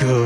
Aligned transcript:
Greetings 0.00 0.16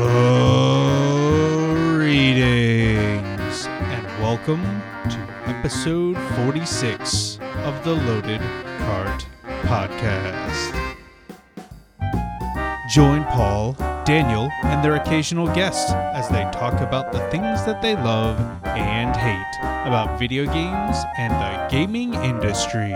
and 3.67 4.07
welcome 4.23 4.63
to 5.09 5.17
episode 5.47 6.17
46 6.37 7.39
of 7.65 7.83
the 7.83 7.91
Loaded 7.93 8.39
Cart 8.77 9.27
Podcast. 9.63 10.95
Join 12.89 13.25
Paul, 13.25 13.73
Daniel, 14.05 14.49
and 14.63 14.81
their 14.81 14.95
occasional 14.95 15.47
guests 15.47 15.91
as 15.91 16.29
they 16.29 16.49
talk 16.53 16.79
about 16.79 17.11
the 17.11 17.19
things 17.29 17.65
that 17.65 17.81
they 17.81 17.95
love 17.95 18.39
and 18.63 19.13
hate 19.13 19.57
about 19.85 20.17
video 20.17 20.45
games 20.45 21.03
and 21.17 21.33
the 21.33 21.67
gaming 21.69 22.13
industry. 22.13 22.93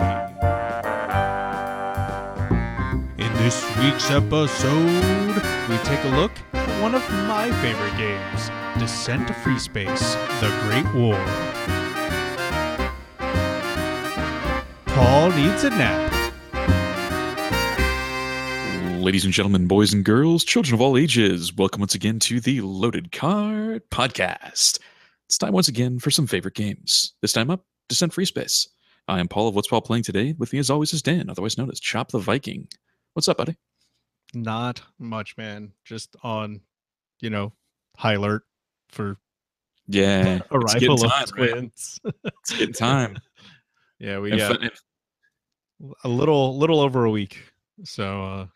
In 3.17 3.33
this 3.43 3.65
week's 3.79 4.09
episode, 4.09 5.43
we 5.67 5.77
take 5.79 6.05
a 6.05 6.15
look 6.15 6.31
one 6.81 6.95
of 6.95 7.01
my 7.27 7.51
favorite 7.61 7.97
games, 7.97 8.49
Descent 8.79 9.27
to 9.27 9.33
Free 9.33 9.59
Space 9.59 10.13
The 10.39 10.49
Great 10.63 10.85
War. 10.95 11.17
Paul 14.85 15.31
needs 15.31 15.65
a 15.65 15.71
nap. 15.71 16.13
Ladies 19.01 19.25
and 19.25 19.33
gentlemen, 19.33 19.67
boys 19.67 19.91
and 19.91 20.05
girls, 20.05 20.45
children 20.45 20.73
of 20.73 20.79
all 20.79 20.95
ages, 20.95 21.53
welcome 21.53 21.81
once 21.81 21.95
again 21.95 22.17
to 22.19 22.39
the 22.39 22.61
Loaded 22.61 23.11
Cart 23.11 23.89
Podcast. 23.89 24.79
It's 25.27 25.37
time 25.37 25.51
once 25.51 25.67
again 25.67 25.99
for 25.99 26.11
some 26.11 26.27
favorite 26.27 26.55
games. 26.55 27.13
This 27.21 27.33
time 27.33 27.49
up, 27.49 27.65
Descent 27.89 28.13
Free 28.13 28.23
Space. 28.23 28.69
I 29.09 29.19
am 29.19 29.27
Paul 29.27 29.49
of 29.49 29.55
What's 29.55 29.67
Paul 29.67 29.81
Playing 29.81 30.03
Today. 30.03 30.33
With 30.37 30.53
me 30.53 30.59
as 30.59 30.69
always 30.69 30.93
is 30.93 31.01
Dan, 31.01 31.29
otherwise 31.29 31.57
known 31.57 31.69
as 31.69 31.81
Chop 31.81 32.11
the 32.11 32.19
Viking. 32.19 32.69
What's 33.15 33.27
up, 33.27 33.37
buddy? 33.37 33.57
Not 34.33 34.81
much, 34.99 35.35
man. 35.37 35.73
Just 35.83 36.15
on, 36.23 36.61
you 37.21 37.29
know, 37.29 37.53
high 37.97 38.13
alert 38.13 38.43
for 38.89 39.17
Yeah, 39.87 40.41
arrival 40.51 41.03
of 41.05 41.11
right? 41.11 41.27
twins. 41.27 41.99
It's 42.23 42.51
getting 42.51 42.73
time. 42.73 43.17
yeah, 43.99 44.19
we 44.19 44.31
And 44.31 44.39
got 44.39 44.63
a 46.03 46.09
little, 46.09 46.57
little 46.57 46.79
over 46.79 47.05
a 47.05 47.09
week. 47.11 47.41
So, 47.83 48.23
uh, 48.23 48.47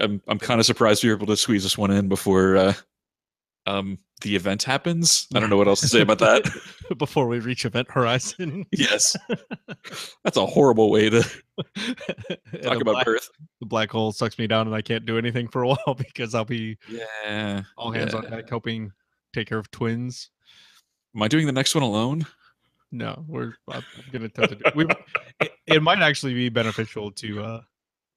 I'm 0.00 0.20
I'm 0.28 0.38
kind 0.38 0.60
of 0.60 0.66
surprised 0.66 1.02
we 1.02 1.10
were 1.10 1.16
able 1.16 1.26
to 1.28 1.36
squeeze 1.36 1.62
this 1.62 1.78
one 1.78 1.90
in 1.90 2.08
before 2.08 2.56
uh, 2.56 2.74
um 3.66 3.98
the 4.22 4.34
event 4.36 4.62
happens. 4.62 5.26
I 5.34 5.40
don't 5.40 5.50
know 5.50 5.56
what 5.56 5.68
else 5.68 5.80
to 5.80 5.88
say 5.88 6.00
about 6.00 6.18
that. 6.20 6.48
before 6.98 7.26
we 7.28 7.38
reach 7.38 7.64
event 7.64 7.90
horizon. 7.90 8.64
yes, 8.72 9.14
that's 10.24 10.36
a 10.36 10.46
horrible 10.46 10.90
way 10.90 11.10
to 11.10 11.22
talk 12.62 12.80
about 12.80 12.84
black, 12.84 13.04
birth. 13.06 13.28
the 13.60 13.66
black 13.66 13.90
hole 13.90 14.12
sucks 14.12 14.38
me 14.38 14.46
down 14.46 14.66
and 14.66 14.74
I 14.74 14.82
can't 14.82 15.04
do 15.06 15.18
anything 15.18 15.48
for 15.48 15.62
a 15.62 15.68
while 15.68 15.94
because 15.96 16.34
I'll 16.34 16.44
be 16.44 16.78
Yeah, 16.88 17.62
all 17.76 17.90
hands 17.92 18.14
on 18.14 18.22
deck 18.30 18.48
helping 18.48 18.92
take 19.34 19.48
care 19.48 19.58
of 19.58 19.70
twins. 19.70 20.30
Am 21.14 21.22
I 21.22 21.28
doing 21.28 21.46
the 21.46 21.52
next 21.52 21.74
one 21.74 21.84
alone? 21.84 22.26
No, 22.92 23.24
we're 23.28 23.54
I'm 23.68 23.82
gonna 24.12 24.26
attempt 24.26 24.50
to 24.50 24.56
do 24.56 24.70
we 24.74 24.86
it, 25.40 25.52
it 25.66 25.82
might 25.82 25.98
actually 25.98 26.34
be 26.34 26.48
beneficial 26.48 27.10
to 27.12 27.42
uh 27.42 27.60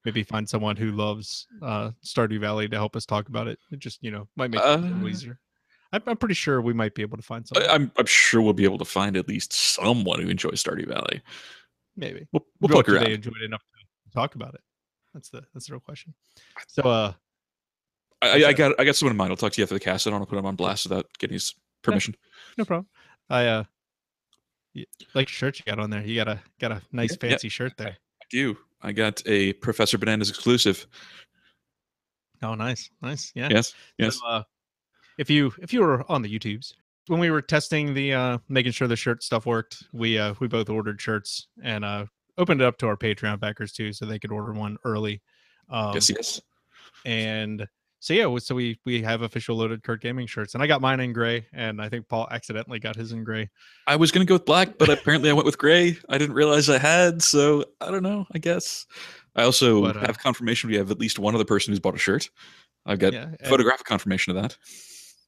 maybe 0.06 0.24
find 0.24 0.48
someone 0.48 0.76
who 0.78 0.92
loves 0.92 1.48
uh 1.62 1.92
Stardew 2.06 2.40
Valley 2.40 2.70
to 2.70 2.76
help 2.78 2.96
us 2.96 3.06
talk 3.06 3.28
about 3.28 3.48
it. 3.48 3.60
It 3.72 3.80
just, 3.80 4.02
you 4.02 4.12
know, 4.12 4.28
might 4.38 4.52
make 4.52 4.62
it 4.62 4.66
a 4.66 4.78
little 4.78 5.06
Uh, 5.06 5.10
easier. 5.10 5.40
I'm, 5.92 6.04
I'm 6.08 6.18
pretty 6.18 6.36
sure 6.36 6.62
we 6.62 6.74
might 6.74 6.94
be 6.96 7.02
able 7.02 7.18
to 7.18 7.24
find 7.24 7.46
I- 7.56 7.60
someone. 7.62 7.72
I'm 7.72 7.92
I'm 7.98 8.06
sure 8.06 8.42
we'll 8.42 8.54
be 8.54 8.64
able 8.66 8.78
to 8.80 8.86
find 8.86 9.18
at 9.18 9.28
least 9.28 9.54
someone 9.54 10.22
who 10.22 10.30
enjoys 10.30 10.64
Stardew 10.64 10.88
Valley. 10.88 11.22
maybe. 11.98 12.28
We'll, 12.32 12.46
we'll 12.60 12.70
poke 12.70 12.90
around. 12.90 13.06
they 13.06 13.14
enjoy 13.14 13.32
it 13.42 13.46
enough 13.46 13.62
to 14.08 14.12
talk 14.14 14.36
about 14.36 14.54
it? 14.56 14.62
That's 15.14 15.30
the 15.30 15.44
that's 15.54 15.68
the 15.68 15.74
real 15.74 15.80
question. 15.82 16.14
So 16.68 16.84
uh 16.84 17.14
I, 18.22 18.46
I- 18.46 18.54
got 18.54 18.80
I 18.80 18.84
got 18.84 18.96
someone 18.96 19.12
in 19.14 19.18
mind. 19.18 19.32
I'll 19.32 19.38
talk 19.38 19.54
to 19.54 19.62
you 19.62 19.64
after 19.64 19.76
the 19.76 19.80
cast. 19.80 20.06
I 20.06 20.10
don't 20.12 20.20
want 20.20 20.30
to 20.30 20.34
put 20.36 20.40
him 20.40 20.46
on 20.46 20.56
blast 20.56 20.86
without 20.86 21.08
getting 21.18 21.34
his 21.34 21.56
permission. 21.82 22.16
no 22.58 22.66
problem. 22.66 22.88
I 23.30 23.46
uh 23.48 23.64
like 25.16 25.28
your 25.30 25.34
shirt 25.34 25.58
you 25.60 25.66
got 25.66 25.80
on 25.80 25.90
there. 25.90 26.02
You 26.06 26.16
got 26.16 26.28
a 26.28 26.40
got 26.60 26.72
a 26.72 26.82
nice 26.92 27.12
Yeah, 27.12 27.18
yeah. 27.24 27.30
fancy 27.32 27.50
shirt 27.50 27.74
there. 27.78 27.98
I 28.22 28.26
do. 28.30 28.58
I 28.82 28.92
got 28.92 29.22
a 29.26 29.54
Professor 29.54 29.98
Bananas 29.98 30.30
exclusive. 30.30 30.86
Oh 32.44 32.56
nice. 32.56 32.90
Nice. 33.02 33.32
Yeah. 33.36 33.50
Yes. 33.52 33.74
Yes. 33.98 34.18
So, 34.20 34.28
uh, 34.28 34.44
if 35.20 35.30
you 35.30 35.54
if 35.62 35.72
you 35.74 35.82
were 35.82 36.10
on 36.10 36.22
the 36.24 36.40
YouTubes 36.40 36.74
when 37.08 37.20
we 37.20 37.30
were 37.32 37.42
testing 37.42 37.94
the 37.94 38.14
uh 38.14 38.38
making 38.48 38.72
sure 38.72 38.88
the 38.88 38.96
shirt 38.96 39.22
stuff 39.24 39.46
worked, 39.46 39.84
we 39.94 40.18
uh 40.18 40.34
we 40.40 40.48
both 40.48 40.70
ordered 40.70 41.00
shirts 41.02 41.48
and 41.62 41.84
uh 41.84 42.06
opened 42.38 42.62
it 42.62 42.66
up 42.66 42.78
to 42.78 42.88
our 42.88 42.96
Patreon 42.96 43.40
backers 43.40 43.74
too, 43.74 43.92
so 43.92 44.06
they 44.06 44.18
could 44.20 44.32
order 44.32 44.54
one 44.54 44.78
early. 44.86 45.22
Um, 45.70 45.94
yes. 45.94 46.10
Yes. 46.10 46.42
and 47.06 47.68
so 48.00 48.14
yeah, 48.14 48.34
so 48.38 48.56
we 48.56 48.80
we 48.86 49.02
have 49.02 49.24
official 49.24 49.58
loaded 49.58 49.84
Cart 49.84 50.02
Gaming 50.02 50.26
shirts, 50.26 50.54
and 50.54 50.64
I 50.64 50.68
got 50.68 50.80
mine 50.80 51.02
in 51.02 51.12
gray, 51.12 51.48
and 51.52 51.82
I 51.82 51.90
think 51.90 52.08
Paul 52.08 52.30
accidentally 52.32 52.80
got 52.80 52.96
his 52.96 53.12
in 53.12 53.26
gray. 53.26 53.50
I 53.88 53.98
was 53.98 54.12
gonna 54.12 54.24
go 54.26 54.36
with 54.36 54.46
black, 54.46 54.78
but 54.78 54.90
apparently 54.90 55.30
I 55.30 55.34
went 55.34 55.46
with 55.46 55.58
gray. 55.58 55.98
I 56.08 56.18
didn't 56.18 56.36
realize 56.36 56.70
I 56.70 56.78
had, 56.78 57.22
so 57.22 57.66
I 57.82 57.92
don't 57.92 58.04
know. 58.04 58.26
I 58.34 58.38
guess. 58.38 58.86
I 59.36 59.44
also 59.44 59.82
But, 59.82 59.98
uh, 59.98 60.06
have 60.06 60.20
confirmation 60.20 60.70
we 60.70 60.78
have 60.78 60.92
at 60.92 61.00
least 61.00 61.20
one 61.20 61.36
other 61.36 61.44
person 61.46 61.72
who's 61.72 61.80
bought 61.80 61.96
a 61.96 62.00
shirt. 62.00 62.30
I've 62.86 63.00
got 63.00 63.14
Yeah, 63.14 63.32
photographic 63.46 63.86
confirmation 63.86 64.36
of 64.36 64.42
that. 64.42 64.58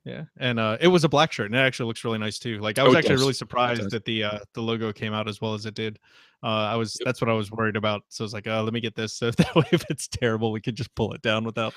Yeah, 0.04 0.24
and 0.38 0.60
uh, 0.60 0.78
it 0.82 0.88
was 0.88 1.04
a 1.04 1.10
black 1.10 1.32
shirt, 1.32 1.46
and 1.48 1.56
it 1.56 1.60
actually 1.60 1.86
looks 1.88 2.04
really 2.04 2.18
nice 2.18 2.40
too. 2.40 2.58
Like 2.60 2.80
I 2.80 2.82
Oh, 2.82 2.86
was 2.86 2.96
it 2.96 2.98
actually 3.00 3.16
does. 3.16 3.22
really 3.22 3.34
surprised 3.34 3.92
that 3.92 4.04
the 4.06 4.24
uh, 4.24 4.40
the 4.54 4.62
logo 4.62 4.92
came 4.92 5.14
out 5.14 5.28
as 5.30 5.40
well 5.42 5.54
as 5.54 5.66
it 5.68 5.76
did. 5.76 6.00
Uh, 6.44 6.48
I 6.48 6.76
was 6.76 6.98
Yep. 7.00 7.06
that's 7.06 7.22
what 7.22 7.30
I 7.30 7.34
was 7.34 7.52
worried 7.52 7.76
about. 7.76 8.02
So 8.10 8.24
I 8.24 8.26
was 8.26 8.34
like, 8.34 8.48
oh 8.48 8.64
let 8.64 8.74
me 8.74 8.80
get 8.82 8.96
this, 8.96 9.14
so 9.18 9.30
that 9.32 9.56
way 9.56 9.66
if 9.72 9.84
it's 9.90 10.08
terrible, 10.08 10.52
we 10.52 10.60
could 10.62 10.76
just 10.76 10.94
pull 10.96 11.14
it 11.14 11.22
down 11.22 11.44
without, 11.44 11.76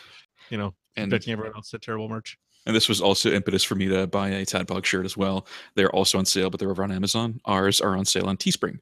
you 0.51 0.57
know, 0.57 0.75
And 0.97 1.13
bitching 1.13 1.29
everyone 1.33 1.55
else 1.55 1.69
to 1.71 1.79
terrible 1.79 2.09
merch. 2.09 2.39
And 2.67 2.75
this 2.75 2.89
was 2.89 3.03
also 3.03 3.31
impetus 3.31 3.63
for 3.63 3.75
me 3.75 3.89
to 3.89 4.07
buy 4.07 4.31
a 4.31 4.47
Tadpog 4.47 4.87
shirt 4.87 5.05
as 5.05 5.19
well. 5.19 5.47
They're 5.75 5.91
also 5.95 6.17
on 6.17 6.25
sale, 6.25 6.49
but 6.49 6.59
they're 6.61 6.71
over 6.71 6.83
on 6.83 6.91
Amazon. 6.93 7.39
Ours 7.45 7.79
are 7.83 7.95
on 7.95 8.07
sale 8.07 8.27
on 8.27 8.39
Teespring. 8.39 8.79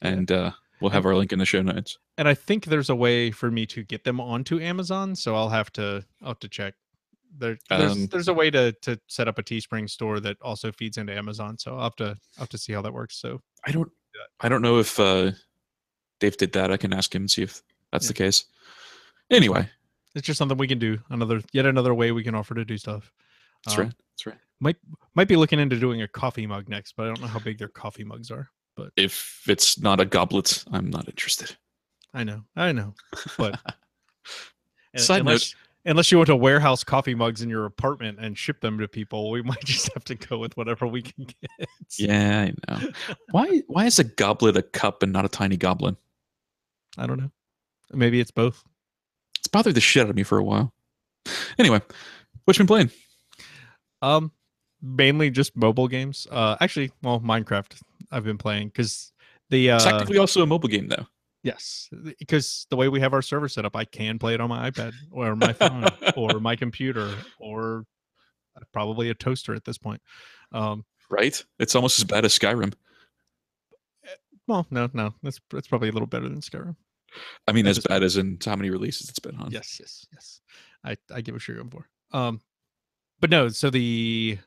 And 0.00 0.30
uh, 0.30 0.52
we'll 0.80 0.92
have 0.92 1.06
our 1.06 1.16
link 1.16 1.32
in 1.32 1.40
the 1.40 1.44
show 1.44 1.60
notes. 1.60 1.98
And 2.18 2.28
I 2.28 2.34
think 2.34 2.66
there's 2.66 2.88
a 2.88 2.94
way 2.94 3.32
for 3.32 3.50
me 3.50 3.66
to 3.66 3.82
get 3.82 4.04
them 4.04 4.20
onto 4.20 4.60
Amazon, 4.60 5.16
so 5.16 5.34
I'll 5.34 5.48
have 5.48 5.72
to 5.72 6.04
I'll 6.22 6.28
have 6.28 6.38
to 6.38 6.48
check. 6.48 6.74
There, 7.38 7.58
there's 7.68 7.92
Um, 7.92 8.06
there's 8.06 8.28
a 8.28 8.34
way 8.34 8.50
to 8.50 8.72
to 8.82 8.98
set 9.08 9.28
up 9.28 9.38
a 9.38 9.42
Teespring 9.42 9.88
store 9.90 10.20
that 10.20 10.36
also 10.40 10.72
feeds 10.72 10.96
into 10.98 11.14
Amazon, 11.14 11.58
so 11.58 11.76
I'll 11.76 11.84
have 11.84 11.96
to 11.96 12.04
I'll 12.08 12.16
have 12.40 12.48
to 12.50 12.58
see 12.58 12.72
how 12.72 12.82
that 12.82 12.92
works. 12.92 13.16
So 13.20 13.40
I 13.66 13.72
don't 13.72 13.90
I 14.40 14.48
don't 14.48 14.62
know 14.62 14.78
if 14.78 14.98
uh, 14.98 15.32
Dave 16.20 16.36
did 16.36 16.52
that. 16.52 16.70
I 16.72 16.76
can 16.76 16.92
ask 16.92 17.14
him 17.14 17.22
and 17.22 17.30
see 17.30 17.42
if 17.42 17.62
that's 17.92 18.06
Yeah. 18.06 18.08
the 18.08 18.14
case. 18.14 18.44
Anyway, 19.30 19.68
it's 20.14 20.26
just 20.26 20.38
something 20.38 20.56
we 20.56 20.68
can 20.68 20.78
do. 20.78 20.98
Another 21.10 21.42
yet 21.52 21.66
another 21.66 21.94
way 21.94 22.12
we 22.12 22.22
can 22.24 22.34
offer 22.34 22.54
to 22.54 22.64
do 22.64 22.78
stuff. 22.78 23.12
that's 23.64 23.76
Um, 23.76 23.84
right. 23.84 23.94
That's 24.12 24.26
right. 24.26 24.38
might 24.60 24.76
might 25.14 25.28
be 25.28 25.36
looking 25.36 25.58
into 25.60 25.78
doing 25.78 26.02
a 26.02 26.08
coffee 26.08 26.46
mug 26.46 26.68
next, 26.68 26.94
but 26.96 27.04
I 27.04 27.06
don't 27.08 27.20
know 27.20 27.26
how 27.26 27.38
big 27.40 27.58
their 27.58 27.68
coffee 27.68 28.04
mugs 28.04 28.30
are. 28.30 28.48
But 28.76 28.92
If 28.96 29.42
it's 29.48 29.78
not 29.78 30.00
a 30.00 30.04
goblet, 30.04 30.64
I'm 30.72 30.88
not 30.90 31.08
interested. 31.08 31.56
I 32.14 32.24
know, 32.24 32.44
I 32.54 32.72
know. 32.72 32.94
But 33.36 33.60
Side 34.96 35.24
note- 35.24 35.54
unless, 35.86 36.10
you 36.10 36.18
want 36.18 36.26
to 36.26 36.36
warehouse 36.36 36.84
coffee 36.84 37.14
mugs 37.14 37.42
in 37.42 37.48
your 37.48 37.64
apartment 37.64 38.18
and 38.20 38.36
ship 38.36 38.60
them 38.60 38.78
to 38.78 38.88
people, 38.88 39.30
we 39.30 39.42
might 39.50 39.64
just 39.64 39.92
have 39.94 40.04
to 40.04 40.14
go 40.14 40.38
with 40.38 40.56
whatever 40.56 40.86
we 40.86 41.02
can 41.02 41.24
get. 41.24 41.68
Yeah, 41.98 42.50
I 42.68 42.80
know. 42.80 42.90
why 43.30 43.62
why 43.68 43.86
is 43.86 43.98
a 43.98 44.04
goblet 44.04 44.56
a 44.56 44.62
cup 44.62 45.02
and 45.02 45.12
not 45.12 45.24
a 45.24 45.28
tiny 45.28 45.56
goblin? 45.56 45.96
I 46.98 47.06
don't 47.06 47.18
know. 47.18 47.30
Maybe 47.92 48.20
it's 48.20 48.30
both. 48.30 48.64
It's 49.38 49.48
bothered 49.48 49.74
the 49.74 49.80
shit 49.80 50.02
out 50.02 50.10
of 50.10 50.16
me 50.16 50.22
for 50.22 50.38
a 50.38 50.44
while. 50.44 50.72
Anyway, 51.58 51.80
what 52.44 52.56
you 52.56 52.60
been 52.60 52.66
playing? 52.66 52.90
Um, 54.02 54.32
mainly 54.82 55.30
just 55.30 55.56
mobile 55.56 55.88
games. 55.88 56.26
Uh, 56.30 56.56
actually, 56.60 56.92
well, 57.02 57.20
Minecraft. 57.20 57.80
I've 58.10 58.24
been 58.24 58.38
playing 58.38 58.68
because 58.68 59.12
the 59.50 59.72
uh, 59.72 59.80
Technically 59.80 60.18
also 60.18 60.42
a 60.42 60.46
mobile 60.46 60.68
game 60.68 60.88
though. 60.88 61.06
Yes, 61.42 61.88
because 62.18 62.66
the 62.70 62.76
way 62.76 62.88
we 62.88 63.00
have 63.00 63.12
our 63.12 63.22
server 63.22 63.48
set 63.48 63.64
up, 63.64 63.76
I 63.76 63.84
can 63.84 64.18
play 64.18 64.34
it 64.34 64.40
on 64.40 64.48
my 64.48 64.70
iPad 64.70 64.92
or 65.12 65.36
my 65.36 65.52
phone 65.52 65.86
or 66.16 66.40
my 66.40 66.56
computer 66.64 67.14
or 67.38 67.84
uh, 68.56 68.64
probably 68.72 69.10
a 69.10 69.14
toaster 69.14 69.54
at 69.54 69.64
this 69.64 69.78
point. 69.78 70.00
Um, 70.52 70.84
Right? 71.08 71.44
It's 71.60 71.76
almost 71.76 71.98
as 72.00 72.04
bad 72.04 72.24
as 72.24 72.36
Skyrim. 72.36 72.74
well, 74.48 74.66
no, 74.70 74.90
no, 74.92 75.14
that's 75.22 75.40
that's 75.50 75.68
probably 75.68 75.88
a 75.88 75.92
little 75.92 76.08
better 76.08 76.28
than 76.28 76.40
Skyrim. 76.40 76.74
I 77.46 77.52
mean, 77.52 77.66
as 77.66 77.78
bad 77.78 78.02
as 78.02 78.16
in 78.16 78.38
how 78.44 78.56
many 78.56 78.70
releases 78.70 79.08
it's 79.08 79.18
been 79.20 79.36
on. 79.36 79.50
Yes, 79.50 79.78
yes, 79.78 80.06
yes. 80.12 80.40
I 80.84 80.96
I 81.14 81.20
give 81.20 81.34
what 81.34 81.46
you're 81.46 81.58
going 81.58 81.70
for. 81.70 81.88
Um, 82.10 82.40
but 83.20 83.30
no, 83.30 83.48
so 83.48 83.70
the 83.70 84.38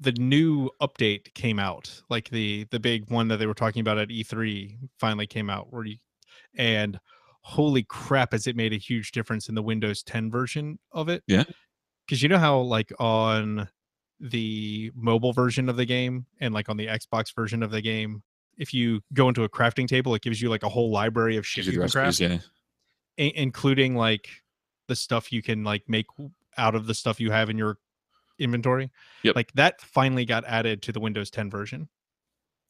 the 0.00 0.12
new 0.12 0.70
update 0.82 1.32
came 1.34 1.58
out, 1.58 2.02
like 2.10 2.28
the 2.30 2.66
the 2.70 2.80
big 2.80 3.08
one 3.10 3.28
that 3.28 3.36
they 3.36 3.46
were 3.46 3.54
talking 3.54 3.80
about 3.80 3.98
at 3.98 4.08
E3 4.08 4.76
finally 4.98 5.26
came 5.26 5.48
out, 5.48 5.72
where 5.72 5.84
you 5.84 5.96
and 6.56 6.98
holy 7.42 7.82
crap, 7.84 8.32
has 8.32 8.46
it 8.46 8.56
made 8.56 8.72
a 8.72 8.76
huge 8.78 9.12
difference 9.12 9.48
in 9.48 9.54
the 9.54 9.62
Windows 9.62 10.02
10 10.02 10.30
version 10.30 10.78
of 10.92 11.08
it? 11.08 11.22
Yeah. 11.26 11.44
because 12.06 12.22
you 12.22 12.28
know 12.28 12.38
how 12.38 12.58
like 12.60 12.92
on 12.98 13.68
the 14.20 14.90
mobile 14.94 15.32
version 15.32 15.68
of 15.68 15.76
the 15.76 15.84
game 15.84 16.26
and 16.40 16.54
like 16.54 16.68
on 16.68 16.76
the 16.76 16.86
Xbox 16.86 17.34
version 17.34 17.62
of 17.62 17.70
the 17.70 17.80
game, 17.82 18.22
if 18.56 18.72
you 18.72 19.00
go 19.12 19.28
into 19.28 19.42
a 19.44 19.48
crafting 19.48 19.88
table, 19.88 20.14
it 20.14 20.22
gives 20.22 20.40
you 20.40 20.48
like 20.48 20.62
a 20.62 20.68
whole 20.68 20.90
library 20.90 21.36
of 21.36 21.46
shit 21.46 21.66
you 21.66 21.72
can 21.78 21.88
craft 21.88 22.20
yeah. 22.20 22.38
i- 23.18 23.32
including 23.34 23.96
like 23.96 24.28
the 24.86 24.94
stuff 24.96 25.32
you 25.32 25.42
can 25.42 25.64
like 25.64 25.82
make 25.88 26.06
out 26.56 26.74
of 26.74 26.86
the 26.86 26.94
stuff 26.94 27.18
you 27.20 27.30
have 27.30 27.50
in 27.50 27.58
your 27.58 27.78
inventory. 28.38 28.90
Yep. 29.22 29.36
Like 29.36 29.52
that 29.54 29.80
finally 29.80 30.24
got 30.24 30.44
added 30.44 30.82
to 30.82 30.92
the 30.92 31.00
Windows 31.00 31.30
10 31.30 31.50
version. 31.50 31.88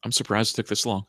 I'm 0.03 0.11
surprised 0.11 0.55
it 0.55 0.57
took 0.57 0.67
this 0.67 0.85
long. 0.85 1.05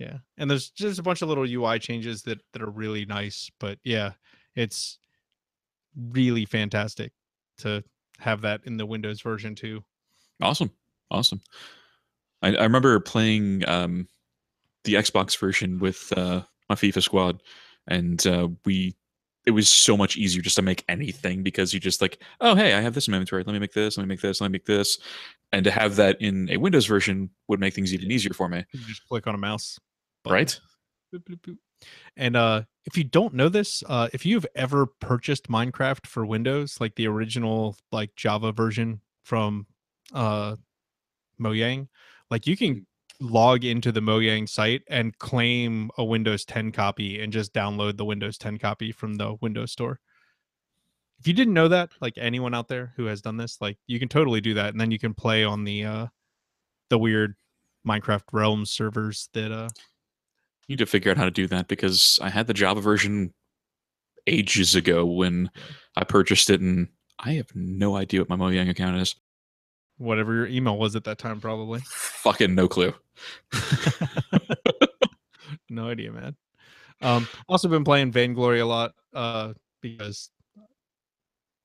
Yeah. 0.00 0.16
And 0.38 0.50
there's 0.50 0.70
just 0.70 0.98
a 0.98 1.02
bunch 1.02 1.20
of 1.20 1.28
little 1.28 1.44
UI 1.44 1.78
changes 1.78 2.22
that 2.22 2.40
that 2.52 2.62
are 2.62 2.70
really 2.70 3.04
nice, 3.04 3.50
but 3.60 3.78
yeah, 3.84 4.12
it's 4.56 4.98
really 5.94 6.46
fantastic 6.46 7.12
to 7.58 7.84
have 8.18 8.40
that 8.40 8.62
in 8.64 8.78
the 8.78 8.86
Windows 8.86 9.20
version 9.20 9.54
too. 9.54 9.84
Awesome. 10.40 10.70
Awesome. 11.10 11.42
I, 12.42 12.54
I 12.54 12.62
remember 12.62 12.98
playing 13.00 13.68
um, 13.68 14.08
the 14.84 14.94
Xbox 14.94 15.38
version 15.38 15.78
with 15.78 16.10
uh, 16.16 16.42
my 16.70 16.76
FIFA 16.76 17.02
squad, 17.02 17.42
and 17.86 18.26
uh, 18.26 18.48
we 18.64 18.96
it 19.46 19.50
was 19.50 19.68
so 19.68 19.96
much 19.96 20.16
easier 20.16 20.42
just 20.42 20.56
to 20.56 20.62
make 20.62 20.84
anything 20.88 21.42
because 21.42 21.74
you 21.74 21.80
just 21.80 22.00
like, 22.00 22.22
oh 22.40 22.54
hey, 22.54 22.72
I 22.72 22.80
have 22.80 22.94
this 22.94 23.06
in 23.06 23.12
my 23.12 23.16
inventory. 23.16 23.44
Let 23.44 23.52
me 23.52 23.58
make 23.58 23.74
this. 23.74 23.98
Let 23.98 24.04
me 24.04 24.08
make 24.08 24.22
this. 24.22 24.40
Let 24.40 24.48
me 24.48 24.52
make 24.52 24.64
this, 24.64 24.98
and 25.52 25.62
to 25.64 25.70
have 25.70 25.96
that 25.96 26.16
in 26.22 26.48
a 26.50 26.56
Windows 26.56 26.86
version 26.86 27.28
would 27.48 27.60
make 27.60 27.74
things 27.74 27.92
even 27.92 28.10
easier 28.10 28.32
for 28.32 28.48
me. 28.48 28.64
You 28.72 28.80
just 28.86 29.06
click 29.06 29.26
on 29.26 29.34
a 29.34 29.38
mouse. 29.38 29.78
Button. 30.22 30.34
Right? 30.34 30.60
Boop, 31.14 31.24
boop, 31.24 31.40
boop. 31.40 31.56
And 32.16 32.36
uh, 32.36 32.62
if 32.84 32.96
you 32.96 33.04
don't 33.04 33.34
know 33.34 33.48
this, 33.48 33.82
uh, 33.88 34.08
if 34.12 34.26
you've 34.26 34.46
ever 34.54 34.86
purchased 34.86 35.48
Minecraft 35.48 36.06
for 36.06 36.26
Windows, 36.26 36.76
like 36.80 36.94
the 36.94 37.06
original 37.06 37.76
like 37.92 38.14
Java 38.16 38.52
version 38.52 39.00
from 39.24 39.66
uh, 40.12 40.56
Mojang, 41.40 41.88
like 42.30 42.46
you 42.46 42.56
can 42.56 42.86
log 43.20 43.64
into 43.64 43.92
the 43.92 44.00
Mojang 44.00 44.48
site 44.48 44.82
and 44.88 45.16
claim 45.18 45.90
a 45.98 46.04
Windows 46.04 46.44
10 46.44 46.72
copy 46.72 47.20
and 47.20 47.32
just 47.32 47.52
download 47.52 47.96
the 47.96 48.04
Windows 48.04 48.38
10 48.38 48.58
copy 48.58 48.92
from 48.92 49.14
the 49.14 49.36
Windows 49.40 49.72
Store. 49.72 50.00
If 51.18 51.26
you 51.26 51.34
didn't 51.34 51.54
know 51.54 51.68
that, 51.68 51.90
like 52.00 52.14
anyone 52.16 52.54
out 52.54 52.68
there 52.68 52.94
who 52.96 53.04
has 53.06 53.20
done 53.20 53.36
this, 53.36 53.58
like 53.60 53.76
you 53.86 53.98
can 53.98 54.08
totally 54.08 54.40
do 54.40 54.54
that, 54.54 54.70
and 54.70 54.80
then 54.80 54.90
you 54.90 54.98
can 54.98 55.12
play 55.12 55.44
on 55.44 55.64
the 55.64 55.84
uh, 55.84 56.06
the 56.88 56.98
weird 56.98 57.34
Minecraft 57.86 58.22
Realms 58.32 58.70
servers 58.70 59.28
that 59.34 59.52
uh 59.52 59.68
need 60.70 60.78
to 60.78 60.86
figure 60.86 61.10
out 61.10 61.18
how 61.18 61.24
to 61.24 61.30
do 61.30 61.46
that 61.48 61.68
because 61.68 62.18
I 62.22 62.30
had 62.30 62.46
the 62.46 62.54
Java 62.54 62.80
version 62.80 63.34
ages 64.26 64.74
ago 64.74 65.04
when 65.04 65.50
I 65.96 66.04
purchased 66.04 66.48
it, 66.48 66.60
and 66.60 66.88
I 67.18 67.32
have 67.32 67.48
no 67.54 67.96
idea 67.96 68.20
what 68.20 68.28
my 68.30 68.36
Mojang 68.36 68.70
account 68.70 68.96
is. 68.96 69.16
whatever 69.98 70.34
your 70.34 70.46
email 70.46 70.78
was 70.78 70.96
at 70.96 71.04
that 71.04 71.18
time, 71.18 71.40
probably. 71.40 71.80
Fucking 71.84 72.54
no 72.54 72.68
clue. 72.68 72.94
no 75.68 75.88
idea, 75.88 76.12
man. 76.12 76.36
Um, 77.02 77.26
also 77.48 77.68
been 77.68 77.84
playing 77.84 78.12
Vainglory 78.12 78.60
a 78.60 78.66
lot 78.66 78.92
uh, 79.14 79.52
because 79.82 80.30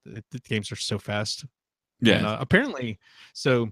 the, 0.06 0.24
the 0.32 0.40
games 0.40 0.72
are 0.72 0.76
so 0.78 0.98
fast. 0.98 1.46
Yeah, 2.02 2.16
And, 2.16 2.26
uh, 2.26 2.38
apparently, 2.42 3.00
so 3.34 3.70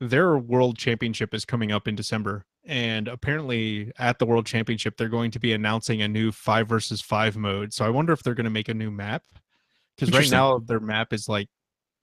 their 0.00 0.36
world 0.38 0.76
championship 0.76 1.34
is 1.34 1.44
coming 1.44 1.72
up 1.72 1.88
in 1.88 1.94
December, 1.96 2.44
and 2.66 3.08
apparently 3.08 3.92
at 3.98 4.18
the 4.18 4.26
world 4.26 4.46
championship 4.46 4.96
they're 4.96 5.08
going 5.08 5.30
to 5.30 5.38
be 5.38 5.52
announcing 5.52 6.02
a 6.02 6.08
new 6.08 6.32
five 6.32 6.68
versus 6.68 7.00
five 7.00 7.36
mode. 7.36 7.72
So 7.72 7.84
I 7.84 7.90
wonder 7.90 8.12
if 8.12 8.22
they're 8.22 8.34
going 8.34 8.44
to 8.44 8.50
make 8.50 8.68
a 8.68 8.74
new 8.74 8.90
map 8.90 9.22
because 9.96 10.14
right 10.14 10.30
now 10.30 10.58
their 10.58 10.80
map 10.80 11.12
is 11.12 11.28
like 11.28 11.48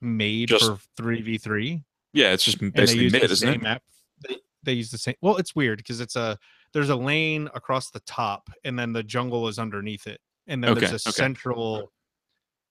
made 0.02 0.50
Just- 0.50 0.66
for 0.66 0.78
three 0.98 1.22
v 1.22 1.38
three. 1.38 1.84
yeah, 2.14 2.32
it's 2.34 2.44
just 2.44 2.60
basically 2.60 3.10
mid, 3.10 3.22
the 3.22 3.26
isn't 3.26 3.48
same 3.48 3.56
it? 3.56 3.64
map. 3.64 3.84
They, 4.28 4.38
they 4.64 4.74
use 4.74 4.92
the 4.92 4.98
same. 4.98 5.16
Well, 5.22 5.38
it's 5.38 5.56
weird 5.56 5.78
because 5.78 6.02
it's 6.02 6.16
a 6.16 6.38
there's 6.74 6.90
a 6.90 6.96
lane 6.96 7.50
across 7.54 7.90
the 7.90 8.00
top, 8.02 8.50
and 8.64 8.78
then 8.78 8.94
the 8.94 9.04
jungle 9.04 9.48
is 9.48 9.60
underneath 9.60 10.08
it, 10.08 10.22
and 10.48 10.64
then 10.64 10.76
there's 10.76 10.92
a 10.92 10.96
okay. 10.96 11.12
central 11.12 11.92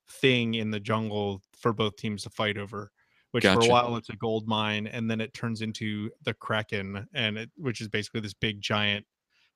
thing 0.08 0.54
in 0.54 0.70
the 0.70 0.81
jungle 0.81 1.42
for 1.58 1.72
both 1.72 1.96
teams 1.96 2.22
to 2.25 2.31
fight 2.31 2.58
over. 2.58 2.90
Which 3.32 3.44
for 3.44 3.60
a 3.60 3.66
while 3.66 3.96
it's 3.96 4.08
a 4.08 4.16
gold 4.16 4.48
mine, 4.48 4.86
and 4.88 5.08
then 5.08 5.20
it 5.20 5.32
turns 5.34 5.62
into 5.62 6.10
the 6.24 6.34
kraken, 6.34 7.06
and 7.14 7.38
it 7.38 7.50
which 7.56 7.80
is 7.80 7.88
basically 7.88 8.20
this 8.20 8.34
big 8.34 8.60
giant 8.60 9.06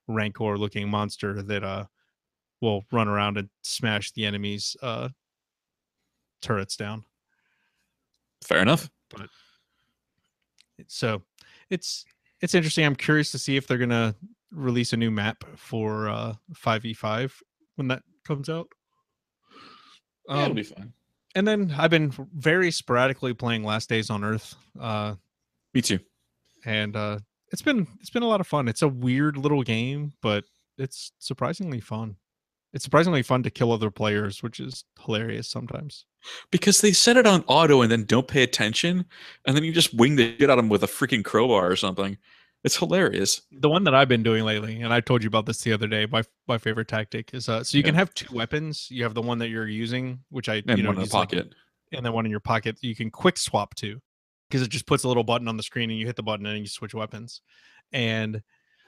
rancor 0.06 0.56
looking 0.56 0.88
monster 0.88 1.42
that 1.42 1.64
uh 1.64 1.84
will 2.60 2.84
run 2.92 3.08
around 3.08 3.36
and 3.36 3.48
smash 3.62 4.12
the 4.12 4.24
enemies 4.24 4.76
uh 4.82 5.08
turrets 6.40 6.76
down. 6.76 7.04
Fair 8.42 8.60
enough. 8.60 8.90
so 10.86 11.22
it's 11.70 12.04
it's 12.40 12.54
interesting 12.54 12.84
i'm 12.84 12.96
curious 12.96 13.30
to 13.30 13.38
see 13.38 13.56
if 13.56 13.66
they're 13.66 13.78
gonna 13.78 14.14
release 14.50 14.92
a 14.92 14.96
new 14.96 15.10
map 15.10 15.44
for 15.56 16.08
uh 16.08 16.34
5v5 16.52 17.32
when 17.76 17.88
that 17.88 18.02
comes 18.26 18.48
out 18.48 18.68
Yeah, 20.28 20.34
it'll 20.34 20.46
um, 20.46 20.54
be 20.54 20.62
fine. 20.62 20.92
And 21.34 21.46
then 21.46 21.74
i've 21.78 21.90
been 21.90 22.12
very 22.34 22.70
sporadically 22.70 23.34
playing 23.34 23.64
last 23.64 23.88
days 23.88 24.10
on 24.10 24.24
earth 24.24 24.54
uh 24.80 25.14
Me 25.72 25.82
too. 25.82 25.98
and 26.64 26.96
uh 26.96 27.18
it's 27.52 27.62
been 27.62 27.86
it's 28.00 28.10
been 28.10 28.22
a 28.22 28.28
lot 28.28 28.40
of 28.40 28.46
fun 28.46 28.68
it's 28.68 28.82
a 28.82 28.88
weird 28.88 29.36
little 29.36 29.62
game 29.62 30.12
but 30.22 30.44
it's 30.78 31.12
surprisingly 31.18 31.80
fun 31.80 32.16
it's 32.72 32.84
surprisingly 32.84 33.22
fun 33.22 33.42
to 33.44 33.50
kill 33.50 33.70
other 33.72 33.90
players 33.90 34.42
which 34.42 34.58
is 34.60 34.84
hilarious 35.04 35.48
sometimes 35.48 36.06
Because 36.50 36.80
they 36.80 36.92
set 36.92 37.16
it 37.16 37.26
on 37.26 37.44
auto 37.46 37.82
and 37.82 37.90
then 37.92 38.04
don't 38.04 38.26
pay 38.26 38.42
attention, 38.42 39.04
and 39.46 39.54
then 39.54 39.62
you 39.62 39.72
just 39.72 39.92
wing 39.94 40.16
the 40.16 40.34
shit 40.38 40.48
out 40.50 40.58
of 40.58 40.64
them 40.64 40.70
with 40.70 40.82
a 40.82 40.86
freaking 40.86 41.22
crowbar 41.22 41.70
or 41.70 41.76
something. 41.76 42.16
It's 42.64 42.78
hilarious. 42.78 43.42
the 43.52 43.68
one 43.68 43.84
that 43.84 43.94
I've 43.94 44.08
been 44.08 44.22
doing 44.22 44.42
lately, 44.42 44.80
and 44.80 44.92
I 44.92 45.00
told 45.00 45.22
you 45.22 45.28
about 45.28 45.44
this 45.44 45.60
the 45.60 45.72
other 45.74 45.86
day. 45.86 46.06
My 46.10 46.22
my 46.48 46.56
favorite 46.56 46.88
tactic 46.88 47.34
is 47.34 47.46
uh, 47.46 47.62
so 47.62 47.76
you 47.76 47.84
can 47.84 47.94
have 47.94 48.12
two 48.14 48.34
weapons. 48.34 48.88
You 48.90 49.02
have 49.02 49.12
the 49.12 49.20
one 49.20 49.38
that 49.38 49.48
you're 49.48 49.68
using, 49.68 50.20
which 50.30 50.48
I 50.48 50.62
And 50.66 50.78
you 50.78 50.82
know 50.82 50.88
one 50.88 50.96
in 50.96 51.00
the 51.00 51.06
use, 51.06 51.12
like, 51.12 51.28
pocket. 51.28 51.54
and 51.92 52.04
then 52.04 52.14
one 52.14 52.24
in 52.24 52.30
your 52.30 52.40
pocket. 52.40 52.78
You 52.80 52.96
can 52.96 53.10
quick 53.10 53.36
swap 53.36 53.74
to 53.76 54.00
because 54.48 54.62
it 54.62 54.70
just 54.70 54.86
puts 54.86 55.04
a 55.04 55.08
little 55.08 55.24
button 55.24 55.46
on 55.46 55.58
the 55.58 55.62
screen, 55.62 55.90
and 55.90 55.98
you 55.98 56.06
hit 56.06 56.16
the 56.16 56.22
button, 56.22 56.46
and 56.46 56.58
you 56.58 56.66
switch 56.66 56.94
weapons. 56.94 57.42
And 57.92 58.42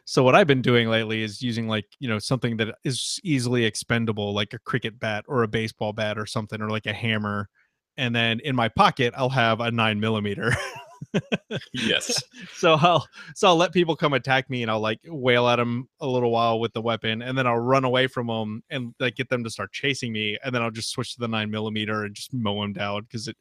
so 0.06 0.22
what 0.22 0.34
I've 0.34 0.46
been 0.46 0.62
doing 0.62 0.88
lately 0.88 1.22
is 1.22 1.42
using 1.42 1.68
like 1.68 1.84
you 2.00 2.08
know 2.08 2.18
something 2.18 2.56
that 2.56 2.76
is 2.82 3.20
easily 3.24 3.66
expendable, 3.66 4.32
like 4.32 4.54
a 4.54 4.58
cricket 4.58 4.98
bat 4.98 5.26
or 5.28 5.42
a 5.42 5.48
baseball 5.48 5.92
bat 5.92 6.16
or 6.16 6.24
something, 6.24 6.62
or 6.62 6.70
like 6.70 6.86
a 6.86 6.94
hammer. 6.94 7.50
And 7.98 8.16
then 8.16 8.40
in 8.40 8.56
my 8.56 8.68
pocket, 8.68 9.12
I'll 9.16 9.28
have 9.28 9.60
a 9.60 9.70
nine 9.70 10.00
millimeter. 10.00 10.54
yes. 11.72 12.22
so 12.54 12.74
I'll 12.74 13.06
so 13.34 13.48
I'll 13.48 13.56
let 13.56 13.72
people 13.72 13.96
come 13.96 14.12
attack 14.12 14.48
me 14.50 14.62
and 14.62 14.70
I'll 14.70 14.80
like 14.80 15.00
wail 15.06 15.48
at 15.48 15.56
them 15.56 15.88
a 16.00 16.06
little 16.06 16.30
while 16.30 16.60
with 16.60 16.72
the 16.72 16.82
weapon 16.82 17.22
and 17.22 17.36
then 17.36 17.46
I'll 17.46 17.58
run 17.58 17.84
away 17.84 18.06
from 18.06 18.26
them 18.28 18.62
and 18.70 18.94
like 19.00 19.16
get 19.16 19.28
them 19.28 19.44
to 19.44 19.50
start 19.50 19.72
chasing 19.72 20.12
me 20.12 20.38
and 20.44 20.54
then 20.54 20.62
I'll 20.62 20.70
just 20.70 20.90
switch 20.90 21.14
to 21.14 21.20
the 21.20 21.28
nine 21.28 21.50
millimeter 21.50 22.04
and 22.04 22.14
just 22.14 22.32
mow 22.32 22.60
them 22.60 22.72
down 22.72 23.02
because 23.02 23.28
it 23.28 23.36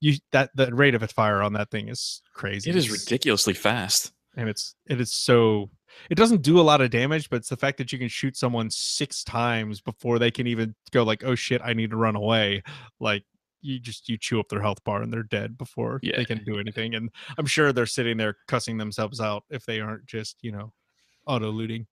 you 0.00 0.14
that 0.32 0.50
the 0.54 0.74
rate 0.74 0.94
of 0.94 1.10
fire 1.10 1.42
on 1.42 1.54
that 1.54 1.70
thing 1.70 1.88
is 1.88 2.20
crazy. 2.34 2.68
It 2.68 2.76
is 2.76 2.90
ridiculously 2.90 3.54
fast. 3.54 4.12
and 4.36 4.48
it's 4.48 4.74
it 4.86 5.00
is 5.00 5.14
so 5.14 5.70
it 6.10 6.16
doesn't 6.16 6.42
do 6.42 6.58
a 6.58 6.62
lot 6.62 6.80
of 6.80 6.90
damage 6.90 7.30
but 7.30 7.36
it's 7.36 7.48
the 7.48 7.56
fact 7.56 7.78
that 7.78 7.92
you 7.92 7.98
can 7.98 8.08
shoot 8.08 8.36
someone 8.36 8.68
six 8.70 9.22
times 9.22 9.80
before 9.80 10.18
they 10.18 10.30
can 10.30 10.46
even 10.46 10.74
go 10.90 11.04
like 11.04 11.22
oh 11.24 11.34
shit 11.34 11.62
I 11.64 11.72
need 11.72 11.90
to 11.90 11.96
run 11.96 12.16
away 12.16 12.62
like 13.00 13.24
you 13.64 13.78
just 13.80 14.08
you 14.08 14.16
chew 14.18 14.38
up 14.38 14.48
their 14.48 14.60
health 14.60 14.82
bar 14.84 15.02
and 15.02 15.12
they're 15.12 15.22
dead 15.22 15.56
before 15.58 15.98
Yeah. 16.02 16.16
they 16.18 16.24
can 16.24 16.44
do 16.44 16.58
anything 16.58 16.94
and 16.94 17.10
i'm 17.38 17.46
sure 17.46 17.72
they're 17.72 17.86
sitting 17.86 18.16
there 18.18 18.36
cussing 18.46 18.76
themselves 18.78 19.20
out 19.20 19.44
if 19.50 19.64
they 19.64 19.80
aren't 19.80 20.04
just 20.06 20.36
you 20.42 20.52
know 20.52 20.72
auto 21.26 21.50
looting 21.50 21.86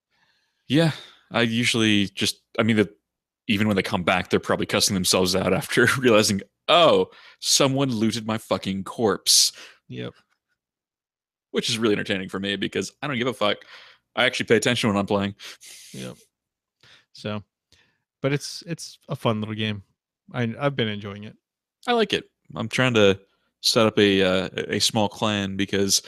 Yeah. 0.69 0.93
I 1.31 1.41
usually 1.43 2.09
just, 2.09 2.43
I 2.59 2.63
mean, 2.63 2.77
the, 2.77 2.91
even 3.49 3.67
when 3.67 3.75
they 3.75 3.83
come 3.83 4.03
back, 4.03 4.29
they're 4.29 4.39
probably 4.39 4.67
cussing 4.67 4.93
themselves 4.93 5.35
out 5.35 5.55
after 5.61 5.89
realizing, 5.99 6.43
oh, 6.69 7.09
someone 7.41 7.91
looted 7.91 8.27
my 8.27 8.37
fucking 8.37 8.85
corpse, 8.85 9.51
yep 9.89 10.13
which 11.53 11.69
is 11.71 11.79
really 11.79 11.95
entertaining 11.95 12.29
for 12.29 12.39
me 12.39 12.57
because 12.57 12.93
I 13.03 13.07
don't 13.07 13.17
give 13.19 13.27
a 13.29 13.33
fuck. 13.33 13.59
I 14.15 14.25
actually 14.25 14.45
pay 14.47 14.57
attention 14.57 14.89
when 14.91 14.99
I'm 14.99 15.07
playing. 15.07 15.35
yep 15.95 16.17
so 17.15 17.43
but 18.21 18.33
it's 18.35 18.63
it's 18.67 18.99
a 19.09 19.17
fun 19.17 19.41
little 19.41 19.55
game 19.55 19.83
i 20.35 20.43
i've 20.61 20.77
been 20.77 20.89
enjoying 20.89 21.25
it 21.25 21.37
I 21.87 21.93
like 21.93 22.13
it. 22.13 22.25
I'm 22.55 22.69
trying 22.69 22.95
to 22.95 23.19
set 23.61 23.87
up 23.87 23.99
a 23.99 24.23
uh, 24.23 24.49
a 24.69 24.79
small 24.79 25.09
clan 25.09 25.57
because 25.57 26.03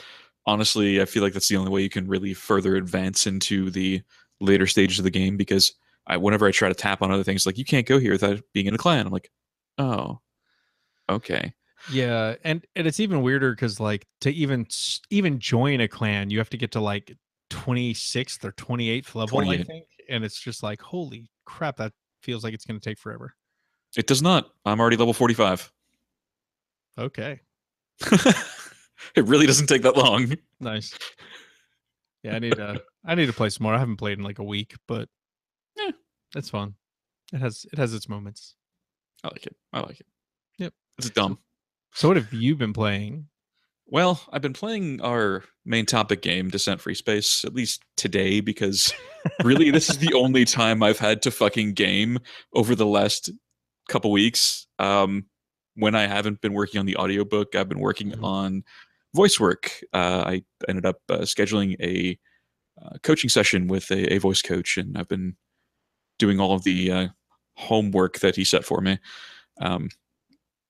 honestly, 0.45 1.01
I 1.01 1.05
feel 1.05 1.23
like 1.23 1.33
that's 1.33 1.47
the 1.47 1.57
only 1.57 1.71
way 1.71 1.81
you 1.81 1.89
can 1.89 2.07
really 2.07 2.33
further 2.33 2.75
advance 2.75 3.27
into 3.27 3.69
the 3.69 4.01
later 4.39 4.67
stages 4.67 4.99
of 4.99 5.03
the 5.03 5.11
game. 5.11 5.37
Because 5.37 5.73
I, 6.07 6.17
whenever 6.17 6.47
I 6.47 6.51
try 6.51 6.69
to 6.69 6.75
tap 6.75 7.01
on 7.01 7.11
other 7.11 7.23
things, 7.23 7.45
like 7.45 7.57
you 7.57 7.65
can't 7.65 7.87
go 7.87 7.99
here 7.99 8.11
without 8.11 8.39
being 8.53 8.67
in 8.67 8.75
a 8.75 8.77
clan. 8.77 9.05
I'm 9.05 9.13
like, 9.13 9.31
oh, 9.77 10.19
okay, 11.09 11.53
Yeah, 11.91 12.35
and 12.43 12.65
and 12.75 12.87
it's 12.87 12.99
even 12.99 13.21
weirder 13.21 13.51
because 13.51 13.79
like 13.79 14.07
to 14.21 14.31
even 14.31 14.65
even 15.09 15.39
join 15.39 15.81
a 15.81 15.87
clan, 15.87 16.29
you 16.29 16.39
have 16.39 16.49
to 16.49 16.57
get 16.57 16.71
to 16.71 16.79
like 16.79 17.15
twenty 17.49 17.93
sixth 17.93 18.43
or 18.43 18.51
twenty 18.53 18.89
eighth 18.89 19.13
level, 19.15 19.39
I 19.39 19.61
think, 19.63 19.85
and 20.09 20.23
it's 20.23 20.39
just 20.39 20.63
like 20.63 20.81
holy 20.81 21.29
crap, 21.45 21.77
that 21.77 21.93
feels 22.21 22.43
like 22.43 22.53
it's 22.53 22.65
going 22.65 22.79
to 22.79 22.89
take 22.89 22.97
forever. 22.97 23.35
It 23.97 24.07
does 24.07 24.21
not. 24.21 24.49
I'm 24.65 24.79
already 24.79 24.97
level 24.97 25.13
45. 25.13 25.71
Okay, 26.97 27.39
it 29.15 29.25
really 29.25 29.45
doesn't 29.45 29.67
take 29.67 29.81
that 29.83 29.97
long. 29.97 30.33
nice. 30.59 30.97
Yeah, 32.23 32.35
I 32.35 32.39
need 32.39 32.55
to 32.55 32.81
I 33.05 33.15
need 33.15 33.25
to 33.27 33.33
play 33.33 33.49
some 33.49 33.65
more. 33.65 33.73
I 33.73 33.77
haven't 33.79 33.97
played 33.97 34.17
in 34.17 34.23
like 34.23 34.39
a 34.39 34.43
week, 34.43 34.75
but 34.87 35.09
Yeah. 35.77 35.91
it's 36.35 36.49
fun. 36.49 36.75
It 37.33 37.39
has 37.39 37.65
it 37.71 37.77
has 37.77 37.93
its 37.93 38.07
moments. 38.09 38.55
I 39.23 39.27
like 39.27 39.45
it. 39.45 39.55
I 39.73 39.81
like 39.81 39.99
it. 39.99 40.07
Yep. 40.57 40.73
It's 40.97 41.09
dumb. 41.09 41.37
So 41.93 42.07
what 42.07 42.17
have 42.17 42.31
you 42.33 42.55
been 42.55 42.73
playing? 42.73 43.27
Well, 43.87 44.21
I've 44.31 44.41
been 44.41 44.53
playing 44.53 45.01
our 45.01 45.43
main 45.65 45.85
topic 45.85 46.21
game, 46.23 46.49
Descent 46.49 46.81
Free 46.81 46.95
Space, 46.95 47.45
at 47.45 47.53
least 47.53 47.83
today, 47.97 48.39
because 48.39 48.91
really 49.43 49.69
this 49.69 49.89
is 49.89 49.99
the 49.99 50.13
only 50.15 50.45
time 50.45 50.81
I've 50.81 50.97
had 50.97 51.21
to 51.23 51.31
fucking 51.31 51.73
game 51.73 52.17
over 52.53 52.73
the 52.73 52.85
last 52.87 53.29
couple 53.89 54.11
weeks. 54.11 54.67
Um, 54.79 55.25
when 55.75 55.95
I 55.95 56.07
haven't 56.07 56.41
been 56.41 56.53
working 56.53 56.79
on 56.79 56.85
the 56.85 56.97
audiobook, 56.97 57.55
I've 57.55 57.69
been 57.69 57.79
working 57.79 58.11
Mhm. 58.11 58.23
on 58.23 58.63
voice 59.13 59.39
work. 59.39 59.71
Uh, 59.93 60.23
I 60.27 60.43
ended 60.69 60.85
up 60.85 61.01
uh, 61.09 61.19
scheduling 61.19 61.75
a 61.81 62.17
uh, 62.81 62.97
coaching 63.03 63.29
session 63.29 63.67
with 63.67 63.89
a, 63.91 64.13
a 64.13 64.17
voice 64.19 64.41
coach, 64.41 64.77
and 64.77 64.97
I've 64.97 65.07
been 65.07 65.35
doing 66.19 66.39
all 66.39 66.53
of 66.53 66.63
the 66.63 66.91
uh, 66.91 67.07
homework 67.55 68.19
that 68.19 68.35
he 68.35 68.43
set 68.43 68.65
for 68.65 68.81
me. 68.81 68.99
Um, 69.61 69.89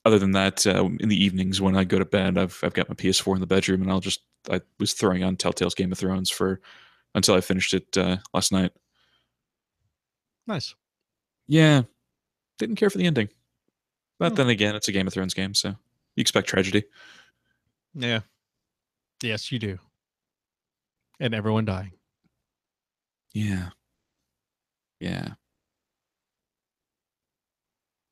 other 0.06 0.20
than 0.20 0.32
that, 0.34 0.66
uh, 0.68 0.86
in 1.00 1.10
the 1.10 1.24
evenings 1.24 1.62
when 1.62 1.76
I 1.76 1.84
go 1.84 1.98
to 2.00 2.06
bed, 2.06 2.38
I've 2.38 2.60
I've 2.64 2.74
got 2.76 2.90
my 2.90 2.96
PS4 2.96 3.36
in 3.36 3.42
the 3.42 3.48
bedroom, 3.48 3.82
and 3.82 3.92
I'll 3.92 4.00
just 4.00 4.22
I 4.52 4.62
was 4.80 4.94
throwing 4.94 5.24
on 5.24 5.36
Telltale's 5.38 5.74
Game 5.76 5.92
of 5.92 5.98
Thrones 5.98 6.30
for 6.30 6.62
until 7.16 7.36
I 7.36 7.42
finished 7.42 7.74
it 7.74 7.98
uh, 7.98 8.18
last 8.34 8.52
night. 8.52 8.72
Nice. 10.48 10.76
Yeah, 11.48 11.84
didn't 12.58 12.76
care 12.78 12.90
for 12.90 12.98
the 12.98 13.06
ending, 13.06 13.30
but 14.20 14.30
Hmm. 14.32 14.36
then 14.36 14.50
again, 14.50 14.76
it's 14.76 14.88
a 14.88 14.92
Game 14.92 15.08
of 15.08 15.14
Thrones 15.14 15.34
game, 15.34 15.54
so 15.54 15.70
you 16.16 16.22
expect 16.22 16.48
tragedy. 16.48 16.84
Yeah. 17.94 18.22
Yes, 19.22 19.52
you 19.52 19.60
do. 19.60 19.80
And 21.20 21.34
everyone 21.34 21.66
dying. 21.66 21.94
Yeah, 23.34 23.70
yeah. 25.00 25.34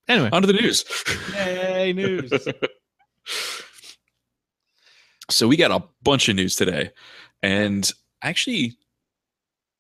Anyway. 0.08 0.30
On 0.34 0.42
to 0.42 0.48
the 0.48 0.54
news. 0.54 0.84
Yay, 1.34 1.94
news. 1.94 2.32
so 5.30 5.48
we 5.48 5.56
got 5.58 5.72
a 5.72 5.84
bunch 6.04 6.28
of 6.30 6.36
news 6.36 6.56
today, 6.56 6.92
and 7.42 7.90
actually, 8.22 8.78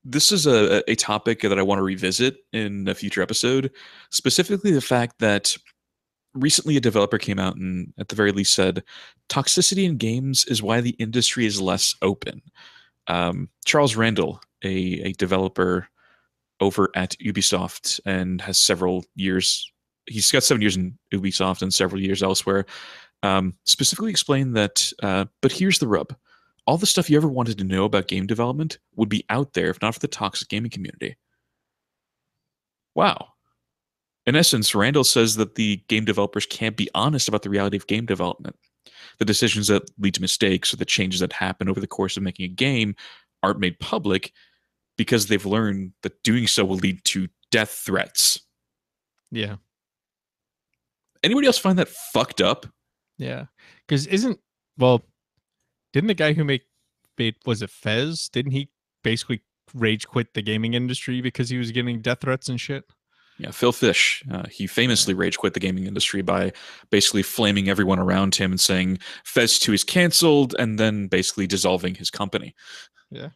this 0.03 0.31
is 0.31 0.45
a, 0.45 0.89
a 0.89 0.95
topic 0.95 1.41
that 1.41 1.57
I 1.57 1.61
want 1.63 1.79
to 1.79 1.83
revisit 1.83 2.37
in 2.51 2.87
a 2.87 2.95
future 2.95 3.21
episode. 3.21 3.71
Specifically, 4.09 4.71
the 4.71 4.81
fact 4.81 5.19
that 5.19 5.55
recently 6.33 6.77
a 6.77 6.81
developer 6.81 7.17
came 7.17 7.39
out 7.39 7.55
and, 7.55 7.93
at 7.97 8.09
the 8.09 8.15
very 8.15 8.31
least, 8.31 8.53
said 8.53 8.83
toxicity 9.29 9.85
in 9.85 9.97
games 9.97 10.45
is 10.45 10.61
why 10.61 10.81
the 10.81 10.95
industry 10.99 11.45
is 11.45 11.61
less 11.61 11.95
open. 12.01 12.41
Um, 13.07 13.49
Charles 13.65 13.95
Randall, 13.95 14.41
a, 14.63 15.01
a 15.01 15.11
developer 15.13 15.87
over 16.59 16.89
at 16.95 17.17
Ubisoft, 17.19 17.99
and 18.05 18.41
has 18.41 18.57
several 18.57 19.05
years. 19.15 19.71
He's 20.07 20.31
got 20.31 20.43
seven 20.43 20.61
years 20.61 20.75
in 20.75 20.97
Ubisoft 21.13 21.61
and 21.61 21.73
several 21.73 22.01
years 22.01 22.23
elsewhere. 22.23 22.65
Um, 23.21 23.53
specifically 23.63 24.11
explained 24.11 24.55
that, 24.57 24.91
uh, 25.01 25.25
but 25.41 25.51
here's 25.51 25.79
the 25.79 25.87
rub 25.87 26.13
all 26.65 26.77
the 26.77 26.85
stuff 26.85 27.09
you 27.09 27.17
ever 27.17 27.27
wanted 27.27 27.57
to 27.57 27.63
know 27.63 27.83
about 27.83 28.07
game 28.07 28.25
development 28.25 28.77
would 28.95 29.09
be 29.09 29.25
out 29.29 29.53
there 29.53 29.69
if 29.69 29.81
not 29.81 29.93
for 29.93 29.99
the 29.99 30.07
toxic 30.07 30.47
gaming 30.47 30.71
community. 30.71 31.17
Wow. 32.95 33.29
In 34.25 34.35
essence, 34.35 34.73
Randall 34.73 35.03
says 35.03 35.35
that 35.35 35.55
the 35.55 35.83
game 35.87 36.05
developers 36.05 36.45
can't 36.45 36.77
be 36.77 36.89
honest 36.95 37.27
about 37.27 37.41
the 37.41 37.49
reality 37.49 37.75
of 37.75 37.87
game 37.87 38.05
development. 38.05 38.55
The 39.19 39.25
decisions 39.25 39.67
that 39.67 39.83
lead 39.99 40.13
to 40.13 40.21
mistakes 40.21 40.73
or 40.73 40.77
the 40.77 40.85
changes 40.85 41.19
that 41.19 41.33
happen 41.33 41.67
over 41.67 41.79
the 41.79 41.87
course 41.87 42.15
of 42.15 42.23
making 42.23 42.45
a 42.45 42.53
game 42.53 42.95
aren't 43.41 43.59
made 43.59 43.79
public 43.79 44.31
because 44.97 45.27
they've 45.27 45.45
learned 45.45 45.91
that 46.03 46.23
doing 46.23 46.47
so 46.47 46.63
will 46.63 46.77
lead 46.77 47.03
to 47.05 47.27
death 47.51 47.71
threats. 47.85 48.39
Yeah. 49.31 49.57
Anybody 51.23 51.47
else 51.47 51.57
find 51.57 51.77
that 51.79 51.89
fucked 51.89 52.41
up? 52.41 52.65
Yeah. 53.17 53.45
Because 53.85 54.07
isn't 54.07 54.39
well, 54.77 55.03
didn't 55.93 56.07
the 56.07 56.13
guy 56.13 56.33
who 56.33 56.43
make 56.43 56.63
made 57.17 57.35
was 57.45 57.61
it 57.61 57.69
Fez? 57.69 58.27
Didn't 58.29 58.51
he 58.51 58.69
basically 59.03 59.41
rage 59.73 60.07
quit 60.07 60.33
the 60.33 60.41
gaming 60.41 60.73
industry 60.73 61.21
because 61.21 61.49
he 61.49 61.57
was 61.57 61.71
getting 61.71 62.01
death 62.01 62.21
threats 62.21 62.49
and 62.49 62.59
shit? 62.59 62.83
Yeah, 63.39 63.49
Phil 63.51 63.71
Fish. 63.71 64.23
Uh, 64.31 64.43
he 64.47 64.67
famously 64.67 65.13
rage 65.15 65.37
quit 65.39 65.53
the 65.55 65.59
gaming 65.59 65.87
industry 65.87 66.21
by 66.21 66.51
basically 66.91 67.23
flaming 67.23 67.67
everyone 67.67 67.97
around 67.97 68.35
him 68.35 68.51
and 68.51 68.59
saying 68.61 68.99
Fez 69.23 69.57
2 69.57 69.73
is 69.73 69.83
canceled 69.83 70.55
and 70.59 70.77
then 70.77 71.07
basically 71.07 71.47
dissolving 71.47 71.95
his 71.95 72.11
company. 72.11 72.53
Yeah. 73.09 73.29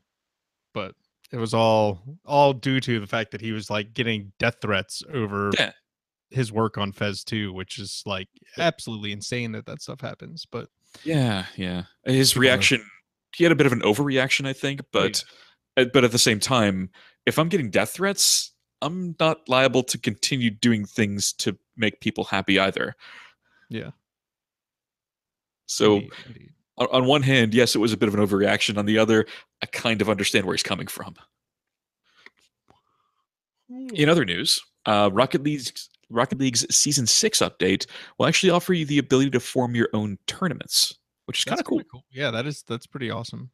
But 0.74 0.94
it 1.32 1.38
was 1.38 1.54
all 1.54 2.00
all 2.26 2.54
due 2.54 2.80
to 2.80 3.00
the 3.00 3.08
fact 3.08 3.32
that 3.32 3.42
he 3.42 3.52
was 3.52 3.70
like 3.72 3.94
getting 3.94 4.32
death 4.38 4.58
threats 4.62 5.02
over 5.12 5.52
Yeah. 5.58 5.72
his 6.30 6.52
work 6.52 6.78
on 6.78 6.92
Fez 6.92 7.24
2, 7.24 7.52
which 7.52 7.80
is 7.80 8.04
like 8.06 8.30
absolutely 8.60 9.12
insane 9.12 9.52
that 9.54 9.66
that 9.66 9.82
stuff 9.82 10.02
happens. 10.02 10.46
But 10.50 10.70
Yeah, 11.04 11.46
yeah. 11.56 11.84
His 12.06 12.34
People 12.34 12.40
are- 12.40 12.52
reaction, 12.52 12.86
he 13.36 13.44
had 13.44 13.52
a 13.52 13.56
bit 13.56 13.66
of 13.68 13.74
an 13.74 13.82
overreaction, 13.82 14.48
I 14.48 14.54
think, 14.54 14.82
but 14.92 15.24
uh, 15.78 15.86
but 15.94 16.04
at 16.04 16.12
the 16.12 16.20
same 16.20 16.40
time, 16.40 16.90
if 17.26 17.38
I'm 17.38 17.50
getting 17.50 17.70
death 17.70 17.92
threats, 17.92 18.52
I'm 18.82 19.16
not 19.20 19.48
liable 19.50 19.84
to 19.84 19.98
continue 19.98 20.50
doing 20.50 20.86
things 20.86 21.34
to 21.34 21.58
make 21.76 22.00
people 22.02 22.24
happy 22.24 22.60
either. 22.60 22.96
yeah. 23.70 23.92
So 25.70 25.96
indeed, 25.96 26.12
indeed. 26.28 26.50
on, 26.78 26.88
on 26.92 27.06
one 27.06 27.22
hand, 27.24 27.54
yes, 27.54 27.76
it 27.76 27.80
was 27.80 27.92
a 27.92 27.98
bit 27.98 28.08
of 28.08 28.16
an 28.16 28.26
overreaction. 28.26 28.78
On 28.78 28.86
the 28.86 28.98
other, 28.98 29.26
I 29.62 29.66
kind 29.66 30.02
of 30.02 30.10
understand 30.10 30.46
where 30.46 30.54
he's 30.56 30.64
coming 30.64 30.88
from. 30.88 31.16
In 33.94 34.08
other 34.08 34.24
news, 34.24 34.62
uh, 34.86 35.10
Rocket 35.12 35.44
League's 35.44 35.90
Rocket 36.10 36.40
League's 36.40 36.66
season 36.76 37.08
six 37.08 37.40
update 37.40 37.88
will 38.18 38.26
actually 38.28 38.50
offer 38.50 38.74
you 38.74 38.86
the 38.86 38.98
ability 39.00 39.32
to 39.32 39.40
form 39.40 39.76
your 39.76 39.90
own 39.94 40.18
tournaments, 40.28 40.98
which 41.26 41.40
is 41.40 41.46
kind 41.46 41.60
of 41.60 41.66
cool. 41.66 41.84
kinda 41.92 42.04
Yeah, 42.10 42.32
that 42.32 42.46
is 42.48 42.64
that's 42.64 42.88
pretty 42.88 43.10
awesome. 43.12 43.52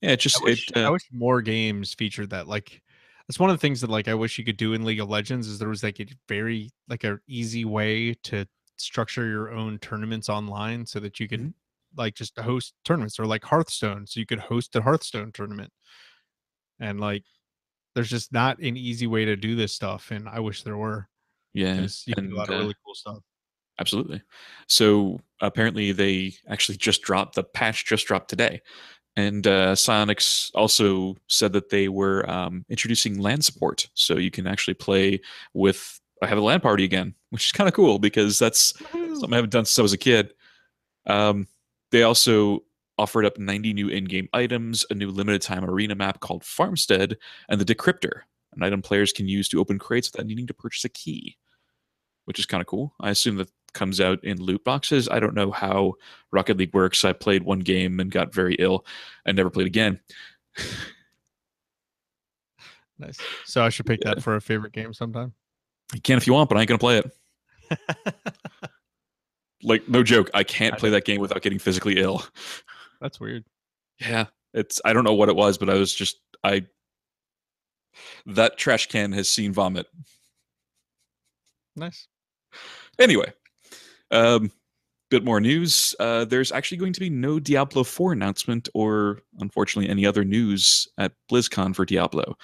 Yeah, 0.00 0.12
it 0.12 0.20
just 0.20 0.40
I 0.40 0.44
wish, 0.44 0.68
it, 0.68 0.78
I 0.84 0.90
uh, 0.90 0.90
wish 0.90 1.02
more 1.12 1.42
games 1.42 1.94
featured 1.94 2.30
that. 2.30 2.46
Like, 2.48 2.82
that's 3.26 3.38
one 3.38 3.50
of 3.50 3.54
the 3.56 3.60
things 3.60 3.80
that 3.80 3.90
like 3.90 4.08
I 4.08 4.14
wish 4.14 4.38
you 4.38 4.44
could 4.44 4.56
do 4.56 4.72
in 4.74 4.84
League 4.84 5.00
of 5.00 5.08
Legends 5.08 5.48
is 5.48 5.58
there 5.58 5.68
was 5.68 5.82
like 5.82 6.00
a 6.00 6.06
very 6.28 6.70
like 6.88 7.04
a 7.04 7.18
easy 7.28 7.64
way 7.64 8.14
to 8.24 8.46
structure 8.78 9.26
your 9.28 9.50
own 9.52 9.78
tournaments 9.80 10.28
online 10.28 10.86
so 10.86 11.00
that 11.00 11.20
you 11.20 11.28
could 11.28 11.46
Mhm. 11.46 11.52
like 11.96 12.14
just 12.14 12.38
host 12.38 12.74
tournaments 12.84 13.18
or 13.18 13.26
like 13.26 13.44
Hearthstone, 13.44 14.06
so 14.06 14.20
you 14.20 14.26
could 14.26 14.40
host 14.40 14.76
a 14.76 14.82
Hearthstone 14.82 15.32
tournament. 15.32 15.72
And 16.80 17.00
like, 17.00 17.24
there's 17.94 18.10
just 18.10 18.32
not 18.32 18.58
an 18.60 18.76
easy 18.76 19.06
way 19.06 19.24
to 19.26 19.36
do 19.36 19.56
this 19.56 19.74
stuff, 19.74 20.10
and 20.12 20.28
I 20.28 20.40
wish 20.40 20.62
there 20.64 20.76
were 20.76 21.08
because 21.58 22.04
you 22.06 22.14
can 22.14 22.28
do 22.28 22.36
a 22.36 22.38
lot 22.38 22.48
and, 22.48 22.54
of 22.54 22.60
uh, 22.60 22.62
really 22.62 22.76
cool 22.84 22.94
stuff. 22.94 23.18
Absolutely. 23.80 24.22
So 24.66 25.20
apparently 25.40 25.92
they 25.92 26.34
actually 26.48 26.78
just 26.78 27.02
dropped 27.02 27.36
the 27.36 27.44
patch 27.44 27.84
just 27.84 28.06
dropped 28.06 28.28
today. 28.28 28.60
And 29.16 29.46
uh, 29.46 29.74
Psyonix 29.74 30.50
also 30.54 31.16
said 31.26 31.52
that 31.52 31.70
they 31.70 31.88
were 31.88 32.28
um, 32.30 32.64
introducing 32.68 33.18
LAN 33.18 33.42
support, 33.42 33.88
so 33.94 34.16
you 34.16 34.30
can 34.30 34.46
actually 34.46 34.74
play 34.74 35.20
with. 35.54 36.00
I 36.22 36.26
have 36.26 36.38
a 36.38 36.40
LAN 36.40 36.60
party 36.60 36.84
again, 36.84 37.14
which 37.30 37.46
is 37.46 37.52
kind 37.52 37.68
of 37.68 37.74
cool 37.74 37.98
because 37.98 38.38
that's 38.38 38.78
something 38.92 39.32
I 39.32 39.36
haven't 39.36 39.52
done 39.52 39.64
since 39.64 39.78
I 39.78 39.82
was 39.82 39.92
a 39.92 39.98
kid. 39.98 40.34
Um, 41.06 41.48
they 41.90 42.02
also 42.02 42.64
offered 42.98 43.24
up 43.24 43.38
90 43.38 43.72
new 43.72 43.88
in-game 43.88 44.28
items, 44.32 44.84
a 44.90 44.94
new 44.94 45.10
limited 45.10 45.42
time 45.42 45.64
arena 45.64 45.94
map 45.94 46.20
called 46.20 46.44
Farmstead, 46.44 47.16
and 47.48 47.60
the 47.60 47.74
Decryptor, 47.74 48.22
an 48.54 48.62
item 48.62 48.82
players 48.82 49.12
can 49.12 49.28
use 49.28 49.48
to 49.48 49.60
open 49.60 49.78
crates 49.78 50.10
without 50.12 50.26
needing 50.26 50.46
to 50.46 50.54
purchase 50.54 50.84
a 50.84 50.88
key, 50.88 51.36
which 52.28 52.38
is 52.38 52.46
kind 52.46 52.60
of 52.60 52.66
cool. 52.66 52.92
I 53.00 53.08
assume 53.10 53.36
that 53.36 53.50
comes 53.72 54.00
out 54.00 54.22
in 54.22 54.40
loot 54.40 54.62
boxes. 54.62 55.08
I 55.08 55.18
don't 55.18 55.34
know 55.34 55.50
how 55.50 55.94
Rocket 56.30 56.58
League 56.58 56.74
works. 56.74 57.04
I 57.04 57.12
played 57.12 57.42
one 57.42 57.60
game 57.60 57.98
and 57.98 58.10
got 58.10 58.34
very 58.34 58.54
ill 58.58 58.84
and 59.24 59.36
never 59.36 59.50
played 59.50 59.66
again. 59.66 60.00
Nice. 63.00 63.16
So 63.44 63.62
I 63.62 63.68
should 63.68 63.86
pick 63.86 64.00
that 64.00 64.20
for 64.20 64.34
a 64.34 64.40
favorite 64.40 64.72
game 64.72 64.92
sometime. 64.92 65.32
You 65.94 66.00
can 66.00 66.16
if 66.16 66.26
you 66.26 66.32
want, 66.32 66.48
but 66.48 66.58
I 66.58 66.62
ain't 66.62 66.68
gonna 66.68 66.78
play 66.78 66.98
it. 66.98 67.16
Like 69.62 69.88
no 69.88 70.02
joke, 70.02 70.30
I 70.34 70.44
can't 70.44 70.74
I 70.74 70.78
play 70.78 70.90
that 70.90 71.04
game 71.04 71.20
without 71.20 71.42
getting 71.42 71.58
physically 71.58 71.98
ill. 71.98 72.22
That's 73.00 73.18
weird. 73.18 73.44
Yeah, 74.00 74.26
it's 74.54 74.80
I 74.84 74.92
don't 74.92 75.04
know 75.04 75.14
what 75.14 75.28
it 75.28 75.36
was, 75.36 75.58
but 75.58 75.68
I 75.68 75.74
was 75.74 75.92
just 75.92 76.20
I 76.44 76.66
that 78.26 78.56
trash 78.56 78.86
can 78.86 79.12
has 79.12 79.28
seen 79.28 79.52
vomit. 79.52 79.86
Nice. 81.74 82.06
Anyway, 82.98 83.32
um, 84.10 84.50
bit 85.10 85.24
more 85.24 85.40
news. 85.40 85.94
Uh, 86.00 86.24
there's 86.24 86.52
actually 86.52 86.78
going 86.78 86.92
to 86.92 87.00
be 87.00 87.10
no 87.10 87.38
Diablo 87.40 87.84
4 87.84 88.12
announcement, 88.12 88.68
or 88.74 89.20
unfortunately 89.40 89.90
any 89.90 90.04
other 90.04 90.24
news 90.24 90.88
at 90.98 91.12
BlizzCon 91.30 91.74
for 91.74 91.84
Diablo. 91.84 92.36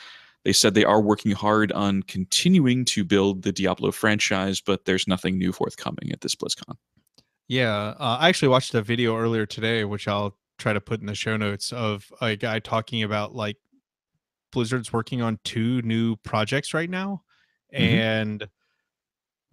They 0.44 0.52
said 0.52 0.74
they 0.74 0.84
are 0.84 1.00
working 1.00 1.32
hard 1.32 1.72
on 1.72 2.02
continuing 2.02 2.84
to 2.86 3.02
build 3.04 3.42
the 3.42 3.52
Diablo 3.52 3.90
franchise, 3.92 4.60
but 4.60 4.84
there's 4.84 5.08
nothing 5.08 5.38
new 5.38 5.52
forthcoming 5.52 6.10
at 6.12 6.20
this 6.20 6.34
BlizzCon. 6.34 6.76
Yeah, 7.48 7.94
uh, 7.98 8.18
I 8.20 8.28
actually 8.28 8.48
watched 8.48 8.74
a 8.74 8.82
video 8.82 9.16
earlier 9.16 9.46
today, 9.46 9.84
which 9.84 10.06
I'll 10.08 10.36
try 10.58 10.72
to 10.72 10.80
put 10.80 11.00
in 11.00 11.06
the 11.06 11.14
show 11.14 11.36
notes 11.36 11.72
of 11.72 12.10
a 12.20 12.36
guy 12.36 12.58
talking 12.58 13.02
about 13.02 13.34
like 13.34 13.56
Blizzard's 14.52 14.92
working 14.92 15.20
on 15.20 15.38
two 15.44 15.82
new 15.82 16.16
projects 16.16 16.72
right 16.72 16.88
now, 16.88 17.22
Mhm. 17.74 17.78
and 17.80 18.48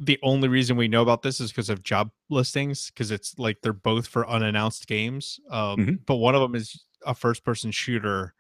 the 0.04 0.18
only 0.24 0.48
reason 0.48 0.76
we 0.78 0.88
know 0.88 1.04
about 1.04 1.22
this 1.22 1.40
is 1.40 1.52
because 1.52 1.70
of 1.70 1.84
job 1.84 2.10
listings 2.30 2.90
because 2.90 3.12
it's 3.12 3.38
like 3.38 3.62
they're 3.62 3.72
both 3.72 4.08
for 4.08 4.28
unannounced 4.28 4.88
games 4.88 5.40
um, 5.52 5.78
Mhm. 5.78 6.06
but 6.08 6.16
one 6.16 6.34
of 6.34 6.42
them 6.42 6.56
is 6.56 6.86
a 7.06 7.14
first 7.14 7.44
person 7.44 7.70
shooter 7.72 8.34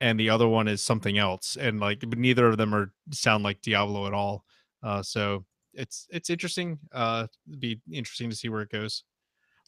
and 0.00 0.18
the 0.18 0.30
other 0.30 0.48
one 0.48 0.66
is 0.66 0.82
something 0.82 1.18
else 1.18 1.56
and 1.56 1.78
like 1.78 2.00
but 2.00 2.18
neither 2.18 2.46
of 2.46 2.56
them 2.56 2.74
are 2.74 2.90
sound 3.12 3.44
like 3.44 3.60
diablo 3.60 4.06
at 4.06 4.14
all 4.14 4.44
uh, 4.82 5.02
so 5.02 5.44
it's 5.74 6.06
it's 6.10 6.30
interesting 6.30 6.78
uh 6.92 7.26
it'd 7.46 7.60
be 7.60 7.78
interesting 7.92 8.30
to 8.30 8.36
see 8.36 8.48
where 8.48 8.62
it 8.62 8.70
goes 8.70 9.04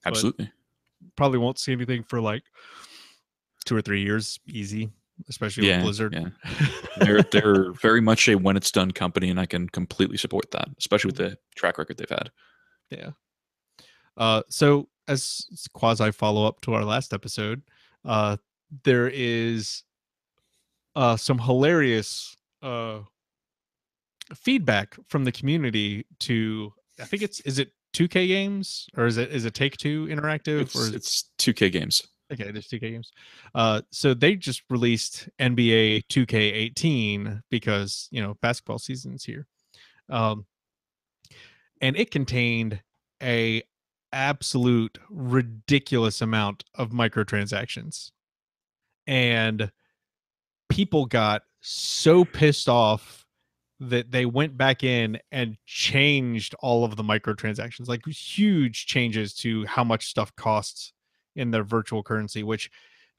But- 0.04 0.10
Absolutely. 0.14 0.50
probably 1.16 1.38
won't 1.38 1.58
see 1.58 1.72
anything 1.72 2.02
for 2.02 2.20
like 2.20 2.44
two 3.66 3.76
or 3.76 3.82
three 3.82 4.02
years 4.02 4.40
easy 4.48 4.90
especially 5.28 5.68
Yeah, 5.68 5.78
with 5.78 5.84
blizzard 5.84 6.14
yeah. 6.14 6.66
they're 6.98 7.22
they're 7.22 7.72
very 7.72 8.00
much 8.00 8.28
a 8.28 8.34
when 8.34 8.56
it's 8.56 8.70
done 8.70 8.90
company, 8.90 9.30
and 9.30 9.40
I 9.40 9.46
can 9.46 9.68
completely 9.68 10.16
support 10.16 10.50
that, 10.52 10.68
especially 10.78 11.08
with 11.08 11.16
the 11.16 11.38
track 11.54 11.78
record 11.78 11.98
they've 11.98 12.08
had. 12.08 12.30
Yeah. 12.90 13.10
Uh, 14.16 14.42
so 14.48 14.88
as 15.08 15.46
quasi 15.72 16.12
follow 16.12 16.46
up 16.46 16.60
to 16.62 16.74
our 16.74 16.84
last 16.84 17.12
episode, 17.12 17.62
uh, 18.04 18.36
there 18.84 19.08
is 19.08 19.82
uh, 20.94 21.16
some 21.16 21.38
hilarious 21.38 22.36
uh, 22.62 23.00
feedback 24.34 24.96
from 25.08 25.24
the 25.24 25.32
community 25.32 26.06
to 26.20 26.72
I 27.00 27.04
think 27.04 27.22
it's 27.22 27.40
is 27.40 27.58
it 27.58 27.72
2K 27.94 28.26
games 28.28 28.88
or 28.96 29.06
is 29.06 29.18
it 29.18 29.30
is 29.30 29.44
it 29.44 29.54
Take 29.54 29.76
Two 29.76 30.06
Interactive 30.06 30.62
It's, 30.62 30.76
or 30.76 30.82
is 30.82 30.88
it, 30.90 30.94
it's 30.96 31.30
2K 31.38 31.72
games. 31.72 32.02
Okay 32.32 32.50
there's 32.50 32.68
2K 32.68 32.80
games. 32.80 33.12
Uh, 33.54 33.82
so 33.90 34.14
they 34.14 34.34
just 34.34 34.62
released 34.70 35.28
NBA 35.40 36.04
2K18 36.06 37.42
because 37.50 38.08
you 38.10 38.22
know 38.22 38.34
basketball 38.40 38.78
season's 38.78 39.24
here. 39.24 39.46
Um, 40.08 40.46
and 41.80 41.96
it 41.96 42.10
contained 42.10 42.80
a 43.22 43.62
absolute 44.12 44.98
ridiculous 45.08 46.20
amount 46.20 46.64
of 46.74 46.90
microtransactions 46.90 48.10
and 49.06 49.70
people 50.68 51.06
got 51.06 51.42
so 51.60 52.24
pissed 52.24 52.68
off 52.68 53.26
that 53.80 54.12
they 54.12 54.26
went 54.26 54.56
back 54.56 54.84
in 54.84 55.18
and 55.32 55.56
changed 55.66 56.54
all 56.60 56.84
of 56.84 56.96
the 56.96 57.02
microtransactions 57.02 57.88
like 57.88 58.06
huge 58.06 58.86
changes 58.86 59.34
to 59.34 59.64
how 59.66 59.82
much 59.82 60.06
stuff 60.06 60.34
costs 60.36 60.92
in 61.36 61.50
their 61.50 61.64
virtual 61.64 62.02
currency 62.02 62.42
which 62.42 62.70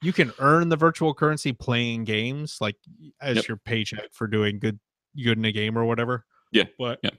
you 0.02 0.12
can 0.12 0.32
earn 0.38 0.68
the 0.68 0.76
virtual 0.76 1.14
currency 1.14 1.52
playing 1.52 2.04
games 2.04 2.58
like 2.60 2.76
as 3.20 3.36
Yep. 3.36 3.48
your 3.48 3.56
paycheck 3.56 4.12
for 4.12 4.26
doing 4.26 4.58
good 4.58 4.78
good 5.22 5.38
in 5.38 5.44
a 5.44 5.52
game 5.52 5.76
or 5.78 5.84
whatever 5.84 6.24
Yeah, 6.52 6.64
but 6.78 7.00
yeah. 7.02 7.10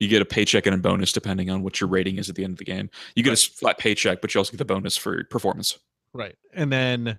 You 0.00 0.06
get 0.08 0.22
a 0.22 0.24
paycheck 0.24 0.64
and 0.66 0.74
a 0.74 0.78
bonus 0.78 1.10
depending 1.12 1.50
on 1.50 1.62
what 1.62 1.80
your 1.80 1.88
rating 1.88 2.18
is 2.18 2.28
at 2.28 2.36
the 2.36 2.44
end 2.44 2.52
of 2.52 2.58
the 2.58 2.64
game. 2.64 2.88
You 3.16 3.22
get 3.24 3.30
a 3.30 3.32
Right. 3.32 3.38
s- 3.38 3.44
flat 3.46 3.78
paycheck, 3.78 4.20
but 4.20 4.32
you 4.32 4.38
also 4.38 4.52
get 4.52 4.58
the 4.58 4.64
bonus 4.64 4.96
for 4.96 5.24
performance. 5.24 5.76
Right. 6.12 6.36
And 6.52 6.70
then, 6.70 7.18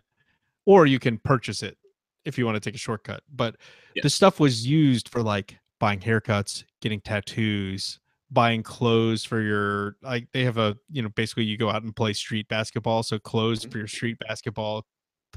or 0.65 0.85
you 0.85 0.97
can 0.97 1.17
purchase 1.17 1.61
it 1.61 1.77
if 2.23 2.37
you 2.37 2.45
want 2.45 2.55
to 2.55 2.61
take 2.61 2.75
a 2.75 2.77
shortcut. 2.77 3.21
But 3.29 3.57
Yeah. 3.95 4.03
the 4.03 4.09
stuff 4.09 4.39
was 4.39 4.65
used 4.65 5.09
for 5.09 5.21
like 5.21 5.57
buying 5.79 5.99
haircuts, 5.99 6.63
getting 6.81 7.01
tattoos, 7.01 7.99
buying 8.31 8.61
clothes 8.63 9.23
for 9.23 9.41
your, 9.41 9.95
like, 10.01 10.27
they 10.33 10.43
have 10.43 10.57
a, 10.57 10.77
you 10.91 11.01
know, 11.01 11.09
basically 11.09 11.43
you 11.45 11.57
go 11.57 11.69
out 11.69 11.83
and 11.83 11.95
play 11.95 12.13
street 12.13 12.47
basketball. 12.47 13.01
So 13.03 13.17
clothes 13.19 13.65
Mhm. 13.65 13.71
for 13.71 13.77
your 13.79 13.87
street 13.87 14.17
basketball 14.19 14.85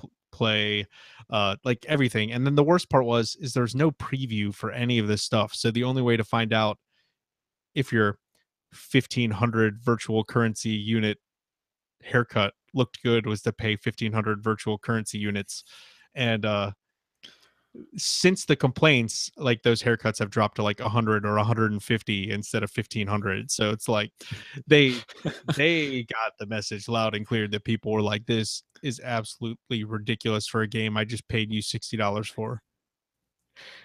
p- 0.01 0.09
play, 0.31 0.87
uh, 1.31 1.57
like 1.65 1.85
everything. 1.87 2.33
And 2.33 2.45
then 2.47 2.55
the 2.55 2.63
worst 2.65 2.91
part 2.91 3.05
was, 3.07 3.35
is 3.37 3.53
there's 3.55 3.75
no 3.75 3.91
preview 3.93 4.55
for 4.55 4.71
any 4.73 4.99
of 4.99 5.07
this 5.09 5.23
stuff. 5.23 5.55
So 5.55 5.71
the 5.71 5.85
only 5.85 6.03
way 6.03 6.17
to 6.17 6.25
find 6.25 6.53
out 6.53 6.79
if 7.75 7.93
your 7.93 8.19
1500 8.73 9.81
virtual 9.83 10.25
currency 10.25 10.71
unit 10.71 11.19
haircut 12.03 12.55
looked 12.75 13.03
good 13.03 13.27
was 13.27 13.43
to 13.43 13.53
pay 13.53 13.77
1500 13.77 14.43
virtual 14.43 14.79
currency 14.79 15.19
units 15.19 15.65
and 16.15 16.45
uh 16.45 16.73
since 17.97 18.45
the 18.45 18.57
complaints 18.57 19.31
like 19.39 19.63
those 19.63 19.83
haircuts 19.83 20.19
have 20.19 20.29
dropped 20.29 20.57
to 20.57 20.63
like 20.63 20.79
100 20.79 21.25
or 21.25 21.37
150 21.37 22.31
instead 22.31 22.63
of 22.63 22.71
1500 22.71 23.51
so 23.51 23.71
it's 23.71 23.89
like 23.89 24.13
they 24.67 24.95
they 25.57 26.03
got 26.11 26.33
the 26.39 26.45
message 26.47 26.87
loud 26.87 27.15
and 27.15 27.27
clear 27.27 27.49
that 27.49 27.65
people 27.65 27.91
were 27.91 28.03
like 28.03 28.27
this 28.27 28.63
is 28.83 29.01
absolutely 29.03 29.85
ridiculous 29.85 30.47
for 30.47 30.61
a 30.61 30.69
game 30.69 30.99
i 30.99 31.05
just 31.05 31.27
paid 31.29 31.51
you 31.51 31.63
$60 31.63 32.27
for 32.31 32.61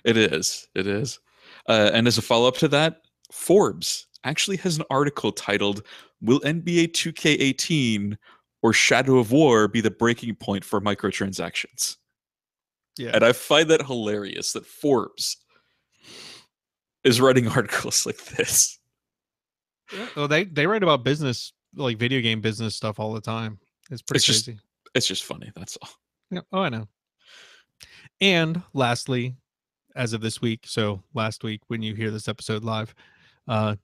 It 0.04 0.18
is. 0.18 0.68
It 0.76 0.88
is. 0.88 1.20
Uh, 1.68 1.92
and 1.94 2.08
as 2.08 2.18
a 2.18 2.22
follow 2.22 2.48
up 2.48 2.58
to 2.58 2.68
that, 2.70 3.02
Forbes 3.32 4.08
actually 4.24 4.58
has 4.58 4.78
an 4.78 4.84
article 4.90 5.32
titled 5.32 5.84
Will 6.22 6.40
NBA 6.42 6.92
2K18 6.92 8.18
or 8.64 8.74
Shadow 8.74 9.18
of 9.18 9.32
War 9.32 9.68
be 9.68 9.82
the 9.82 9.92
breaking 9.92 10.36
point 10.36 10.64
for 10.64 10.82
microtransactions? 10.82 11.98
Yeah 12.98 13.12
And 13.14 13.24
I 13.24 13.32
find 13.34 13.70
that 13.70 13.86
hilarious 13.86 14.54
that 14.54 14.66
Forbes 14.66 15.38
is 17.04 17.22
writing 17.22 17.48
articles 17.58 18.06
like 18.06 18.24
this. 18.26 18.80
well 20.16 20.28
they 20.28 20.44
they 20.46 20.68
write 20.68 20.84
about 20.84 21.04
business 21.04 21.54
like 21.76 21.98
video 21.98 22.22
game 22.22 22.42
business 22.42 22.76
stuff 22.76 23.00
all 23.00 23.14
the 23.14 23.22
time 23.22 23.60
it's 23.92 24.02
pretty 24.02 24.18
It's 24.18 24.26
just- 24.26 24.46
crazy 24.46 24.60
It's 24.96 25.08
just 25.08 25.24
funny. 25.26 25.52
That's 25.56 25.78
all. 25.82 25.90
Yeah. 26.32 26.42
Oh, 26.52 26.60
I 26.62 26.70
know. 26.70 26.88
And 28.20 28.62
lastly, 28.74 29.36
as 29.96 30.14
of 30.14 30.22
this 30.22 30.42
week, 30.42 30.62
so 30.66 31.04
last 31.14 31.44
week 31.44 31.62
when 31.68 31.82
you 31.82 31.94
hear 31.96 32.10
this 32.12 32.28
episode 32.28 32.64
live, 32.64 32.94
uh, 33.48 33.76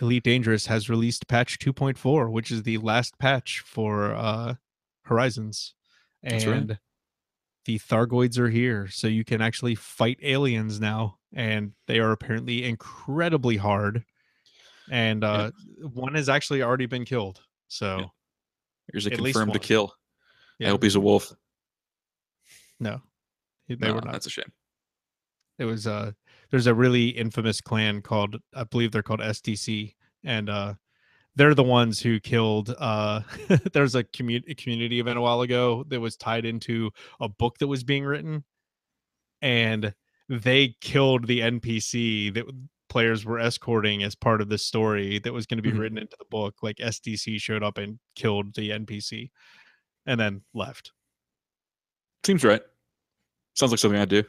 Elite 0.00 0.22
Dangerous 0.24 0.66
has 0.66 0.90
released 0.90 1.28
patch 1.28 1.58
2.4, 1.60 2.30
which 2.30 2.50
is 2.50 2.62
the 2.62 2.78
last 2.78 3.18
patch 3.18 3.60
for 3.60 4.12
uh, 4.14 4.54
Horizons. 5.02 5.74
That's 6.22 6.44
right. 6.46 6.76
The 7.68 7.78
Thargoids 7.78 8.38
are 8.38 8.48
here, 8.48 8.88
so 8.88 9.08
you 9.08 9.26
can 9.26 9.42
actually 9.42 9.74
fight 9.74 10.18
aliens 10.22 10.80
now, 10.80 11.18
and 11.34 11.72
they 11.86 11.98
are 11.98 12.12
apparently 12.12 12.64
incredibly 12.64 13.58
hard. 13.58 14.04
And 14.90 15.22
uh, 15.22 15.50
one 15.82 16.14
has 16.14 16.30
actually 16.30 16.62
already 16.62 16.86
been 16.86 17.04
killed. 17.04 17.42
So 17.68 18.10
Here's 18.90 19.04
a 19.04 19.10
confirmed 19.10 19.52
to 19.52 19.58
kill. 19.58 19.92
yeah, 20.58 20.68
I 20.68 20.70
hope 20.70 20.82
he's 20.82 20.94
a 20.94 21.00
wolf. 21.00 21.30
no, 22.80 23.02
they 23.68 23.76
No, 23.76 23.92
were 23.96 24.00
not. 24.00 24.12
That's 24.12 24.26
a 24.28 24.30
shame. 24.30 24.50
it 25.58 25.66
was 25.66 25.86
uh 25.86 26.12
there's 26.50 26.66
a 26.68 26.74
really 26.74 27.08
infamous 27.08 27.60
clan 27.60 28.00
called 28.00 28.36
i 28.54 28.64
believe 28.64 28.92
they're 28.92 29.02
called 29.02 29.20
sdc 29.20 29.94
and 30.24 30.48
uh 30.48 30.72
they're 31.38 31.54
the 31.54 31.62
ones 31.62 32.00
who 32.00 32.20
killed 32.20 32.74
uh 32.78 33.20
there's 33.72 33.94
a, 33.94 34.04
commu- 34.04 34.44
a 34.48 34.54
community 34.54 35.00
event 35.00 35.16
a 35.16 35.20
while 35.22 35.40
ago 35.40 35.84
that 35.88 36.00
was 36.00 36.16
tied 36.16 36.44
into 36.44 36.90
a 37.20 37.28
book 37.28 37.56
that 37.58 37.66
was 37.68 37.82
being 37.84 38.04
written 38.04 38.44
and 39.40 39.94
they 40.28 40.74
killed 40.82 41.26
the 41.26 41.40
npc 41.40 42.34
that 42.34 42.44
players 42.90 43.24
were 43.24 43.38
escorting 43.38 44.02
as 44.02 44.14
part 44.14 44.40
of 44.40 44.48
the 44.48 44.58
story 44.58 45.18
that 45.20 45.32
was 45.32 45.46
going 45.46 45.58
to 45.58 45.62
be 45.62 45.70
Mhm. 45.72 45.78
written 45.78 45.98
into 45.98 46.16
the 46.18 46.24
book 46.30 46.56
like 46.62 46.76
sdc 46.76 47.40
showed 47.40 47.62
up 47.62 47.78
and 47.78 47.98
killed 48.16 48.54
the 48.54 48.70
npc 48.70 49.30
and 50.06 50.20
then 50.20 50.42
left 50.54 50.92
Seems 52.26 52.44
right. 52.44 52.60
Sounds 53.54 53.72
like 53.72 53.78
something 53.78 53.98
I'd 54.00 54.08
do. 54.10 54.24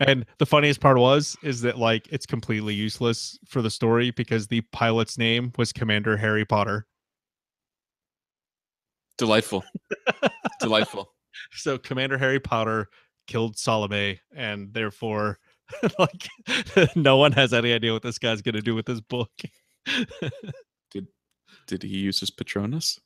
And 0.00 0.24
the 0.38 0.46
funniest 0.46 0.80
part 0.80 0.98
was 0.98 1.36
is 1.42 1.60
that 1.62 1.78
like 1.78 2.08
it's 2.10 2.26
completely 2.26 2.74
useless 2.74 3.38
for 3.46 3.62
the 3.62 3.70
story 3.70 4.10
because 4.10 4.46
the 4.46 4.60
pilot's 4.72 5.18
name 5.18 5.52
was 5.56 5.72
Commander 5.72 6.16
Harry 6.16 6.44
Potter. 6.44 6.86
Delightful. 9.18 9.64
Delightful. 10.60 11.12
So 11.52 11.78
Commander 11.78 12.18
Harry 12.18 12.40
Potter 12.40 12.88
killed 13.26 13.56
Salome 13.56 14.20
and 14.34 14.72
therefore 14.72 15.38
like 15.98 16.28
no 16.96 17.16
one 17.16 17.32
has 17.32 17.52
any 17.52 17.72
idea 17.72 17.92
what 17.92 18.02
this 18.02 18.18
guy's 18.18 18.42
going 18.42 18.54
to 18.54 18.62
do 18.62 18.74
with 18.74 18.86
this 18.86 19.00
book. 19.00 19.30
Did 20.90 21.06
did 21.66 21.82
he 21.82 21.98
use 21.98 22.20
his 22.20 22.30
Patronus? 22.30 22.98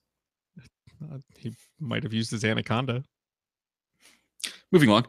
Uh, 1.03 1.19
he 1.37 1.55
might 1.79 2.03
have 2.03 2.13
used 2.13 2.31
his 2.31 2.45
anaconda. 2.45 3.05
Moving 4.73 4.89
along, 4.91 5.07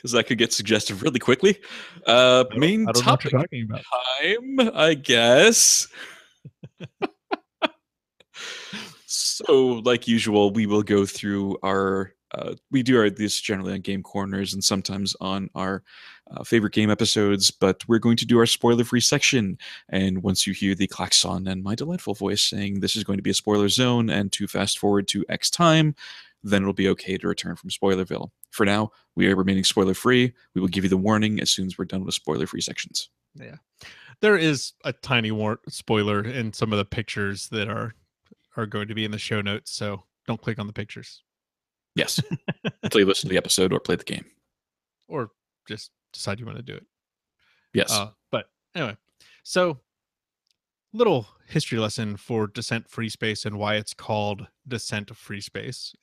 because 0.00 0.12
that 0.12 0.26
could 0.26 0.38
get 0.38 0.50
suggestive 0.52 1.02
really 1.02 1.18
quickly. 1.18 1.58
Uh, 2.06 2.44
I 2.50 2.58
main 2.58 2.88
I 2.88 2.92
don't 2.92 3.04
know 3.04 3.12
what 3.12 3.20
topic 3.20 3.32
talking 3.32 3.64
about. 3.64 3.82
time, 4.22 4.70
I 4.74 4.94
guess. 4.94 5.88
so, 9.06 9.82
like 9.84 10.08
usual, 10.08 10.52
we 10.52 10.64
will 10.66 10.82
go 10.82 11.04
through 11.04 11.58
our. 11.62 12.14
Uh, 12.32 12.54
we 12.70 12.80
do 12.82 12.96
our 12.96 13.10
this 13.10 13.40
generally 13.40 13.72
on 13.72 13.80
game 13.80 14.04
corners 14.04 14.54
and 14.54 14.62
sometimes 14.62 15.16
on 15.20 15.50
our 15.56 15.82
uh, 16.30 16.44
favorite 16.44 16.72
game 16.72 16.88
episodes, 16.88 17.50
but 17.50 17.82
we're 17.88 17.98
going 17.98 18.16
to 18.16 18.24
do 18.24 18.38
our 18.38 18.46
spoiler-free 18.46 19.00
section. 19.00 19.58
And 19.88 20.22
once 20.22 20.46
you 20.46 20.52
hear 20.54 20.76
the 20.76 20.86
klaxon 20.86 21.48
and 21.48 21.60
my 21.60 21.74
delightful 21.74 22.14
voice 22.14 22.40
saying 22.40 22.78
this 22.78 22.94
is 22.94 23.02
going 23.02 23.18
to 23.18 23.22
be 23.22 23.30
a 23.30 23.34
spoiler 23.34 23.68
zone, 23.68 24.10
and 24.10 24.30
to 24.30 24.46
fast 24.46 24.78
forward 24.78 25.08
to 25.08 25.24
X 25.28 25.50
time, 25.50 25.96
then 26.42 26.62
it'll 26.62 26.72
be 26.74 26.88
okay 26.88 27.16
to 27.18 27.28
return 27.28 27.56
from 27.56 27.70
Spoilerville. 27.70 28.30
For 28.50 28.64
now, 28.66 28.90
we 29.16 29.28
are 29.30 29.36
remaining 29.36 29.64
spoiler 29.64 29.94
free. 29.94 30.32
We 30.54 30.60
will 30.60 30.68
give 30.68 30.84
you 30.84 30.90
the 30.90 30.96
warning 30.96 31.40
as 31.40 31.50
soon 31.50 31.66
as 31.66 31.76
we're 31.78 31.84
done 31.84 32.04
with 32.04 32.14
spoiler 32.14 32.46
free 32.46 32.60
sections. 32.60 33.10
Yeah. 33.34 33.56
There 34.20 34.36
is 34.36 34.72
a 34.84 34.92
tiny 34.92 35.30
war- 35.30 35.60
spoiler 35.68 36.22
in 36.24 36.52
some 36.52 36.72
of 36.72 36.78
the 36.78 36.84
pictures 36.84 37.48
that 37.50 37.68
are 37.68 37.94
are 38.56 38.66
going 38.66 38.88
to 38.88 38.94
be 38.94 39.04
in 39.04 39.12
the 39.12 39.18
show 39.18 39.40
notes, 39.40 39.70
so 39.70 40.02
don't 40.26 40.40
click 40.42 40.58
on 40.58 40.66
the 40.66 40.72
pictures 40.72 41.22
Yes, 41.94 42.20
until 42.82 43.00
you 43.00 43.06
listen 43.06 43.28
to 43.28 43.32
the 43.32 43.36
episode 43.38 43.72
or 43.72 43.78
play 43.80 43.94
the 43.96 44.04
game. 44.04 44.24
or 45.08 45.30
just 45.68 45.90
decide 46.12 46.40
you 46.40 46.46
want 46.46 46.56
to 46.58 46.62
do 46.62 46.74
it. 46.74 46.84
Yes. 47.72 47.92
Uh, 47.92 48.10
but 48.32 48.50
anyway, 48.74 48.96
so 49.44 49.78
little 50.92 51.28
history 51.48 51.78
lesson 51.78 52.16
for 52.16 52.46
Descent 52.48 52.88
Free 52.90 53.08
Space 53.08 53.44
and 53.46 53.56
why 53.56 53.76
it's 53.76 53.94
called 53.94 54.46
Descent 54.66 55.14
Free 55.16 55.40
Space, 55.40 55.94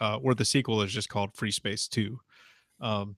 uh, 0.00 0.16
or 0.16 0.34
the 0.34 0.44
sequel 0.44 0.82
is 0.82 0.92
just 0.92 1.08
called 1.08 1.34
Free 1.34 1.50
Space 1.50 1.88
Two. 1.88 2.20
Um, 2.80 3.16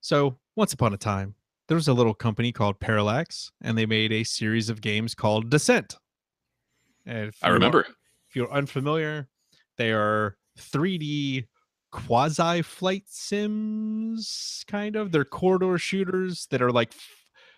so 0.00 0.38
once 0.56 0.72
upon 0.72 0.94
a 0.94 0.96
time, 0.96 1.34
there 1.66 1.74
was 1.74 1.88
a 1.88 1.92
little 1.92 2.14
company 2.14 2.52
called 2.52 2.80
Parallax, 2.80 3.52
and 3.62 3.76
they 3.76 3.84
made 3.86 4.12
a 4.12 4.24
series 4.24 4.70
of 4.70 4.80
games 4.80 5.14
called 5.14 5.50
Descent. 5.50 5.96
And 7.06 7.32
I 7.42 7.48
remember. 7.48 7.80
if 8.28 8.36
you're 8.36 8.52
unfamiliar, 8.52 9.28
they 9.76 9.92
are 9.92 10.36
3D 10.58 11.46
quasi 11.90 12.62
flight 12.62 13.04
sims, 13.06 14.64
kind 14.66 14.96
of. 14.96 15.12
They're 15.12 15.24
corridor 15.24 15.78
shooters 15.78 16.46
that 16.50 16.62
are 16.62 16.70
like 16.72 16.92
f- 16.92 17.10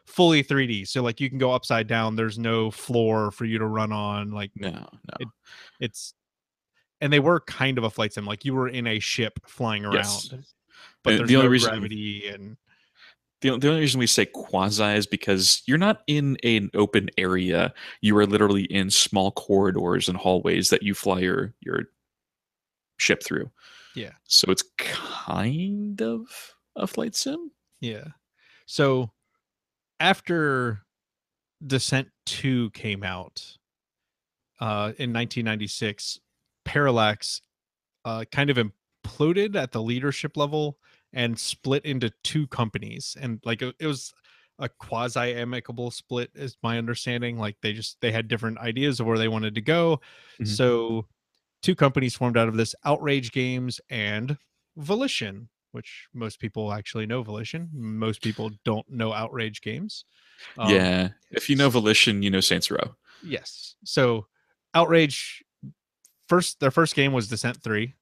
fully 0.07 0.43
3D. 0.45 0.87
So 0.89 1.03
like 1.03 1.21
you 1.21 1.29
can 1.29 1.39
go 1.39 1.53
upside 1.53 1.87
down. 1.87 2.17
There's 2.17 2.39
no 2.39 2.71
floor 2.71 3.31
for 3.31 3.45
you 3.45 3.59
to 3.59 3.67
run 3.67 3.93
on. 3.93 4.31
Like 4.31 4.51
No, 4.55 4.71
no. 4.71 4.89
It- 5.21 5.29
it's 5.81 6.15
and 7.01 7.13
they 7.13 7.21
were 7.21 7.41
kind 7.41 7.79
of 7.79 7.85
a 7.85 7.91
flight 7.91 8.13
sim. 8.13 8.27
Like 8.27 8.45
you 8.45 8.55
were 8.55 8.69
in 8.69 8.87
a 8.87 8.99
ship 8.99 9.39
flying 9.47 9.85
around. 9.85 9.95
Yes. 9.97 10.35
But 11.03 11.17
there's 11.17 11.29
the 11.29 11.37
only 11.37 11.47
no 11.49 11.53
reason- 11.53 11.71
gravity 11.71 12.29
and 12.29 12.57
The, 13.41 13.57
the 13.59 13.69
only 13.69 13.81
reason 13.81 13.99
we 13.99 14.07
say 14.07 14.27
quasi 14.27 14.85
is 14.85 15.07
because 15.07 15.63
you're 15.67 15.79
not 15.79 16.03
in 16.07 16.37
an 16.45 16.71
open 16.75 17.09
area. 17.17 17.73
You 18.03 18.17
are 18.19 18.27
literally 18.27 18.65
in 18.65 18.91
small 18.91 19.31
corridors 19.31 20.09
and 20.11 20.19
hallways 20.19 20.69
that 20.69 20.83
you 20.83 20.95
fly 20.95 21.21
your 21.21 21.55
your 21.61 21.85
ship 22.99 23.23
through. 23.23 23.51
Yeah. 23.95 24.13
So 24.25 24.51
it's 24.51 24.65
kind 24.77 26.01
of 26.03 26.55
a 26.77 26.87
flight 26.87 27.17
sim. 27.17 27.51
Yeah. 27.81 28.09
So 28.67 29.11
after 30.01 30.83
Descent 31.67 32.09
2 32.27 32.71
came 32.71 33.03
out 33.03 33.57
uh, 34.61 34.93
in 34.99 35.13
1996, 35.13 36.21
Parallax 36.71 37.41
uh, 38.05 38.25
kind 38.31 38.49
of 38.49 38.57
imploded 38.57 39.57
at 39.57 39.73
the 39.73 39.83
leadership 39.83 40.37
level 40.37 40.79
and 41.13 41.37
split 41.37 41.85
into 41.85 42.13
two 42.23 42.47
companies. 42.47 43.17
And 43.21 43.41
like 43.45 43.61
it, 43.61 43.75
it 43.81 43.89
was 43.89 44.15
a 44.61 44.69
quasi 44.69 45.35
amicable 45.35 45.91
split, 45.91 46.31
is 46.33 46.57
my 46.63 46.79
understanding. 46.79 47.39
Like 47.39 47.57
they 47.61 47.73
just 47.73 47.97
they 48.01 48.13
had 48.13 48.29
different 48.29 48.59
ideas 48.59 49.01
of 49.01 49.07
where 49.07 49.19
they 49.19 49.27
wanted 49.27 49.57
to 49.57 49.61
go. 49.61 50.01
Mhm. 50.41 50.47
So 50.47 51.09
two 51.61 51.75
companies 51.75 52.15
formed 52.15 52.37
out 52.37 52.47
of 52.47 52.57
this 52.57 52.77
Outrage 52.85 53.33
Games 53.33 53.81
and 53.91 54.37
Volition, 54.77 55.49
which 55.73 56.07
most 56.15 56.39
people 56.39 56.73
actually 56.73 57.07
know 57.07 57.25
Volition. 57.25 57.69
Most 57.73 58.23
people 58.23 58.53
don't 58.65 58.89
know 58.89 59.13
Outrage 59.13 59.61
Games. 59.61 60.05
Um, 60.57 60.73
yeah. 60.73 61.09
If 61.33 61.51
you 61.51 61.57
know 61.57 61.69
Volition, 61.69 62.23
you 62.23 62.31
know 62.31 62.41
Saints 62.41 62.71
Row. 62.71 62.95
Yes. 63.25 63.75
So 63.83 64.29
Outrage 64.73 65.43
first 66.31 66.61
their 66.61 66.71
first 66.71 66.95
game 66.95 67.13
was 67.13 67.29
Descent 67.29 67.63
3 67.63 67.93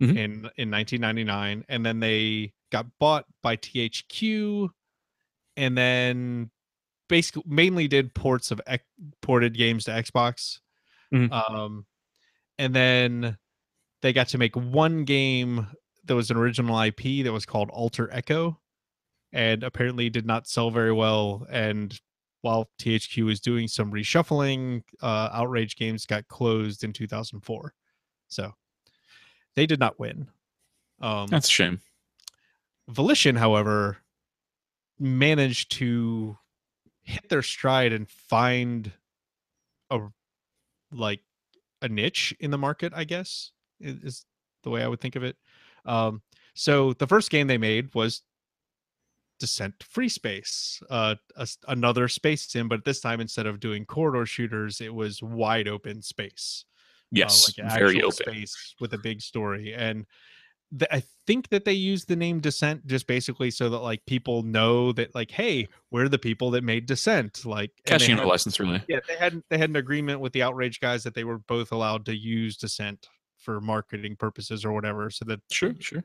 Mhm. 0.00 0.16
in 0.16 0.50
in 0.56 0.70
1999 0.70 1.64
and 1.68 1.84
then 1.84 1.98
they 2.00 2.52
got 2.70 2.86
bought 3.00 3.24
by 3.42 3.56
THQ 3.56 4.68
and 5.56 5.76
then 5.76 6.50
basically 7.08 7.42
mainly 7.46 7.88
did 7.88 8.14
ports 8.14 8.50
of 8.52 8.60
X- 8.66 8.84
ported 9.20 9.54
games 9.54 9.84
to 9.84 9.90
Xbox. 9.90 10.60
Mhm. 11.12 11.32
Um 11.32 11.86
and 12.58 12.74
then 12.74 13.36
they 14.02 14.12
got 14.12 14.28
to 14.28 14.38
make 14.38 14.54
one 14.56 15.04
game 15.04 15.66
that 16.04 16.14
was 16.14 16.30
an 16.30 16.36
original 16.36 16.76
IP 16.78 17.22
that 17.24 17.32
was 17.32 17.44
called 17.46 17.68
Alter 17.70 18.08
Echo 18.12 18.60
and 19.32 19.62
apparently 19.62 20.08
did 20.10 20.24
not 20.26 20.46
sell 20.48 20.70
very 20.70 20.92
well 20.92 21.46
and 21.50 22.00
while 22.42 22.70
THQ 22.78 23.24
was 23.24 23.40
doing 23.40 23.68
some 23.68 23.92
reshuffling, 23.92 24.82
uh, 25.02 25.28
Outrage 25.32 25.76
Games 25.76 26.06
got 26.06 26.28
closed 26.28 26.84
in 26.84 26.92
2004. 26.92 27.74
So 28.28 28.52
they 29.56 29.66
did 29.66 29.80
not 29.80 29.98
win. 29.98 30.28
Um, 31.00 31.26
That's 31.26 31.48
a 31.48 31.52
shame. 31.52 31.80
Volition, 32.88 33.36
however, 33.36 33.98
managed 34.98 35.72
to 35.72 36.38
hit 37.02 37.28
their 37.28 37.42
stride 37.42 37.92
and 37.92 38.08
find 38.08 38.92
a 39.90 40.00
like 40.92 41.20
a 41.82 41.88
niche 41.88 42.34
in 42.40 42.50
the 42.50 42.58
market, 42.58 42.92
I 42.94 43.04
guess, 43.04 43.52
is, 43.80 44.24
the 44.62 44.70
way 44.70 44.82
I 44.82 44.88
would 44.88 45.00
think 45.00 45.16
of 45.16 45.22
it. 45.22 45.36
Um, 45.86 46.20
so 46.52 46.92
the 46.92 47.06
first 47.06 47.30
game 47.30 47.46
they 47.46 47.56
made 47.56 47.94
was 47.94 48.20
Descent 49.40 49.74
Free 49.82 50.08
Space, 50.08 50.80
uh, 50.90 51.16
a 51.36 51.48
another 51.66 52.06
space 52.06 52.46
sim, 52.48 52.68
but 52.68 52.84
this 52.84 53.00
time 53.00 53.20
instead 53.20 53.46
of 53.46 53.58
doing 53.58 53.84
corridor 53.84 54.24
shooters, 54.26 54.80
it 54.80 54.94
was 54.94 55.20
wide 55.22 55.66
open 55.66 56.00
space 56.02 56.64
Yes. 57.10 57.48
uh, 57.58 57.62
like 57.64 57.72
very 57.74 58.02
open. 58.02 58.12
space 58.12 58.74
with 58.80 58.94
a 58.94 58.98
big 58.98 59.20
story 59.20 59.74
and 59.74 60.06
th- 60.78 60.88
i 60.92 61.02
think 61.26 61.48
that 61.48 61.64
they 61.64 61.72
use 61.72 62.04
the 62.04 62.14
name 62.14 62.38
descent 62.38 62.86
just 62.86 63.08
basically 63.08 63.50
so 63.50 63.68
that 63.68 63.78
like 63.78 64.00
people 64.06 64.44
know 64.44 64.92
that 64.92 65.12
like 65.12 65.32
hey 65.32 65.66
we're 65.90 66.08
the 66.08 66.18
people 66.20 66.52
that 66.52 66.62
made 66.62 66.86
descent 66.86 67.44
like 67.44 67.72
Cashing 67.84 68.16
a 68.20 68.24
license, 68.24 68.60
really. 68.60 68.80
yeah 68.86 69.00
they 69.08 69.16
had 69.16 69.42
they 69.50 69.58
had 69.58 69.70
an 69.70 69.74
agreement 69.76 70.20
with 70.20 70.32
the 70.32 70.42
outrage 70.44 70.78
guys 70.78 71.02
that 71.02 71.14
they 71.14 71.24
were 71.24 71.38
both 71.38 71.72
allowed 71.72 72.04
to 72.06 72.14
use 72.16 72.56
descent 72.56 73.08
for 73.38 73.60
marketing 73.60 74.14
purposes 74.14 74.64
or 74.64 74.70
whatever 74.72 75.10
so 75.10 75.24
that 75.24 75.40
Sure, 75.50 75.74
sure. 75.80 76.04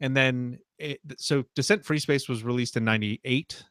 And 0.00 0.16
then 0.16 0.58
it, 0.78 1.00
so 1.18 1.44
descent 1.54 1.84
free 1.84 1.98
space 1.98 2.28
was 2.28 2.42
released 2.42 2.76
in 2.76 2.84
98 2.84 3.64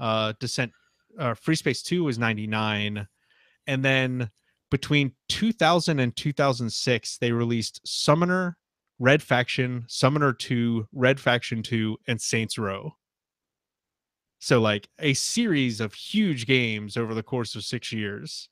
uh 0.00 0.32
descent 0.40 0.72
uh 1.18 1.34
free 1.34 1.56
space 1.56 1.82
2 1.82 2.04
was 2.04 2.18
99 2.18 3.06
and 3.66 3.84
then 3.84 4.30
between 4.70 5.12
2000 5.28 5.98
and 6.00 6.16
2006 6.16 7.18
they 7.18 7.32
released 7.32 7.80
summoner 7.86 8.56
red 8.98 9.22
faction 9.22 9.84
summoner 9.88 10.32
2 10.32 10.86
red 10.92 11.20
faction 11.20 11.62
2 11.62 11.96
and 12.06 12.20
saints 12.20 12.56
row. 12.56 12.92
So 14.38 14.60
like 14.60 14.88
a 14.98 15.14
series 15.14 15.80
of 15.80 15.94
huge 15.94 16.46
games 16.46 16.96
over 16.96 17.14
the 17.14 17.22
course 17.22 17.54
of 17.54 17.64
six 17.64 17.92
years. 17.92 18.48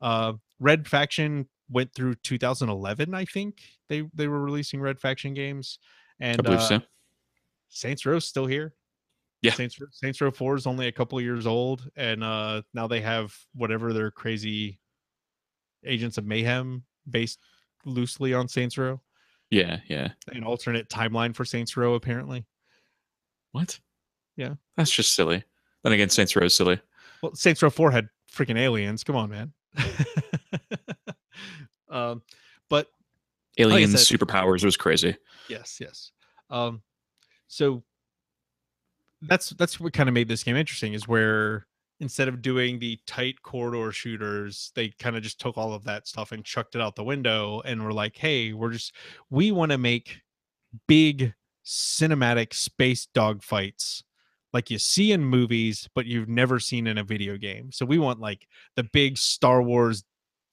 Uh 0.00 0.34
red 0.60 0.88
faction 0.88 1.48
went 1.68 1.94
through 1.94 2.14
2011 2.16 3.14
i 3.14 3.24
think 3.24 3.62
they 3.88 4.02
they 4.14 4.28
were 4.28 4.42
releasing 4.42 4.80
red 4.80 5.00
faction 5.00 5.32
games 5.32 5.78
and 6.20 6.40
I 6.40 6.42
believe 6.42 6.60
uh, 6.60 6.68
so. 6.68 6.80
Saints 7.68 8.04
Row's 8.06 8.24
still 8.24 8.46
here. 8.46 8.74
Yeah. 9.42 9.52
Saints 9.54 9.80
Row, 9.80 9.88
Saints 9.90 10.20
Row 10.20 10.30
4 10.30 10.56
is 10.56 10.66
only 10.66 10.86
a 10.86 10.92
couple 10.92 11.20
years 11.20 11.46
old, 11.46 11.90
and 11.96 12.22
uh 12.22 12.62
now 12.74 12.86
they 12.86 13.00
have 13.00 13.34
whatever 13.54 13.92
their 13.92 14.10
crazy 14.10 14.78
Agents 15.84 16.16
of 16.16 16.24
Mayhem 16.24 16.84
based 17.10 17.40
loosely 17.84 18.34
on 18.34 18.46
Saints 18.46 18.78
Row, 18.78 19.00
Yeah, 19.50 19.80
yeah. 19.88 20.10
an 20.28 20.44
alternate 20.44 20.88
timeline 20.88 21.34
for 21.34 21.44
Saints 21.44 21.76
Row 21.76 21.94
apparently. 21.94 22.44
What? 23.50 23.78
Yeah. 24.36 24.54
That's 24.76 24.90
just 24.90 25.14
silly. 25.14 25.42
Then 25.82 25.92
again, 25.92 26.08
Saints 26.08 26.36
Row 26.36 26.44
is 26.44 26.54
silly. 26.54 26.80
Well, 27.20 27.34
Saints 27.34 27.62
Row 27.62 27.70
4 27.70 27.90
had 27.90 28.08
freaking 28.32 28.58
aliens. 28.58 29.02
Come 29.02 29.16
on, 29.16 29.30
man. 29.30 29.52
um, 31.90 32.22
Aliens, 33.58 34.06
said- 34.06 34.18
superpowers 34.18 34.64
was 34.64 34.76
crazy. 34.76 35.16
yes 35.48 35.78
yes 35.80 36.12
um 36.50 36.82
so 37.48 37.82
that's 39.22 39.50
that's 39.50 39.78
what 39.78 39.92
kind 39.92 40.08
of 40.08 40.14
made 40.14 40.28
this 40.28 40.42
game 40.42 40.56
interesting 40.56 40.94
is 40.94 41.06
where 41.06 41.66
instead 42.00 42.26
of 42.26 42.42
doing 42.42 42.78
the 42.78 42.98
tight 43.06 43.40
corridor 43.42 43.92
shooters 43.92 44.72
they 44.74 44.88
kind 44.98 45.16
of 45.16 45.22
just 45.22 45.38
took 45.38 45.56
all 45.56 45.72
of 45.72 45.84
that 45.84 46.08
stuff 46.08 46.32
and 46.32 46.44
chucked 46.44 46.74
it 46.74 46.80
out 46.80 46.96
the 46.96 47.04
window 47.04 47.60
and 47.64 47.82
were 47.84 47.92
like 47.92 48.16
hey 48.16 48.52
we're 48.52 48.70
just 48.72 48.92
we 49.30 49.52
want 49.52 49.70
to 49.70 49.78
make 49.78 50.20
big 50.88 51.32
cinematic 51.64 52.52
space 52.52 53.06
dogfights 53.14 54.02
like 54.52 54.68
you 54.70 54.78
see 54.78 55.12
in 55.12 55.24
movies 55.24 55.88
but 55.94 56.06
you've 56.06 56.28
never 56.28 56.58
seen 56.58 56.86
in 56.88 56.98
a 56.98 57.04
video 57.04 57.36
game 57.36 57.70
so 57.70 57.86
we 57.86 57.98
want 57.98 58.18
like 58.18 58.48
the 58.74 58.82
big 58.82 59.16
star 59.16 59.62
wars 59.62 60.02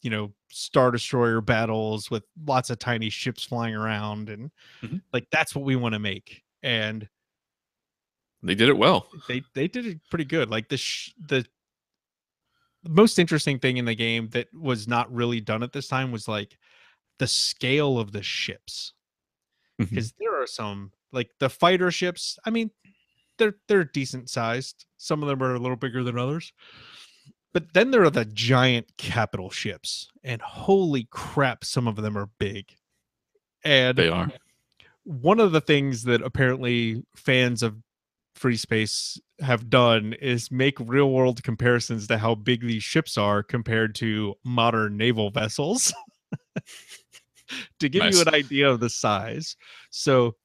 you 0.01 0.09
know 0.09 0.33
star 0.49 0.91
destroyer 0.91 1.41
battles 1.41 2.09
with 2.09 2.23
lots 2.45 2.69
of 2.69 2.79
tiny 2.79 3.09
ships 3.09 3.43
flying 3.43 3.75
around 3.75 4.29
and 4.29 4.51
Mhm. 4.81 5.01
like 5.13 5.27
that's 5.31 5.53
what 5.55 5.65
we 5.65 5.75
want 5.75 5.93
to 5.93 5.99
make 5.99 6.43
and 6.63 7.07
They 8.41 8.55
did 8.55 8.69
it 8.69 8.77
well. 8.77 9.09
they 9.27 9.43
they 9.53 9.67
did 9.67 9.85
it 9.85 9.99
pretty 10.09 10.25
good 10.25 10.49
like 10.49 10.69
the 10.69 10.77
sh- 10.77 11.12
the 11.27 11.45
most 12.88 13.19
interesting 13.19 13.59
thing 13.59 13.77
in 13.77 13.85
the 13.85 13.95
game 13.95 14.29
that 14.29 14.47
was 14.53 14.88
not 14.88 15.13
really 15.13 15.41
done 15.41 15.63
at 15.63 15.73
this 15.73 15.88
time 15.88 16.12
was 16.12 16.27
like 16.27 16.57
the 17.17 17.27
scale 17.27 17.99
of 17.99 18.12
the 18.13 18.23
ships 18.23 18.93
because 19.77 20.13
there 20.19 20.41
are 20.41 20.47
some 20.47 20.91
like 21.12 21.29
the 21.39 21.49
fighter 21.49 21.91
ships. 21.91 22.38
I 22.45 22.49
mean, 22.49 22.71
they're 23.38 23.55
they're 23.67 23.83
decent 23.83 24.29
sized. 24.29 24.85
Some 24.97 25.21
of 25.23 25.27
them 25.29 25.41
are 25.43 25.55
a 25.55 25.59
little 25.59 25.75
bigger 25.77 26.03
than 26.03 26.17
others. 26.17 26.53
But 27.53 27.73
then 27.73 27.91
there 27.91 28.03
are 28.03 28.09
the 28.12 28.25
giant 28.25 28.97
capital 28.97 29.49
ships, 29.49 30.07
and 30.23 30.41
holy 30.41 31.07
crap, 31.09 31.63
some 31.63 31.88
of 31.88 31.95
them 31.95 32.17
are 32.17 32.29
big. 32.39 32.75
And 33.63 33.97
They 33.97 34.09
are. 34.09 34.31
one 35.03 35.39
of 35.39 35.51
the 35.51 35.62
things 35.62 36.03
that 36.03 36.21
apparently 36.21 37.03
fans 37.15 37.63
of 37.63 37.75
free 38.35 38.55
space 38.55 39.19
have 39.41 39.69
done 39.69 40.13
is 40.21 40.49
make 40.51 40.79
real 40.79 41.12
world 41.12 41.43
comparisons 41.43 42.07
to 42.07 42.17
how 42.17 42.35
big 42.35 42.62
these 42.62 42.83
ships 42.83 43.17
are 43.17 43.43
compared 43.43 43.95
to 43.95 44.33
modern 44.45 44.95
naval 44.95 45.29
vessels 45.29 45.93
to 47.79 47.89
give 47.89 48.03
you 48.13 48.21
an 48.21 48.33
idea 48.33 48.69
of 48.69 48.79
the 48.79 48.89
size 48.89 49.57
so 49.89 50.35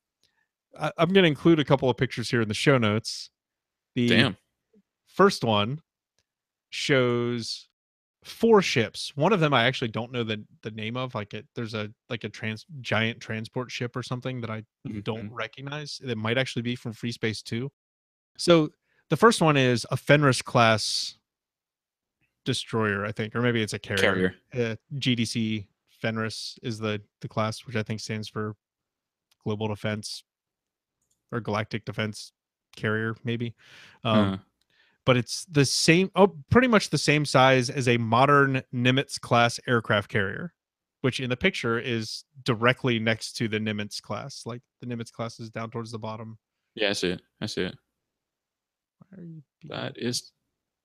I, 0.79 0.91
i'm 0.99 1.13
going 1.13 1.23
to 1.23 1.29
include 1.29 1.61
a 1.61 1.65
couple 1.65 1.89
of 1.89 1.97
pictures 1.97 2.29
here 2.29 2.41
in 2.41 2.49
the 2.49 2.55
show 2.55 2.79
notes 2.79 3.31
the 3.95 4.09
Damn. 4.09 4.37
first 5.07 5.45
one 5.45 5.81
shows 6.75 7.69
four 8.25 8.61
ships. 8.63 9.13
One 9.17 9.33
of 9.33 9.41
them 9.41 9.55
i 9.55 9.65
actually 9.65 9.89
don't 9.89 10.11
know 10.11 10.25
the, 10.25 10.45
the 10.63 10.71
name 10.73 10.97
of 10.97 11.15
like 11.15 11.35
it 11.35 11.47
there's 11.55 11.75
a 11.75 11.93
like 12.09 12.25
a 12.25 12.29
trans 12.29 12.67
giant 12.81 13.21
transport 13.21 13.71
ship 13.71 13.95
or 13.95 14.03
something 14.03 14.41
that 14.41 14.51
i 14.51 14.65
don't 15.03 15.31
Mhm. 15.31 15.35
recognize. 15.45 16.01
It 16.05 16.19
might 16.19 16.37
actually 16.39 16.63
be 16.63 16.75
from 16.75 16.93
free 16.93 17.13
space 17.13 17.43
2 17.43 17.71
so 18.37 18.71
the 19.11 19.17
first 19.17 19.41
one 19.41 19.57
is 19.57 19.87
a 19.91 19.97
fenris 19.97 20.43
class 20.43 21.17
destroyer 22.45 23.05
i 23.07 23.13
think 23.13 23.35
or 23.37 23.41
maybe 23.43 23.63
it's 23.63 23.73
a 23.73 23.79
carrier, 23.79 24.01
Carrier. 24.03 24.35
Uh, 24.73 24.77
gdc 24.99 25.67
fenris 25.91 26.59
is 26.63 26.79
the 26.79 27.01
the 27.21 27.29
class 27.29 27.65
which 27.67 27.77
i 27.77 27.83
think 27.83 28.01
stands 28.01 28.29
for 28.29 28.55
global 29.45 29.69
defense 29.69 30.25
or 31.31 31.41
galactic 31.41 31.85
defense 31.85 32.33
carrier 32.77 33.15
maybe. 33.25 33.55
Um, 34.03 34.35
Uh, 34.35 34.39
but 35.07 35.17
it's 35.17 35.45
the 35.47 35.65
same 35.65 36.11
oh 36.17 36.35
pretty 36.51 36.69
much 36.69 36.91
the 36.91 36.99
same 36.99 37.25
size 37.25 37.71
as 37.71 37.89
a 37.89 37.97
modern 37.99 38.63
nimitz 38.75 39.21
class 39.21 39.61
aircraft 39.67 40.11
carrier 40.11 40.53
which 41.03 41.21
in 41.21 41.29
the 41.29 41.37
picture 41.37 41.79
is 41.79 42.25
directly 42.45 42.99
next 42.99 43.35
to 43.35 43.47
the 43.49 43.59
nimitz 43.59 44.01
class 44.01 44.43
like 44.47 44.63
the 44.81 44.87
nimitz 44.87 45.13
class 45.13 45.39
is 45.41 45.51
down 45.51 45.71
towards 45.71 45.91
the 45.91 45.99
bottom 45.99 46.39
yeah, 46.77 46.89
I 46.89 46.93
see 46.93 47.11
it. 47.11 47.23
I 47.41 47.47
see 47.47 47.63
it. 47.63 47.77
Why 48.99 49.19
are 49.19 49.25
you 49.25 49.43
That 49.69 49.97
is 49.97 50.33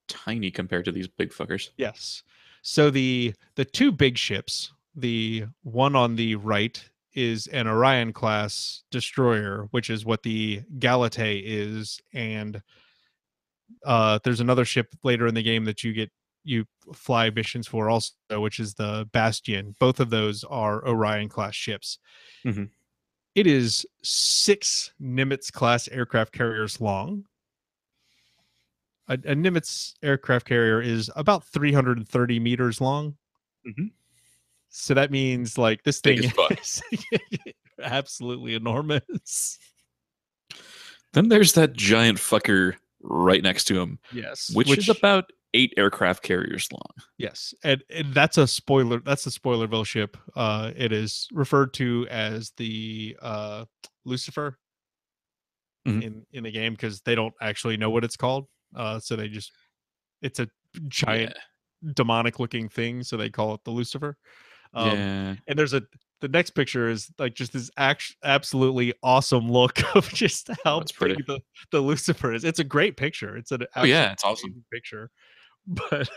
tiny 0.07 0.51
compared 0.51 0.85
to 0.85 0.91
these 0.91 1.07
big 1.07 1.31
fuckers. 1.31 1.69
yes 1.77 2.23
so 2.61 2.89
the 2.89 3.33
the 3.55 3.65
two 3.65 3.91
big 3.91 4.17
ships 4.17 4.71
the 4.95 5.45
one 5.63 5.95
on 5.95 6.15
the 6.15 6.35
right 6.35 6.83
is 7.13 7.47
an 7.47 7.67
orion 7.67 8.11
class 8.13 8.83
destroyer 8.91 9.67
which 9.71 9.89
is 9.89 10.05
what 10.05 10.23
the 10.23 10.61
Galatea 10.77 11.41
is 11.43 11.99
and 12.13 12.61
uh 13.85 14.19
there's 14.23 14.39
another 14.39 14.65
ship 14.65 14.87
later 15.03 15.27
in 15.27 15.33
the 15.35 15.43
game 15.43 15.65
that 15.65 15.83
you 15.83 15.93
get 15.93 16.11
you 16.43 16.65
fly 16.93 17.29
missions 17.29 17.67
for 17.67 17.89
also 17.89 18.13
which 18.37 18.59
is 18.59 18.73
the 18.75 19.07
bastion. 19.11 19.75
Both 19.79 19.99
of 19.99 20.09
those 20.09 20.43
are 20.45 20.87
orion 20.87 21.29
class 21.29 21.55
ships. 21.55 21.99
Mhm. 22.45 22.69
It 23.35 23.45
is 23.47 23.85
six 24.03 24.91
nimitz 25.01 25.51
class 25.51 25.87
aircraft 25.89 26.33
carriers 26.33 26.81
long. 26.81 27.25
A, 29.07 29.13
a 29.13 29.35
nimitz 29.35 29.93
aircraft 30.03 30.45
carrier 30.47 30.81
is 30.81 31.09
about 31.15 31.43
330 31.45 32.39
meters 32.39 32.79
long. 32.81 33.15
Mhm. 33.67 33.91
so 34.69 34.93
that 34.93 35.11
means 35.11 35.57
like 35.57 35.83
this 35.83 35.99
thing 35.99 36.19
is 36.51 36.81
absolutely 37.81 38.55
enormous. 38.55 39.59
Then 41.13 41.27
there's 41.29 41.53
that 41.53 41.73
giant 41.73 42.19
fucker 42.19 42.75
right 43.01 43.43
next 43.43 43.65
to 43.65 43.79
him, 43.79 43.99
yes 44.11 44.51
which, 44.53 44.77
is 44.77 44.89
about 44.89 45.31
eight 45.53 45.73
aircraft 45.77 46.21
carriers 46.23 46.71
long. 46.71 47.05
Yes, 47.17 47.53
and, 47.63 47.83
and 47.89 48.13
that's 48.13 48.37
a 48.37 48.45
spoiler. 48.47 48.99
That's 48.99 49.25
a 49.25 49.31
Spoilerville 49.31 49.85
ship. 49.85 50.17
Uh, 50.35 50.71
it 50.75 50.91
is 50.91 51.27
referred 51.31 51.73
to 51.75 52.05
as 52.09 52.51
the 52.57 53.17
uh, 53.21 53.65
Lucifer 54.05 54.57
Mhm. 55.87 56.03
in 56.03 56.25
in 56.33 56.43
the 56.43 56.51
game 56.51 56.73
because 56.73 57.01
they 57.01 57.15
don't 57.15 57.33
actually 57.41 57.77
know 57.77 57.89
what 57.89 58.03
it's 58.03 58.17
called. 58.17 58.47
Uh, 58.75 58.99
so 58.99 59.15
they 59.15 59.29
just 59.29 59.51
it's 60.21 60.39
a 60.39 60.49
giant 60.89 61.33
demonic 61.95 62.37
looking 62.39 62.67
thing, 62.67 63.01
so 63.01 63.15
they 63.15 63.29
call 63.29 63.53
it 63.53 63.61
the 63.63 63.71
Lucifer. 63.71 64.17
Um, 64.73 64.91
yeah. 64.91 65.35
And 65.47 65.57
there's 65.57 65.73
a 65.73 65.81
the 66.21 66.27
next 66.27 66.51
picture 66.51 66.89
is 66.89 67.11
like 67.19 67.33
just 67.35 67.53
this 67.53 67.69
act, 67.77 68.15
absolutely 68.23 68.93
awesome 69.03 69.49
look 69.51 69.79
of 69.95 70.07
just 70.09 70.49
how 70.63 70.81
pretty. 70.95 71.15
big 71.15 71.25
the 71.27 71.39
the 71.71 71.79
Lucifer 71.81 72.33
is. 72.33 72.43
It's 72.43 72.59
a 72.59 72.63
great 72.63 72.97
picture. 72.97 73.37
It's 73.37 73.51
an 73.51 73.65
Oh, 73.75 73.83
yeah, 73.83 74.11
it's 74.13 74.23
awesome. 74.23 74.63
picture. 74.71 75.09
But 75.67 76.09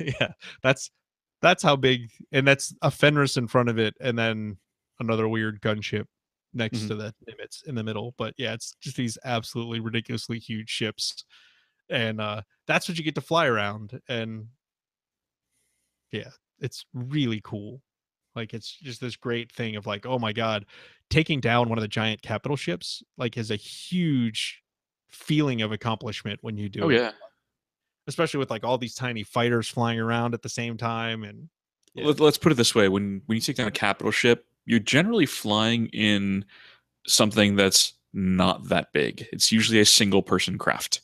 yeah, 0.00 0.32
that's 0.62 0.90
that's 1.42 1.62
how 1.62 1.76
big, 1.76 2.10
and 2.32 2.46
that's 2.46 2.74
a 2.82 2.90
Fenris 2.90 3.36
in 3.36 3.46
front 3.48 3.68
of 3.68 3.78
it, 3.78 3.94
and 4.00 4.18
then 4.18 4.58
another 4.98 5.28
weird 5.28 5.60
gunship 5.62 6.06
next 6.52 6.80
Mhm. 6.80 6.88
to 6.88 6.94
the 6.96 7.14
Nimitz 7.28 7.64
in 7.66 7.74
the 7.76 7.84
middle. 7.84 8.14
But 8.18 8.34
yeah, 8.36 8.52
it's 8.54 8.74
just 8.80 8.96
these 8.96 9.16
absolutely 9.24 9.80
ridiculously 9.80 10.38
huge 10.40 10.68
ships, 10.70 11.24
and 11.88 12.20
uh 12.20 12.42
that's 12.66 12.88
what 12.88 12.98
you 12.98 13.04
get 13.04 13.14
to 13.16 13.20
fly 13.20 13.46
around, 13.46 14.00
and 14.08 14.48
yeah, 16.12 16.30
it's 16.60 16.84
really 16.92 17.40
cool. 17.42 17.82
Like 18.36 18.54
it's 18.54 18.70
just 18.70 19.00
this 19.00 19.16
great 19.16 19.50
thing 19.52 19.76
of 19.76 19.86
like, 19.86 20.06
oh 20.06 20.18
my 20.18 20.32
god, 20.32 20.66
taking 21.08 21.40
down 21.40 21.68
one 21.68 21.78
of 21.78 21.82
the 21.82 21.88
giant 21.88 22.22
capital 22.22 22.56
ships 22.56 23.02
like 23.16 23.36
is 23.36 23.50
a 23.50 23.56
huge 23.56 24.62
feeling 25.08 25.62
of 25.62 25.72
accomplishment 25.72 26.38
when 26.42 26.56
you 26.56 26.68
do 26.68 26.84
Oh 26.84 26.88
it 26.88 26.94
yeah. 26.94 27.10
especially 28.06 28.38
with 28.38 28.48
like 28.50 28.62
all 28.62 28.78
these 28.78 28.94
tiny 28.94 29.24
fighters 29.24 29.66
flying 29.68 29.98
around 29.98 30.34
at 30.34 30.42
the 30.42 30.48
same 30.48 30.76
time 30.76 31.24
and 31.24 31.48
Yeah. 31.94 32.06
Let, 32.06 32.20
us 32.20 32.38
put 32.38 32.52
it 32.52 32.54
this 32.54 32.74
way: 32.74 32.88
when 32.88 33.22
when 33.26 33.34
you 33.36 33.42
take 33.42 33.56
down 33.56 33.66
a 33.66 33.72
capital 33.72 34.12
ship, 34.12 34.46
you're 34.66 34.78
generally 34.78 35.26
flying 35.26 35.86
in 35.88 36.44
something 37.08 37.56
that's 37.56 37.94
not 38.12 38.68
that 38.68 38.92
big. 38.92 39.26
It's 39.32 39.50
usually 39.50 39.80
a 39.80 39.84
single 39.84 40.22
person 40.22 40.56
craft. 40.58 41.00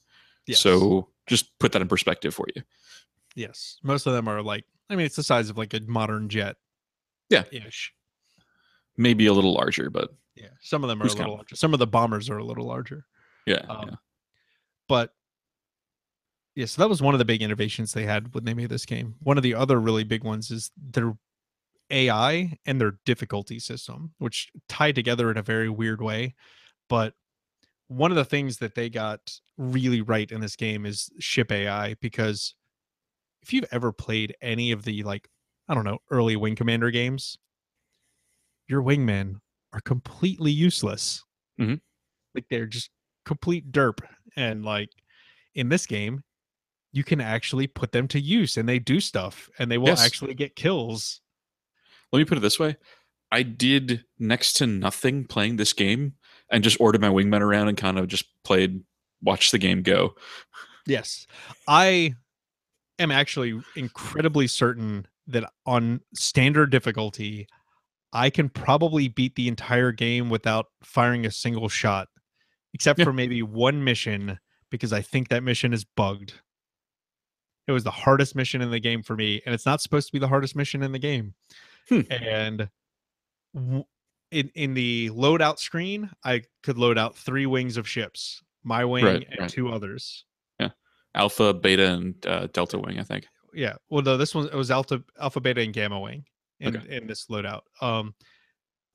yes, 0.47 0.61
So 0.61 1.09
just 1.27 1.59
put 1.59 1.73
that 1.73 1.83
in 1.83 1.89
perspective 1.89 2.33
for 2.35 2.47
you. 2.55 2.63
yes 3.35 3.79
most 3.83 4.07
of 4.07 4.13
them 4.15 4.29
are 4.29 4.41
like 4.43 4.65
i 4.89 4.97
mean 4.97 5.05
it's 5.05 5.17
the 5.17 5.23
size 5.23 5.51
of 5.51 5.59
like 5.59 5.75
a 5.75 5.81
modern 5.87 6.29
jet 6.29 6.57
Yeah. 7.31 7.45
ish 7.53 7.93
Maybe 8.97 9.27
a 9.27 9.33
little 9.33 9.53
larger, 9.53 9.91
but 9.91 10.11
yeah 10.37 10.49
some 10.61 10.85
of 10.85 10.89
them 10.89 11.01
are 11.01 11.05
Who's 11.05 11.15
a 11.15 11.17
little 11.17 11.33
counting? 11.33 11.39
larger 11.39 11.57
some 11.57 11.73
of 11.73 11.79
the 11.79 11.87
bombers 11.87 12.31
are 12.31 12.39
a 12.39 12.45
little 12.45 12.67
larger 12.67 13.07
yeah. 13.47 13.65
um, 13.69 13.89
yeah. 13.89 13.95
but 14.89 15.15
yeah 16.55 16.67
so 16.67 16.83
that 16.83 16.89
was 16.89 17.03
one 17.03 17.15
of 17.15 17.19
the 17.19 17.25
big 17.25 17.43
innovations 17.43 17.93
they 17.93 18.05
had 18.05 18.33
when 18.35 18.45
they 18.45 18.55
made 18.55 18.69
this 18.69 18.87
game 18.87 19.17
one 19.21 19.37
of 19.37 19.43
the 19.43 19.55
other 19.55 19.81
really 19.81 20.05
big 20.05 20.23
ones 20.23 20.51
is 20.51 20.71
their 20.77 21.17
ai 21.91 22.59
and 22.67 22.81
their 22.81 22.99
difficulty 23.05 23.59
system 23.59 24.13
which 24.19 24.51
tie 24.69 24.93
together 24.93 25.31
in 25.31 25.37
a 25.37 25.43
very 25.43 25.69
weird 25.69 26.03
way 26.03 26.35
but 26.89 27.15
one 27.89 28.11
of 28.11 28.17
the 28.17 28.25
things 28.25 28.59
that 28.59 28.75
they 28.75 28.91
got 28.91 29.33
really 29.57 30.01
right 30.01 30.33
in 30.33 30.41
this 30.41 30.57
game 30.57 30.85
is 30.85 31.11
ship 31.19 31.51
ai 31.51 31.95
because 32.01 32.55
if 33.43 33.53
you've 33.53 33.69
ever 33.71 33.93
played 33.93 34.35
any 34.43 34.73
of 34.73 34.85
the 34.85 35.03
like 35.05 35.29
i 35.69 35.75
don't 35.75 35.85
know 35.85 35.99
early 36.11 36.37
wing 36.37 36.55
commander 36.57 36.91
games 36.91 37.39
your 38.69 38.83
wingmen 38.83 39.37
are 39.73 39.81
completely 39.81 40.51
useless 40.51 41.23
Mhm. 41.61 41.81
like 42.35 42.47
they're 42.51 42.67
just 42.67 42.91
complete 43.25 43.71
derp 43.73 44.01
and 44.37 44.65
like 44.65 44.91
in 45.55 45.69
this 45.69 45.87
game 45.87 46.23
you 46.93 47.05
can 47.05 47.21
actually 47.21 47.67
put 47.67 47.93
them 47.93 48.09
to 48.09 48.21
use 48.21 48.57
and 48.57 48.69
they 48.69 48.79
do 48.79 49.01
stuff 49.01 49.49
and 49.59 49.71
they 49.71 49.79
will 49.79 49.89
Yes. 49.89 50.05
actually 50.05 50.35
get 50.35 50.57
kills 50.57 51.21
Let 52.13 52.21
me 52.21 52.25
put 52.25 52.39
it 52.39 52.41
this 52.43 52.59
way: 52.59 52.77
I 53.33 53.43
did 53.43 54.05
next 54.19 54.55
to 54.55 54.67
nothing 54.67 55.27
playing 55.27 55.57
this 55.57 55.73
game, 55.73 56.15
and 56.51 56.63
just 56.63 56.81
ordered 56.81 57.01
my 57.01 57.09
wingmen 57.09 57.41
around 57.41 57.69
and 57.69 57.77
kind 57.77 57.99
of 57.99 58.07
just 58.07 58.25
played, 58.45 58.83
watched 59.21 59.51
the 59.53 59.59
game 59.59 59.83
go. 59.83 60.15
yes 60.87 61.27
i 61.67 62.15
am 63.01 63.11
actually 63.11 63.61
incredibly 63.75 64.47
certain 64.47 65.07
that 65.27 65.51
on 65.67 66.01
standard 66.15 66.71
difficulty 66.71 67.47
i 68.13 68.31
can 68.31 68.49
probably 68.49 69.09
beat 69.09 69.35
the 69.35 69.49
entire 69.49 69.93
game 69.93 70.29
without 70.31 70.67
firing 70.83 71.27
a 71.27 71.31
single 71.31 71.69
shot 71.69 72.09
except 72.75 72.99
Yeah. 72.99 73.05
for 73.07 73.13
maybe 73.13 73.43
one 73.43 73.83
mission 73.85 74.39
because 74.71 74.93
i 74.93 75.03
think 75.03 75.29
that 75.29 75.43
mission 75.43 75.73
is 75.73 75.85
bugged 75.85 76.35
it 77.67 77.73
was 77.73 77.83
the 77.85 77.91
hardest 77.91 78.37
mission 78.37 78.63
in 78.63 78.71
the 78.71 78.79
game 78.81 79.03
for 79.03 79.17
me 79.17 79.43
and 79.45 79.55
it's 79.55 79.67
not 79.67 79.81
supposed 79.81 80.07
to 80.09 80.13
be 80.13 80.19
the 80.21 80.29
hardest 80.29 80.55
mission 80.57 80.83
in 80.83 80.93
the 80.93 80.99
game 80.99 81.35
Hmm. 81.89 82.01
and 82.11 82.69
w- 83.55 83.85
in 84.33 84.51
in 84.55 84.75
the 84.75 85.11
loadout 85.11 85.59
screen 85.59 86.11
i 86.25 86.43
could 86.63 86.79
load 86.79 86.99
out 86.99 87.17
three 87.17 87.47
wings 87.47 87.77
of 87.77 87.89
ships 87.89 88.43
my 88.65 88.85
wing 88.85 89.05
Right, 89.05 89.27
and 89.31 89.41
right. 89.41 89.49
two 89.51 89.69
others 89.69 90.25
Yeah, 90.59 90.71
Alpha, 91.15 91.55
Beta, 91.55 91.93
and 91.93 92.27
uh, 92.27 92.49
Delta 92.53 92.79
Wing. 92.79 92.99
I 92.99 93.05
think. 93.05 93.27
Yeah 93.55 93.75
well 93.89 94.03
no 94.03 94.17
this 94.17 94.35
one 94.35 94.47
it 94.47 94.55
was 94.55 94.71
alpha 94.71 95.03
alpha 95.21 95.41
beta 95.41 95.61
and 95.61 95.73
gamma 95.73 95.99
wing 95.99 96.25
in 96.61 96.77
Okay. 96.77 96.97
in 96.97 97.07
this 97.07 97.27
loadout. 97.27 97.61
Um, 97.83 98.15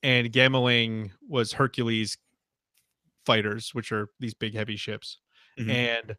and 0.03 0.31
Gamma 0.31 0.59
Wing 0.59 1.11
was 1.29 1.53
Hercules 1.53 2.17
fighters, 3.23 3.69
which 3.75 3.91
are 3.91 4.09
these 4.19 4.33
big 4.33 4.55
heavy 4.55 4.75
ships, 4.75 5.19
Mhm. 5.59 5.69
and 5.69 6.15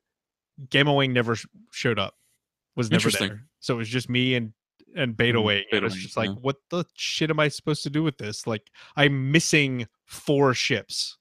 Gamma 0.71 0.95
Wing 0.95 1.13
never 1.13 1.35
sh- 1.35 1.47
showed 1.73 1.99
up. 1.99 2.17
Was 2.77 2.93
never 2.93 3.11
there. 3.11 3.45
So 3.59 3.75
it 3.75 3.79
was 3.79 3.89
just 3.89 4.09
me 4.09 4.37
and 4.37 4.53
and 4.95 5.17
Beta 5.17 5.39
Mm, 5.39 5.45
Wing. 5.45 5.65
and 5.73 5.83
was 5.83 5.95
Wing, 5.95 6.03
just 6.03 6.17
like, 6.17 6.29
yeah. 6.29 6.35
what 6.37 6.59
the 6.71 6.85
shit 6.95 7.31
am 7.31 7.41
I 7.41 7.49
supposed 7.49 7.83
to 7.83 7.91
do 7.91 8.03
with 8.05 8.19
this? 8.19 8.47
Like, 8.47 8.71
I'm 8.95 9.33
missing 9.33 9.89
four 10.05 10.55
ships, 10.55 11.17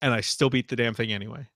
and 0.00 0.14
I 0.14 0.20
still 0.20 0.48
beat 0.48 0.68
the 0.68 0.76
damn 0.76 0.94
thing 0.94 1.12
anyway. 1.12 1.46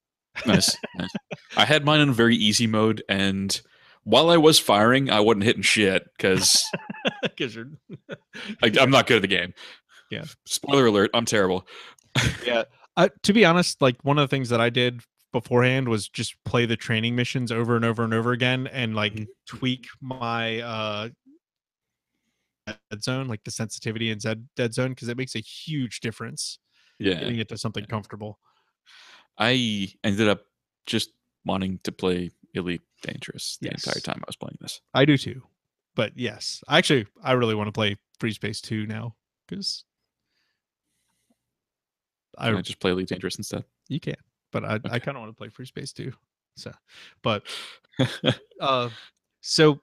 Nice, 0.46 0.76
nice. 0.98 1.10
I 1.56 1.64
had 1.64 1.84
mine 1.84 2.00
in 2.00 2.12
very 2.12 2.36
easy 2.36 2.66
mode, 2.66 3.02
and 3.08 3.60
while 4.04 4.30
I 4.30 4.36
was 4.36 4.58
firing, 4.58 5.10
I 5.10 5.20
wasn't 5.20 5.44
hitting 5.44 5.62
shit 5.62 6.04
because 6.16 6.64
Because 7.22 7.54
you're 7.54 7.68
I'm 8.80 8.90
not 8.90 9.06
good 9.06 9.16
at 9.16 9.22
the 9.22 9.28
game. 9.28 9.54
Yeah. 10.10 10.24
Spoiler 10.46 10.86
alert: 10.86 11.10
I'm 11.14 11.24
terrible. 11.24 11.66
yeah. 12.44 12.64
Uh, 12.94 13.08
to 13.22 13.32
be 13.32 13.42
honest, 13.42 13.80
like 13.80 13.96
one 14.02 14.18
of 14.18 14.22
the 14.28 14.28
things 14.28 14.50
that 14.50 14.60
I 14.60 14.68
did 14.68 15.00
beforehand 15.32 15.88
was 15.88 16.10
just 16.10 16.34
play 16.44 16.66
the 16.66 16.76
training 16.76 17.16
missions 17.16 17.50
over 17.50 17.74
and 17.74 17.86
over 17.86 18.04
and 18.04 18.12
over 18.12 18.32
again, 18.32 18.66
and 18.66 18.94
like 18.94 19.14
Mhm. 19.14 19.26
tweak 19.46 19.86
my 20.02 20.60
uh 20.60 21.08
dead 22.66 23.02
zone, 23.02 23.28
like 23.28 23.42
the 23.44 23.50
sensitivity 23.50 24.10
in 24.10 24.18
dead 24.18 24.46
dead 24.56 24.74
zone, 24.74 24.90
because 24.90 25.08
it 25.08 25.16
makes 25.16 25.34
a 25.34 25.38
huge 25.40 26.00
difference 26.00 26.58
Yeah, 26.98 27.14
getting 27.14 27.38
it 27.38 27.48
to 27.48 27.56
something 27.56 27.84
Yeah. 27.84 27.88
comfortable. 27.88 28.38
I 29.38 29.88
ended 30.04 30.28
up 30.28 30.42
just 30.86 31.10
wanting 31.44 31.80
to 31.84 31.92
play 31.92 32.30
Elite 32.54 32.82
Dangerous 33.02 33.58
the 33.60 33.70
entire 33.70 34.00
time 34.00 34.20
I 34.22 34.28
was 34.28 34.36
playing 34.36 34.58
this. 34.60 34.80
I 34.94 35.04
do 35.04 35.16
too, 35.16 35.42
but 35.94 36.12
yes, 36.16 36.62
actually, 36.68 37.06
I 37.22 37.32
really 37.32 37.54
want 37.54 37.68
to 37.68 37.72
play 37.72 37.96
FreeSpace 38.20 38.60
Two 38.60 38.86
now 38.86 39.14
because 39.46 39.84
I 42.38 42.50
I 42.50 42.60
just 42.62 42.80
play 42.80 42.92
Elite 42.92 43.08
Dangerous 43.08 43.36
instead? 43.36 43.64
you 43.88 44.00
can, 44.00 44.16
but 44.52 44.64
I 44.64 44.74
I 44.84 44.98
kind 44.98 45.16
of 45.16 45.22
want 45.22 45.30
to 45.30 45.36
play 45.36 45.48
FreeSpace 45.48 45.92
Two. 45.92 46.12
So, 46.56 46.72
but 47.22 47.44
uh 48.60 48.90
so 49.40 49.80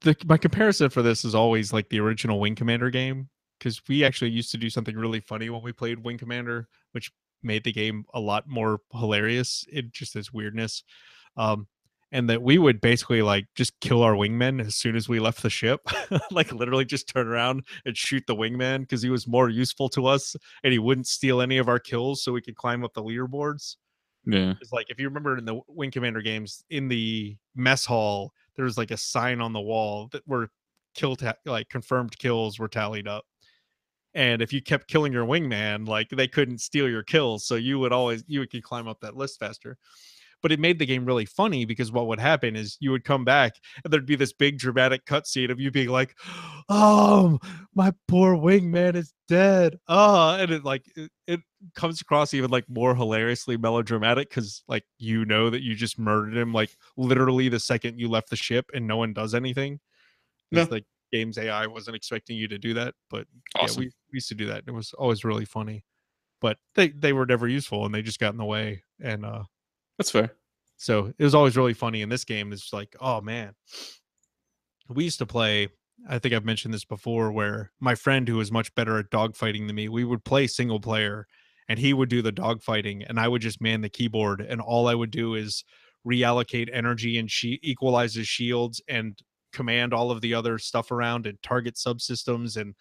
the 0.00 0.16
my 0.26 0.36
comparison 0.36 0.90
for 0.90 1.02
this 1.02 1.24
is 1.24 1.34
always 1.34 1.72
like 1.72 1.88
the 1.88 2.00
original 2.00 2.40
wing 2.40 2.54
commander 2.54 2.90
game 2.90 3.28
because 3.58 3.80
we 3.88 4.04
actually 4.04 4.30
used 4.30 4.50
to 4.50 4.58
do 4.58 4.70
something 4.70 4.96
really 4.96 5.20
funny 5.20 5.50
when 5.50 5.62
we 5.62 5.72
played 5.72 6.02
wing 6.02 6.18
commander 6.18 6.68
which 6.92 7.12
made 7.44 7.64
the 7.64 7.72
game 7.72 8.04
a 8.14 8.20
lot 8.20 8.48
more 8.48 8.80
hilarious 8.92 9.64
in 9.70 9.90
just 9.92 10.16
its 10.16 10.32
weirdness 10.32 10.82
um 11.36 11.66
and 12.14 12.30
that 12.30 12.42
we 12.42 12.58
would 12.58 12.80
basically 12.80 13.22
like 13.22 13.46
just 13.56 13.78
kill 13.80 14.02
our 14.02 14.14
wingmen 14.14 14.64
as 14.64 14.76
soon 14.76 14.94
as 14.94 15.08
we 15.08 15.18
left 15.18 15.42
the 15.42 15.50
ship. 15.50 15.80
Like 16.30 16.52
literally 16.52 16.84
just 16.84 17.08
turn 17.08 17.26
around 17.26 17.64
and 17.84 17.96
shoot 17.96 18.22
the 18.28 18.36
wingman 18.36 18.80
because 18.80 19.02
he 19.02 19.10
was 19.10 19.26
more 19.26 19.48
useful 19.48 19.88
to 19.90 20.06
us 20.06 20.36
and 20.62 20.72
he 20.72 20.78
wouldn't 20.78 21.08
steal 21.08 21.40
any 21.40 21.58
of 21.58 21.68
our 21.68 21.80
kills 21.80 22.22
so 22.22 22.32
we 22.32 22.40
could 22.40 22.54
climb 22.54 22.84
up 22.84 22.94
the 22.94 23.02
leaderboards. 23.02 23.76
Yeah, 24.24 24.54
It's 24.60 24.72
like 24.72 24.90
if 24.90 25.00
you 25.00 25.08
remember 25.08 25.36
in 25.36 25.44
the 25.44 25.60
Wing 25.68 25.90
Commander 25.90 26.22
games 26.22 26.64
in 26.70 26.86
the 26.88 27.36
mess 27.56 27.84
hall, 27.84 28.32
there 28.54 28.64
was 28.64 28.78
like 28.78 28.92
a 28.92 28.96
sign 28.96 29.40
on 29.40 29.52
the 29.52 29.60
wall 29.60 30.08
that 30.12 30.26
were 30.26 30.48
kill 30.94 31.16
ta- 31.16 31.34
like 31.44 31.68
confirmed 31.68 32.16
kills 32.18 32.58
were 32.60 32.68
tallied 32.68 33.08
up. 33.08 33.24
And 34.14 34.40
if 34.42 34.52
you 34.52 34.62
kept 34.62 34.88
killing 34.88 35.12
your 35.12 35.26
wingman, 35.26 35.88
like 35.88 36.10
they 36.10 36.28
couldn't 36.28 36.58
steal 36.60 36.88
your 36.88 37.02
kills, 37.02 37.46
so 37.46 37.56
you 37.56 37.78
would 37.80 37.92
always 37.92 38.24
you 38.28 38.46
could 38.46 38.62
climb 38.62 38.86
up 38.88 39.00
that 39.00 39.16
list 39.16 39.40
faster. 39.40 39.76
But 40.42 40.52
it 40.52 40.60
made 40.60 40.78
the 40.78 40.86
game 40.86 41.06
really 41.06 41.24
funny 41.24 41.64
because 41.64 41.90
what 41.90 42.06
would 42.06 42.20
happen 42.20 42.54
is 42.54 42.76
you 42.80 42.90
would 42.90 43.04
come 43.04 43.24
back 43.24 43.54
and 43.82 43.92
there'd 43.92 44.06
be 44.06 44.16
this 44.16 44.32
big 44.32 44.58
dramatic 44.58 45.06
cutscene 45.06 45.50
of 45.50 45.58
you 45.58 45.70
being 45.70 45.88
like, 45.88 46.16
"Oh, 46.68 47.38
my 47.74 47.92
poor 48.08 48.36
wingman 48.36 48.94
is 48.94 49.14
dead." 49.26 49.78
Oh, 49.88 50.36
and 50.36 50.50
it 50.50 50.64
like 50.64 50.84
it, 50.96 51.10
it 51.26 51.40
comes 51.74 52.00
across 52.00 52.32
even 52.32 52.50
like 52.50 52.64
more 52.68 52.94
hilariously 52.94 53.56
melodramatic 53.58 54.30
because 54.30 54.62
like 54.66 54.84
you 54.98 55.24
know 55.26 55.50
that 55.50 55.62
you 55.62 55.74
just 55.74 55.98
murdered 55.98 56.36
him 56.36 56.52
like 56.54 56.70
literally 56.96 57.48
the 57.50 57.60
second 57.60 57.98
you 57.98 58.08
left 58.08 58.30
the 58.30 58.36
ship 58.36 58.66
and 58.72 58.86
no 58.86 58.96
one 58.96 59.12
does 59.12 59.34
anything. 59.34 59.80
It's 60.52 60.70
Yeah. 60.70 60.70
like 60.70 60.84
game's 61.14 61.38
AI 61.38 61.66
wasn't 61.66 61.96
expecting 61.96 62.36
you 62.36 62.48
to 62.48 62.58
do 62.58 62.74
that, 62.74 62.94
but 63.08 63.26
yeah, 63.56 63.68
we, 63.76 63.84
we 63.84 63.92
used 64.12 64.28
to 64.28 64.34
do 64.34 64.46
that. 64.46 64.64
It 64.66 64.72
was 64.72 64.92
always 64.94 65.24
really 65.24 65.44
funny. 65.44 65.84
But 66.40 66.58
they 66.74 66.88
they 66.88 67.12
were 67.12 67.24
never 67.24 67.46
useful 67.46 67.86
and 67.86 67.94
they 67.94 68.02
just 68.02 68.18
got 68.18 68.32
in 68.32 68.38
the 68.38 68.44
way. 68.44 68.82
And 69.00 69.24
uh 69.24 69.44
That's 69.96 70.10
fair. 70.10 70.32
so 70.76 71.12
it 71.16 71.24
was 71.24 71.34
always 71.34 71.56
really 71.56 71.74
funny 71.74 72.02
in 72.02 72.08
this 72.08 72.24
game. 72.24 72.52
It's 72.52 72.72
like, 72.72 72.96
oh 73.00 73.20
man. 73.20 73.54
We 74.88 75.04
used 75.04 75.18
to 75.20 75.26
play, 75.26 75.68
I 76.10 76.18
think 76.18 76.34
I've 76.34 76.44
mentioned 76.44 76.74
this 76.74 76.84
before, 76.84 77.32
where 77.32 77.70
my 77.80 77.94
friend 77.94 78.28
who 78.28 78.36
was 78.36 78.52
much 78.52 78.74
better 78.74 78.98
at 78.98 79.10
dogfighting 79.10 79.66
than 79.66 79.76
me, 79.76 79.88
we 79.88 80.04
would 80.04 80.24
play 80.24 80.46
single 80.46 80.80
player 80.80 81.26
and 81.68 81.78
he 81.78 81.94
would 81.94 82.10
do 82.10 82.20
the 82.20 82.32
dogfighting 82.32 83.04
and 83.08 83.18
I 83.18 83.28
would 83.28 83.40
just 83.40 83.62
man 83.62 83.80
the 83.80 83.88
keyboard 83.88 84.40
and 84.42 84.60
all 84.60 84.88
I 84.88 84.94
would 84.94 85.10
do 85.10 85.34
is 85.34 85.64
reallocate 86.06 86.68
energy 86.72 87.16
and 87.18 87.30
she 87.30 87.58
equalizes 87.62 88.28
shields 88.28 88.82
and 88.88 89.18
command 89.54 89.94
all 89.94 90.10
of 90.10 90.20
the 90.20 90.34
other 90.34 90.58
stuff 90.58 90.90
around 90.90 91.26
and 91.26 91.42
target 91.42 91.76
subsystems 91.76 92.56
and 92.58 92.74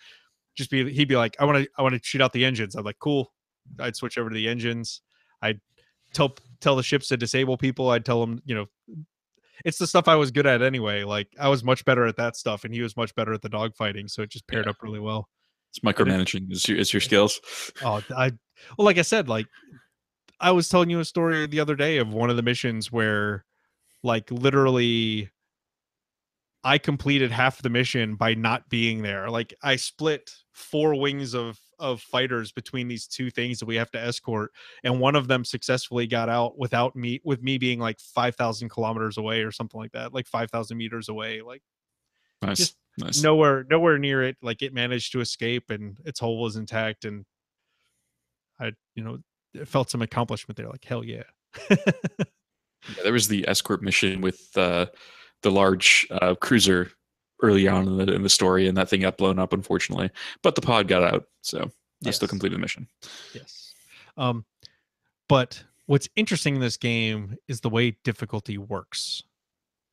just 0.55 0.69
be 0.69 0.91
he'd 0.91 1.07
be 1.07 1.15
like, 1.15 1.35
I 1.39 1.45
want 1.45 1.63
to 1.63 1.69
I 1.77 1.81
want 1.81 1.95
to 1.95 2.01
shoot 2.03 2.21
out 2.21 2.33
the 2.33 2.43
engines. 2.45 2.75
I'm 2.75 2.83
like, 2.83 2.99
cool. 2.99 3.31
I'd 3.79 3.95
switch 3.95 4.17
over 4.17 4.29
to 4.29 4.35
the 4.35 4.49
engines. 4.49 5.01
I'd 5.41 5.61
tell 6.13 6.35
tell 6.59 6.75
the 6.75 6.83
ships 6.83 7.07
to 7.07 7.17
disable 7.17 7.57
people. 7.57 7.89
I'd 7.89 8.05
tell 8.05 8.19
them, 8.19 8.41
you 8.45 8.55
know, 8.55 8.65
it's 9.63 9.77
the 9.77 9.87
stuff 9.87 10.07
I 10.07 10.15
was 10.15 10.31
good 10.31 10.45
at 10.45 10.61
anyway. 10.61 11.03
Like 11.03 11.29
I 11.39 11.47
was 11.47 11.63
much 11.63 11.85
better 11.85 12.05
at 12.05 12.17
that 12.17 12.35
stuff, 12.35 12.65
and 12.65 12.73
he 12.73 12.81
was 12.81 12.97
much 12.97 13.15
better 13.15 13.33
at 13.33 13.41
the 13.41 13.49
dogfighting. 13.49 14.09
So 14.09 14.21
it 14.21 14.29
just 14.29 14.47
paired 14.47 14.65
Yeah. 14.65 14.71
up 14.71 14.83
really 14.83 14.99
well. 14.99 15.29
It's 15.69 15.79
micromanaging 15.79 16.51
is 16.51 16.67
your, 16.67 16.77
is 16.77 16.93
your 16.93 17.01
skills. 17.01 17.39
Oh, 17.81 18.01
I 18.15 18.31
well, 18.77 18.85
like 18.85 18.97
I 18.97 19.01
said, 19.03 19.27
like 19.29 19.47
I 20.39 20.51
was 20.51 20.69
telling 20.69 20.89
you 20.89 20.99
a 20.99 21.05
story 21.05 21.47
the 21.47 21.59
other 21.61 21.75
day 21.75 21.97
of 21.97 22.13
one 22.13 22.29
of 22.29 22.35
the 22.35 22.41
missions 22.43 22.91
where, 22.91 23.45
like, 24.03 24.29
literally, 24.29 25.29
I 26.63 26.77
completed 26.77 27.31
half 27.31 27.61
the 27.61 27.69
mission 27.69 28.15
by 28.15 28.33
not 28.35 28.69
being 28.69 29.01
there. 29.01 29.29
Like, 29.29 29.53
I 29.61 29.75
split 29.75 30.33
four 30.51 30.99
wings 30.99 31.33
of 31.33 31.59
of 31.79 32.01
fighters 32.01 32.51
between 32.51 32.87
these 32.87 33.07
two 33.07 33.29
things 33.29 33.59
that 33.59 33.65
we 33.65 33.75
have 33.75 33.91
to 33.91 33.99
escort, 33.99 34.51
and 34.83 34.99
one 34.99 35.15
of 35.15 35.27
them 35.27 35.43
successfully 35.43 36.07
got 36.07 36.29
out 36.29 36.57
without 36.57 36.95
me, 36.95 37.19
with 37.25 37.41
me 37.43 37.57
being 37.57 37.79
like 37.79 37.99
five 37.99 38.35
thousand 38.35 38.69
kilometers 38.69 39.17
away 39.17 39.41
or 39.41 39.51
something 39.51 39.79
like 39.79 39.91
that, 39.91 40.13
like 40.13 40.27
five 40.27 40.49
thousand 40.49 40.77
meters 40.77 41.09
away. 41.09 41.41
Like 41.41 41.61
Nice, 42.41 42.57
Just 42.57 42.77
nice. 42.97 43.23
nowhere 43.23 43.65
nowhere 43.69 43.97
near 43.97 44.21
it 44.21 44.35
like 44.41 44.61
it 44.61 44.73
managed 44.73 45.13
to 45.13 45.21
escape 45.21 45.69
and 45.69 45.97
its 46.05 46.19
hull 46.19 46.41
was 46.41 46.57
intact 46.57 47.05
and 47.05 47.25
i 48.59 48.71
you 48.95 49.03
know 49.03 49.17
felt 49.65 49.89
some 49.89 50.01
accomplishment 50.01 50.57
there 50.57 50.67
like 50.67 50.83
hell 50.83 51.03
yeah 51.05 51.23
Yeah, 51.69 53.03
there 53.03 53.13
was 53.13 53.29
the 53.29 53.47
escort 53.47 53.81
mission 53.81 54.19
with 54.19 54.49
uh, 54.57 54.87
the 55.43 55.51
large 55.51 56.07
uh, 56.11 56.35
cruiser 56.35 56.91
early 57.41 57.67
on 57.67 57.87
in 57.87 57.97
the, 57.97 58.13
in 58.13 58.23
the 58.23 58.29
story, 58.29 58.67
and 58.67 58.77
that 58.77 58.89
thing 58.89 59.01
got 59.01 59.17
blown 59.17 59.37
up, 59.39 59.53
unfortunately. 59.53 60.09
But 60.41 60.55
the 60.55 60.61
pod 60.61 60.87
got 60.87 61.03
out, 61.03 61.25
so 61.41 61.69
I 62.05 62.11
still 62.11 62.25
Yes. 62.25 62.29
completed 62.29 62.55
the 62.57 62.61
mission. 62.61 62.87
yes 63.33 63.73
um 64.17 64.45
but 65.29 65.63
what's 65.87 66.07
interesting 66.15 66.55
in 66.55 66.61
this 66.61 66.77
game 66.77 67.35
is 67.47 67.61
the 67.61 67.69
way 67.69 67.97
difficulty 68.03 68.57
works 68.57 69.23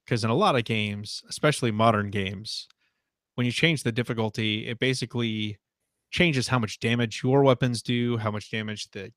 because 0.05 0.25
in 0.25 0.31
a 0.31 0.35
lot 0.35 0.57
of 0.57 0.65
games 0.65 1.23
especially 1.29 1.71
modern 1.71 2.11
games 2.11 2.69
when 3.37 3.47
you 3.47 3.53
change 3.53 3.83
the 3.85 3.93
difficulty 3.93 4.67
it 4.69 4.79
basically 4.79 5.57
changes 6.11 6.49
how 6.49 6.59
much 6.59 6.81
damage 6.81 7.23
your 7.23 7.43
weapons 7.43 7.81
do 7.81 8.19
how 8.19 8.31
much 8.31 8.51
damage 8.51 8.91
the 8.91 9.11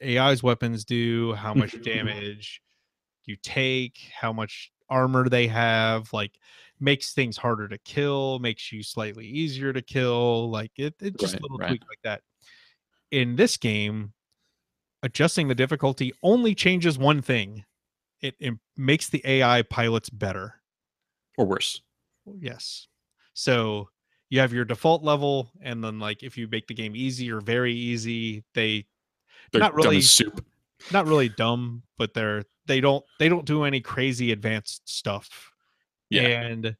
ai's 0.00 0.42
weapons 0.42 0.84
do 0.84 1.34
how 1.34 1.52
much 1.52 1.74
damage 1.82 2.62
you 3.26 3.36
take 3.42 3.98
how 4.18 4.32
much 4.32 4.70
armor 4.88 5.28
they 5.28 5.46
have 5.46 6.12
like 6.12 6.38
makes 6.80 7.12
things 7.12 7.36
harder 7.36 7.66
to 7.68 7.78
kill 7.78 8.38
makes 8.38 8.70
you 8.72 8.82
slightly 8.82 9.26
easier 9.26 9.72
to 9.72 9.82
kill 9.82 10.50
like 10.50 10.72
it, 10.76 10.94
it 11.00 11.18
just 11.18 11.34
Right, 11.34 11.42
little 11.42 11.58
right. 11.58 11.68
tweaks 11.68 11.86
like 11.88 12.00
that 12.04 12.22
in 13.10 13.36
this 13.36 13.56
game 13.56 14.12
adjusting 15.02 15.48
the 15.48 15.54
difficulty 15.54 16.12
only 16.22 16.54
changes 16.54 16.98
one 16.98 17.22
thing 17.22 17.64
it, 18.20 18.34
it 18.40 18.54
makes 18.76 19.08
the 19.08 19.22
ai 19.24 19.62
pilots 19.62 20.10
better 20.10 20.54
Or 21.38 21.46
worse. 21.46 21.80
yes 22.38 22.88
so 23.34 23.88
you 24.30 24.40
have 24.40 24.52
your 24.52 24.64
default 24.64 25.02
level 25.02 25.50
and 25.62 25.82
then 25.84 25.98
like 25.98 26.22
if 26.22 26.36
you 26.36 26.48
make 26.48 26.66
the 26.66 26.74
game 26.74 26.96
easy 26.96 27.30
or 27.30 27.40
very 27.40 27.72
easy 27.72 28.44
they 28.54 28.86
They're 29.52 29.60
Not 29.60 29.74
really- 29.74 30.00
soup. 30.00 30.44
Not 30.92 31.06
really 31.06 31.28
dumb 31.28 31.82
but 31.98 32.14
they're 32.14 32.42
they 32.66 32.80
don't 32.80 33.04
they 33.18 33.28
don't 33.28 33.44
do 33.44 33.64
any 33.64 33.80
crazy 33.80 34.32
advanced 34.32 34.82
stuff 34.88 35.52
Yeah. 36.10 36.42
and 36.42 36.76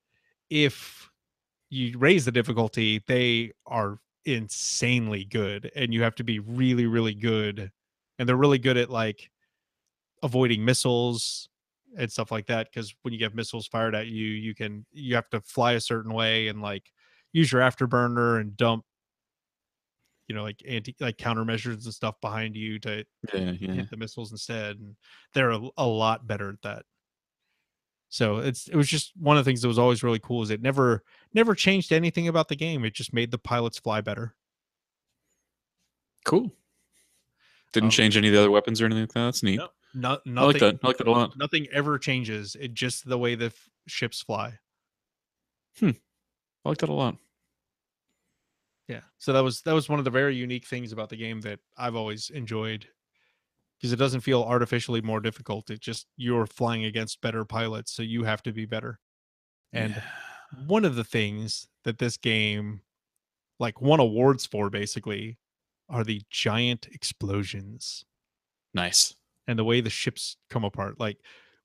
if 0.51 1.11
you 1.71 1.99
raise 1.99 2.25
the 2.25 2.33
difficulty 2.33 3.03
they 3.07 3.53
are 3.67 3.99
insanely 4.25 5.25
good 5.25 5.71
and 5.75 5.93
you 5.95 6.03
have 6.03 6.15
to 6.17 6.25
be 6.25 6.39
really 6.41 6.87
really 6.87 7.15
good 7.15 7.71
and 8.19 8.29
they're 8.29 8.37
really 8.37 8.59
good 8.59 8.77
at 8.77 8.91
like 8.91 9.31
avoiding 10.23 10.65
missiles 10.65 11.49
and 11.97 12.11
stuff 12.11 12.31
like 12.31 12.47
that 12.47 12.69
because 12.71 12.95
when 13.03 13.13
you 13.13 13.19
get 13.19 13.35
missiles 13.35 13.67
fired 13.67 13.95
at 13.95 14.07
you 14.07 14.27
you 14.27 14.55
can 14.55 14.85
you 14.93 15.15
have 15.15 15.29
to 15.31 15.41
fly 15.41 15.73
a 15.73 15.81
certain 15.81 16.13
way 16.13 16.49
and 16.49 16.61
like 16.61 16.91
use 17.33 17.51
your 17.53 17.61
afterburner 17.61 18.41
and 18.41 18.57
dump 18.57 18.85
you 20.29 20.35
know 20.35 20.43
like 20.43 20.63
anti 20.67 20.95
like 21.01 21.17
countermeasures 21.17 21.85
and 21.85 21.95
stuff 21.95 22.21
behind 22.21 22.57
you 22.57 22.79
to 22.81 23.05
Yeah, 23.33 23.53
yeah. 23.53 23.73
hit 23.73 23.91
the 23.91 23.97
missiles 23.97 24.33
instead 24.33 24.77
and 24.79 24.97
they're 25.35 25.51
a, 25.51 25.61
a 25.77 25.87
lot 25.87 26.27
better 26.27 26.51
at 26.51 26.63
that 26.63 26.85
so 28.09 28.39
it's 28.39 28.69
it 28.69 28.77
was 28.77 28.89
just 28.89 29.13
one 29.17 29.37
of 29.37 29.45
the 29.45 29.49
things 29.49 29.63
that 29.63 29.69
was 29.69 29.79
always 29.79 30.03
really 30.03 30.19
cool 30.21 30.43
is 30.43 30.51
it 30.51 30.63
never 30.63 31.03
never 31.35 31.55
changed 31.55 31.93
anything 31.93 32.29
about 32.29 32.49
the 32.49 32.57
game 32.57 32.85
it 32.85 32.95
just 32.95 33.13
made 33.13 33.31
the 33.31 33.39
pilots 33.39 33.79
fly 33.79 34.01
better 34.01 34.35
Cool. 36.25 36.53
Didn't 37.73 37.87
Um, 37.87 37.91
change 37.91 38.17
any 38.17 38.27
of 38.27 38.35
the 38.35 38.41
other 38.41 38.51
weapons 38.51 38.81
or 38.81 38.87
anything 38.87 39.03
like 39.05 39.13
that. 39.13 39.25
That's 39.27 39.43
neat. 39.45 39.59
No, 39.59 39.69
not 39.95 40.23
I 40.27 40.31
nothing 40.31 40.47
like 40.47 40.59
that. 40.61 40.79
I 40.83 40.87
like 40.89 40.97
that 40.99 41.07
a 41.07 41.11
lot. 41.13 41.37
nothing 41.39 41.69
ever 41.73 41.99
changes 41.99 42.57
it 42.59 42.75
just 42.75 43.05
the 43.09 43.17
way 43.19 43.37
the 43.37 43.47
f- 43.47 43.69
ships 43.87 44.23
fly 44.23 44.59
Hmm. 45.79 45.91
I 46.65 46.69
like 46.71 46.79
that 46.79 46.89
a 46.89 46.93
lot. 46.95 47.17
Yeah. 48.89 49.03
So 49.19 49.33
that 49.33 49.41
was 49.41 49.63
that 49.63 49.73
was 49.73 49.89
one 49.89 49.99
of 49.99 50.05
the 50.05 50.11
very 50.11 50.37
unique 50.37 50.67
things 50.67 50.93
about 50.93 51.09
the 51.09 51.17
game 51.17 51.41
that 51.43 51.61
I've 51.77 51.97
always 51.97 52.31
enjoyed 52.31 52.89
because 53.79 53.93
it 53.93 53.97
doesn't 53.97 54.21
feel 54.23 54.43
artificially 54.43 55.03
more 55.03 55.21
difficult. 55.21 55.71
It 55.71 55.81
just 55.81 56.07
you're 56.17 56.47
flying 56.47 56.85
against 56.85 57.21
better 57.21 57.45
pilots, 57.45 57.93
so 57.93 58.03
you 58.03 58.25
have 58.25 58.43
to 58.45 58.53
be 58.53 58.67
better. 58.67 59.01
And 59.73 59.97
Yeah. 59.97 60.11
one 60.67 60.85
of 60.85 60.97
the 60.97 61.05
things 61.05 61.69
that 61.85 61.99
this 61.99 62.17
game 62.17 62.83
like 63.61 63.81
won 63.81 64.01
awards 64.01 64.47
for 64.47 64.71
basically 64.71 65.39
are 65.89 66.05
the 66.05 66.23
giant 66.31 66.87
explosions 66.93 68.05
nice. 68.75 69.17
and 69.47 69.59
the 69.59 69.65
way 69.65 69.81
the 69.81 69.91
ships 69.91 70.37
come 70.51 70.65
apart. 70.65 70.99
Like 70.99 71.19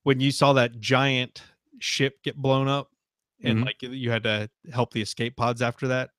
when 0.03 0.19
you 0.19 0.31
saw 0.31 0.53
that 0.53 0.79
giant 0.79 1.43
ship 1.79 2.21
get 2.23 2.35
blown 2.35 2.67
up 2.67 2.91
and 3.43 3.59
Mhm. 3.59 3.65
like 3.65 3.81
you 3.81 4.11
had 4.11 4.23
to 4.23 4.49
help 4.71 4.91
the 4.93 5.01
escape 5.01 5.35
pods 5.35 5.61
after 5.61 5.87
that. 5.89 6.11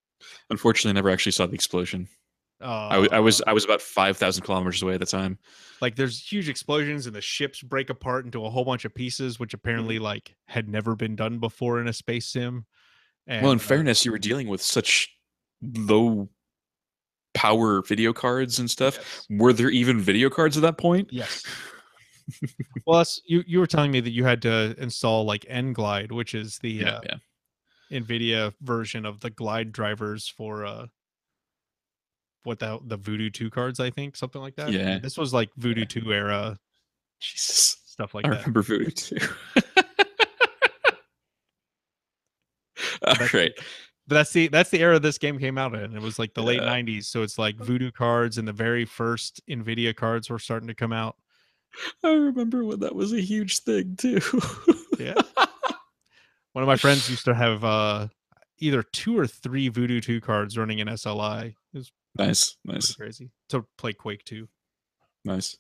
Unfortunately, 0.51 0.91
I 0.91 0.95
never 0.95 1.11
actually 1.11 1.33
saw 1.33 1.47
the 1.47 1.55
explosion. 1.55 2.09
Uh, 2.61 2.67
I, 2.89 2.93
w- 2.95 3.11
I 3.13 3.19
was 3.19 3.43
I 3.47 3.53
was 3.53 3.65
about 3.65 3.83
five 3.83 4.17
thousand 4.17 4.45
kilometers 4.45 4.83
away 4.83 4.95
at 4.95 5.01
the 5.01 5.07
time. 5.07 5.39
like 5.81 5.97
there's 5.97 6.21
huge 6.21 6.49
explosions 6.49 7.07
and 7.07 7.15
the 7.17 7.21
ships 7.21 7.61
break 7.61 7.91
apart 7.91 8.25
into 8.25 8.45
a 8.45 8.51
whole 8.51 8.65
bunch 8.65 8.85
of 8.85 8.95
pieces 8.95 9.41
which 9.41 9.53
apparently 9.53 9.99
like 9.99 10.37
had 10.47 10.69
never 10.69 10.95
been 10.95 11.17
done 11.17 11.41
before 11.41 11.81
in 11.81 11.89
a 11.89 11.93
space 11.93 12.27
sim 12.29 12.65
and, 13.27 13.43
well, 13.43 13.53
in 13.53 13.59
uh, 13.59 13.63
fairness, 13.63 14.05
you 14.05 14.13
were 14.13 14.19
dealing 14.19 14.47
with 14.49 14.63
such 14.63 15.09
low 15.77 16.29
power 17.35 17.83
video 17.83 18.13
cards 18.13 18.59
and 18.59 18.71
stuff. 18.71 18.97
yes, 18.97 19.27
Were 19.41 19.53
there 19.53 19.71
even 19.71 20.01
video 20.01 20.29
cards 20.29 20.57
at 20.57 20.63
that 20.63 20.77
point? 20.79 21.09
yes. 21.13 21.45
well 22.87 23.05
you 23.27 23.43
you 23.47 23.59
were 23.59 23.67
telling 23.67 23.91
me 23.91 24.01
that 24.01 24.13
you 24.13 24.25
had 24.25 24.43
to 24.43 24.75
install 24.79 25.25
like 25.25 25.43
nGlide, 25.51 26.13
which 26.13 26.35
is 26.35 26.59
the 26.59 26.71
Yeah, 26.71 26.89
uh, 26.91 27.01
yeah. 27.05 27.17
Nvidia 27.93 28.53
version 28.63 29.05
of 29.07 29.21
the 29.21 29.31
glide 29.31 29.71
drivers 29.73 30.27
for 30.29 30.65
uh 30.65 30.87
what 32.45 32.59
the 32.59 32.79
the 32.87 32.97
voodoo 32.97 33.29
2 33.31 33.51
cards 33.51 33.79
i 33.81 33.91
think 33.91 34.17
something 34.17 34.41
like 34.41 34.57
that 34.57 34.71
Yeah. 34.73 34.99
this 34.99 35.17
was 35.19 35.33
like 35.35 35.51
voodoo 35.57 35.85
2 35.85 36.13
era 36.13 36.59
Jesus. 37.21 37.77
stuff 37.87 38.15
like 38.15 38.25
I 38.27 38.31
that 38.31 38.39
remember 38.39 38.63
Voodoo 38.63 38.91
too. 38.91 39.19
All 43.07 43.15
That's- 43.15 43.35
right. 43.35 43.53
But 44.09 44.17
that's 44.17 44.33
the 44.33 44.49
that's 44.49 44.71
the 44.71 44.81
era 44.81 44.99
this 44.99 45.17
game 45.19 45.39
came 45.39 45.57
out 45.57 45.75
in. 45.77 45.95
It 45.95 46.03
was 46.03 46.19
like 46.19 46.35
the 46.35 46.43
late 46.43 46.61
Yeah. 46.61 46.69
'90s, 46.69 47.05
so 47.05 47.23
it's 47.23 47.39
like 47.39 47.55
Voodoo 47.57 47.93
cards 47.93 48.37
and 48.37 48.49
the 48.49 48.53
very 48.53 48.85
first 48.85 49.41
Nvidia 49.49 49.95
cards 49.95 50.29
were 50.29 50.41
starting 50.41 50.67
to 50.67 50.75
come 50.75 50.93
out. 50.93 51.15
I 52.03 52.11
remember 52.11 52.65
when 52.65 52.81
that 52.81 52.97
was 52.97 53.13
a 53.13 53.21
huge 53.21 53.61
thing 53.61 53.95
too. 53.97 54.21
Yeah. 54.99 55.15
One 56.53 56.63
of 56.63 56.67
my 56.67 56.77
friends 56.77 57.09
used 57.09 57.25
to 57.25 57.35
have 57.35 57.65
uh, 57.65 58.09
either 58.59 58.83
two 58.83 59.19
or 59.19 59.27
three 59.27 59.69
Voodoo 59.69 60.01
2 60.01 60.21
cards 60.21 60.59
running 60.59 60.81
in 60.81 60.89
SLI. 60.89 61.47
It 61.49 61.55
was 61.79 61.93
nice, 62.19 62.57
nice, 62.65 62.95
crazy 62.95 63.31
to 63.49 63.65
play 63.79 63.93
Quake 63.93 64.25
2. 64.25 64.47
nice. 65.25 65.57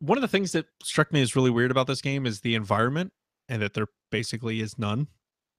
One 0.00 0.18
of 0.18 0.22
the 0.22 0.28
things 0.28 0.50
that 0.52 0.66
struck 0.82 1.12
me 1.12 1.22
as 1.22 1.36
really 1.36 1.50
weird 1.50 1.70
about 1.70 1.86
this 1.86 2.00
game 2.02 2.26
is 2.26 2.40
the 2.40 2.56
environment, 2.56 3.12
and 3.48 3.62
that 3.62 3.74
there 3.74 3.86
basically 4.10 4.60
is 4.60 4.76
none. 4.76 5.06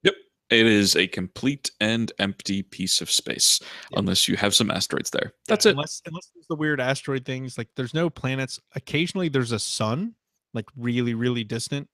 Yep. 0.02 0.14
It 0.50 0.66
is 0.66 0.94
a 0.96 1.06
complete 1.06 1.70
and 1.80 2.12
empty 2.18 2.62
piece 2.62 3.00
of 3.00 3.10
space, 3.10 3.58
Yeah. 3.90 4.00
unless 4.00 4.28
you 4.28 4.36
have 4.36 4.54
some 4.54 4.70
asteroids 4.70 5.08
there. 5.08 5.32
Yeah, 5.32 5.40
That's 5.48 5.64
it. 5.64 5.70
Unless 5.70 6.02
unless 6.04 6.30
there's 6.34 6.46
the 6.48 6.56
weird 6.56 6.78
asteroid 6.78 7.24
things, 7.24 7.56
like 7.56 7.68
there's 7.74 7.94
no 7.94 8.10
planets. 8.10 8.60
Occasionally 8.74 9.30
there's 9.30 9.52
a 9.52 9.58
sun, 9.58 10.14
like 10.52 10.66
really 10.76 11.14
really 11.14 11.42
distant. 11.44 11.88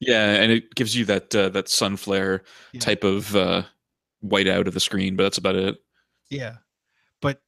Yeah, 0.00 0.34
and 0.34 0.50
it 0.52 0.74
gives 0.74 0.96
you 0.96 1.04
that 1.06 1.34
uh, 1.34 1.48
that 1.50 1.68
sun 1.68 1.96
flare 1.96 2.42
Yeah. 2.72 2.80
type 2.80 3.04
of 3.04 3.34
uh, 3.36 3.62
whiteout 4.24 4.66
of 4.66 4.74
the 4.74 4.80
screen, 4.80 5.16
but 5.16 5.22
that's 5.24 5.38
about 5.38 5.56
it. 5.56 5.76
Yeah, 6.30 6.56
but 7.20 7.40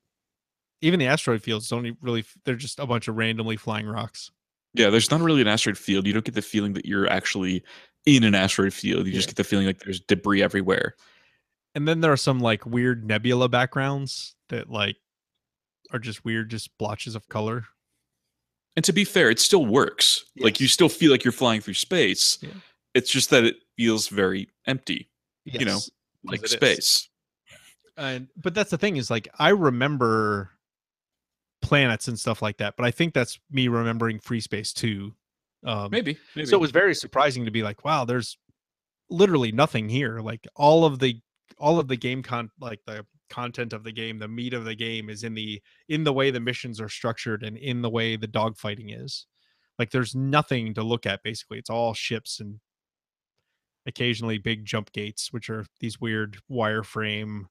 even 0.81 1.01
the 1.01 1.07
asteroid 1.07 1.43
fields 1.43 1.69
don't 1.69 1.97
really. 2.01 2.25
They're 2.45 2.55
just 2.57 2.79
a 2.79 2.87
bunch 2.87 3.09
of 3.09 3.17
randomly 3.17 3.57
flying 3.57 3.87
rocks. 3.87 4.31
Yeah, 4.75 4.91
there's 4.91 5.11
not 5.11 5.21
really 5.21 5.41
an 5.41 5.49
asteroid 5.49 5.79
field. 5.79 6.07
You 6.07 6.13
don't 6.13 6.25
get 6.25 6.35
the 6.35 6.43
feeling 6.43 6.75
that 6.75 6.85
you're 6.85 7.09
actually 7.11 7.65
in 8.05 8.25
an 8.25 8.35
asteroid 8.35 8.75
field. 8.75 9.07
You 9.07 9.13
just 9.13 9.29
get 9.29 9.37
the 9.37 9.45
feeling 9.45 9.67
like 9.67 9.81
there's 9.81 10.01
debris 10.01 10.43
everywhere. 10.43 10.95
And 11.75 11.89
then 11.89 12.01
there 12.01 12.13
are 12.13 12.17
some 12.17 12.41
like 12.41 12.65
weird 12.67 13.05
nebula 13.05 13.49
backgrounds 13.49 14.35
that 14.51 14.71
like 14.71 14.97
are 15.93 15.99
just 15.99 16.25
weird, 16.25 16.51
just 16.51 16.77
blotches 16.79 17.15
of 17.15 17.27
color. 17.29 17.65
And 18.77 18.85
to 18.85 18.93
be 18.93 19.05
fair, 19.05 19.31
it 19.31 19.41
still 19.41 19.65
works. 19.67 20.25
Like 20.39 20.61
you 20.61 20.69
still 20.69 20.89
feel 20.89 21.11
like 21.11 21.25
you're 21.25 21.33
flying 21.33 21.61
through 21.63 21.75
space. 21.75 22.39
Yeah. 22.43 22.51
It's 22.95 23.11
just 23.11 23.31
that 23.31 23.45
it 23.45 23.57
feels 23.77 24.09
very 24.09 24.49
empty, 24.67 25.09
Yes, 25.45 25.61
You 25.61 25.67
know, 25.67 25.79
like 26.25 26.47
space. 26.47 27.09
And 27.97 28.29
but 28.37 28.55
that's 28.55 28.71
the 28.71 28.79
thing 28.79 28.97
is 28.97 29.11
like 29.11 29.29
I 29.39 29.51
remember 29.51 30.51
planets 31.63 32.09
and 32.09 32.19
stuff 32.19 32.43
like 32.43 32.59
that, 32.59 32.75
but 32.77 32.85
I 32.85 32.91
think 32.91 33.15
that's 33.15 33.39
me 33.51 33.69
remembering 33.69 34.19
FreeSpace 34.19 34.75
Two. 34.75 35.15
Um, 35.65 35.91
Maybe, 35.91 36.17
maybe. 36.37 36.47
so 36.47 36.57
it 36.57 36.61
was 36.61 36.71
very 36.71 36.95
surprising 36.95 37.45
to 37.47 37.51
be 37.51 37.63
like 37.63 37.85
wow 37.85 38.05
there's 38.05 38.39
literally 39.11 39.51
nothing 39.51 39.89
here 39.89 40.21
like 40.21 40.47
all 40.55 40.85
of 40.85 40.99
the 41.01 41.21
all 41.59 41.81
of 41.81 41.89
the 41.89 41.97
game 41.97 42.23
con 42.23 42.51
like 42.61 42.81
the 42.87 43.05
content 43.29 43.73
of 43.73 43.83
the 43.85 43.93
game 43.93 44.19
the 44.19 44.29
meat 44.29 44.55
of 44.55 44.65
the 44.65 44.75
game 44.75 45.11
is 45.11 45.25
in 45.25 45.35
the 45.35 45.61
in 45.89 46.05
the 46.05 46.13
way 46.13 46.31
the 46.31 46.41
missions 46.41 46.81
are 46.81 46.89
structured 46.89 47.43
and 47.43 47.57
in 47.57 47.83
the 47.83 47.91
way 47.91 48.17
the 48.17 48.29
dogfighting 48.29 49.03
is 49.03 49.27
like 49.79 49.91
there's 49.91 50.15
nothing 50.15 50.73
to 50.75 50.83
look 50.83 51.07
at 51.07 51.23
basically 51.23 51.59
it's 51.59 51.71
all 51.71 51.93
ships 51.93 52.41
and 52.41 52.61
occasionally 53.87 54.39
big 54.39 54.65
jump 54.65 54.93
gates 54.93 55.33
which 55.33 55.51
are 55.51 55.65
these 55.81 56.01
weird 56.01 56.39
wireframe 56.51 57.43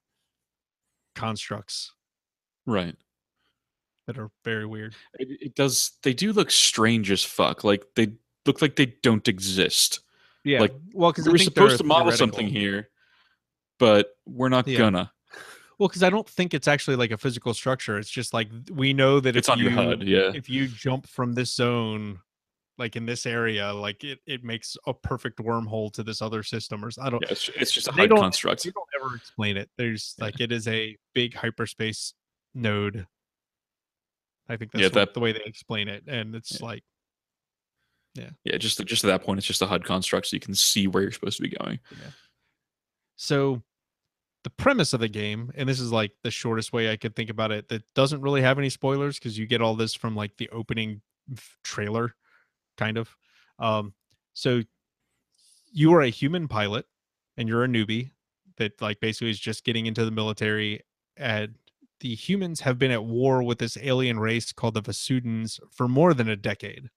constructs 1.14 1.92
right. 2.66 2.94
that 4.06 4.18
are 4.18 4.30
very 4.44 4.66
weird 4.66 4.94
It, 5.18 5.28
it 5.40 5.54
does. 5.54 5.92
They 6.02 6.12
do 6.12 6.32
look 6.32 6.50
strange 6.50 7.10
as 7.10 7.24
fuck. 7.24 7.64
Like 7.64 7.84
they 7.96 8.12
look 8.44 8.60
like 8.60 8.76
they 8.76 8.94
don't 9.02 9.26
exist. 9.28 10.00
yeah 10.44 10.60
Like, 10.60 10.74
well 10.92 11.10
because 11.10 11.26
We 11.26 11.32
were 11.32 11.38
supposed 11.38 11.78
to 11.78 11.84
model 11.84 12.12
something 12.12 12.46
here, 12.46 12.90
but 13.78 14.08
we're 14.26 14.50
not 14.50 14.68
Yeah. 14.68 14.78
gonna. 14.78 15.12
Well, 15.78 15.88
because 15.88 16.02
I 16.02 16.10
don't 16.10 16.28
think 16.28 16.54
it's 16.54 16.68
actually 16.68 16.96
like 16.96 17.10
a 17.10 17.18
physical 17.18 17.52
structure. 17.52 17.98
It's 17.98 18.08
just 18.10 18.32
like 18.32 18.48
we 18.72 18.92
know 18.92 19.20
that 19.20 19.36
It's 19.36 19.48
if 19.48 19.52
on 19.52 19.58
you, 19.58 19.64
your 19.64 19.72
HUD. 19.72 20.02
Yeah. 20.04 20.32
If 20.34 20.48
you 20.48 20.68
jump 20.68 21.06
from 21.06 21.34
this 21.34 21.54
zone, 21.54 22.18
like 22.78 22.96
in 22.96 23.04
this 23.04 23.26
area, 23.26 23.72
like 23.72 24.02
it, 24.02 24.20
it 24.26 24.42
makes 24.42 24.76
a 24.86 24.94
perfect 24.94 25.38
wormhole 25.38 25.92
to 25.92 26.02
this 26.02 26.22
other 26.22 26.42
system. 26.42 26.82
Or 26.84 26.90
I 27.00 27.10
don't. 27.10 27.22
yeah 27.22 27.32
it's, 27.32 27.48
it's 27.50 27.72
just 27.72 27.88
a 27.88 27.92
HUD 27.92 28.10
construct. 28.10 28.64
You 28.64 28.72
don't 28.72 28.88
ever 29.02 29.16
explain 29.16 29.56
it. 29.58 29.68
There's 29.76 30.14
Yeah. 30.18 30.24
like 30.24 30.40
it 30.40 30.50
is 30.52 30.66
a 30.66 30.96
big 31.14 31.34
hyperspace 31.34 32.14
node. 32.54 33.06
I 34.48 34.56
think 34.56 34.72
that's 34.72 34.80
Yeah, 34.80 34.86
what- 34.88 34.94
that- 34.94 35.14
the 35.14 35.20
way 35.20 35.32
they 35.32 35.42
explain 35.44 35.88
it, 35.88 36.04
and 36.06 36.34
it's 36.34 36.60
like. 36.62 36.82
Yeah. 38.14 38.30
Yeah, 38.44 38.56
just 38.56 38.82
just 38.86 39.04
at 39.04 39.08
that 39.08 39.22
point, 39.24 39.36
it's 39.36 39.46
just 39.46 39.60
a 39.60 39.66
HUD 39.66 39.84
construct, 39.84 40.28
so 40.28 40.36
you 40.36 40.40
can 40.40 40.54
see 40.54 40.86
where 40.86 41.02
you're 41.02 41.12
supposed 41.12 41.36
to 41.36 41.42
be 41.42 41.50
going. 41.50 41.80
So 43.16 43.62
the 44.46 44.50
premise 44.50 44.92
of 44.92 45.00
the 45.00 45.08
game, 45.08 45.50
and 45.56 45.68
this 45.68 45.80
is 45.80 45.90
like 45.90 46.12
the 46.22 46.30
shortest 46.30 46.72
way 46.72 46.88
I 46.88 46.96
could 46.96 47.16
think 47.16 47.30
about 47.30 47.50
it, 47.50 47.68
that 47.68 47.82
doesn't 47.94 48.20
really 48.20 48.42
have 48.42 48.60
any 48.60 48.70
spoilers 48.70 49.18
because 49.18 49.36
you 49.36 49.44
get 49.44 49.60
all 49.60 49.74
this 49.74 49.92
from 49.92 50.14
like 50.14 50.36
the 50.36 50.48
opening 50.50 51.02
trailer, 51.64 52.14
kind 52.78 52.96
of. 52.96 53.16
Um, 53.58 53.92
so 54.34 54.62
you 55.72 55.92
are 55.94 56.00
a 56.02 56.10
human 56.10 56.46
pilot 56.46 56.86
and 57.36 57.48
you're 57.48 57.64
a 57.64 57.66
newbie 57.66 58.12
that 58.56 58.80
like 58.80 59.00
basically 59.00 59.30
is 59.30 59.40
just 59.40 59.64
getting 59.64 59.86
into 59.86 60.04
the 60.04 60.12
military 60.12 60.80
and 61.16 61.56
the 61.98 62.14
humans 62.14 62.60
have 62.60 62.78
been 62.78 62.92
at 62.92 63.04
war 63.04 63.42
with 63.42 63.58
this 63.58 63.76
alien 63.82 64.20
race 64.20 64.52
called 64.52 64.74
the 64.74 64.82
Vasudans 64.82 65.58
for 65.72 65.88
more 65.88 66.14
than 66.14 66.28
a 66.28 66.36
decade. 66.36 66.88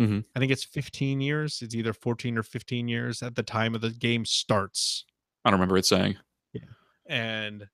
Mhm. 0.00 0.24
I 0.34 0.38
think 0.38 0.50
it's 0.52 0.64
15 0.64 1.20
years. 1.20 1.60
It's 1.60 1.74
either 1.74 1.92
14 1.92 2.38
or 2.38 2.42
15 2.42 2.88
years 2.88 3.22
at 3.22 3.34
the 3.34 3.42
time 3.42 3.74
of 3.74 3.82
the 3.82 3.90
game 3.90 4.24
starts 4.24 5.04
I 5.44 5.50
don't 5.50 5.60
remember 5.60 5.76
it 5.76 5.84
saying. 5.84 6.16
And 7.08 7.66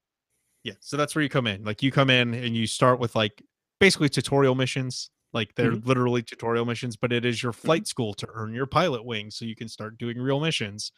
yeah 0.62 0.74
so 0.80 0.96
that's 0.96 1.14
where 1.14 1.22
you 1.22 1.28
come 1.28 1.46
in 1.46 1.62
like 1.64 1.82
you 1.82 1.90
come 1.90 2.10
in 2.10 2.34
and 2.34 2.56
you 2.56 2.66
start 2.66 2.98
with 2.98 3.14
like 3.14 3.42
basically 3.80 4.08
tutorial 4.08 4.54
missions 4.54 5.10
Like 5.34 5.54
they're 5.56 5.72
mm-hmm. 5.72 5.86
literally 5.86 6.22
tutorial 6.22 6.64
missions, 6.64 6.96
but 6.96 7.12
it 7.12 7.26
is 7.26 7.42
your 7.42 7.52
mm-hmm. 7.52 7.66
flight 7.66 7.86
school 7.88 8.14
to 8.14 8.28
earn 8.32 8.54
your 8.54 8.66
pilot 8.66 9.04
wing 9.04 9.30
so 9.30 9.44
you 9.44 9.56
can 9.56 9.68
start 9.68 9.98
doing 9.98 10.16
real 10.16 10.40
missions. 10.40 10.92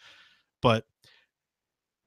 But 0.61 0.85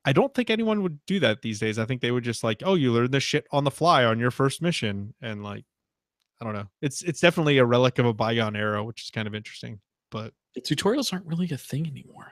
I 0.05 0.13
don't 0.13 0.34
think 0.34 0.49
anyone 0.49 0.84
would 0.84 0.99
do 1.07 1.19
that 1.21 1.41
these 1.41 1.59
days. 1.59 1.80
I 1.80 1.86
think 1.86 2.01
they 2.01 2.11
would 2.11 2.23
just 2.23 2.43
like, 2.43 2.61
oh, 2.63 2.75
you 2.75 2.93
learn 2.93 3.11
this 3.11 3.23
shit 3.23 3.47
on 3.51 3.63
the 3.63 3.71
fly 3.71 4.05
on 4.05 4.19
your 4.19 4.32
first 4.32 4.61
mission, 4.61 5.13
and 5.21 5.43
like, 5.43 5.65
I 6.39 6.45
don't 6.45 6.53
know. 6.53 6.69
It's 6.82 7.01
it's 7.01 7.19
definitely 7.19 7.57
a 7.57 7.65
relic 7.65 7.99
of 7.99 8.05
a 8.05 8.13
bygone 8.13 8.55
era, 8.55 8.84
which 8.84 9.03
is 9.03 9.09
kind 9.09 9.27
of 9.27 9.36
interesting. 9.36 9.80
But 10.11 10.34
tutorials 10.59 11.11
aren't 11.11 11.25
really 11.25 11.49
a 11.49 11.57
thing 11.57 11.88
anymore. 11.88 12.32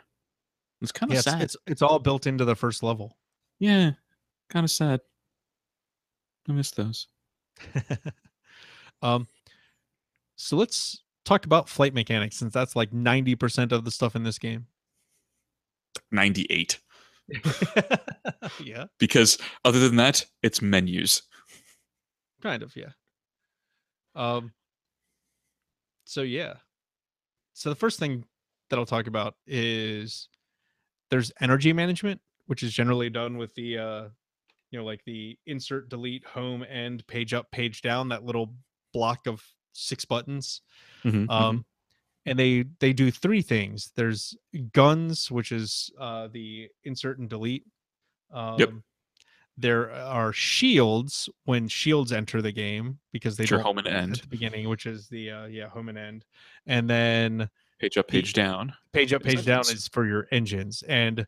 It's 0.82 0.92
kind 0.92 1.12
of 1.12 1.16
yeah, 1.16 1.20
it's, 1.20 1.26
sad. 1.26 1.42
it's 1.42 1.58
it's 1.66 1.82
all 1.82 2.00
built 2.00 2.28
into 2.28 2.46
the 2.46 2.56
first 2.56 2.84
level. 2.84 3.18
Yeah, 3.60 3.92
kind 4.50 4.64
of 4.64 4.72
sad. 4.72 5.02
I 6.50 6.54
miss 6.54 6.72
those. 6.72 7.08
um, 9.02 9.28
so 10.36 10.56
let's 10.56 11.04
talk 11.26 11.46
about 11.46 11.68
flight 11.68 11.94
mechanics 11.94 12.38
since 12.38 12.54
that's 12.54 12.76
like 12.76 12.94
ninety 12.94 13.36
percent 13.36 13.72
of 13.72 13.84
the 13.86 13.92
stuff 13.92 14.16
in 14.16 14.24
this 14.24 14.40
game. 14.40 14.68
98. 16.12 16.80
yeah, 18.64 18.86
Because 19.00 19.38
other 19.66 19.80
than 19.80 19.96
that, 19.98 20.26
it's 20.44 20.62
menus. 20.62 21.24
kind 22.42 22.62
of. 22.64 22.74
Yeah. 22.76 22.92
Um. 24.16 24.54
So 26.06 26.22
yeah. 26.22 26.54
So 27.54 27.70
the 27.70 27.76
first 27.76 28.00
thing 28.00 28.24
that 28.70 28.78
I'll 28.80 28.86
talk 28.86 29.08
about 29.08 29.36
is 29.48 30.30
there's 31.10 31.32
energy 31.42 31.74
management, 31.74 32.22
which 32.48 32.64
is 32.64 32.74
generally 32.74 33.10
done 33.10 33.38
with 33.38 33.54
the 33.56 33.78
uh, 33.78 34.08
you 34.72 34.78
know, 34.80 34.84
like 34.86 35.04
the 35.06 35.38
insert, 35.46 35.88
delete, 35.90 36.26
home, 36.26 36.64
end, 36.70 37.06
page 37.08 37.34
up, 37.34 37.50
page 37.52 37.82
down, 37.82 38.10
that 38.10 38.26
little 38.26 38.54
block 38.94 39.28
of 39.28 39.42
six 39.74 40.04
buttons. 40.04 40.62
Mhm, 41.06 41.28
mhm. 41.28 41.30
um 41.32 41.66
and 42.26 42.38
they 42.38 42.66
they 42.80 42.92
do 42.92 43.10
three 43.12 43.42
things 43.42 43.92
there's 43.96 44.36
guns 44.74 45.32
which 45.32 45.52
is 45.54 45.90
uh 46.00 46.28
the 46.28 46.68
insert 46.84 47.20
and 47.20 47.30
delete 47.30 47.64
um 48.32 48.84
there 49.58 49.92
are 49.92 50.34
shields 50.34 51.30
when 51.46 51.68
shields 51.70 52.12
enter 52.12 52.42
the 52.42 52.52
game 52.52 53.00
because 53.14 53.38
they 53.38 53.44
Which 53.44 53.52
are 53.54 53.58
don't 53.58 53.66
home 53.66 53.78
and 53.78 53.88
end 53.88 54.14
at 54.18 54.22
the 54.24 54.28
beginning 54.28 54.68
which 54.68 54.86
is 54.86 55.08
the 55.08 55.32
uh 55.32 55.46
yeah 55.46 55.70
home 55.70 55.88
and 55.90 55.98
end 55.98 56.26
and 56.66 56.90
then 56.90 57.50
Page 57.80 57.98
up, 57.98 58.08
the- 58.08 58.12
page 58.20 58.34
down. 58.34 58.74
page 58.92 59.14
up 59.14 59.24
page 59.24 59.46
down 59.46 59.62
is 59.62 59.88
for 59.88 60.06
your 60.06 60.28
engines 60.32 60.84
and 60.84 61.26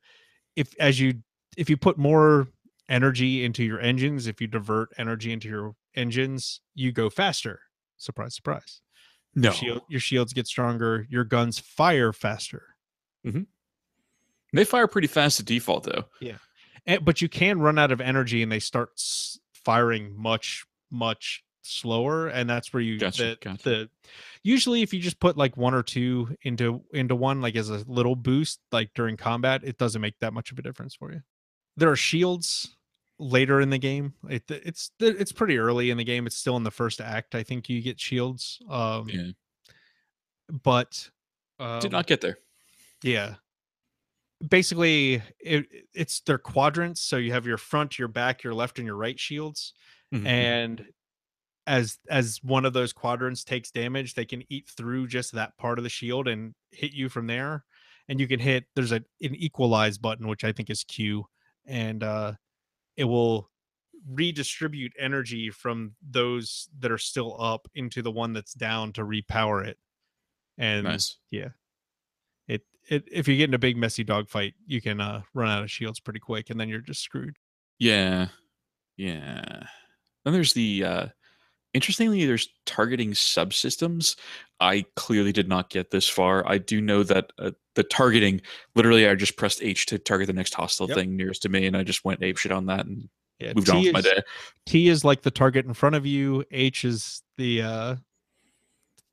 if 0.60 0.76
as 0.80 1.00
you 1.00 1.14
if 1.58 1.70
you 1.70 1.78
put 1.78 1.98
more 1.98 2.48
energy 2.90 3.44
into 3.46 3.64
your 3.64 3.80
engines 3.80 4.28
if 4.28 4.42
you 4.42 4.48
divert 4.48 4.90
energy 4.98 5.32
into 5.32 5.48
your 5.48 5.76
engines 5.96 6.62
you 6.76 6.92
go 6.92 7.10
faster. 7.10 7.62
Surprise 7.98 8.36
surprise. 8.36 8.82
No. 9.36 9.50
your, 9.50 9.54
shield, 9.54 9.82
your 9.90 10.00
shields 10.00 10.34
get 10.34 10.48
stronger 10.48 11.06
your 11.10 11.24
guns 11.24 11.60
fire 11.60 12.12
faster. 12.12 12.64
Mm-hmm. 13.26 13.44
They 14.54 14.66
fire 14.66 14.88
pretty 14.88 15.08
fast 15.08 15.40
at 15.40 15.46
default, 15.46 15.84
though. 15.84 16.06
and, 16.86 17.06
but 17.06 17.22
you 17.22 17.30
can 17.30 17.60
run 17.60 17.78
out 17.78 17.92
of 17.92 18.02
energy 18.02 18.42
and 18.42 18.52
they 18.52 18.60
start 18.60 18.90
s- 18.98 19.40
firing 19.54 20.14
much 20.18 20.66
much 20.92 21.44
slower 21.62 22.28
and 22.28 22.50
that's 22.50 22.74
where 22.74 22.82
you 22.82 22.98
Gotcha, 22.98 23.24
the, 23.24 23.38
gotcha. 23.42 23.64
the 23.64 23.90
usually 24.44 24.82
if 24.82 24.94
you 24.94 25.00
just 25.00 25.20
put 25.20 25.38
like 25.38 25.58
one 25.58 25.74
or 25.74 25.84
two 25.84 26.36
into 26.44 26.84
into 26.94 27.16
one 27.16 27.42
like 27.42 27.56
as 27.56 27.70
a 27.70 27.84
little 27.88 28.16
boost 28.16 28.60
like 28.72 28.92
during 28.96 29.18
combat 29.18 29.62
it 29.64 29.78
doesn't 29.78 30.02
make 30.02 30.18
that 30.20 30.34
much 30.34 30.52
of 30.52 30.60
a 30.60 30.62
difference 30.62 30.96
for 30.96 31.12
you 31.12 31.22
there 31.78 31.90
are 31.92 31.96
shields 31.96 32.76
later 33.20 33.60
in 33.60 33.70
the 33.70 33.78
game 33.78 34.14
it, 34.30 34.44
it's 34.50 34.92
it's 35.00 35.32
pretty 35.34 35.58
early 35.58 35.90
in 35.90 35.98
the 35.98 36.04
game 36.06 36.26
it's 36.26 36.38
still 36.38 36.56
in 36.58 36.64
the 36.64 36.72
first 36.72 37.02
act 37.02 37.36
i 37.36 37.44
think 37.44 37.68
you 37.68 37.82
get 37.82 38.00
shields 38.00 38.60
um 38.70 39.10
Yeah. 39.10 39.32
but 40.64 41.10
um, 41.60 41.80
Did 41.82 41.92
not 41.92 42.08
get 42.08 42.22
there. 42.22 42.38
yeah. 43.04 43.36
Basically, 44.48 45.22
it, 45.42 45.66
it's 45.94 46.22
their 46.22 46.38
quadrants. 46.38 47.02
So 47.02 47.18
you 47.18 47.34
have 47.34 47.46
your 47.46 47.58
front, 47.58 48.00
your 48.00 48.08
back, 48.08 48.42
your 48.42 48.54
left, 48.54 48.78
and 48.80 48.86
your 48.86 48.96
right 48.96 49.20
shields. 49.20 49.74
Mhm, 50.14 50.22
mhm. 50.22 50.26
And 50.28 50.86
as 51.70 52.00
as 52.10 52.40
one 52.42 52.66
of 52.66 52.74
those 52.74 52.92
quadrants 52.92 53.44
takes 53.44 53.70
damage, 53.70 54.16
they 54.16 54.26
can 54.26 54.44
eat 54.50 54.68
through 54.68 55.06
just 55.06 55.32
that 55.34 55.56
part 55.58 55.78
of 55.78 55.84
the 55.84 55.90
shield 55.90 56.28
and 56.28 56.56
hit 56.72 56.94
you 56.94 57.10
from 57.10 57.28
there. 57.28 57.64
And 58.10 58.20
you 58.20 58.28
can 58.28 58.40
hit. 58.40 58.66
There's 58.76 58.92
a 58.92 59.04
an 59.22 59.36
equalize 59.36 60.00
button, 60.00 60.28
which 60.28 60.44
I 60.44 60.52
think 60.52 60.72
is 60.72 60.84
Q, 60.84 61.26
and 61.68 62.04
uh, 62.04 62.34
it 62.98 63.04
will 63.04 63.52
redistribute 64.10 64.94
energy 64.98 65.52
from 65.52 65.94
those 66.10 66.70
that 66.80 66.92
are 66.92 66.98
still 66.98 67.40
up 67.40 67.68
into 67.76 68.02
the 68.02 68.12
one 68.12 68.34
that's 68.34 68.56
down 68.56 68.92
to 68.94 69.04
repower 69.04 69.64
it. 69.64 69.78
And 70.58 70.86
nice. 70.86 71.18
it, 72.48 72.64
it 72.88 73.04
if 73.12 73.28
you 73.28 73.38
get 73.38 73.52
in 73.52 73.54
a 73.54 73.60
big 73.60 73.78
messy 73.78 74.04
dogfight, 74.04 74.56
you 74.66 74.82
can 74.82 75.00
uh, 75.00 75.22
run 75.36 75.52
out 75.52 75.62
of 75.62 75.70
shields 75.70 76.00
pretty 76.00 76.20
quick, 76.20 76.50
and 76.50 76.60
then 76.60 76.68
you're 76.68 76.82
just 76.82 77.04
screwed. 77.04 77.38
Yeah. 77.78 78.30
Yeah. 78.98 79.68
Then 80.26 80.34
there's 80.34 80.54
the 80.54 80.84
uh 80.84 81.08
interestingly 81.74 82.26
there's 82.26 82.50
targeting 82.66 83.12
subsystems. 83.12 84.18
I 84.60 84.86
clearly 84.96 85.32
did 85.32 85.48
not 85.48 85.70
get 85.70 85.92
this 85.92 86.08
far. 86.10 86.48
I 86.48 86.58
do 86.58 86.82
know 86.82 87.04
that 87.04 87.32
uh, 87.38 87.52
the 87.76 87.84
targeting 87.84 88.42
literally 88.76 89.08
I 89.08 89.16
just 89.16 89.38
pressed 89.38 89.62
H 89.62 89.86
to 89.88 89.98
target 90.00 90.28
the 90.28 90.34
next 90.34 90.54
hostile 90.54 90.88
Yep. 90.88 90.98
thing 90.98 91.16
nearest 91.16 91.42
to 91.44 91.50
me 91.50 91.66
and 91.66 91.78
I 91.78 91.84
just 91.84 92.04
went 92.04 92.24
ape 92.24 92.38
shit 92.38 92.52
on 92.52 92.66
that 92.68 92.86
and 92.86 93.10
Yeah, 93.40 93.54
moved 93.54 93.70
on 93.70 93.82
T 93.82 93.88
with 93.88 93.94
my 93.94 94.02
day. 94.02 94.22
T 94.66 94.90
is 94.90 95.06
like 95.06 95.22
the 95.22 95.32
target 95.32 95.66
in 95.66 95.74
front 95.74 95.96
of 95.96 96.06
you. 96.06 96.44
H 96.52 96.84
is 96.86 97.22
the 97.38 97.62
uh, 97.62 97.96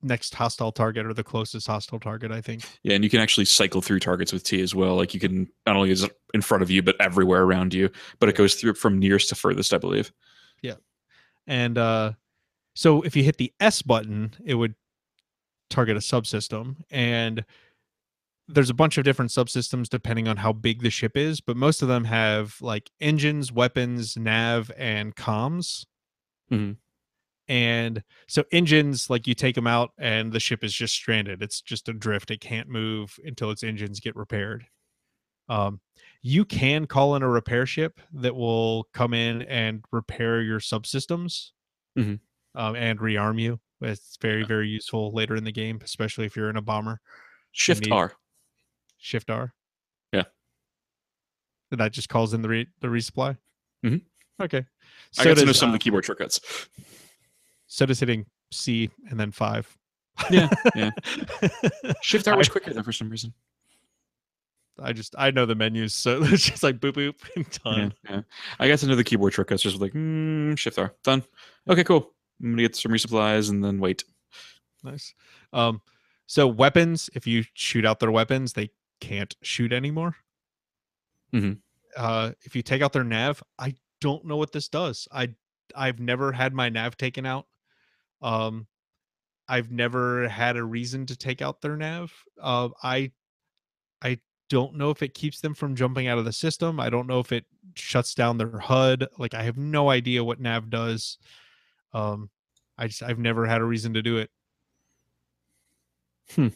next 0.03 0.35
hostile 0.35 0.73
target 0.73 1.07
or 1.07 1.15
the 1.15 1.25
closest 1.25 1.67
hostile 1.67 2.01
target. 2.01 2.33
I 2.33 2.41
think. 2.41 2.65
Yeah, 2.83 2.95
and 2.95 3.05
you 3.05 3.11
can 3.11 3.21
actually 3.21 3.45
cycle 3.45 3.83
through 3.83 4.01
targets 4.01 4.33
with 4.33 4.43
T 4.45 4.61
as 4.63 4.75
well. 4.75 4.97
Like 4.97 5.15
you 5.15 5.21
can 5.21 5.49
not 5.67 5.77
only 5.77 5.91
is 5.91 6.03
it 6.03 6.19
in 6.35 6.43
front 6.43 6.63
of 6.63 6.71
you, 6.71 6.83
but 6.83 6.97
everywhere 7.01 7.43
around 7.43 7.73
you. 7.75 7.91
But 8.19 8.29
it 8.29 8.35
goes 8.35 8.55
through 8.55 8.75
from 8.75 8.99
nearest 8.99 9.29
to 9.29 9.35
furthest, 9.35 9.73
I 9.73 9.79
believe. 9.79 10.11
Yeah 10.63 10.75
and 11.47 11.79
uh, 11.79 12.13
so 12.77 13.03
if 13.03 13.17
you 13.17 13.25
hit 13.25 13.39
the 13.39 13.53
S 13.61 13.83
button, 13.83 14.35
it 14.45 14.55
would 14.57 14.77
target 15.71 15.97
a 15.97 16.01
subsystem. 16.01 16.77
And 16.91 17.45
there's 18.49 18.71
a 18.71 18.75
bunch 18.75 18.97
of 18.97 19.05
different 19.05 19.31
subsystems 19.31 19.89
depending 19.89 20.29
on 20.29 20.37
how 20.37 20.53
big 20.53 20.83
the 20.83 20.91
ship 20.91 21.17
is, 21.17 21.41
but 21.41 21.57
most 21.57 21.83
of 21.83 21.89
them 21.89 22.05
have 22.05 22.57
like 22.61 22.91
engines, 23.01 23.51
weapons, 23.51 24.17
nav, 24.17 24.71
and 24.77 25.17
comms. 25.17 25.85
Mhm. 26.53 26.79
And 27.49 28.05
so 28.29 28.45
engines, 28.53 29.11
like 29.11 29.27
you 29.27 29.35
take 29.35 29.55
them 29.55 29.67
out 29.69 29.93
and 29.99 30.33
the 30.33 30.41
ship 30.41 30.65
is 30.65 30.75
just 30.75 30.95
stranded. 30.95 31.43
It's 31.43 31.61
just 31.63 31.89
adrift. 31.89 32.31
It 32.31 32.41
can't 32.41 32.69
move 32.69 33.19
until 33.25 33.51
its 33.51 33.63
engines 33.65 34.01
get 34.01 34.17
repaired. 34.17 34.67
Um, 35.49 35.81
you 36.23 36.45
can 36.45 36.87
call 36.87 37.17
in 37.17 37.23
a 37.23 37.29
repair 37.29 37.67
ship 37.67 38.01
that 38.13 38.37
will 38.37 38.85
come 38.95 39.15
in 39.15 39.43
and 39.43 39.85
repair 39.93 40.43
your 40.43 40.61
subsystems 40.61 41.53
Mhm. 41.97 42.21
Um, 42.57 42.75
and 42.75 42.99
rearm 42.99 43.41
you. 43.41 43.61
It's 43.81 44.17
very, 44.21 44.43
very 44.45 44.69
useful 44.69 45.13
later 45.13 45.37
in 45.37 45.45
the 45.45 45.53
game, 45.53 45.79
especially 45.85 46.25
if 46.27 46.35
you're 46.35 46.51
in 46.51 46.57
a 46.57 46.63
bomber. 46.63 47.01
Shift 47.53 47.85
need- 47.85 47.93
R. 47.93 48.13
Shift 48.99 49.31
R. 49.31 49.53
Yeah. 50.13 50.25
And 51.71 51.81
that 51.81 51.93
just 51.93 52.09
calls 52.09 52.33
in 52.35 52.43
the 52.43 52.49
re- 52.49 52.69
the 52.81 52.89
resupply. 52.89 53.37
Mhm. 53.85 54.01
Okay. 54.41 54.65
I 55.19 55.25
got 55.25 55.35
to 55.37 55.41
know 55.43 55.47
does, 55.47 55.59
some 55.59 55.69
of 55.69 55.75
uh, 55.75 55.77
the 55.77 55.79
keyboard 55.81 56.05
shortcuts. 56.05 56.41
so 57.67 57.87
does 57.87 58.01
hitting 58.01 58.27
C 58.51 58.91
and 59.11 59.19
then 59.21 59.31
five. 59.33 59.77
Yeah, 60.31 60.49
yeah. 60.75 60.91
Shift 62.03 62.27
R 62.27 62.37
was 62.37 62.49
quicker 62.49 62.73
though 62.73 62.83
for 62.83 62.93
some 62.93 63.11
reason. 63.11 63.35
I 64.81 64.93
just 64.93 65.15
I 65.19 65.31
know 65.31 65.45
the 65.47 65.55
menus, 65.55 65.95
so 65.95 66.23
it's 66.23 66.45
just 66.45 66.63
like 66.63 66.79
boop 66.79 66.93
boop 66.95 67.15
and 67.37 67.47
Yeah, 67.47 67.73
done. 67.73 67.95
yeah. 68.09 68.21
I 68.59 68.69
got 68.69 68.79
to 68.81 68.87
know 68.87 68.97
the 68.97 69.05
keyboard 69.05 69.35
shortcuts. 69.35 69.63
Just 69.63 69.81
like 69.81 69.93
mm, 69.93 70.57
Shift 70.59 70.79
R. 70.79 70.95
Done. 71.05 71.23
Okay, 71.69 71.85
cool. 71.85 72.13
I'm 72.43 72.51
gonna 72.53 72.63
get 72.63 72.77
some 72.77 72.93
resupplies 72.93 73.51
and 73.51 73.65
then 73.65 73.79
wait. 73.79 74.05
Nice. 74.83 75.15
Um, 75.53 75.81
so 76.27 76.47
weapons, 76.47 77.09
if 77.15 77.27
you 77.27 77.45
shoot 77.55 77.85
out 77.87 78.01
their 78.01 78.11
weapons, 78.11 78.53
they 78.53 78.71
can't 79.01 79.35
shoot 79.43 79.73
anymore. 79.73 80.17
Mhm. 81.33 81.61
Uh, 81.97 82.33
if 82.43 82.55
you 82.55 82.63
take 82.63 82.83
out 82.83 82.93
their 82.93 83.05
nav, 83.05 83.43
I 83.59 83.75
don't 84.01 84.25
know 84.27 84.37
what 84.37 84.53
this 84.53 84.69
does. 84.69 85.09
I 85.13 85.35
I've 85.75 85.99
never 85.99 86.33
had 86.33 86.55
my 86.55 86.69
nav 86.69 86.97
taken 86.97 87.27
out. 87.27 87.47
Um, 88.23 88.67
I've 89.49 89.71
never 89.71 90.29
had 90.29 90.57
a 90.57 90.65
reason 90.65 91.07
to 91.07 91.17
take 91.17 91.43
out 91.43 91.61
their 91.61 91.77
nav. 91.77 92.13
Uh, 92.41 92.71
I 92.83 93.13
I 94.03 94.21
don't 94.49 94.77
know 94.77 94.91
if 94.91 95.03
it 95.03 95.15
keeps 95.15 95.41
them 95.41 95.55
from 95.55 95.77
jumping 95.77 96.07
out 96.09 96.19
of 96.19 96.25
the 96.25 96.33
system. 96.33 96.81
I 96.81 96.91
don't 96.91 97.07
know 97.07 97.21
if 97.21 97.33
it 97.33 97.47
shuts 97.75 98.15
down 98.15 98.39
their 98.39 98.59
HUD. 98.59 99.09
Like 99.19 99.35
I 99.35 99.43
have 99.43 99.57
no 99.59 99.91
idea 99.91 100.25
what 100.25 100.41
nav 100.41 100.71
does. 100.71 101.19
Um, 101.97 102.31
I 102.79 102.89
just 102.89 103.03
I've 103.03 103.19
never 103.19 103.47
had 103.47 103.61
a 103.61 103.65
reason 103.65 103.95
to 103.95 104.03
do 104.03 104.19
it. 104.19 104.31
Hmm. 106.35 106.49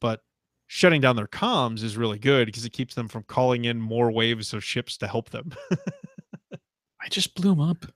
But 0.00 0.20
shutting 0.66 1.00
down 1.00 1.16
their 1.16 1.26
comms 1.26 1.82
is 1.82 1.96
really 1.96 2.18
good 2.18 2.46
because 2.46 2.64
it 2.64 2.72
keeps 2.72 2.94
them 2.94 3.08
from 3.08 3.22
calling 3.24 3.64
in 3.64 3.80
more 3.80 4.10
waves 4.10 4.52
of 4.52 4.62
ships 4.62 4.96
to 4.98 5.06
help 5.08 5.30
them. 5.30 5.50
I 7.00 7.08
just 7.08 7.34
blew 7.34 7.50
them 7.50 7.60
up. 7.60 7.86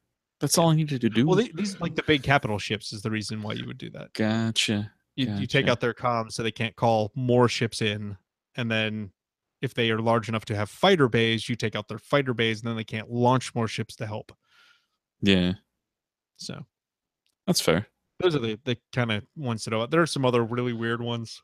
That's 0.41 0.59
all 0.59 0.71
I 0.71 0.77
needed 0.77 1.01
to 1.03 1.11
do. 1.11 1.27
Well, 1.27 1.37
the- 1.37 1.53
these 1.55 1.81
like 1.81 1.95
the 1.95 2.03
big 2.03 2.23
capital 2.23 2.59
ships 2.59 2.93
is 2.93 3.03
the 3.03 3.11
reason 3.11 3.43
why 3.43 3.53
you 3.53 3.67
would 3.67 3.79
do 3.79 3.91
that. 3.91 4.13
gotcha. 4.15 4.91
You, 5.15 5.31
you 5.35 5.47
take 5.47 5.69
out 5.69 5.81
their 5.81 5.93
comms 5.93 6.33
so 6.33 6.43
they 6.43 6.51
can't 6.51 6.75
call 6.75 7.13
more 7.15 7.47
ships 7.47 7.83
in, 7.83 8.17
and 8.57 8.71
then 8.71 9.13
if 9.61 9.75
they 9.75 9.91
are 9.91 9.99
large 9.99 10.31
enough 10.31 10.47
to 10.47 10.57
have 10.57 10.71
fighter 10.71 11.07
bays, 11.07 11.51
you 11.51 11.55
take 11.55 11.77
out 11.77 11.87
their 11.87 11.99
fighter 11.99 12.33
bays, 12.33 12.61
and 12.63 12.69
then 12.69 12.77
they 12.77 12.83
can't 12.85 13.11
launch 13.11 13.55
more 13.55 13.69
ships 13.69 13.95
to 13.97 14.07
help. 14.07 14.33
Yeah, 15.21 15.53
So 16.47 16.65
that's 17.47 17.61
fair. 17.61 17.87
those 18.21 18.35
are 18.37 18.41
the, 18.41 18.59
the 18.65 18.77
kind 18.93 19.11
of 19.13 19.25
ones 19.37 19.65
that 19.65 19.75
are. 19.75 19.87
There 19.87 20.03
are 20.03 20.07
some 20.07 20.25
other 20.25 20.43
really 20.45 20.73
weird 20.73 21.01
ones 21.03 21.43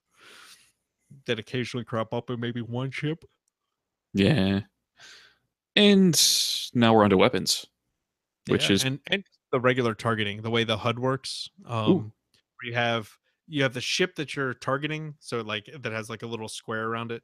that 1.27 1.39
occasionally 1.39 1.85
crop 1.85 2.13
up 2.13 2.31
in 2.31 2.39
maybe 2.41 2.61
one 2.61 2.91
ship. 2.91 3.25
Yeah. 4.15 4.61
And 5.77 6.21
now 6.75 6.95
we're 6.95 7.05
onto 7.05 7.17
weapons. 7.17 7.67
Which 8.49 8.69
Yeah, 8.69 8.75
is- 8.75 8.85
and 8.85 9.01
and 9.09 9.25
the 9.53 9.61
regular 9.61 9.95
targeting, 9.95 10.43
the 10.43 10.51
way 10.51 10.65
the 10.65 10.77
HUD 10.77 10.99
works. 10.99 11.49
Um, 11.67 12.13
you 12.63 12.75
have 12.75 13.11
you 13.47 13.63
have 13.63 13.73
the 13.75 13.81
ship 13.81 14.15
that 14.17 14.37
you're 14.37 14.55
targeting, 14.55 15.15
so 15.21 15.41
like 15.41 15.69
that 15.81 15.93
has 15.93 16.11
like 16.11 16.23
a 16.23 16.27
little 16.27 16.49
square 16.49 16.85
around 16.87 17.13
it, 17.13 17.23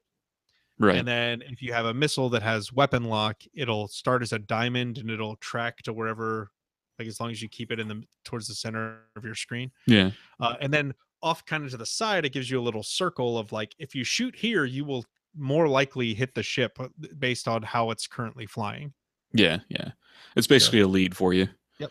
Right. 0.78 0.96
and 0.96 1.06
then 1.06 1.42
if 1.42 1.60
you 1.60 1.72
have 1.74 1.84
a 1.86 1.92
missile 1.94 2.30
that 2.30 2.42
has 2.42 2.72
weapon 2.72 3.04
lock, 3.04 3.42
it'll 3.54 3.88
start 3.88 4.22
as 4.22 4.32
a 4.32 4.38
diamond 4.38 4.96
and 4.98 5.10
it'll 5.10 5.36
track 5.36 5.78
to 5.82 5.92
wherever, 5.92 6.50
like 6.98 7.08
as 7.08 7.20
long 7.20 7.30
as 7.30 7.42
you 7.42 7.48
keep 7.48 7.70
it 7.70 7.80
in 7.80 7.88
the 7.88 8.02
towards 8.24 8.48
the 8.48 8.54
center 8.54 8.98
of 9.16 9.24
your 9.24 9.34
screen, 9.34 9.70
yeah. 9.86 10.10
uh, 10.40 10.54
and 10.60 10.72
then 10.72 10.94
off 11.22 11.44
kind 11.46 11.64
of 11.64 11.70
to 11.70 11.76
the 11.76 11.86
side, 11.86 12.24
it 12.24 12.32
gives 12.32 12.50
you 12.50 12.60
a 12.60 12.62
little 12.62 12.82
circle 12.82 13.38
of 13.38 13.50
like 13.50 13.74
if 13.78 13.94
you 13.94 14.04
shoot 14.04 14.36
here, 14.36 14.64
you 14.64 14.84
will 14.84 15.04
more 15.36 15.68
likely 15.68 16.14
hit 16.14 16.34
the 16.34 16.42
ship 16.42 16.78
uh, 16.78 16.88
based 17.18 17.48
on 17.48 17.62
how 17.62 17.90
it's 17.90 18.06
currently 18.06 18.46
flying. 18.46 18.92
Yeah. 19.32 19.58
Yeah. 19.68 19.90
It's 20.36 20.46
basically 20.46 20.80
a 20.80 20.86
lead 20.86 21.16
for 21.16 21.32
you. 21.32 21.48
Yep. 21.78 21.90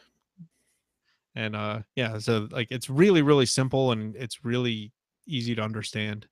And 1.36 1.56
uh 1.56 1.80
yeah 1.95 2.18
so 2.20 2.47
like 2.51 2.68
it's 2.72 2.89
really 2.89 3.22
really 3.22 3.45
simple 3.45 3.91
and 3.91 4.16
it's 4.16 4.45
really 4.45 4.93
easy 5.28 5.56
to 5.56 5.62
understand 5.62 6.28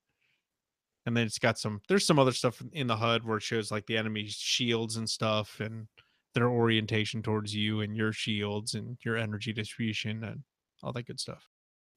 and 1.06 1.18
then 1.18 1.26
it's 1.26 1.40
got 1.40 1.58
some 1.58 1.82
there's 1.88 2.06
some 2.06 2.20
other 2.20 2.32
stuff 2.32 2.62
in 2.74 2.88
the 2.88 2.96
hud 2.96 3.24
where 3.24 3.38
it 3.38 3.44
shows 3.44 3.72
like 3.72 3.86
the 3.88 3.98
enemy's 3.98 4.34
shields 4.34 4.98
and 4.98 5.10
stuff 5.10 5.60
and 5.60 5.88
their 6.34 6.50
orientation 6.50 7.22
towards 7.22 7.54
you 7.56 7.82
and 7.82 7.96
your 7.96 8.12
shields 8.14 8.74
and 8.74 8.98
your 9.04 9.18
energy 9.18 9.52
distribution 9.54 10.24
and 10.24 10.44
all 10.84 10.94
that 10.94 11.06
good 11.06 11.20
stuff 11.20 11.48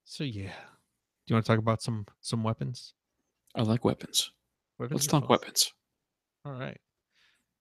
so 0.04 0.24
yeah 0.24 0.52
do 1.26 1.32
you 1.32 1.34
want 1.36 1.44
to 1.46 1.50
talk 1.52 1.58
about 1.58 1.80
some 1.82 2.04
some 2.20 2.42
weapons, 2.42 2.92
I 3.54 3.62
like 3.62 3.84
weapons. 3.84 4.30
weapons 4.78 4.96
Let's 5.00 5.06
talk 5.06 5.22
fun. 5.22 5.30
weapons. 5.30 5.72
all 6.44 6.52
right 6.52 6.80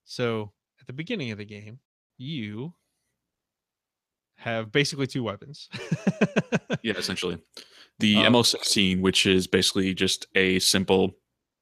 so 0.04 0.52
at 0.80 0.86
the 0.86 0.92
beginning 0.92 1.30
of 1.30 1.38
the 1.38 1.44
game 1.46 1.78
you 2.18 2.74
have 4.36 4.70
basically 4.72 5.06
two 5.06 5.22
weapons 5.22 5.68
Yeah, 6.82 6.94
essentially. 6.98 7.38
The 8.00 8.16
Um, 8.16 8.34
ML16, 8.34 9.00
which 9.00 9.24
is 9.26 9.46
basically 9.46 9.94
just 9.94 10.26
a 10.34 10.58
simple 10.58 11.12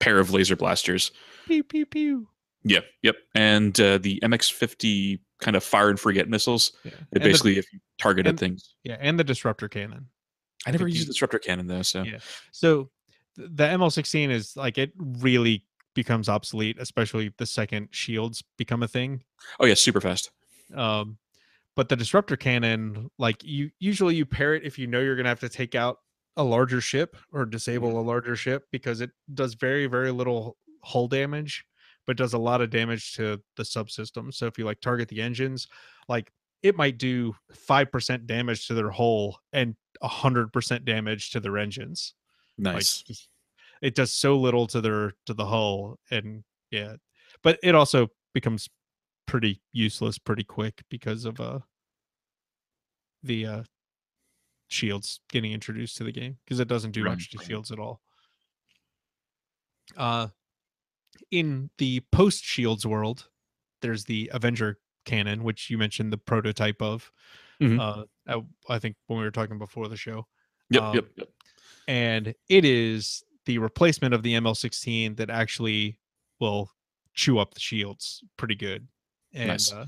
pair 0.01 0.19
of 0.19 0.33
laser 0.33 0.57
blasters. 0.57 1.13
pew 1.47 1.63
pew 1.63 1.87
pew 1.87 2.29
Yep, 2.65 2.85
yep. 3.03 3.17
And 3.35 3.79
uh, 3.81 3.99
the 3.99 4.21
MX50 4.23 5.21
kind 5.41 5.57
of 5.57 5.65
fire 5.65 5.91
and 5.91 5.99
forget 5.99 6.29
missiles. 6.29 6.73
yeah 6.85 6.93
It 6.93 6.99
And 7.13 7.23
the- 7.25 7.29
basically, 7.29 7.59
if 7.59 7.73
you 7.73 7.81
targeted 7.99 8.31
and- 8.31 8.39
things. 8.39 8.75
Yeah, 8.85 8.97
and 9.01 9.19
the 9.19 9.25
disruptor 9.25 9.69
cannon. 9.69 10.07
I 10.67 10.71
never 10.71 10.87
used 10.87 11.03
the 11.09 11.13
disruptor 11.13 11.39
cannon 11.41 11.67
though, 11.67 11.83
so 11.83 12.03
Yeah. 12.05 12.19
So 12.53 12.91
the 13.37 13.65
ML16 13.65 14.31
is 14.31 14.55
like 14.57 14.79
it 14.79 14.93
really 14.97 15.65
becomes 15.95 16.29
obsolete, 16.29 16.77
especially 16.79 17.33
the 17.39 17.47
second 17.47 17.89
shields 17.91 18.45
become 18.57 18.83
a 18.83 18.89
thing. 18.89 19.25
oh 19.59 19.67
yeah, 19.67 19.75
super 19.75 20.01
fast. 20.01 20.31
Um, 20.75 21.19
but 21.75 21.89
the 21.89 21.97
disruptor 21.97 22.37
cannon, 22.37 23.11
like 23.19 23.43
you 23.43 23.71
usually 23.81 24.15
you 24.15 24.25
pair 24.25 24.55
it 24.55 24.63
if 24.65 24.79
you 24.79 24.87
know 24.87 25.01
you're 25.01 25.17
gonna 25.17 25.29
have 25.31 25.41
to 25.41 25.49
take 25.49 25.75
out 25.75 25.99
a 26.37 26.45
larger 26.45 26.81
ship 26.81 27.17
or 27.33 27.45
disable 27.45 27.99
a 27.99 28.03
larger 28.03 28.37
ship 28.37 28.65
because 28.71 29.01
it 29.01 29.11
does 29.35 29.55
very 29.55 29.87
very 29.87 30.13
little 30.13 30.57
hull 30.85 31.09
damage, 31.09 31.65
but 32.07 32.17
does 32.17 32.33
a 32.35 32.39
lot 32.39 32.61
of 32.61 32.71
damage 32.71 33.15
to 33.15 33.41
the 33.57 33.63
subsystem. 33.63 34.33
So 34.33 34.47
if 34.47 34.59
you 34.59 34.65
like 34.65 34.81
target 34.81 35.09
the 35.09 35.23
engines, 35.23 35.69
like 36.09 36.33
it 36.63 36.77
might 36.77 36.99
do 36.99 37.35
five 37.53 37.91
percent 37.91 38.27
damage 38.27 38.67
to 38.69 38.75
their 38.75 38.91
hull 38.91 39.39
and 39.53 39.75
hundred 40.03 40.53
percent 40.53 40.85
damage 40.85 41.31
to 41.31 41.41
their 41.41 41.59
engines. 41.59 42.15
Nice. 42.59 43.03
just- 43.03 43.29
it 43.81 43.97
does 43.97 44.13
so 44.13 44.39
little 44.39 44.69
to 44.69 44.81
their 44.81 45.13
to 45.27 45.35
the 45.35 45.45
hull, 45.47 45.99
and 46.11 46.45
yeah, 46.71 46.95
but 47.43 47.59
it 47.65 47.75
also 47.75 48.09
becomes 48.33 48.69
pretty 49.27 49.61
useless 49.73 50.19
pretty 50.19 50.45
quick 50.45 50.83
because 50.89 51.25
of 51.25 51.41
uh 51.41 51.59
the 53.25 53.47
uh 53.47 53.63
shields 54.69 55.21
getting 55.31 55.53
introduced 55.53 55.97
to 55.97 56.05
the 56.05 56.13
game 56.13 56.39
because 56.45 56.61
it 56.61 56.69
doesn't 56.69 56.93
do 56.93 57.03
Right, 57.05 57.11
much 57.13 57.31
to 57.31 57.39
shields 57.45 57.71
at 57.73 57.79
all. 57.81 58.01
Uh, 59.97 60.29
in 61.31 61.71
the 61.79 62.01
post 62.13 62.45
shields 62.45 62.87
world, 62.87 63.29
there's 63.81 64.05
the 64.05 64.31
Avenger 64.33 64.79
cannon, 65.05 65.43
which 65.45 65.71
you 65.71 65.79
mentioned 65.79 66.13
the 66.13 66.19
prototype 66.19 66.81
of. 66.81 67.11
Mhm. 67.61 67.79
Uh, 67.81 68.05
I, 68.69 68.75
I 68.75 68.79
think 68.79 68.97
when 69.07 69.19
we 69.19 69.25
were 69.25 69.31
talking 69.31 69.59
before 69.59 69.89
the 69.89 69.97
show, 69.97 70.27
Yep, 70.71 70.83
um, 70.83 70.95
yep, 70.95 71.05
yep. 71.17 71.29
and 71.89 72.35
it 72.49 72.65
is 72.65 73.23
the 73.47 73.59
replacement 73.59 74.15
of 74.15 74.23
the 74.23 74.35
ML16 74.35 75.17
that 75.17 75.29
actually 75.31 75.99
will 76.41 76.71
chew 77.15 77.39
up 77.39 77.55
the 77.55 77.61
shields 77.61 78.23
pretty 78.37 78.55
good. 78.55 78.87
And 79.35 79.49
Nice. 79.49 79.73
uh, 79.73 79.87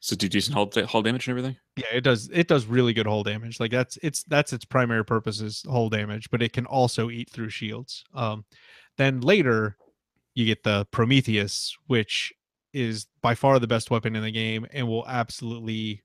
So 0.00 0.14
do 0.16 0.28
decent 0.28 0.54
hull, 0.54 0.70
hull 0.86 1.02
damage 1.02 1.26
and 1.28 1.38
everything. 1.38 1.56
yeah, 1.76 1.86
it 1.92 2.02
does 2.02 2.28
it 2.32 2.48
does 2.48 2.66
really 2.66 2.92
good 2.92 3.06
hull 3.06 3.22
damage. 3.22 3.58
Like 3.60 3.70
that's 3.70 3.96
it's 4.02 4.22
that's 4.24 4.52
its 4.52 4.64
primary 4.64 5.04
purpose 5.04 5.40
is 5.40 5.62
hull 5.68 5.88
damage, 5.88 6.28
but 6.30 6.42
it 6.42 6.52
can 6.52 6.66
also 6.66 7.08
eat 7.10 7.30
through 7.30 7.48
shields. 7.50 8.04
Um, 8.14 8.44
then 8.98 9.20
later 9.20 9.76
you 10.36 10.44
get 10.44 10.62
the 10.62 10.86
Prometheus, 10.92 11.76
which 11.86 12.32
is 12.72 13.06
by 13.22 13.34
far 13.34 13.58
the 13.58 13.66
best 13.66 13.90
weapon 13.90 14.14
in 14.14 14.22
the 14.22 14.30
game 14.30 14.66
and 14.70 14.86
will 14.86 15.08
absolutely 15.08 16.02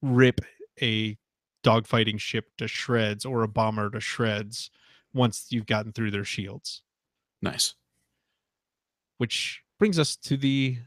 rip 0.00 0.40
a 0.80 1.16
dogfighting 1.62 2.18
ship 2.18 2.46
to 2.56 2.66
shreds 2.66 3.26
or 3.26 3.42
a 3.42 3.48
bomber 3.48 3.90
to 3.90 4.00
shreds 4.00 4.70
once 5.12 5.46
you've 5.50 5.66
gotten 5.66 5.92
through 5.92 6.10
their 6.10 6.24
shields. 6.24 6.82
Nice. 7.42 7.74
Which 9.18 9.62
brings 9.78 9.98
us 9.98 10.16
to 10.16 10.38
the 10.38 10.78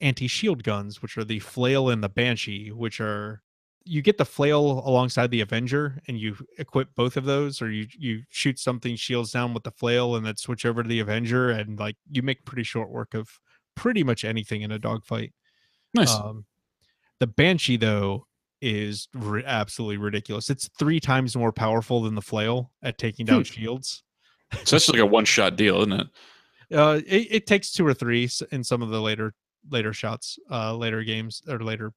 anti-shield 0.00 0.64
guns, 0.64 1.00
which 1.00 1.16
are 1.16 1.24
the 1.24 1.38
flail 1.38 1.90
and 1.90 2.02
the 2.02 2.08
banshee, 2.08 2.72
which 2.72 3.00
are 3.00 3.42
you 3.88 4.02
get 4.02 4.18
the 4.18 4.24
flail 4.24 4.82
alongside 4.84 5.30
the 5.30 5.40
Avenger 5.40 6.00
and 6.08 6.18
you 6.18 6.36
equip 6.58 6.94
both 6.94 7.16
of 7.16 7.24
those, 7.24 7.62
or 7.62 7.70
you 7.70 7.86
you 7.98 8.22
shoot 8.28 8.58
something 8.58 8.96
shields 8.96 9.32
down 9.32 9.54
with 9.54 9.62
the 9.64 9.70
flail 9.70 10.14
and 10.16 10.26
then 10.26 10.36
switch 10.36 10.66
over 10.66 10.82
to 10.82 10.88
the 10.88 11.00
Avenger, 11.00 11.50
and 11.50 11.78
like 11.78 11.96
you 12.10 12.22
make 12.22 12.44
pretty 12.44 12.62
short 12.64 12.90
work 12.90 13.14
of 13.14 13.28
pretty 13.74 14.04
much 14.04 14.24
anything 14.24 14.62
in 14.62 14.70
a 14.72 14.78
dogfight. 14.78 15.32
Nice. 15.94 16.14
Um, 16.14 16.44
the 17.20 17.26
Banshee, 17.26 17.76
though, 17.78 18.26
is 18.60 19.08
absolutely 19.46 19.96
ridiculous. 19.96 20.50
It's 20.50 20.68
three 20.78 21.00
times 21.00 21.36
more 21.36 21.52
powerful 21.52 22.02
than 22.02 22.14
the 22.14 22.22
flail 22.22 22.70
at 22.82 22.98
taking 22.98 23.24
down 23.26 23.38
Hmm. 23.38 23.42
shields. 23.44 24.02
so 24.64 24.76
that's 24.76 24.88
like 24.88 25.00
a 25.00 25.06
one 25.06 25.24
shot 25.24 25.56
deal, 25.56 25.78
isn't 25.78 25.92
it? 25.92 26.06
Uh, 26.72 27.00
it, 27.06 27.26
it 27.30 27.46
takes 27.46 27.72
two 27.72 27.86
or 27.86 27.94
three 27.94 28.28
in 28.52 28.62
some 28.62 28.82
of 28.82 28.90
the 28.90 29.00
later 29.00 29.34
later 29.70 29.92
shots, 29.92 30.38
uh, 30.50 30.74
later 30.76 31.02
games 31.02 31.42
or 31.48 31.58
later 31.60 31.92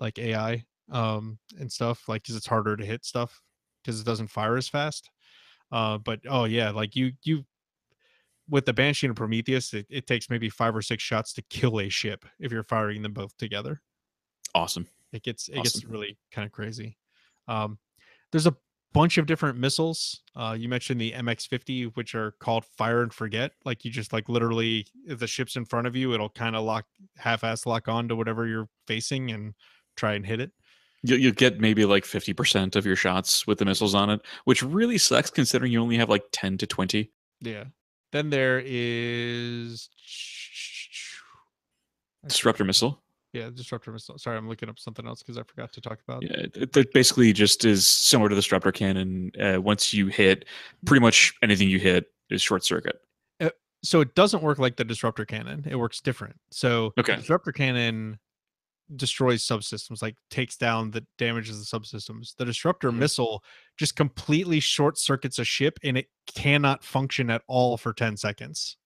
like 0.00 0.18
AI 0.18 0.64
um 0.92 1.38
and 1.58 1.70
stuff, 1.72 2.08
like 2.08 2.22
because 2.22 2.36
it's 2.36 2.46
harder 2.46 2.76
to 2.76 2.84
hit 2.84 3.04
stuff 3.04 3.40
because 3.82 4.00
it 4.00 4.06
doesn't 4.06 4.28
fire 4.28 4.56
as 4.56 4.68
fast. 4.68 5.10
Uh, 5.72 5.98
but 5.98 6.20
oh 6.28 6.44
yeah, 6.44 6.70
like 6.70 6.94
you 6.94 7.12
you 7.24 7.44
with 8.48 8.66
the 8.66 8.72
Banshee 8.72 9.06
and 9.06 9.16
Prometheus, 9.16 9.72
it, 9.74 9.86
it 9.90 10.06
takes 10.06 10.30
maybe 10.30 10.48
five 10.50 10.76
or 10.76 10.82
six 10.82 11.02
shots 11.02 11.32
to 11.34 11.42
kill 11.42 11.80
a 11.80 11.88
ship 11.88 12.24
if 12.38 12.52
you're 12.52 12.62
firing 12.62 13.02
them 13.02 13.12
both 13.12 13.36
together. 13.38 13.80
Awesome. 14.54 14.86
it 15.12 15.22
gets 15.22 15.48
it 15.48 15.62
gets 15.62 15.84
really 15.84 16.18
kind 16.30 16.44
of 16.46 16.52
crazy 16.52 16.98
um 17.48 17.78
there's 18.30 18.46
a 18.46 18.54
bunch 18.92 19.16
of 19.16 19.24
different 19.24 19.58
missiles 19.58 20.20
uh 20.36 20.54
you 20.58 20.68
mentioned 20.68 21.00
the 21.00 21.12
mx50 21.12 21.90
which 21.96 22.14
are 22.14 22.32
called 22.32 22.64
fire 22.76 23.02
and 23.02 23.14
forget 23.14 23.52
like 23.64 23.84
you 23.84 23.90
just 23.90 24.12
like 24.12 24.28
literally 24.28 24.86
if 25.06 25.18
the 25.18 25.26
ship's 25.26 25.56
in 25.56 25.64
front 25.64 25.86
of 25.86 25.96
you 25.96 26.12
it'll 26.12 26.28
kind 26.28 26.54
of 26.54 26.64
lock 26.64 26.84
half-ass 27.16 27.64
lock 27.64 27.88
on 27.88 28.08
to 28.08 28.14
whatever 28.14 28.46
you're 28.46 28.68
facing 28.86 29.30
and 29.30 29.54
try 29.96 30.12
and 30.12 30.26
hit 30.26 30.40
it 30.40 30.52
You 31.04 31.16
you 31.16 31.32
get 31.32 31.60
maybe 31.60 31.84
like 31.84 32.04
fifty 32.04 32.32
percent 32.32 32.76
of 32.76 32.86
your 32.86 32.96
shots 32.96 33.46
with 33.46 33.58
the 33.58 33.64
missiles 33.64 33.94
on 33.94 34.08
it, 34.10 34.20
which 34.44 34.62
really 34.62 34.98
sucks 34.98 35.30
considering 35.30 35.72
you 35.72 35.80
only 35.82 35.96
have 35.96 36.08
like 36.08 36.24
ten 36.32 36.56
to 36.58 36.66
twenty. 36.66 37.10
yeah 37.40 37.64
then 38.12 38.28
there 38.30 38.62
is 38.64 39.88
Disruptor 42.28 42.64
missile. 42.64 43.02
yeah 43.32 43.50
disruptor 43.52 43.90
missile 43.90 44.16
sorry 44.18 44.36
i'm 44.36 44.48
looking 44.48 44.68
up 44.68 44.78
something 44.78 45.06
else 45.06 45.22
because 45.22 45.36
i 45.38 45.42
forgot 45.42 45.72
to 45.72 45.80
talk 45.80 45.98
about 46.06 46.22
Yeah, 46.22 46.46
it, 46.54 46.76
it 46.76 46.92
basically 46.92 47.32
just 47.32 47.64
is 47.64 47.88
similar 47.88 48.28
to 48.28 48.34
the 48.34 48.40
disruptor 48.40 48.70
cannon. 48.70 49.32
Uh, 49.40 49.60
once 49.60 49.92
you 49.92 50.06
hit, 50.06 50.44
pretty 50.86 51.00
much 51.00 51.32
anything 51.42 51.68
you 51.68 51.78
hit 51.80 52.06
is 52.30 52.40
short 52.42 52.64
circuit. 52.64 52.96
so 53.82 54.00
it 54.00 54.14
doesn't 54.14 54.42
work 54.42 54.58
like 54.60 54.76
the 54.76 54.84
disruptor 54.84 55.24
cannon 55.24 55.64
it 55.68 55.74
works 55.76 56.00
different 56.00 56.36
so 56.52 56.92
the 56.96 57.00
Okay. 57.00 57.16
disruptor 57.16 57.50
cannon 57.50 58.18
destroys 58.96 59.44
subsystems, 59.46 60.02
like 60.02 60.16
takes 60.30 60.56
down 60.56 60.90
the 60.90 61.06
damages 61.18 61.58
the 61.58 61.78
subsystems. 61.78 62.34
The 62.36 62.44
disruptor 62.44 62.90
Mhm. 62.90 62.96
missile 62.98 63.44
just 63.78 63.96
completely 63.96 64.60
short 64.60 64.98
circuits 64.98 65.38
a 65.38 65.44
ship 65.44 65.78
and 65.82 65.96
it 65.96 66.08
cannot 66.26 66.84
function 66.84 67.30
at 67.30 67.42
all 67.46 67.76
for 67.76 67.92
10 67.92 68.16
seconds. 68.16 68.76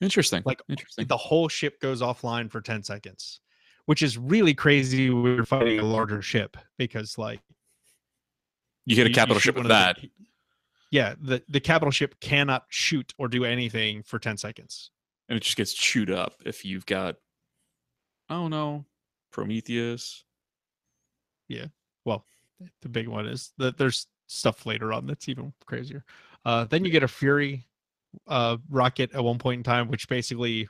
Interesting. 0.00 0.42
Like, 0.44 0.60
interesting. 0.68 1.06
The 1.06 1.16
whole 1.16 1.48
ship 1.48 1.80
goes 1.80 2.00
offline 2.00 2.50
for 2.50 2.60
10 2.60 2.82
seconds, 2.82 3.40
which 3.86 4.02
is 4.02 4.18
really 4.18 4.54
crazy 4.54 5.10
when 5.10 5.36
you're 5.36 5.44
fighting 5.44 5.78
a 5.78 5.84
larger 5.84 6.22
ship 6.22 6.56
because 6.78 7.16
like 7.18 7.40
You 8.84 8.96
hit 8.96 9.06
a 9.06 9.10
capital 9.10 9.38
ship 9.40 9.54
with 9.56 9.68
that. 9.68 10.00
the- 10.00 10.10
yeah, 10.90 11.14
the, 11.20 11.42
the 11.48 11.60
capital 11.60 11.90
ship 11.92 12.18
cannot 12.20 12.66
shoot 12.68 13.14
or 13.16 13.28
do 13.28 13.44
anything 13.44 14.02
for 14.02 14.18
10 14.18 14.36
seconds. 14.36 14.90
and 15.28 15.36
it 15.36 15.42
just 15.44 15.56
gets 15.56 15.72
chewed 15.72 16.10
up 16.10 16.34
if 16.44 16.64
you've 16.64 16.84
got 16.84 17.16
I 18.28 18.34
don't 18.34 18.50
know 19.36 19.44
Yeah. 21.48 21.66
well 22.04 22.24
the 22.80 22.88
big 22.88 23.08
one 23.08 23.26
is 23.26 23.52
that 23.58 23.76
there's 23.78 24.06
stuff 24.26 24.64
later 24.66 24.92
on 24.92 25.06
that's 25.06 25.28
even 25.28 25.52
crazier. 25.66 26.04
Uh 26.44 26.64
then 26.64 26.84
you 26.84 26.90
get 26.90 27.02
a 27.02 27.08
fury 27.08 27.66
uh 28.28 28.56
rocket 28.70 29.12
at 29.14 29.24
one 29.24 29.38
point 29.38 29.58
in 29.58 29.62
time 29.64 29.88
which 29.88 30.08
basically 30.08 30.68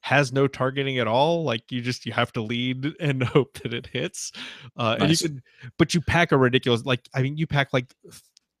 has 0.00 0.32
no 0.32 0.46
targeting 0.46 0.98
at 0.98 1.08
all. 1.08 1.44
Like 1.44 1.70
you 1.70 1.80
just 1.80 2.06
you 2.06 2.12
have 2.12 2.32
to 2.32 2.42
lead 2.42 2.94
and 3.00 3.22
hope 3.22 3.58
that 3.62 3.74
it 3.74 3.86
hits. 3.86 4.32
Uh 4.76 4.96
and 4.98 5.10
you 5.10 5.16
can 5.16 5.42
but 5.78 5.94
you 5.94 6.00
pack 6.00 6.32
a 6.32 6.36
ridiculous 6.36 6.84
like 6.84 7.08
i 7.14 7.22
mean 7.22 7.36
you 7.36 7.46
pack 7.46 7.72
like 7.72 7.94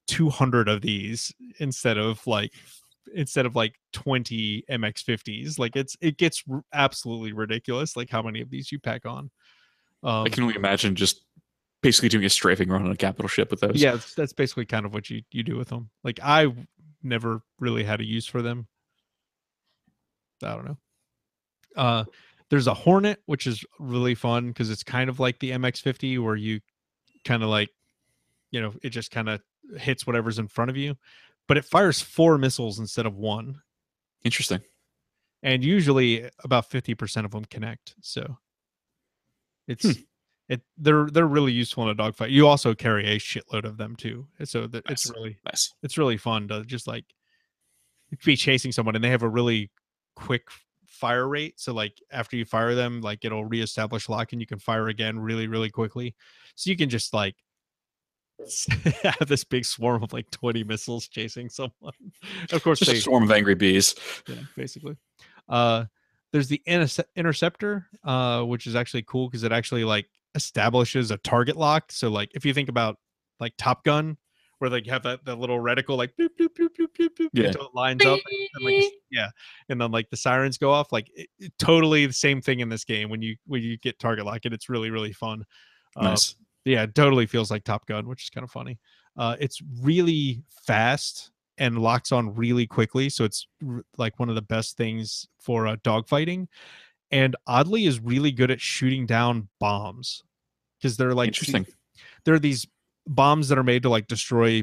200 0.08 0.68
of 0.68 0.80
these 0.80 1.32
instead 1.58 1.98
of 1.98 2.26
like 2.26 2.52
instead 3.14 3.46
of 3.46 3.56
like 3.56 3.74
20 3.92 4.64
mx50s 4.70 5.58
like 5.58 5.76
it's 5.76 5.96
it 6.00 6.16
gets 6.16 6.42
r- 6.50 6.62
absolutely 6.72 7.32
ridiculous 7.32 7.96
like 7.96 8.10
how 8.10 8.22
many 8.22 8.40
of 8.40 8.50
these 8.50 8.70
you 8.72 8.78
pack 8.78 9.06
on. 9.06 9.30
Um 10.02 10.24
I 10.24 10.28
can 10.28 10.42
only 10.42 10.56
imagine 10.56 10.94
just 10.94 11.24
basically 11.82 12.08
doing 12.08 12.24
a 12.24 12.30
strafing 12.30 12.68
run 12.68 12.84
on 12.84 12.90
a 12.90 12.96
capital 12.96 13.28
ship 13.28 13.50
with 13.50 13.60
those. 13.60 13.80
yeah 13.80 13.92
that's, 13.92 14.14
that's 14.14 14.32
basically 14.32 14.66
kind 14.66 14.86
of 14.86 14.92
what 14.92 15.10
you 15.10 15.22
you 15.30 15.42
do 15.42 15.56
with 15.56 15.68
them 15.68 15.90
like 16.04 16.20
I 16.22 16.52
never 17.02 17.42
really 17.60 17.84
had 17.84 18.00
a 18.00 18.04
use 18.04 18.26
for 18.26 18.42
them. 18.42 18.66
I 20.42 20.54
don't 20.54 20.64
know. 20.64 20.78
Uh 21.76 22.04
there's 22.50 22.66
a 22.66 22.74
hornet 22.74 23.20
which 23.26 23.46
is 23.46 23.64
really 23.78 24.14
fun 24.14 24.48
because 24.48 24.70
it's 24.70 24.82
kind 24.82 25.10
of 25.10 25.20
like 25.20 25.38
the 25.38 25.50
mx50 25.50 26.22
where 26.22 26.36
you 26.36 26.60
kind 27.24 27.42
of 27.42 27.48
like 27.48 27.68
you 28.50 28.60
know 28.60 28.74
it 28.82 28.90
just 28.90 29.10
kind 29.10 29.28
of 29.28 29.40
hits 29.76 30.06
whatever's 30.06 30.38
in 30.38 30.48
front 30.48 30.70
of 30.70 30.76
you 30.76 30.96
but 31.48 31.56
it 31.56 31.64
fires 31.64 32.00
four 32.00 32.38
missiles 32.38 32.78
instead 32.78 33.06
of 33.06 33.16
one. 33.16 33.60
Interesting. 34.24 34.60
and 35.42 35.64
usually 35.64 36.28
about 36.44 36.68
50% 36.68 37.24
of 37.24 37.30
them 37.30 37.44
connect 37.44 37.94
so 38.00 38.36
it's 39.68 39.84
hmm. 39.84 40.02
it 40.48 40.62
they're 40.76 41.06
they're 41.06 41.26
really 41.26 41.52
useful 41.52 41.84
in 41.84 41.90
a 41.90 41.94
dogfight. 41.94 42.30
You 42.30 42.46
also 42.48 42.74
carry 42.74 43.06
a 43.06 43.18
shitload 43.18 43.64
of 43.64 43.76
them 43.76 43.94
too 43.94 44.26
so 44.44 44.66
that 44.66 44.84
it's 44.88 45.10
really 45.10 45.38
Nice. 45.44 45.72
it's 45.82 45.98
really 45.98 46.16
fun 46.16 46.48
to 46.48 46.64
just 46.64 46.86
like 46.86 47.04
be 48.24 48.34
chasing 48.34 48.72
someone 48.72 48.96
and 48.96 49.04
they 49.04 49.10
have 49.10 49.22
a 49.22 49.28
really 49.28 49.70
quick 50.16 50.48
fire 50.86 51.28
rate 51.28 51.60
so 51.60 51.72
like 51.72 52.02
after 52.10 52.34
you 52.34 52.44
fire 52.44 52.74
them 52.74 53.00
like 53.02 53.24
it'll 53.24 53.44
reestablish 53.44 54.08
lock 54.08 54.32
and 54.32 54.40
you 54.40 54.46
can 54.46 54.58
fire 54.58 54.88
again 54.88 55.18
really 55.18 55.46
really 55.46 55.70
quickly. 55.70 56.14
So 56.56 56.70
you 56.70 56.76
can 56.76 56.88
just 56.88 57.14
like 57.14 57.36
have 59.02 59.28
this 59.28 59.44
big 59.44 59.64
swarm 59.64 60.02
of 60.02 60.12
like 60.12 60.30
20 60.30 60.64
missiles 60.64 61.08
chasing 61.08 61.48
someone 61.48 61.92
of 62.52 62.62
course 62.62 62.78
Just 62.78 62.92
a 62.92 62.96
swarm 63.00 63.24
of 63.24 63.30
angry 63.30 63.54
bees. 63.54 63.94
yeah, 64.28 64.36
basically. 64.56 64.96
Uh, 65.48 65.84
there's 66.32 66.48
the 66.48 66.62
interce- 66.66 67.00
interceptor, 67.16 67.86
uh, 68.04 68.42
which 68.42 68.66
is 68.66 68.76
actually 68.76 69.02
cool 69.02 69.28
because 69.28 69.42
it 69.44 69.52
actually 69.52 69.84
like 69.84 70.06
establishes 70.34 71.10
a 71.10 71.16
target 71.18 71.56
lock. 71.56 71.90
So 71.90 72.10
like 72.10 72.30
if 72.34 72.44
you 72.44 72.52
think 72.54 72.68
about 72.68 72.98
like 73.40 73.54
Top 73.56 73.82
Gun, 73.84 74.16
where 74.58 74.76
you 74.76 74.90
have 74.90 75.04
that, 75.04 75.24
that 75.24 75.38
little 75.38 75.58
reticle 75.58 75.96
like 75.96 76.12
bloop, 76.20 76.30
bloop, 76.38 76.48
bloop, 76.58 76.68
bloop, 76.78 76.88
bloop, 76.98 77.08
bloop, 77.18 77.28
Yeah. 77.32 77.46
until 77.46 77.66
it 77.66 77.74
lines 77.74 78.04
up, 78.04 78.18
and, 78.56 78.64
like, 78.64 78.92
yeah, 79.10 79.28
and 79.68 79.80
then 79.80 79.90
like 79.92 80.10
the 80.10 80.16
sirens 80.16 80.58
go 80.58 80.70
off. 80.72 80.92
Like 80.92 81.08
it, 81.14 81.28
it- 81.38 81.52
totally 81.58 82.04
the 82.06 82.12
same 82.12 82.42
thing 82.42 82.60
in 82.60 82.68
this 82.68 82.84
game 82.84 83.08
when 83.08 83.22
you 83.22 83.36
when 83.46 83.62
you 83.62 83.78
get 83.78 83.98
target 83.98 84.26
lock, 84.26 84.40
and 84.44 84.52
it's 84.52 84.68
really 84.68 84.90
really 84.90 85.12
fun. 85.12 85.44
Uh, 85.96 86.02
Nice. 86.10 86.34
Yeah, 86.68 86.82
it 86.84 86.94
totally 86.94 87.26
feels 87.26 87.50
like 87.50 87.64
Top 87.64 87.86
Gun, 87.86 88.06
which 88.08 88.24
is 88.24 88.30
kind 88.30 88.44
of 88.44 88.50
funny. 88.50 88.78
Uh, 89.16 89.36
it's 89.40 89.60
really 89.82 90.42
fast 90.66 91.30
and 91.58 91.78
locks 91.78 92.12
on 92.12 92.34
really 92.34 92.66
quickly, 92.66 93.08
so 93.08 93.24
it's 93.24 93.46
r- 93.66 93.84
like 93.96 94.18
one 94.20 94.28
of 94.28 94.34
the 94.36 94.42
best 94.42 94.76
things 94.76 95.26
for 95.40 95.66
uh, 95.66 95.76
dogfighting. 95.76 96.46
And 97.10 97.34
oddly, 97.46 97.86
is 97.86 98.00
really 98.00 98.30
good 98.30 98.50
at 98.50 98.60
shooting 98.60 99.06
down 99.06 99.48
bombs 99.58 100.22
because 100.78 100.96
they're 100.96 101.14
like 101.14 101.28
Interesting. 101.28 101.66
there 102.24 102.34
are 102.34 102.38
these 102.38 102.66
bombs 103.06 103.48
that 103.48 103.58
are 103.58 103.64
made 103.64 103.82
to 103.82 103.88
like 103.88 104.06
destroy 104.06 104.62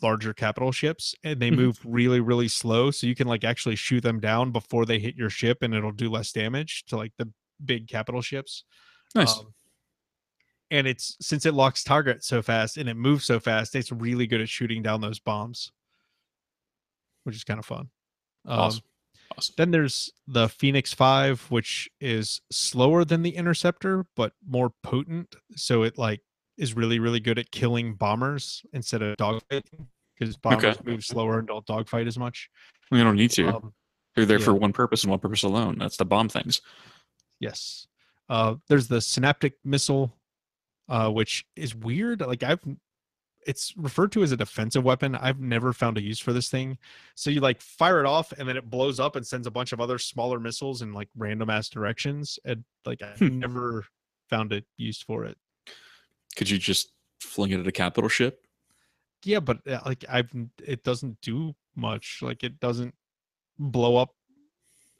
larger 0.00 0.32
capital 0.32 0.72
ships 0.72 1.14
and 1.22 1.38
they 1.38 1.50
Mhm. 1.50 1.56
move 1.56 1.78
really 1.84 2.18
really 2.18 2.48
slow 2.48 2.90
so 2.90 3.06
you 3.06 3.14
can 3.14 3.28
like 3.28 3.44
actually 3.44 3.76
shoot 3.76 4.00
them 4.00 4.18
down 4.18 4.50
before 4.50 4.84
they 4.84 4.98
hit 4.98 5.14
your 5.14 5.30
ship 5.30 5.62
and 5.62 5.74
it'll 5.74 5.92
do 5.92 6.10
less 6.10 6.32
damage 6.32 6.84
to 6.86 6.96
like 6.96 7.12
the 7.18 7.30
big 7.64 7.86
capital 7.86 8.20
ships 8.20 8.64
Nice. 9.14 9.38
um, 9.38 9.54
and 10.72 10.86
it's 10.86 11.18
since 11.20 11.44
it 11.44 11.52
locks 11.54 11.84
target 11.84 12.24
so 12.24 12.40
fast 12.42 12.78
and 12.78 12.88
it 12.88 12.94
moves 12.94 13.26
so 13.26 13.38
fast, 13.38 13.76
it's 13.76 13.92
really 13.92 14.26
good 14.26 14.40
at 14.40 14.48
shooting 14.48 14.82
down 14.82 15.02
those 15.02 15.20
bombs, 15.20 15.70
which 17.24 17.36
is 17.36 17.44
kind 17.44 17.60
of 17.60 17.66
fun. 17.66 17.90
Um, 18.46 18.58
awesome. 18.58 18.82
Awesome. 19.36 19.54
Then 19.56 19.70
there's 19.70 20.10
the 20.26 20.48
Phoenix 20.48 20.92
Five, 20.92 21.42
which 21.50 21.90
is 22.00 22.40
slower 22.50 23.04
than 23.04 23.22
the 23.22 23.36
Interceptor 23.36 24.06
but 24.16 24.32
more 24.48 24.72
potent. 24.82 25.36
So 25.54 25.82
it 25.82 25.98
like 25.98 26.20
is 26.56 26.74
really 26.74 26.98
really 26.98 27.20
good 27.20 27.38
at 27.38 27.50
killing 27.50 27.94
bombers 27.94 28.64
instead 28.72 29.02
of 29.02 29.16
dogfighting 29.18 29.86
because 30.18 30.36
bombers 30.38 30.82
move 30.84 31.04
slower 31.04 31.38
and 31.38 31.48
don't 31.48 31.66
dogfight 31.66 32.06
as 32.06 32.18
much. 32.18 32.48
We 32.90 33.02
don't 33.02 33.16
need 33.16 33.30
to. 33.32 33.48
Um, 33.48 33.74
They're 34.16 34.24
there 34.24 34.38
yeah. 34.38 34.44
for 34.46 34.54
one 34.54 34.72
purpose 34.72 35.04
and 35.04 35.10
one 35.10 35.20
purpose 35.20 35.42
alone. 35.42 35.76
That's 35.78 35.98
to 35.98 36.06
bomb 36.06 36.30
things. 36.30 36.62
Yes. 37.40 37.86
Uh, 38.28 38.54
there's 38.68 38.88
the 38.88 39.00
synaptic 39.00 39.54
missile, 39.64 40.14
uh, 40.92 41.08
which 41.10 41.46
is 41.56 41.74
weird. 41.74 42.20
Like 42.20 42.42
I've, 42.42 42.60
it's 43.46 43.72
referred 43.76 44.12
to 44.12 44.22
as 44.22 44.30
a 44.30 44.36
defensive 44.36 44.84
weapon. 44.84 45.16
I've 45.16 45.40
never 45.40 45.72
found 45.72 45.96
a 45.96 46.02
use 46.02 46.18
for 46.20 46.32
this 46.34 46.48
thing. 46.50 46.76
So 47.14 47.30
you 47.30 47.40
like 47.40 47.60
fire 47.62 47.98
it 47.98 48.06
off, 48.06 48.30
and 48.32 48.46
then 48.46 48.56
it 48.58 48.68
blows 48.68 49.00
up 49.00 49.16
and 49.16 49.26
sends 49.26 49.46
a 49.46 49.50
bunch 49.50 49.72
of 49.72 49.80
other 49.80 49.98
smaller 49.98 50.38
missiles 50.38 50.82
in 50.82 50.92
like 50.92 51.08
random 51.16 51.48
ass 51.50 51.68
directions. 51.70 52.38
And 52.44 52.62
like 52.84 53.00
I've 53.02 53.18
Hmm. 53.18 53.38
never 53.38 53.86
found 54.28 54.52
a 54.52 54.62
use 54.76 55.00
for 55.02 55.24
it. 55.24 55.38
Could 56.36 56.50
you 56.50 56.58
just 56.58 56.92
fling 57.20 57.52
it 57.52 57.60
at 57.60 57.66
a 57.66 57.72
capital 57.72 58.08
ship? 58.08 58.46
Yeah, 59.24 59.40
but 59.40 59.66
uh, 59.66 59.80
like 59.86 60.04
I've, 60.10 60.30
it 60.62 60.84
doesn't 60.84 61.20
do 61.22 61.54
much. 61.74 62.18
Like 62.22 62.42
it 62.44 62.60
doesn't 62.60 62.94
blow 63.58 63.96
up 63.96 64.10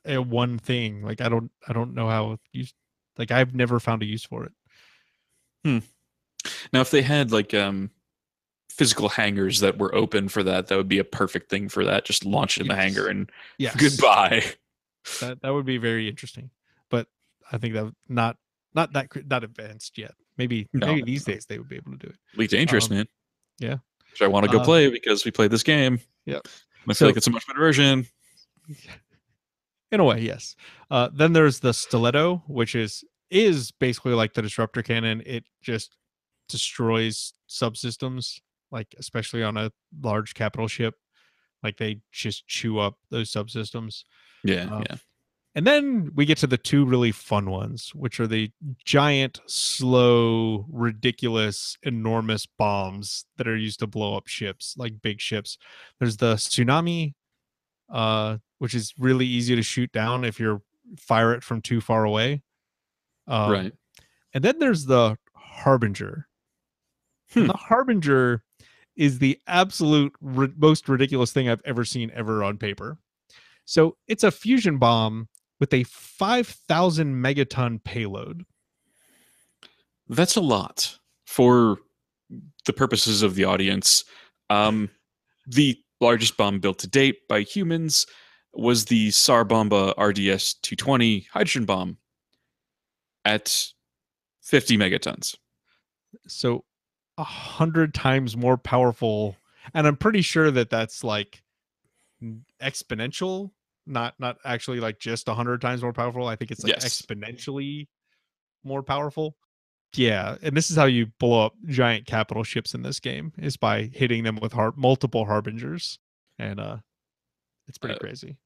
a 0.04 0.18
one 0.18 0.58
thing. 0.58 1.02
Like 1.02 1.20
I 1.20 1.28
don't, 1.28 1.50
I 1.68 1.72
don't 1.72 1.94
know 1.94 2.08
how 2.08 2.38
use. 2.52 2.72
Like 3.18 3.30
I've 3.30 3.54
never 3.54 3.78
found 3.78 4.02
a 4.02 4.06
use 4.06 4.24
for 4.24 4.44
it. 4.44 4.52
Now, 5.64 6.80
if 6.80 6.90
they 6.90 7.02
had 7.02 7.30
like 7.32 7.54
um, 7.54 7.90
physical 8.70 9.08
hangars 9.08 9.60
that 9.60 9.78
were 9.78 9.94
open 9.94 10.28
for 10.28 10.42
that, 10.42 10.66
that 10.68 10.76
would 10.76 10.88
be 10.88 10.98
a 10.98 11.04
perfect 11.04 11.48
thing 11.50 11.68
for 11.68 11.84
that. 11.84 12.04
Just 12.04 12.24
launch 12.24 12.56
it 12.58 12.62
in 12.62 12.68
the 12.68 12.74
Yes. 12.74 12.82
hangar 12.82 13.08
and 13.08 13.30
Yes. 13.58 13.76
goodbye. 13.76 14.42
that 15.20 15.40
that 15.42 15.50
would 15.52 15.66
be 15.66 15.78
very 15.78 16.08
interesting 16.08 16.48
but 16.88 17.08
i 17.50 17.58
think 17.58 17.74
that 17.74 17.92
not 18.08 18.36
not 18.72 18.92
that 18.92 19.08
not 19.28 19.42
advanced 19.42 19.98
yet 19.98 20.14
maybe 20.38 20.68
No, 20.72 20.86
maybe 20.86 21.02
these 21.02 21.26
no. 21.26 21.34
days 21.34 21.44
they 21.46 21.58
would 21.58 21.68
be 21.68 21.74
able 21.74 21.90
to 21.90 21.98
do 21.98 22.06
it 22.06 22.16
Elite 22.36 22.50
Dangerous, 22.50 22.88
Um, 22.88 22.96
man. 22.98 23.06
yeah. 23.58 23.76
Which 24.12 24.22
I 24.22 24.28
want 24.28 24.46
to 24.46 24.52
go 24.52 24.58
Uh, 24.60 24.64
play 24.64 24.88
because 24.90 25.24
we 25.24 25.32
played 25.32 25.50
this 25.50 25.64
game. 25.64 25.98
Yeah, 26.24 26.38
I 26.44 26.84
feel 26.86 26.94
So- 26.94 27.06
like 27.06 27.16
it's 27.16 27.26
a 27.26 27.30
much 27.32 27.44
better 27.48 27.58
version. 27.58 28.06
in 29.90 29.98
a 30.00 30.04
way 30.04 30.20
yes 30.20 30.54
uh 30.90 31.08
then 31.12 31.32
there's 31.32 31.58
the 31.60 31.74
stiletto 31.74 32.42
which 32.46 32.74
is 32.76 33.04
is 33.32 33.72
basically 33.72 34.12
like 34.12 34.34
the 34.34 34.42
disruptor 34.42 34.82
cannon 34.82 35.22
it 35.26 35.44
just 35.62 35.96
destroys 36.48 37.32
subsystems 37.48 38.40
like 38.70 38.94
especially 38.98 39.42
on 39.42 39.56
a 39.56 39.70
large 40.02 40.34
capital 40.34 40.68
ship 40.68 40.94
like 41.62 41.76
they 41.76 42.00
just 42.10 42.46
chew 42.46 42.78
up 42.78 42.98
those 43.10 43.30
subsystems 43.30 44.04
Yeah, 44.44 44.68
Uh, 44.70 44.82
yeah. 44.90 44.96
And 45.54 45.66
then 45.66 46.10
we 46.14 46.24
get 46.24 46.38
to 46.38 46.46
the 46.46 46.56
two 46.56 46.86
really 46.86 47.12
fun 47.12 47.50
ones, 47.50 47.92
which 47.94 48.18
are 48.20 48.26
the 48.26 48.50
giant, 48.86 49.38
slow, 49.46 50.64
ridiculous, 50.70 51.76
enormous 51.82 52.46
bombs 52.46 53.26
that 53.36 53.46
are 53.46 53.56
used 53.56 53.80
to 53.80 53.86
blow 53.86 54.16
up 54.16 54.28
ships, 54.28 54.74
like 54.78 55.02
big 55.02 55.20
ships. 55.20 55.58
There's 56.00 56.16
the 56.16 56.36
tsunami, 56.36 57.12
uh, 57.92 58.38
which 58.60 58.74
is 58.74 58.94
really 58.98 59.26
easy 59.26 59.54
to 59.54 59.62
shoot 59.62 59.92
down 59.92 60.24
if 60.24 60.40
you're 60.40 60.62
fire 60.98 61.34
it 61.34 61.44
from 61.44 61.60
too 61.60 61.82
far 61.82 62.04
away. 62.04 62.42
Um, 63.26 63.50
right. 63.50 63.72
And 64.34 64.42
then 64.42 64.58
there's 64.58 64.86
the 64.86 65.16
harbinger. 65.34 66.28
Hmm. 67.32 67.46
the 67.46 67.54
harbinger 67.54 68.42
is 68.94 69.18
the 69.18 69.38
absolute 69.46 70.12
ri- 70.20 70.52
most 70.56 70.88
ridiculous 70.88 71.32
thing 71.32 71.48
I've 71.48 71.62
ever 71.64 71.84
seen 71.84 72.10
ever 72.14 72.44
on 72.44 72.58
paper. 72.58 72.98
So 73.64 73.96
it's 74.06 74.24
a 74.24 74.30
fusion 74.30 74.78
bomb 74.78 75.28
with 75.60 75.72
a 75.72 75.84
5,000 75.84 77.14
megaton 77.14 77.82
payload. 77.84 78.44
That's 80.08 80.36
a 80.36 80.40
lot 80.40 80.98
for 81.26 81.78
the 82.66 82.72
purposes 82.72 83.22
of 83.22 83.34
the 83.34 83.44
audience. 83.44 84.04
Um, 84.50 84.90
the 85.46 85.78
largest 86.00 86.36
bomb 86.36 86.60
built 86.60 86.78
to 86.80 86.88
date 86.88 87.28
by 87.28 87.42
humans 87.42 88.06
was 88.52 88.86
the 88.86 89.10
Tsar 89.10 89.44
Bomba 89.44 89.94
RDS 89.96 90.54
220 90.54 91.28
hydrogen 91.32 91.64
bomb 91.64 91.96
at 93.24 93.72
50 94.42 94.76
megatons. 94.76 95.36
So 96.26 96.64
a 97.18 97.24
hundred 97.24 97.94
times 97.94 98.36
more 98.36 98.56
powerful, 98.56 99.36
and 99.74 99.86
I'm 99.86 99.96
pretty 99.96 100.22
sure 100.22 100.50
that 100.50 100.70
that's 100.70 101.02
like 101.04 101.42
exponential, 102.60 103.50
not 103.86 104.14
not 104.18 104.38
actually 104.44 104.80
like 104.80 104.98
just 104.98 105.28
a 105.28 105.34
hundred 105.34 105.60
times 105.60 105.82
more 105.82 105.92
powerful. 105.92 106.26
I 106.26 106.36
think 106.36 106.50
it's 106.50 106.64
like 106.64 106.74
Yes. 106.74 106.84
exponentially 107.00 107.88
more 108.64 108.82
powerful. 108.82 109.36
Yeah, 109.94 110.36
and 110.42 110.56
this 110.56 110.70
is 110.70 110.76
how 110.76 110.86
you 110.86 111.06
blow 111.18 111.44
up 111.46 111.54
giant 111.66 112.06
capital 112.06 112.44
ships 112.44 112.72
in 112.74 112.82
this 112.82 112.98
game 112.98 113.32
is 113.36 113.56
by 113.58 113.90
hitting 113.92 114.24
them 114.24 114.36
with 114.36 114.52
har- 114.52 114.72
multiple 114.76 115.26
harbingers, 115.26 115.98
and 116.38 116.58
uh, 116.58 116.78
it's 117.68 117.76
pretty 117.76 117.96
Uh, 117.96 117.98
crazy. 117.98 118.38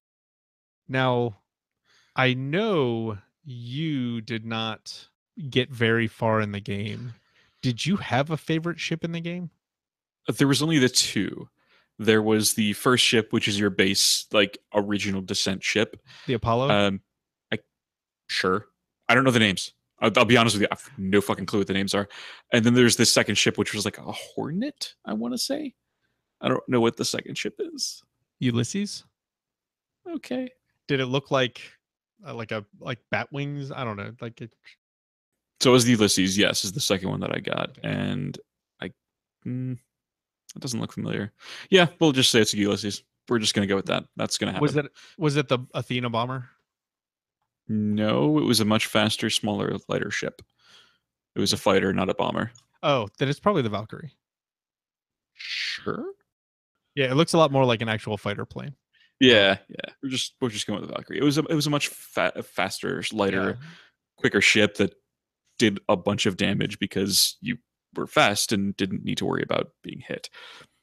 Now, 0.89 1.37
I 2.17 2.35
know 2.35 3.19
you 3.47 4.21
did 4.21 4.45
not 4.45 5.09
get 5.49 5.71
very 5.71 6.09
far 6.09 6.41
in 6.41 6.53
the 6.53 6.61
game. 6.61 7.15
Did 7.63 7.87
you 7.87 7.97
have 7.97 8.31
a 8.31 8.37
favorite 8.37 8.81
ship 8.81 9.05
in 9.05 9.13
the 9.13 9.21
game? 9.21 9.51
There 10.29 10.49
was 10.49 10.63
only 10.63 10.79
the 10.79 10.89
two. 10.89 11.49
There 11.99 12.23
was 12.23 12.55
the 12.55 12.73
first 12.75 13.05
ship, 13.05 13.33
which 13.33 13.49
is 13.49 13.59
your 13.59 13.71
base, 13.71 14.27
like 14.33 14.59
original 14.75 15.23
descent 15.23 15.63
ship. 15.63 16.01
The 16.27 16.35
Apollo? 16.35 16.71
Um, 16.71 17.01
I 17.53 17.59
sure. 18.29 18.67
I 19.09 19.15
don't 19.15 19.25
know 19.25 19.31
the 19.31 19.39
names. 19.39 19.73
I'll, 20.01 20.11
I'll 20.17 20.25
be 20.25 20.37
honest 20.37 20.57
with 20.57 20.63
you. 20.63 20.69
I 20.71 20.75
have 20.75 20.91
no 20.99 21.21
fucking 21.21 21.47
clue 21.47 21.61
what 21.61 21.69
the 21.69 21.73
names 21.73 21.95
are. 21.95 22.09
And 22.53 22.65
then 22.65 22.75
there's 22.75 22.97
this 22.97 23.13
second 23.13 23.37
ship, 23.37 23.57
which 23.57 23.73
was 23.73 23.85
like 23.85 23.99
a 23.99 24.13
Hornet. 24.13 24.95
I 25.05 25.15
want 25.15 25.33
to 25.33 25.39
say. 25.39 25.75
I 26.41 26.49
don't 26.49 26.69
know 26.69 26.81
what 26.81 26.97
the 26.97 27.05
second 27.05 27.39
ship 27.39 27.55
is. 27.59 28.03
Ulysses? 28.41 29.05
Okay. 30.09 30.51
Did 30.87 31.01
it 31.01 31.07
look 31.07 31.31
like 31.31 31.63
uh, 31.63 31.86
like 32.25 32.53
a 32.53 32.65
like 32.81 32.99
bat 33.11 33.29
wings? 33.33 33.71
I 33.73 33.85
don't 33.85 33.97
know. 33.97 34.13
Like 34.21 34.41
it, 34.41 34.53
So 35.61 35.71
it 35.71 35.73
was 35.73 35.85
the 35.85 35.93
Ulysses. 35.93 36.37
Yes, 36.37 36.65
is 36.65 36.73
the 36.73 36.81
second 36.81 37.09
one 37.09 37.21
that 37.21 37.35
I 37.35 37.41
got, 37.41 37.79
and 37.83 38.39
I. 38.81 38.91
Mm, 39.47 39.79
it 40.55 40.61
doesn't 40.61 40.81
look 40.81 40.93
familiar. 40.93 41.33
Yeah, 41.71 41.87
we'll 42.01 42.13
just 42.13 42.31
say 42.31 42.41
it's 42.41 42.55
a 42.55 42.59
Ulysses. 42.59 43.03
We're 43.29 43.39
just 43.39 43.55
gonna 43.55 43.67
go 43.67 43.77
with 43.77 43.87
that. 43.87 44.05
That's 44.17 44.39
gonna 44.39 44.53
happen. 44.53 44.63
was 44.63 44.77
it 44.77 44.87
was 45.19 45.37
it 45.37 45.49
the 45.49 45.59
Athena 45.75 46.11
bomber? 46.11 46.49
No, 47.69 48.39
it 48.39 48.45
was 48.45 48.61
a 48.61 48.65
much 48.65 48.87
faster, 48.87 49.29
smaller, 49.29 49.77
lighter 49.89 50.11
ship. 50.11 50.41
It 51.35 51.41
was 51.41 51.53
a 51.53 51.57
fighter, 51.57 51.93
not 51.93 52.09
a 52.09 52.15
bomber. 52.15 52.53
Oh, 52.83 53.09
then 53.19 53.29
it's 53.29 53.41
probably 53.41 53.63
the 53.63 53.69
Valkyrie. 53.69 54.13
Sure. 55.35 56.05
Yeah, 56.95 57.11
it 57.11 57.15
looks 57.15 57.33
a 57.33 57.39
lot 57.39 57.51
more 57.53 57.65
like 57.65 57.83
an 57.83 57.89
actual 57.89 58.17
fighter 58.17 58.45
plane. 58.47 58.75
Yeah, 59.21 59.59
yeah. 59.69 59.93
We're 60.03 60.11
just 60.11 60.35
we're 60.41 60.51
just 60.51 60.67
going 60.67 60.81
with 60.81 60.89
the 60.89 60.95
Valkyrie. 60.95 61.19
It 61.19 61.25
was 61.25 61.39
a 61.39 61.43
it 61.45 61.55
was 61.55 61.67
a 61.67 61.71
much 61.71 61.89
fa- 61.89 62.43
faster, 62.43 63.03
lighter, 63.13 63.59
Yeah. 63.61 63.67
quicker 64.19 64.41
ship 64.41 64.77
that 64.77 64.95
did 65.59 65.81
a 65.89 65.97
bunch 65.97 66.27
of 66.27 66.37
damage 66.37 66.79
because 66.79 67.39
you 67.41 67.57
were 67.95 68.07
fast 68.07 68.53
and 68.53 68.77
didn't 68.77 69.05
need 69.05 69.17
to 69.19 69.25
worry 69.25 69.43
about 69.43 69.71
being 69.83 70.01
hit. 70.07 70.29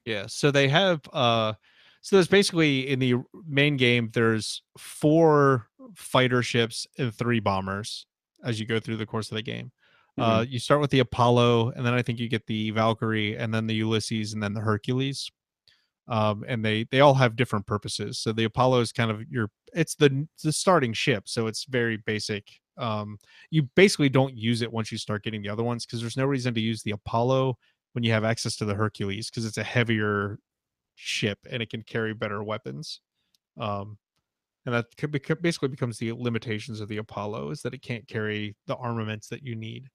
Yeah. 0.05 0.25
So 0.27 0.49
they 0.51 0.67
have 0.69 1.01
uh 1.13 1.53
so 2.01 2.15
there's 2.15 2.27
basically 2.27 2.89
in 2.89 2.99
the 2.99 3.15
main 3.47 3.77
game 3.77 4.09
there's 4.13 4.63
four 4.79 5.67
fighter 5.95 6.41
ships 6.41 6.87
and 6.97 7.13
three 7.13 7.39
bombers 7.39 8.05
as 8.43 8.59
you 8.59 8.65
go 8.65 8.79
through 8.79 8.97
the 8.97 9.05
course 9.05 9.29
of 9.31 9.35
the 9.35 9.43
game. 9.43 9.71
Uh 10.17 10.43
you 10.47 10.57
start 10.59 10.81
with 10.81 10.89
the 10.89 10.99
Apollo 10.99 11.71
and 11.75 11.85
then 11.85 11.93
I 11.93 12.01
think 12.01 12.19
you 12.19 12.27
get 12.29 12.47
the 12.47 12.71
Valkyrie 12.71 13.37
and 13.37 13.53
then 13.53 13.67
the 13.67 13.75
Ulysses 13.75 14.33
and 14.33 14.41
then 14.41 14.53
the 14.53 14.61
Hercules. 14.61 15.29
Um 16.07 16.43
and 16.47 16.65
they 16.65 16.85
they 16.91 16.99
all 16.99 17.13
have 17.15 17.35
different 17.35 17.65
purposes. 17.67 18.19
So 18.19 18.33
the 18.33 18.43
Apollo 18.43 18.81
is 18.81 18.91
kind 18.91 19.11
of 19.11 19.23
your 19.29 19.49
it's 19.73 19.95
the 19.95 20.27
the 20.43 20.51
starting 20.53 20.93
ship, 20.93 21.27
so 21.27 21.47
it's 21.47 21.65
very 21.65 21.97
basic. 21.97 22.49
Um 22.77 23.17
you 23.51 23.63
basically 23.75 24.09
don't 24.09 24.35
use 24.37 24.61
it 24.61 24.71
once 24.73 24.91
you 24.91 24.97
start 24.97 25.23
getting 25.23 25.41
the 25.41 25.49
other 25.49 25.63
ones 25.63 25.85
because 25.85 26.01
there's 26.01 26.17
no 26.17 26.25
reason 26.25 26.53
to 26.55 26.61
use 26.61 26.83
the 26.83 26.91
Apollo 26.91 27.57
when 27.93 28.03
you 28.03 28.11
have 28.11 28.23
access 28.23 28.55
to 28.57 28.65
the 28.65 28.75
Hercules 28.75 29.29
because 29.29 29.45
it's 29.45 29.57
a 29.57 29.63
heavier 29.63 30.39
ship 30.95 31.39
and 31.49 31.63
it 31.63 31.69
can 31.69 31.83
carry 31.83 32.13
better 32.13 32.43
weapons. 32.43 33.01
Um, 33.59 33.97
and 34.65 34.73
that 34.75 34.95
could 34.97 35.11
bec- 35.11 35.41
basically 35.41 35.67
becomes 35.69 35.97
the 35.97 36.13
limitations 36.13 36.79
of 36.79 36.87
the 36.87 36.97
Apollo 36.97 37.51
is 37.51 37.61
that 37.63 37.73
it 37.73 37.81
can't 37.81 38.07
carry 38.07 38.55
the 38.67 38.75
armaments 38.77 39.27
that 39.29 39.43
you 39.43 39.55
need. 39.55 39.89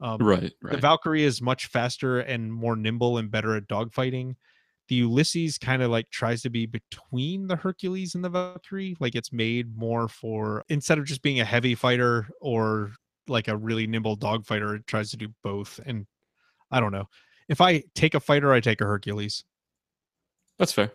Um, 0.00 0.18
Right, 0.18 0.52
The 0.70 0.76
right. 0.76 0.80
Valkyrie 0.80 1.24
is 1.24 1.42
much 1.42 1.66
faster 1.66 2.20
and 2.20 2.52
more 2.52 2.76
nimble 2.76 3.18
and 3.18 3.30
better 3.30 3.54
at 3.56 3.68
dogfighting. 3.68 4.36
The 4.88 4.96
Ulysses 4.96 5.56
kind 5.56 5.82
of 5.82 5.90
like 5.90 6.10
tries 6.10 6.42
to 6.42 6.50
be 6.50 6.66
between 6.66 7.46
the 7.46 7.56
Hercules 7.56 8.14
and 8.14 8.24
the 8.24 8.28
Valkyrie. 8.28 8.96
Like 9.00 9.14
it's 9.14 9.32
made 9.32 9.76
more 9.76 10.08
for 10.08 10.64
instead 10.68 10.98
of 10.98 11.06
just 11.06 11.22
being 11.22 11.40
a 11.40 11.44
heavy 11.44 11.74
fighter 11.74 12.28
or 12.40 12.92
like 13.26 13.48
a 13.48 13.56
really 13.56 13.86
nimble 13.86 14.16
dogfighter, 14.16 14.76
it 14.76 14.86
tries 14.86 15.10
to 15.10 15.16
do 15.16 15.28
both. 15.42 15.80
And 15.86 16.06
I 16.70 16.80
don't 16.80 16.92
know. 16.92 17.08
If 17.48 17.60
I 17.60 17.84
take 17.94 18.14
a 18.14 18.20
fighter, 18.20 18.52
I 18.52 18.60
take 18.60 18.80
a 18.80 18.84
Hercules. 18.84 19.44
That's 20.58 20.72
fair. 20.72 20.92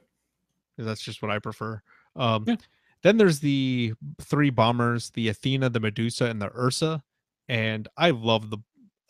That's 0.78 1.02
just 1.02 1.22
what 1.22 1.32
I 1.32 1.40
prefer. 1.40 1.82
Um, 2.16 2.44
Yeah. 2.48 2.56
Then 3.02 3.18
there's 3.18 3.40
the 3.40 3.94
three 4.22 4.50
bombers: 4.50 5.10
the 5.12 5.30
Athena, 5.30 5.70
the 5.70 5.80
Medusa, 5.80 6.26
and 6.26 6.42
the 6.42 6.52
Ursa. 6.56 7.02
And 7.48 7.88
I 7.98 8.12
love 8.12 8.50
the 8.50 8.58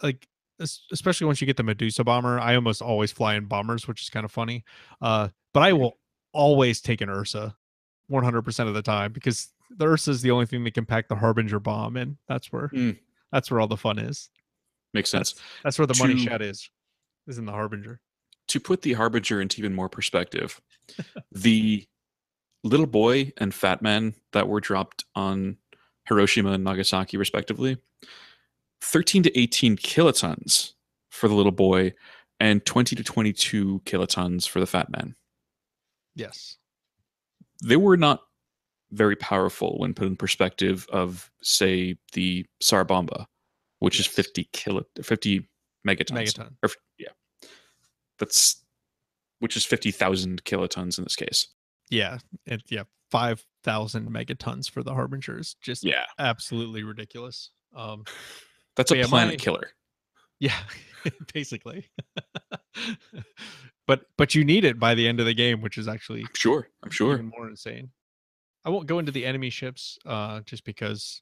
like, 0.01 0.27
especially 0.59 1.25
once 1.27 1.41
you 1.41 1.47
get 1.47 1.57
the 1.57 1.63
Medusa 1.63 2.03
bomber. 2.03 2.39
I 2.39 2.55
almost 2.55 2.81
always 2.81 3.11
fly 3.11 3.35
in 3.35 3.45
bombers, 3.45 3.87
which 3.87 4.01
is 4.01 4.09
kind 4.09 4.25
of 4.25 4.31
funny. 4.31 4.63
Uh, 5.01 5.29
but 5.53 5.63
I 5.63 5.73
will 5.73 5.97
always 6.33 6.81
take 6.81 7.01
an 7.01 7.09
Ursa, 7.09 7.55
100% 8.11 8.67
of 8.67 8.73
the 8.73 8.81
time, 8.81 9.11
because 9.13 9.49
the 9.77 9.85
Ursa 9.87 10.11
is 10.11 10.21
the 10.21 10.31
only 10.31 10.45
thing 10.45 10.63
that 10.63 10.73
can 10.73 10.85
pack 10.85 11.07
the 11.07 11.15
Harbinger 11.15 11.59
bomb, 11.59 11.95
and 11.97 12.17
that's 12.27 12.51
where 12.51 12.69
Mm. 12.69 12.97
that's 13.31 13.49
where 13.51 13.59
all 13.59 13.67
the 13.67 13.77
fun 13.77 13.99
is. 13.99 14.29
Makes 14.93 15.09
sense. 15.11 15.35
That's 15.63 15.77
where 15.77 15.85
the 15.87 15.95
money 15.99 16.17
shot 16.25 16.41
is, 16.41 16.69
is 17.27 17.37
in 17.37 17.45
the 17.45 17.51
Harbinger. 17.51 18.01
to 18.47 18.59
put 18.59 18.81
the 18.81 18.93
Harbinger 18.93 19.39
into 19.41 19.59
even 19.61 19.75
more 19.75 19.87
perspective, 19.89 20.59
the 21.31 21.87
little 22.63 22.87
boy 22.87 23.31
and 23.37 23.53
fat 23.53 23.81
man 23.83 24.15
that 24.33 24.47
were 24.47 24.59
dropped 24.59 25.05
on 25.15 25.57
Hiroshima 26.07 26.51
and 26.53 26.63
Nagasaki, 26.63 27.15
respectively, 27.17 27.77
13 28.81 29.23
to 29.23 29.39
18 29.39 29.77
kilotons 29.77 30.73
for 31.09 31.27
the 31.27 31.33
little 31.35 31.51
boy 31.51 31.93
and 32.39 32.65
20 32.65 32.95
to 32.95 33.03
22 33.03 33.81
kilotons 33.85 34.47
for 34.47 34.59
the 34.59 34.65
fat 34.65 34.89
man. 34.89 35.15
Yes. 36.15 36.57
They 37.63 37.75
were 37.77 37.97
not 37.97 38.21
very 38.91 39.15
powerful 39.15 39.77
when 39.79 39.93
put 39.93 40.07
in 40.07 40.15
perspective 40.15 40.87
of, 40.91 41.29
say, 41.43 41.97
the 42.13 42.45
Tsar 42.61 42.85
Bomba, 42.85 43.27
which 43.79 43.99
is 43.99 44.07
50 44.07 44.45
kilo, 44.53 44.83
50 45.01 45.47
megatons. 45.87 46.11
Megaton. 46.11 46.55
Or, 46.63 46.69
yeah. 46.97 47.09
That's, 48.17 48.63
which 49.39 49.55
is 49.57 49.65
50,000 49.65 50.43
kilotons 50.43 50.97
in 50.97 51.03
this 51.03 51.15
case. 51.15 51.47
Yeah. 51.89 52.19
It, 52.45 52.63
yeah. 52.69 52.83
5,000 53.11 54.09
megatons 54.09 54.69
for 54.69 54.83
the 54.83 54.93
Harbingers. 54.93 55.55
Just 55.61 55.83
Yeah. 55.83 56.05
absolutely 56.17 56.83
ridiculous. 56.83 57.51
Um, 57.75 58.03
That's 58.75 58.91
a 58.91 58.97
yeah, 58.97 59.07
planet 59.07 59.33
my- 59.33 59.37
killer. 59.43 59.69
yeah, 60.39 60.55
basically. 61.33 61.89
but 63.87 64.01
but 64.17 64.35
you 64.35 64.43
need 64.45 64.65
it 64.65 64.79
by 64.79 64.95
the 64.95 65.07
end 65.07 65.19
of 65.19 65.25
the 65.25 65.33
game, 65.33 65.61
which 65.61 65.77
is 65.77 65.87
actually 65.87 66.21
I'm 66.21 66.29
sure. 66.35 66.69
I'm 66.83 66.91
sure. 66.91 67.13
even 67.13 67.27
more 67.35 67.47
insane. 67.47 67.89
I 68.65 68.69
won't 68.69 68.87
go 68.87 68.99
into 68.99 69.11
the 69.11 69.25
enemy 69.25 69.49
ships 69.49 69.97
uh 70.05 70.41
just 70.41 70.63
because 70.65 71.21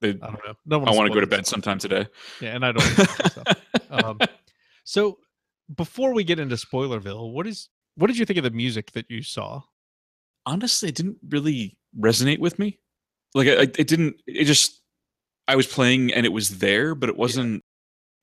They, 0.00 0.10
I 0.10 0.12
don't 0.12 0.44
know. 0.46 0.54
No 0.66 0.78
one 0.78 0.88
I 0.88 0.92
want 0.92 1.08
to 1.08 1.14
go 1.14 1.20
to 1.20 1.26
bed 1.26 1.46
stuff. 1.46 1.62
sometime 1.64 1.78
today. 1.78 2.06
Yeah, 2.40 2.54
and 2.54 2.64
I 2.64 2.72
don't 2.72 3.90
um, 4.04 4.18
so 4.84 5.18
before 5.76 6.14
we 6.14 6.24
get 6.24 6.38
into 6.38 6.54
Spoilerville, 6.56 7.32
what 7.32 7.46
is 7.46 7.68
what 7.96 8.06
did 8.06 8.18
you 8.18 8.24
think 8.24 8.38
of 8.38 8.44
the 8.44 8.50
music 8.50 8.92
that 8.92 9.06
you 9.10 9.22
saw? 9.22 9.62
Honestly, 10.46 10.88
it 10.90 10.94
didn't 10.94 11.18
really 11.28 11.76
resonate 11.98 12.38
with 12.38 12.58
me. 12.58 12.78
Like, 13.34 13.48
I- 13.48 13.62
it 13.76 13.88
didn't. 13.88 14.16
It 14.26 14.44
just. 14.44 14.77
I 15.48 15.56
was 15.56 15.66
playing 15.66 16.12
and 16.12 16.24
it 16.26 16.32
was 16.32 16.58
there, 16.58 16.94
but 16.94 17.08
it 17.08 17.16
wasn't 17.16 17.64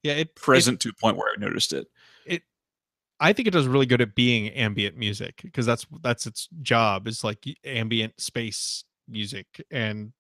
Yeah, 0.03 0.13
it 0.13 0.19
it- 0.19 0.35
present 0.35 0.79
to 0.81 0.89
a 0.89 0.93
point 0.93 1.17
where 1.17 1.31
I 1.35 1.39
noticed 1.39 1.73
it. 1.73 1.87
It 2.25 2.43
I 3.19 3.33
think 3.33 3.47
it 3.47 3.51
does 3.51 3.67
really 3.67 3.85
good 3.85 4.01
at 4.01 4.15
being 4.15 4.49
ambient 4.49 4.97
music 4.97 5.41
because 5.43 5.65
that's 5.65 5.85
that's 6.01 6.27
its 6.27 6.47
job 6.61 7.07
is 7.07 7.23
like 7.23 7.43
ambient 7.63 8.19
space 8.19 8.83
music 9.07 9.47
and 9.71 10.13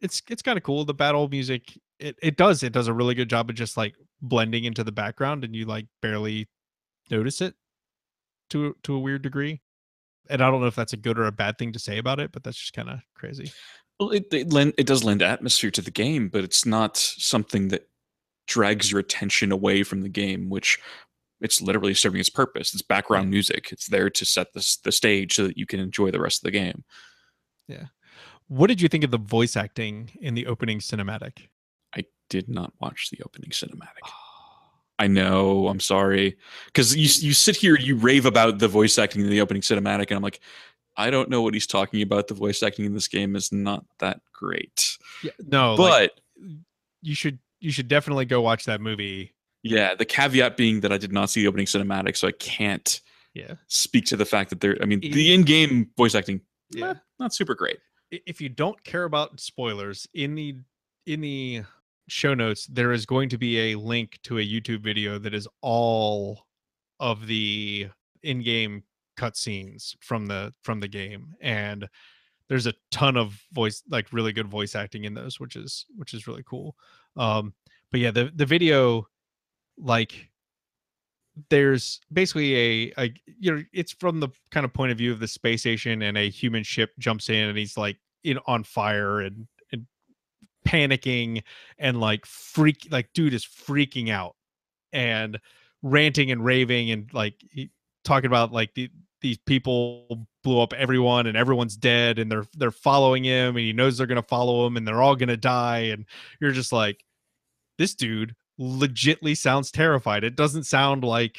it's 0.00 0.22
it's 0.28 0.42
kind 0.42 0.56
of 0.58 0.64
cool 0.64 0.84
the 0.84 0.94
battle 0.94 1.28
music 1.28 1.78
it, 2.00 2.16
it 2.22 2.36
does 2.36 2.62
it 2.62 2.72
does 2.72 2.88
a 2.88 2.92
really 2.94 3.14
good 3.14 3.30
job 3.30 3.48
of 3.50 3.56
just 3.56 3.76
like 3.76 3.94
blending 4.22 4.64
into 4.64 4.84
the 4.84 4.92
background 4.92 5.44
and 5.44 5.54
you 5.56 5.64
like 5.66 5.86
barely 6.02 6.48
notice 7.10 7.40
it 7.40 7.54
to 8.50 8.76
to 8.82 8.94
a 8.94 8.98
weird 8.98 9.22
degree. 9.22 9.60
And 10.30 10.42
I 10.42 10.50
don't 10.50 10.60
know 10.60 10.66
if 10.66 10.74
that's 10.76 10.92
a 10.92 10.98
good 10.98 11.18
or 11.18 11.26
a 11.26 11.32
bad 11.32 11.58
thing 11.58 11.72
to 11.72 11.78
say 11.78 11.98
about 11.98 12.20
it 12.20 12.32
but 12.32 12.44
that's 12.44 12.58
just 12.58 12.74
kind 12.74 12.90
of 12.90 13.00
crazy 13.14 13.50
Well, 13.98 14.10
it 14.10 14.26
it, 14.32 14.52
lend, 14.52 14.74
it 14.78 14.86
does 14.86 15.04
lend 15.04 15.22
atmosphere 15.22 15.70
to 15.72 15.82
the 15.82 15.90
game, 15.90 16.28
but 16.28 16.44
it's 16.44 16.64
not 16.64 16.96
something 16.96 17.68
that 17.68 17.88
drags 18.46 18.90
your 18.90 19.00
attention 19.00 19.52
away 19.52 19.82
from 19.82 20.02
the 20.02 20.08
game, 20.08 20.48
which 20.48 20.78
it's 21.40 21.60
literally 21.60 21.94
serving 21.94 22.20
its 22.20 22.30
purpose. 22.30 22.72
It's 22.72 22.82
background 22.82 23.30
music. 23.30 23.68
It's 23.72 23.88
there 23.88 24.10
to 24.10 24.24
set 24.24 24.52
the 24.52 24.76
the 24.84 24.92
stage 24.92 25.34
so 25.34 25.46
that 25.46 25.58
you 25.58 25.66
can 25.66 25.80
enjoy 25.80 26.10
the 26.10 26.20
rest 26.20 26.40
of 26.40 26.44
the 26.44 26.58
game. 26.58 26.84
Yeah. 27.66 27.86
What 28.48 28.68
did 28.68 28.80
you 28.80 28.88
think 28.88 29.04
of 29.04 29.10
the 29.10 29.18
voice 29.18 29.56
acting 29.56 30.10
in 30.20 30.34
the 30.34 30.46
opening 30.46 30.78
cinematic? 30.78 31.48
I 31.94 32.04
did 32.30 32.48
not 32.48 32.72
watch 32.80 33.10
the 33.10 33.20
opening 33.24 33.50
cinematic. 33.50 34.04
Ah. 34.04 34.28
I 34.98 35.06
know. 35.06 35.68
I'm 35.68 35.80
sorry, 35.80 36.36
because 36.66 36.96
you 36.96 37.28
you 37.28 37.32
sit 37.32 37.56
here, 37.56 37.78
you 37.78 37.94
rave 37.96 38.26
about 38.26 38.58
the 38.58 38.66
voice 38.68 38.98
acting 38.98 39.22
in 39.22 39.30
the 39.30 39.40
opening 39.40 39.62
cinematic, 39.62 40.08
and 40.08 40.12
I'm 40.12 40.22
like, 40.22 40.40
I 40.98 41.10
don't 41.10 41.30
know 41.30 41.40
what 41.42 41.54
he's 41.54 41.66
talking 41.66 42.02
about. 42.02 42.26
The 42.26 42.34
voice 42.34 42.62
acting 42.62 42.84
in 42.84 42.92
this 42.92 43.06
game 43.06 43.36
is 43.36 43.52
not 43.52 43.84
that 44.00 44.20
great. 44.32 44.98
Yeah, 45.22 45.30
no, 45.46 45.76
but 45.76 45.90
like, 45.90 46.12
you 47.00 47.14
should 47.14 47.38
you 47.60 47.70
should 47.70 47.86
definitely 47.86 48.24
go 48.24 48.42
watch 48.42 48.64
that 48.66 48.80
movie. 48.80 49.32
Yeah, 49.62 49.94
the 49.94 50.04
caveat 50.04 50.56
being 50.56 50.80
that 50.80 50.92
I 50.92 50.98
did 50.98 51.12
not 51.12 51.30
see 51.30 51.42
the 51.42 51.46
opening 51.46 51.66
cinematic, 51.66 52.16
so 52.16 52.26
I 52.26 52.32
can't 52.32 53.00
yeah 53.32 53.54
speak 53.68 54.06
to 54.06 54.16
the 54.16 54.24
fact 54.24 54.50
that 54.50 54.60
there. 54.60 54.76
I 54.82 54.86
mean, 54.86 55.00
the 55.00 55.32
in-game 55.32 55.90
voice 55.96 56.16
acting, 56.16 56.40
yeah, 56.70 56.86
not, 56.86 56.96
not 57.20 57.34
super 57.34 57.54
great. 57.54 57.78
If 58.10 58.40
you 58.40 58.48
don't 58.48 58.82
care 58.82 59.04
about 59.04 59.38
spoilers 59.38 60.08
in 60.14 60.34
the 60.34 60.56
in 61.06 61.20
the 61.20 61.62
show 62.08 62.34
notes, 62.34 62.66
there 62.66 62.92
is 62.92 63.06
going 63.06 63.28
to 63.28 63.38
be 63.38 63.72
a 63.72 63.78
link 63.78 64.18
to 64.24 64.38
a 64.38 64.42
YouTube 64.42 64.80
video 64.80 65.18
that 65.18 65.32
is 65.32 65.46
all 65.62 66.46
of 66.98 67.28
the 67.28 67.88
in-game 68.24 68.82
cutscenes 69.18 69.96
from 70.00 70.26
the 70.26 70.52
from 70.62 70.80
the 70.80 70.88
game, 70.88 71.34
and 71.40 71.88
there's 72.48 72.66
a 72.66 72.74
ton 72.90 73.16
of 73.16 73.38
voice 73.52 73.82
like 73.90 74.12
really 74.12 74.32
good 74.32 74.48
voice 74.48 74.74
acting 74.74 75.04
in 75.04 75.14
those, 75.14 75.38
which 75.40 75.56
is 75.56 75.84
which 75.96 76.14
is 76.14 76.26
really 76.26 76.44
cool. 76.48 76.74
Um, 77.16 77.52
but 77.90 78.00
yeah, 78.00 78.10
the 78.10 78.30
the 78.34 78.46
video, 78.46 79.06
like, 79.76 80.30
there's 81.50 82.00
basically 82.12 82.54
a, 82.54 82.92
a 82.98 83.14
you 83.26 83.54
know 83.54 83.62
it's 83.72 83.92
from 83.92 84.20
the 84.20 84.28
kind 84.50 84.64
of 84.64 84.72
point 84.72 84.92
of 84.92 84.98
view 84.98 85.12
of 85.12 85.20
the 85.20 85.28
space 85.28 85.60
station, 85.60 86.02
and 86.02 86.16
a 86.16 86.30
human 86.30 86.62
ship 86.62 86.90
jumps 86.98 87.28
in, 87.28 87.48
and 87.48 87.58
he's 87.58 87.76
like 87.76 87.98
in 88.24 88.38
on 88.46 88.64
fire 88.64 89.20
and 89.20 89.46
and 89.72 89.86
panicking 90.66 91.42
and 91.78 92.00
like 92.00 92.24
freak 92.24 92.88
like 92.90 93.08
dude 93.14 93.34
is 93.34 93.44
freaking 93.44 94.10
out 94.10 94.36
and 94.92 95.38
ranting 95.82 96.30
and 96.30 96.44
raving 96.44 96.90
and 96.90 97.12
like 97.12 97.34
he, 97.50 97.70
talking 98.04 98.26
about 98.26 98.52
like 98.52 98.74
the, 98.74 98.90
these 99.20 99.38
people 99.38 100.28
blew 100.44 100.60
up 100.60 100.72
everyone 100.72 101.26
and 101.26 101.36
everyone's 101.36 101.76
dead 101.76 102.18
and 102.18 102.30
they're 102.30 102.46
they're 102.56 102.70
following 102.70 103.24
him 103.24 103.56
and 103.56 103.64
he 103.64 103.72
knows 103.72 103.98
they're 103.98 104.06
going 104.06 104.20
to 104.20 104.28
follow 104.28 104.66
him 104.66 104.76
and 104.76 104.86
they're 104.86 105.02
all 105.02 105.16
going 105.16 105.28
to 105.28 105.36
die 105.36 105.78
and 105.78 106.04
you're 106.40 106.52
just 106.52 106.72
like 106.72 107.04
this 107.78 107.94
dude 107.94 108.34
legitly 108.60 109.36
sounds 109.36 109.70
terrified 109.70 110.24
it 110.24 110.36
doesn't 110.36 110.64
sound 110.64 111.04
like 111.04 111.38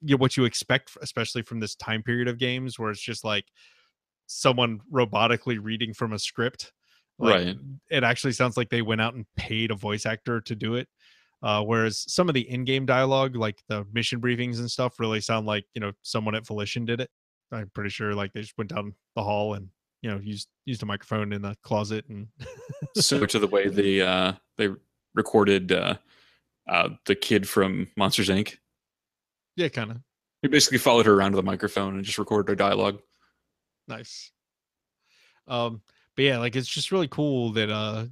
you 0.00 0.14
know, 0.14 0.20
what 0.20 0.36
you 0.36 0.44
expect 0.44 0.96
especially 1.02 1.42
from 1.42 1.60
this 1.60 1.74
time 1.74 2.02
period 2.02 2.28
of 2.28 2.38
games 2.38 2.78
where 2.78 2.90
it's 2.90 3.00
just 3.00 3.24
like 3.24 3.44
someone 4.26 4.80
robotically 4.92 5.58
reading 5.60 5.92
from 5.92 6.12
a 6.12 6.18
script 6.18 6.72
like, 7.18 7.34
right. 7.34 7.56
It 7.90 8.04
actually 8.04 8.32
sounds 8.32 8.56
like 8.56 8.68
they 8.68 8.82
went 8.82 9.00
out 9.00 9.14
and 9.14 9.26
paid 9.36 9.70
a 9.70 9.74
voice 9.74 10.06
actor 10.06 10.40
to 10.42 10.54
do 10.54 10.76
it. 10.76 10.88
Uh, 11.42 11.62
whereas 11.62 12.04
some 12.12 12.28
of 12.28 12.34
the 12.34 12.48
in-game 12.50 12.84
dialogue, 12.84 13.36
like 13.36 13.62
the 13.68 13.86
mission 13.92 14.20
briefings 14.20 14.58
and 14.58 14.70
stuff, 14.70 14.98
really 14.98 15.20
sound 15.20 15.46
like 15.46 15.64
you 15.74 15.80
know 15.80 15.92
someone 16.02 16.34
at 16.34 16.46
Volition 16.46 16.84
did 16.84 17.00
it. 17.00 17.10
I'm 17.52 17.70
pretty 17.74 17.90
sure 17.90 18.14
like 18.14 18.32
they 18.32 18.40
just 18.40 18.58
went 18.58 18.74
down 18.74 18.94
the 19.14 19.22
hall 19.22 19.54
and 19.54 19.68
you 20.02 20.10
know 20.10 20.18
used 20.18 20.48
used 20.64 20.82
a 20.82 20.86
microphone 20.86 21.32
in 21.32 21.42
the 21.42 21.56
closet 21.62 22.04
and 22.08 22.28
similar 22.96 23.26
to 23.28 23.38
the 23.38 23.46
way 23.46 23.68
they 23.68 24.00
uh, 24.00 24.32
they 24.56 24.68
recorded 25.14 25.72
uh, 25.72 25.94
uh, 26.68 26.90
the 27.06 27.14
kid 27.14 27.48
from 27.48 27.88
Monsters 27.96 28.28
Inc. 28.28 28.56
Yeah, 29.56 29.68
kind 29.68 29.92
of. 29.92 29.98
He 30.42 30.48
basically 30.48 30.78
followed 30.78 31.06
her 31.06 31.14
around 31.14 31.32
with 31.32 31.40
a 31.40 31.46
microphone 31.46 31.96
and 31.96 32.04
just 32.04 32.18
recorded 32.18 32.48
her 32.48 32.56
dialogue. 32.56 33.00
Nice. 33.88 34.30
Um, 35.48 35.82
but 36.14 36.24
yeah, 36.24 36.38
like 36.38 36.54
it's 36.56 36.68
just 36.68 36.92
really 36.92 37.08
cool 37.08 37.52
that 37.52 37.70
uh 37.70 38.06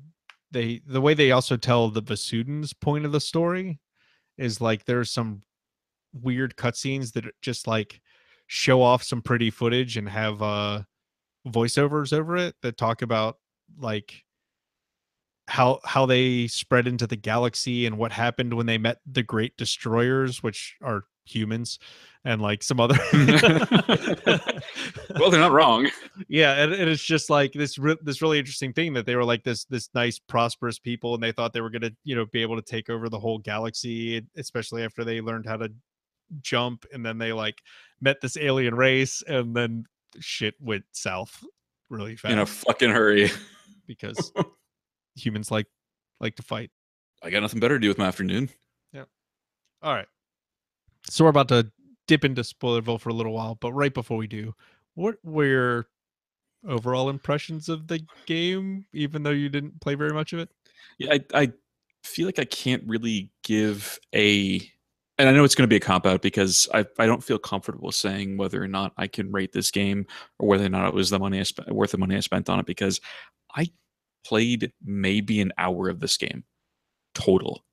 they 0.50 0.80
the 0.86 1.00
way 1.00 1.14
they 1.14 1.32
also 1.32 1.56
tell 1.56 1.90
the 1.90 2.02
Vasudans 2.02 2.72
point 2.80 3.04
of 3.04 3.12
the 3.12 3.20
story 3.20 3.78
is 4.38 4.60
like 4.60 4.84
there's 4.84 5.10
some 5.10 5.42
weird 6.12 6.56
cutscenes 6.56 7.12
that 7.12 7.24
just 7.42 7.66
like 7.66 8.00
show 8.46 8.82
off 8.82 9.02
some 9.02 9.22
pretty 9.22 9.50
footage 9.50 9.96
and 9.96 10.08
have 10.08 10.40
uh 10.42 10.82
voiceovers 11.48 12.12
over 12.12 12.36
it 12.36 12.54
that 12.62 12.76
talk 12.76 13.02
about 13.02 13.36
like 13.78 14.24
how 15.48 15.80
how 15.84 16.06
they 16.06 16.46
spread 16.46 16.86
into 16.86 17.06
the 17.06 17.16
galaxy 17.16 17.86
and 17.86 17.98
what 17.98 18.12
happened 18.12 18.54
when 18.54 18.66
they 18.66 18.78
met 18.78 18.98
the 19.10 19.22
great 19.22 19.56
destroyers 19.56 20.42
which 20.42 20.76
are 20.82 21.04
humans 21.26 21.78
and 22.24 22.40
like 22.40 22.62
some 22.62 22.80
other 22.80 22.96
well 25.18 25.30
they're 25.30 25.40
not 25.40 25.52
wrong. 25.52 25.88
Yeah 26.28 26.54
and, 26.54 26.72
and 26.72 26.88
it's 26.88 27.02
just 27.02 27.30
like 27.30 27.52
this 27.52 27.78
re- 27.78 27.98
this 28.02 28.22
really 28.22 28.38
interesting 28.38 28.72
thing 28.72 28.92
that 28.94 29.06
they 29.06 29.16
were 29.16 29.24
like 29.24 29.44
this 29.44 29.64
this 29.64 29.88
nice 29.94 30.18
prosperous 30.18 30.78
people 30.78 31.14
and 31.14 31.22
they 31.22 31.32
thought 31.32 31.52
they 31.52 31.60
were 31.60 31.70
going 31.70 31.82
to 31.82 31.94
you 32.04 32.16
know 32.16 32.26
be 32.26 32.42
able 32.42 32.56
to 32.56 32.62
take 32.62 32.90
over 32.90 33.08
the 33.08 33.18
whole 33.18 33.38
galaxy 33.38 34.22
especially 34.36 34.82
after 34.82 35.04
they 35.04 35.20
learned 35.20 35.46
how 35.46 35.56
to 35.56 35.70
jump 36.40 36.84
and 36.92 37.04
then 37.04 37.18
they 37.18 37.32
like 37.32 37.62
met 38.00 38.20
this 38.20 38.36
alien 38.36 38.74
race 38.74 39.22
and 39.28 39.54
then 39.54 39.84
shit 40.20 40.54
went 40.60 40.84
south 40.92 41.44
really 41.88 42.16
fast 42.16 42.32
in 42.32 42.38
a 42.38 42.46
fucking 42.46 42.90
hurry. 42.90 43.30
Because 43.86 44.32
humans 45.16 45.50
like 45.50 45.66
like 46.20 46.36
to 46.36 46.42
fight. 46.42 46.70
I 47.22 47.30
got 47.30 47.40
nothing 47.40 47.60
better 47.60 47.76
to 47.76 47.80
do 47.80 47.88
with 47.88 47.98
my 47.98 48.06
afternoon. 48.06 48.48
Yeah 48.92 49.04
all 49.82 49.94
right 49.94 50.08
so 51.08 51.24
we're 51.24 51.30
about 51.30 51.48
to 51.48 51.70
dip 52.06 52.24
into 52.24 52.42
Spoilerville 52.42 53.00
for 53.00 53.10
a 53.10 53.14
little 53.14 53.32
while, 53.32 53.56
but 53.56 53.72
right 53.72 53.92
before 53.92 54.16
we 54.16 54.26
do, 54.26 54.54
what 54.94 55.16
were 55.24 55.44
your 55.44 55.86
overall 56.66 57.08
impressions 57.08 57.68
of 57.68 57.86
the 57.86 58.00
game, 58.26 58.86
even 58.92 59.22
though 59.22 59.30
you 59.30 59.48
didn't 59.48 59.80
play 59.80 59.94
very 59.94 60.12
much 60.12 60.32
of 60.32 60.38
it? 60.40 60.48
Yeah, 60.98 61.14
I, 61.14 61.42
I 61.42 61.52
feel 62.02 62.26
like 62.26 62.38
I 62.38 62.44
can't 62.44 62.82
really 62.86 63.30
give 63.42 63.98
a, 64.14 64.56
and 65.18 65.28
I 65.28 65.32
know 65.32 65.44
it's 65.44 65.54
going 65.54 65.68
to 65.68 65.72
be 65.72 65.76
a 65.76 65.80
cop 65.80 66.06
out 66.06 66.22
because 66.22 66.68
I, 66.72 66.86
I 66.98 67.06
don't 67.06 67.24
feel 67.24 67.38
comfortable 67.38 67.92
saying 67.92 68.36
whether 68.36 68.62
or 68.62 68.68
not 68.68 68.92
I 68.96 69.06
can 69.06 69.32
rate 69.32 69.52
this 69.52 69.70
game 69.70 70.06
or 70.38 70.48
whether 70.48 70.64
or 70.64 70.70
not 70.70 70.88
it 70.88 70.94
was 70.94 71.10
the 71.10 71.18
money 71.18 71.40
I 71.40 71.44
spent, 71.44 71.70
worth 71.72 71.92
the 71.92 71.98
money 71.98 72.16
I 72.16 72.20
spent 72.20 72.48
on 72.48 72.60
it 72.60 72.66
because 72.66 73.00
I 73.54 73.70
played 74.24 74.72
maybe 74.84 75.40
an 75.40 75.52
hour 75.58 75.88
of 75.88 76.00
this 76.00 76.16
game 76.16 76.44
total. 77.14 77.64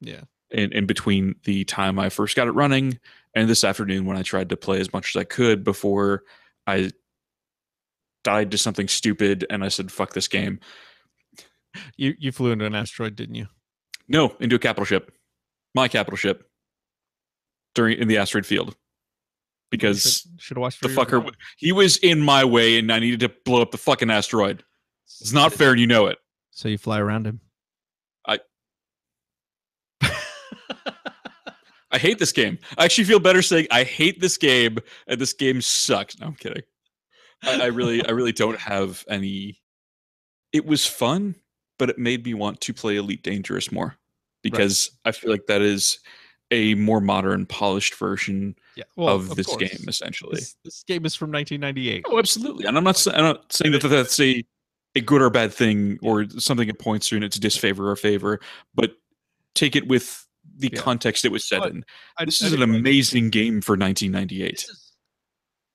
Yeah 0.00 0.22
in, 0.50 0.72
in 0.72 0.86
between 0.86 1.34
the 1.44 1.64
time 1.64 1.98
I 1.98 2.08
first 2.08 2.36
got 2.36 2.48
it 2.48 2.52
running 2.52 2.98
and 3.34 3.48
this 3.48 3.64
afternoon 3.64 4.06
when 4.06 4.16
I 4.16 4.22
tried 4.22 4.48
to 4.50 4.56
play 4.56 4.80
as 4.80 4.92
much 4.92 5.14
as 5.14 5.20
I 5.20 5.24
could 5.24 5.64
before 5.64 6.22
I 6.66 6.90
died 8.22 8.50
to 8.52 8.58
something 8.58 8.88
stupid 8.88 9.46
and 9.50 9.64
I 9.64 9.68
said, 9.68 9.92
fuck 9.92 10.12
this 10.14 10.28
game. 10.28 10.60
You 11.96 12.14
you 12.18 12.30
flew 12.30 12.52
into 12.52 12.64
an 12.64 12.74
asteroid, 12.74 13.16
didn't 13.16 13.34
you? 13.34 13.48
No, 14.08 14.36
into 14.38 14.56
a 14.56 14.60
capital 14.60 14.84
ship. 14.84 15.12
My 15.74 15.88
capital 15.88 16.16
ship. 16.16 16.48
During 17.74 17.98
in 17.98 18.06
the 18.06 18.18
asteroid 18.18 18.46
field. 18.46 18.76
Because 19.70 20.28
should 20.38 20.56
have 20.56 20.62
watched 20.62 20.82
the 20.82 20.88
fucker 20.88 21.28
he 21.56 21.72
was 21.72 21.96
in 21.96 22.20
my 22.20 22.44
way 22.44 22.78
and 22.78 22.92
I 22.92 23.00
needed 23.00 23.20
to 23.20 23.32
blow 23.44 23.60
up 23.60 23.72
the 23.72 23.78
fucking 23.78 24.10
asteroid. 24.10 24.62
It's 25.20 25.32
not 25.32 25.52
fair 25.52 25.72
and 25.72 25.80
you 25.80 25.86
know 25.88 26.06
it. 26.06 26.18
So 26.52 26.68
you 26.68 26.78
fly 26.78 27.00
around 27.00 27.26
him. 27.26 27.40
I 31.90 31.98
hate 31.98 32.18
this 32.18 32.32
game. 32.32 32.58
I 32.76 32.84
actually 32.84 33.04
feel 33.04 33.20
better 33.20 33.42
saying 33.42 33.68
I 33.70 33.84
hate 33.84 34.20
this 34.20 34.36
game 34.36 34.78
and 35.06 35.20
this 35.20 35.32
game 35.32 35.60
sucks. 35.60 36.18
No, 36.18 36.26
I'm 36.26 36.34
kidding. 36.34 36.62
I, 37.44 37.62
I 37.62 37.66
really, 37.66 38.04
I 38.06 38.10
really 38.10 38.32
don't 38.32 38.58
have 38.58 39.04
any. 39.08 39.60
It 40.52 40.66
was 40.66 40.86
fun, 40.86 41.36
but 41.78 41.90
it 41.90 41.98
made 41.98 42.24
me 42.24 42.34
want 42.34 42.60
to 42.62 42.74
play 42.74 42.96
Elite 42.96 43.22
Dangerous 43.22 43.70
more 43.70 43.96
because 44.42 44.90
right. 45.04 45.10
I 45.10 45.12
feel 45.12 45.30
like 45.30 45.46
that 45.46 45.62
is 45.62 45.98
a 46.50 46.74
more 46.74 47.00
modern, 47.00 47.46
polished 47.46 47.94
version 47.96 48.54
yeah, 48.76 48.84
well, 48.96 49.14
of, 49.14 49.30
of, 49.30 49.36
this 49.36 49.46
course. 49.46 49.58
game. 49.58 49.88
Essentially, 49.88 50.36
this, 50.36 50.56
this, 50.64 50.84
game 50.86 51.06
is 51.06 51.14
from 51.14 51.30
1998. 51.32 52.06
Oh, 52.08 52.18
absolutely. 52.18 52.66
And 52.66 52.76
I'm 52.76 52.84
not, 52.84 53.04
I'm 53.08 53.22
not 53.22 53.52
saying 53.52 53.72
that 53.72 53.82
that's 53.82 54.18
a 54.20 54.44
a 54.96 55.00
good 55.00 55.22
or 55.22 55.30
bad 55.30 55.52
thing 55.52 55.98
or 56.02 56.28
something 56.38 56.68
it 56.68 56.78
points 56.78 57.08
to 57.08 57.16
in 57.16 57.22
its 57.22 57.38
disfavor 57.38 57.90
or 57.90 57.96
favor, 57.96 58.40
but 58.74 58.92
take 59.54 59.74
it 59.74 59.88
with 59.88 60.26
the 60.56 60.70
yeah. 60.72 60.80
context 60.80 61.24
it 61.24 61.32
was 61.32 61.46
set 61.46 61.60
but 61.60 61.70
in. 61.72 61.84
I, 62.18 62.24
this 62.24 62.42
I, 62.42 62.46
is 62.46 62.52
I, 62.52 62.56
an 62.56 62.62
amazing 62.62 63.30
game 63.30 63.60
for 63.60 63.76
1998. 63.76 64.66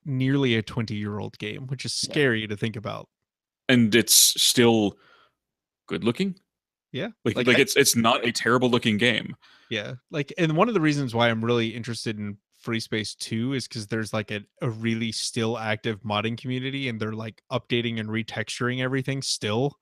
nearly 0.05 0.55
a 0.55 0.61
20 0.61 0.95
year 0.95 1.19
old 1.19 1.37
game, 1.37 1.67
which 1.67 1.85
is 1.85 1.93
scary 1.93 2.41
yeah. 2.41 2.47
to 2.47 2.57
think 2.57 2.75
about. 2.75 3.07
And 3.67 3.93
it's 3.93 4.13
still 4.41 4.97
good 5.87 6.03
looking. 6.03 6.35
Yeah. 6.91 7.09
Like, 7.23 7.35
like, 7.35 7.47
like 7.47 7.59
it's 7.59 7.75
it's 7.75 7.95
not 7.95 8.25
a 8.25 8.31
terrible 8.31 8.69
looking 8.69 8.97
game. 8.97 9.35
Yeah. 9.69 9.93
Like 10.09 10.33
and 10.37 10.55
one 10.57 10.67
of 10.67 10.73
the 10.73 10.81
reasons 10.81 11.13
why 11.13 11.29
I'm 11.29 11.43
really 11.45 11.69
interested 11.69 12.17
in 12.17 12.37
FreeSpace 12.65 13.15
2 13.17 13.53
is 13.53 13.67
because 13.67 13.87
there's 13.87 14.11
like 14.11 14.31
a, 14.31 14.41
a 14.61 14.69
really 14.69 15.11
still 15.11 15.57
active 15.57 16.01
modding 16.01 16.37
community 16.37 16.89
and 16.89 16.99
they're 16.99 17.13
like 17.13 17.41
updating 17.51 17.99
and 17.99 18.09
retexturing 18.09 18.81
everything 18.81 19.21
still, 19.21 19.77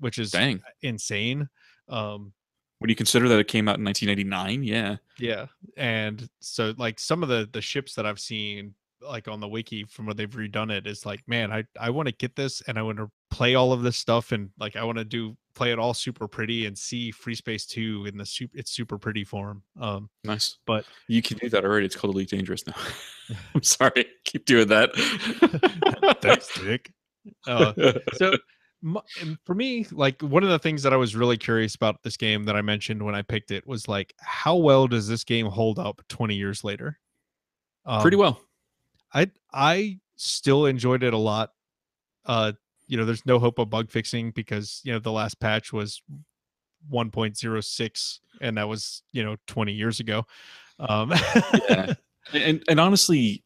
which 0.00 0.18
is 0.18 0.32
Dang. 0.32 0.60
insane. 0.82 1.48
Um 1.88 2.32
When 2.78 2.88
you 2.88 2.94
consider 2.96 3.28
that 3.28 3.38
it 3.38 3.48
came 3.48 3.68
out 3.68 3.78
in 3.78 3.84
1989, 3.84 4.62
yeah. 4.62 4.96
Yeah, 5.18 5.46
and 5.76 6.28
so 6.40 6.74
like 6.78 6.98
some 7.00 7.22
of 7.22 7.28
the 7.28 7.48
the 7.52 7.60
ships 7.60 7.94
that 7.94 8.06
I've 8.06 8.20
seen 8.20 8.74
like 9.00 9.28
on 9.28 9.40
the 9.40 9.48
wiki 9.48 9.84
from 9.84 10.06
where 10.06 10.14
they've 10.14 10.30
redone 10.30 10.72
it 10.72 10.86
is 10.86 11.06
like, 11.06 11.20
man, 11.26 11.52
I 11.52 11.64
I 11.80 11.90
want 11.90 12.08
to 12.08 12.14
get 12.14 12.36
this 12.36 12.62
and 12.66 12.78
I 12.78 12.82
want 12.82 12.98
to 12.98 13.10
play 13.30 13.54
all 13.54 13.72
of 13.72 13.82
this 13.82 13.96
stuff 13.96 14.32
and 14.32 14.50
like 14.58 14.76
I 14.76 14.84
want 14.84 14.98
to 14.98 15.04
do 15.04 15.36
play 15.54 15.72
it 15.72 15.78
all 15.78 15.92
super 15.92 16.28
pretty 16.28 16.66
and 16.66 16.78
see 16.78 17.12
FreeSpace 17.12 17.66
2 17.66 18.06
in 18.06 18.16
the 18.16 18.24
super 18.24 18.56
it's 18.56 18.70
super 18.70 18.96
pretty 18.96 19.24
form. 19.24 19.62
Um 19.80 20.08
Nice. 20.24 20.58
but 20.66 20.84
You 21.08 21.20
can 21.20 21.36
do 21.38 21.48
that 21.48 21.64
already. 21.64 21.86
It's 21.86 21.96
called 21.96 22.14
Elite 22.14 22.30
Dangerous 22.30 22.66
now. 22.66 22.74
I'm 23.54 23.62
sorry. 23.62 24.06
Keep 24.24 24.46
doing 24.46 24.68
that. 24.68 24.90
thanks, 26.22 26.48
Dick. 26.58 26.92
Uh, 27.46 27.72
so 28.14 28.36
for 29.44 29.54
me 29.54 29.86
like 29.90 30.20
one 30.22 30.42
of 30.44 30.48
the 30.50 30.58
things 30.58 30.82
that 30.82 30.92
i 30.92 30.96
was 30.96 31.16
really 31.16 31.36
curious 31.36 31.74
about 31.74 32.02
this 32.02 32.16
game 32.16 32.44
that 32.44 32.54
i 32.56 32.62
mentioned 32.62 33.02
when 33.02 33.14
i 33.14 33.22
picked 33.22 33.50
it 33.50 33.66
was 33.66 33.88
like 33.88 34.14
how 34.20 34.54
well 34.54 34.86
does 34.86 35.08
this 35.08 35.24
game 35.24 35.46
hold 35.46 35.78
up 35.78 36.00
20 36.08 36.34
years 36.34 36.62
later 36.62 36.98
um, 37.86 38.00
Pretty 38.02 38.16
well. 38.16 38.40
i 39.14 39.28
i 39.52 39.98
still 40.16 40.66
enjoyed 40.66 41.02
it 41.02 41.12
a 41.12 41.18
lot 41.18 41.50
uh 42.26 42.52
you 42.86 42.96
know 42.96 43.04
there's 43.04 43.26
no 43.26 43.38
hope 43.38 43.58
of 43.58 43.68
bug 43.68 43.90
fixing 43.90 44.30
because 44.30 44.80
you 44.84 44.92
know 44.92 44.98
the 44.98 45.12
last 45.12 45.40
patch 45.40 45.72
was 45.72 46.00
1.06 46.92 48.18
and 48.40 48.56
that 48.56 48.68
was 48.68 49.02
you 49.12 49.24
know 49.24 49.36
20 49.48 49.72
years 49.72 50.00
ago 50.00 50.24
um 50.78 51.12
Yeah. 51.68 51.94
And 52.34 52.62
and 52.68 52.78
honestly, 52.78 53.42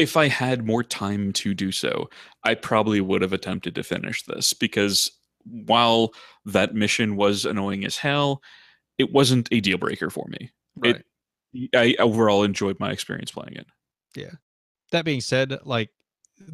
if 0.00 0.16
I 0.16 0.28
had 0.28 0.66
more 0.66 0.82
time 0.82 1.32
to 1.34 1.52
do 1.54 1.70
so, 1.70 2.08
I 2.42 2.54
probably 2.54 3.00
would 3.02 3.20
have 3.22 3.34
attempted 3.34 3.74
to 3.74 3.82
finish 3.82 4.22
this 4.24 4.54
because 4.54 5.10
while 5.44 6.12
that 6.46 6.74
mission 6.74 7.16
was 7.16 7.44
annoying 7.44 7.84
as 7.84 7.98
hell, 7.98 8.42
it 8.98 9.12
wasn't 9.12 9.48
a 9.52 9.60
deal 9.60 9.78
breaker 9.78 10.08
for 10.10 10.26
me. 10.28 10.50
right. 10.76 11.04
I 11.74 11.96
overall 11.98 12.44
enjoyed 12.44 12.78
my 12.80 12.92
experience 12.92 13.32
playing 13.32 13.56
it. 13.56 13.66
Yeah. 14.16 14.32
That 14.92 15.04
being 15.04 15.20
said, 15.20 15.58
like 15.64 15.90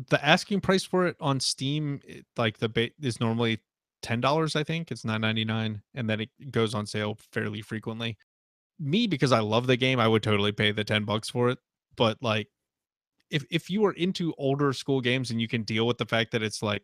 the 0.08 0.24
asking 0.24 0.62
price 0.62 0.84
for 0.84 1.06
it 1.06 1.16
on 1.20 1.38
Steam, 1.38 2.00
it- 2.04 2.26
like 2.36 2.58
the 2.58 2.68
bait 2.68 2.94
is 3.00 3.20
normally 3.20 3.60
ten 4.02 4.20
dollars. 4.20 4.56
I 4.56 4.64
think 4.64 4.90
it's 4.90 5.04
nine 5.04 5.20
ninety 5.20 5.44
nine, 5.44 5.82
and 5.94 6.08
then 6.08 6.20
it 6.20 6.30
goes 6.50 6.74
on 6.74 6.86
sale 6.86 7.18
fairly 7.30 7.62
frequently. 7.62 8.16
Me, 8.80 9.06
because 9.06 9.32
I 9.32 9.40
love 9.40 9.66
the 9.66 9.76
game, 9.76 10.00
I 10.00 10.08
would 10.08 10.22
totally 10.22 10.52
pay 10.52 10.72
the 10.72 10.84
ten 10.84 11.04
bucks 11.04 11.28
for 11.30 11.50
it. 11.50 11.58
But 11.96 12.22
like, 12.22 12.48
if 13.30 13.44
if 13.50 13.70
you 13.70 13.84
are 13.86 13.92
into 13.92 14.34
older 14.38 14.72
school 14.72 15.00
games 15.00 15.30
and 15.30 15.40
you 15.40 15.48
can 15.48 15.62
deal 15.62 15.86
with 15.86 15.98
the 15.98 16.06
fact 16.06 16.32
that 16.32 16.42
it's 16.42 16.62
like 16.62 16.82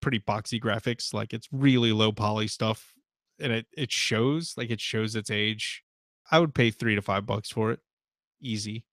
pretty 0.00 0.20
boxy 0.20 0.60
graphics, 0.60 1.12
like 1.14 1.34
it's 1.34 1.48
really 1.52 1.92
low 1.92 2.12
poly 2.12 2.48
stuff, 2.48 2.94
and 3.40 3.52
it 3.52 3.66
it 3.76 3.92
shows 3.92 4.54
like 4.56 4.70
it 4.70 4.80
shows 4.80 5.16
its 5.16 5.30
age, 5.30 5.84
I 6.30 6.38
would 6.40 6.54
pay 6.54 6.70
three 6.70 6.94
to 6.94 7.02
five 7.02 7.26
bucks 7.26 7.50
for 7.50 7.72
it, 7.72 7.80
easy. 8.40 8.84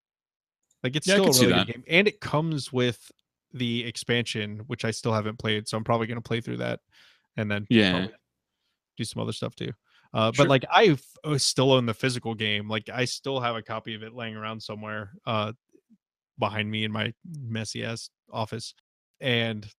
Like 0.83 0.95
it's 0.95 1.07
Yeah, 1.07 1.15
still 1.15 1.29
a 1.29 1.33
really 1.33 1.53
good 1.53 1.67
game, 1.67 1.83
and 1.87 2.07
it 2.07 2.21
comes 2.21 2.71
with 2.73 3.11
the 3.53 3.85
expansion, 3.85 4.59
which 4.67 4.85
I 4.85 4.91
still 4.91 5.13
haven't 5.13 5.39
played, 5.39 5.67
so 5.67 5.77
I'm 5.77 5.83
probably 5.83 6.07
going 6.07 6.17
to 6.21 6.27
play 6.27 6.41
through 6.41 6.57
that, 6.57 6.81
and 7.37 7.49
then 7.51 7.67
Yeah. 7.69 8.07
do 8.97 9.03
some 9.03 9.21
other 9.21 9.33
stuff 9.33 9.55
too. 9.55 9.71
Uh, 10.13 10.31
Sure. 10.31 10.47
But 10.47 10.47
like 10.47 10.63
I 10.69 10.97
uh, 11.23 11.37
still 11.37 11.71
own 11.73 11.85
the 11.85 11.93
physical 11.93 12.33
game. 12.35 12.69
Like 12.69 12.89
I 12.89 13.05
still 13.05 13.39
have 13.39 13.55
a 13.55 13.61
copy 13.61 13.95
of 13.95 14.03
it 14.03 14.13
laying 14.13 14.35
around 14.35 14.61
somewhere 14.61 15.13
uh, 15.25 15.53
behind 16.39 16.71
me 16.71 16.83
in 16.83 16.91
my 16.91 17.13
messy 17.25 17.83
ass 17.83 18.09
office, 18.31 18.73
and 19.19 19.69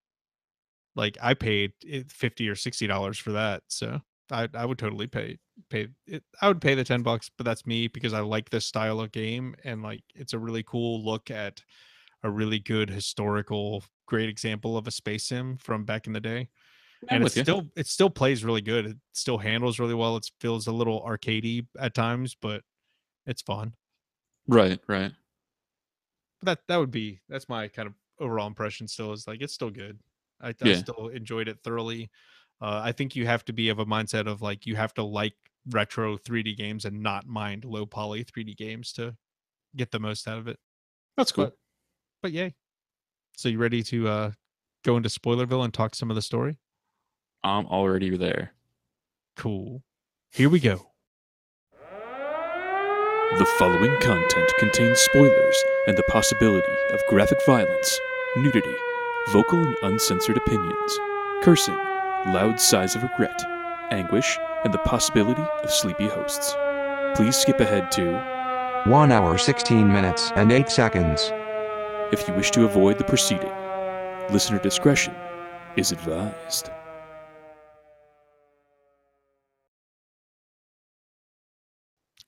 like 0.94 1.18
I 1.20 1.34
paid 1.34 1.72
eh, 1.88 2.04
fifty 2.08 2.48
or 2.48 2.54
sixty 2.54 2.86
dollars 2.86 3.18
for 3.18 3.32
that. 3.32 3.62
So 3.68 4.00
I 4.30 4.48
I 4.54 4.64
would 4.64 4.78
totally 4.78 5.06
pay 5.06 5.38
pay 5.70 5.88
it. 6.06 6.24
I 6.40 6.48
would 6.48 6.60
pay 6.60 6.74
the 6.74 6.84
ten 6.84 7.02
bucks, 7.02 7.30
but 7.36 7.44
that's 7.44 7.66
me 7.66 7.88
because 7.88 8.12
I 8.12 8.20
like 8.20 8.50
this 8.50 8.66
style 8.66 9.00
of 9.00 9.12
game 9.12 9.54
and 9.64 9.82
like 9.82 10.02
it's 10.14 10.32
a 10.32 10.38
really 10.38 10.62
cool 10.62 11.04
look 11.04 11.30
at 11.30 11.62
a 12.22 12.30
really 12.30 12.58
good 12.60 12.90
historical 12.90 13.84
great 14.06 14.28
example 14.28 14.76
of 14.78 14.86
a 14.88 14.90
space 14.92 15.26
sim 15.26 15.56
from 15.58 15.84
back 15.84 16.06
in 16.06 16.12
the 16.14 16.20
day 16.20 16.48
I'm 17.10 17.22
and 17.22 17.24
it 17.26 17.32
still 17.32 17.70
it 17.76 17.86
still 17.88 18.10
plays 18.10 18.44
really 18.44 18.62
good 18.62 18.86
it 18.86 18.96
still 19.12 19.38
handles 19.38 19.78
really 19.80 19.94
well 19.94 20.16
it 20.16 20.30
feels 20.40 20.66
a 20.66 20.72
little 20.72 21.02
arcadey 21.02 21.66
at 21.78 21.94
times 21.94 22.36
but 22.40 22.62
it's 23.26 23.42
fun 23.42 23.74
Right, 24.48 24.80
right. 24.88 25.12
That 26.46 26.60
that 26.68 26.76
would 26.78 26.90
be 26.90 27.20
that's 27.28 27.48
my 27.48 27.68
kind 27.68 27.88
of 27.88 27.94
overall 28.20 28.46
impression 28.46 28.88
still 28.88 29.12
is 29.12 29.26
like 29.28 29.42
it's 29.42 29.54
still 29.54 29.70
good. 29.70 30.00
I, 30.40 30.54
I 30.62 30.72
Yeah. 30.72 30.74
still 30.74 31.08
enjoyed 31.08 31.48
it 31.48 31.58
thoroughly. 31.64 32.10
Uh, 32.60 32.80
i 32.84 32.92
think 32.92 33.14
you 33.16 33.26
have 33.26 33.44
to 33.46 33.52
be 33.52 33.68
of 33.70 33.78
a 33.80 33.86
mindset 33.86 34.26
of 34.26 34.42
like 34.42 34.66
you 34.66 34.76
have 34.76 34.94
to 34.94 35.02
like 35.04 35.34
retro 35.70 36.16
3d 36.16 36.56
games 36.56 36.84
and 36.86 37.00
not 37.02 37.26
mind 37.26 37.64
low 37.66 37.86
poly 37.86 38.24
3d 38.24 38.56
games 38.56 38.92
to 38.94 39.16
get 39.76 39.90
the 39.92 40.00
most 40.00 40.28
out 40.28 40.38
of 40.38 40.48
it. 40.48 40.58
That's 41.16 41.32
cool. 41.32 41.46
But- 41.46 41.56
but 42.22 42.32
yay. 42.32 42.56
So 43.36 43.48
you 43.50 43.58
ready 43.58 43.82
to 43.84 44.08
uh 44.08 44.32
go 44.84 44.96
into 44.98 45.08
spoilerville 45.10 45.64
and 45.64 45.74
talk 45.74 45.94
some 45.94 46.10
of 46.10 46.16
the 46.16 46.22
story? 46.22 46.58
I'm 47.44 47.66
already 47.66 48.16
there. 48.16 48.52
cool. 49.36 49.82
Here 50.32 50.50
we 50.50 50.60
go 50.60 50.92
The 53.34 53.44
following 53.58 53.94
content 54.00 54.50
contains 54.58 54.98
spoilers 55.00 55.64
and 55.86 55.98
the 55.98 56.02
possibility 56.04 56.72
of 56.90 57.04
graphic 57.06 57.44
violence, 57.44 58.00
nudity, 58.36 58.74
vocal 59.28 59.62
and 59.62 59.76
uncensored 59.82 60.38
opinions, 60.38 60.98
cursing, 61.42 61.76
loud 62.28 62.58
sighs 62.58 62.94
of 62.94 63.02
regret, 63.02 63.42
anguish, 63.90 64.38
and 64.64 64.72
the 64.72 64.78
possibility 64.78 65.42
of 65.62 65.70
sleepy 65.70 66.08
hosts. 66.08 66.54
Please 67.14 67.36
skip 67.36 67.60
ahead 67.60 67.92
to 67.92 68.14
1 68.88 69.12
hour 69.12 69.36
16 69.36 69.86
minutes 69.86 70.32
and 70.36 70.50
8 70.50 70.70
seconds. 70.70 71.30
if 72.12 72.26
you 72.28 72.34
wish 72.34 72.50
to 72.52 72.64
avoid 72.64 72.96
the 72.96 73.04
proceeding. 73.04 73.52
Listener 74.30 74.60
discretion 74.60 75.14
is 75.76 75.92
advised. 75.92 76.70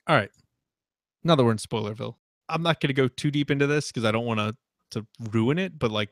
All 0.06 0.16
right. 0.16 0.30
That 1.24 1.38
we're 1.38 1.52
in 1.52 1.58
Spoilerville, 1.58 2.14
I'm 2.48 2.62
not 2.62 2.80
going 2.80 2.88
to 2.88 2.94
go 2.94 3.08
too 3.08 3.30
deep 3.30 3.50
into 3.50 3.66
this 3.66 3.88
because 3.88 4.04
I 4.04 4.12
don't 4.12 4.26
want 4.26 4.40
to 4.40 4.56
to 4.92 5.06
ruin 5.30 5.58
it. 5.58 5.78
But 5.78 5.90
like 5.90 6.10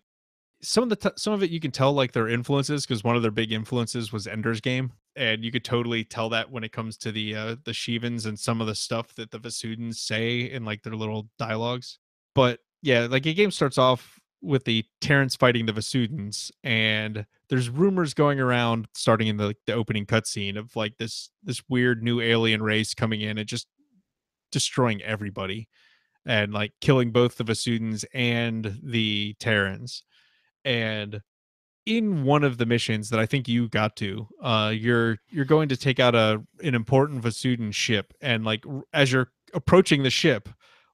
some 0.62 0.82
of 0.82 0.90
the 0.90 0.96
t- 0.96 1.16
some 1.16 1.32
of 1.32 1.42
it, 1.42 1.50
you 1.50 1.60
can 1.60 1.70
tell 1.70 1.92
like 1.92 2.12
their 2.12 2.28
influences 2.28 2.86
because 2.86 3.04
one 3.04 3.16
of 3.16 3.22
their 3.22 3.30
big 3.30 3.52
influences 3.52 4.12
was 4.12 4.26
Ender's 4.26 4.60
Game, 4.60 4.92
and 5.14 5.44
you 5.44 5.52
could 5.52 5.64
totally 5.64 6.04
tell 6.04 6.28
that 6.30 6.50
when 6.50 6.64
it 6.64 6.72
comes 6.72 6.96
to 6.98 7.12
the 7.12 7.34
uh, 7.34 7.56
the 7.64 7.72
Shivans 7.72 8.26
and 8.26 8.38
some 8.38 8.60
of 8.60 8.66
the 8.66 8.74
stuff 8.74 9.14
that 9.14 9.30
the 9.30 9.38
Vasudans 9.38 9.96
say 9.96 10.40
in 10.50 10.64
like 10.64 10.82
their 10.82 10.94
little 10.94 11.28
dialogues. 11.38 11.98
But 12.34 12.60
yeah, 12.82 13.06
like 13.08 13.26
a 13.26 13.34
game 13.34 13.50
starts 13.50 13.78
off 13.78 14.18
with 14.42 14.64
the 14.64 14.84
Terrans 15.00 15.36
fighting 15.36 15.66
the 15.66 15.72
Vasudans, 15.72 16.50
and 16.62 17.26
there's 17.48 17.68
rumors 17.68 18.14
going 18.14 18.40
around 18.40 18.88
starting 18.94 19.28
in 19.28 19.36
the 19.36 19.54
the 19.66 19.72
opening 19.72 20.06
cutscene 20.06 20.58
of 20.58 20.74
like 20.76 20.96
this 20.98 21.30
this 21.42 21.62
weird 21.68 22.02
new 22.02 22.20
alien 22.20 22.62
race 22.62 22.94
coming 22.94 23.20
in 23.20 23.38
and 23.38 23.48
just 23.48 23.66
destroying 24.56 25.02
everybody 25.02 25.68
and 26.24 26.54
like 26.54 26.72
killing 26.80 27.10
both 27.10 27.36
the 27.36 27.44
Vasudans 27.44 28.06
and 28.14 28.78
the 28.82 29.36
Terrans. 29.38 30.02
And 30.64 31.20
in 31.84 32.24
one 32.24 32.42
of 32.42 32.56
the 32.56 32.64
missions 32.64 33.10
that 33.10 33.20
I 33.20 33.26
think 33.26 33.48
you 33.48 33.68
got 33.68 33.96
to, 33.96 34.26
uh, 34.42 34.72
you're 34.74 35.18
you're 35.28 35.44
going 35.44 35.68
to 35.68 35.76
take 35.76 36.00
out 36.00 36.14
a 36.14 36.42
an 36.62 36.74
important 36.74 37.22
Vasudan 37.22 37.70
ship, 37.70 38.14
and 38.22 38.46
like 38.46 38.64
as 38.94 39.12
you're 39.12 39.30
approaching 39.52 40.02
the 40.02 40.10
ship, 40.10 40.48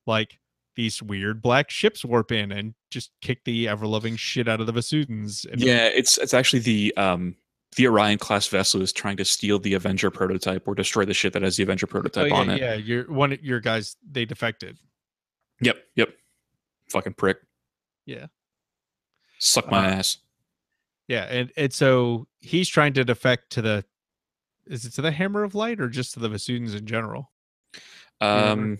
like 0.06 0.40
these 0.74 1.00
weird 1.00 1.40
black 1.40 1.70
ships 1.70 2.04
warp 2.04 2.32
in 2.32 2.50
and 2.50 2.74
just 2.90 3.12
kick 3.20 3.44
the 3.44 3.68
ever 3.68 3.86
loving 3.86 4.16
shit 4.16 4.48
out 4.48 4.60
of 4.60 4.66
the 4.66 4.72
Vasudans. 4.72 5.46
And 5.50 5.60
Yeah, 5.60 5.86
it's 5.86 6.18
it's 6.18 6.34
actually 6.34 6.60
the 6.60 6.96
um 6.96 7.36
the 7.76 7.86
Orion 7.86 8.18
class 8.18 8.46
vessel 8.48 8.82
is 8.82 8.92
trying 8.92 9.16
to 9.16 9.24
steal 9.24 9.58
the 9.58 9.74
Avenger 9.74 10.10
prototype 10.10 10.68
or 10.68 10.74
destroy 10.74 11.04
the 11.04 11.14
shit 11.14 11.32
that 11.32 11.42
has 11.42 11.56
the 11.56 11.62
Avenger 11.62 11.86
oh, 11.88 11.92
prototype 11.92 12.30
yeah, 12.30 12.36
on 12.36 12.50
it. 12.50 12.60
yeah, 12.60 12.74
you're 12.74 13.10
one 13.10 13.32
of 13.32 13.42
your 13.42 13.60
guys 13.60 13.96
they 14.10 14.24
defected. 14.24 14.78
Yep, 15.60 15.76
yep. 15.96 16.10
Fucking 16.90 17.14
prick. 17.14 17.38
Yeah. 18.04 18.26
Suck 19.38 19.70
my 19.70 19.86
Uh, 19.86 19.90
ass. 19.90 20.18
Yeah, 21.08 21.24
and 21.24 21.52
and 21.56 21.72
so 21.72 22.26
he's 22.40 22.68
trying 22.68 22.92
to 22.94 23.04
defect 23.04 23.50
to 23.52 23.62
the 23.62 23.84
is 24.66 24.84
it 24.84 24.92
to 24.94 25.02
the 25.02 25.10
Hammer 25.10 25.42
of 25.42 25.54
Light 25.54 25.80
or 25.80 25.88
just 25.88 26.14
to 26.14 26.20
the 26.20 26.28
Vasudans 26.28 26.76
in 26.76 26.86
general? 26.86 27.32
Um 28.20 28.78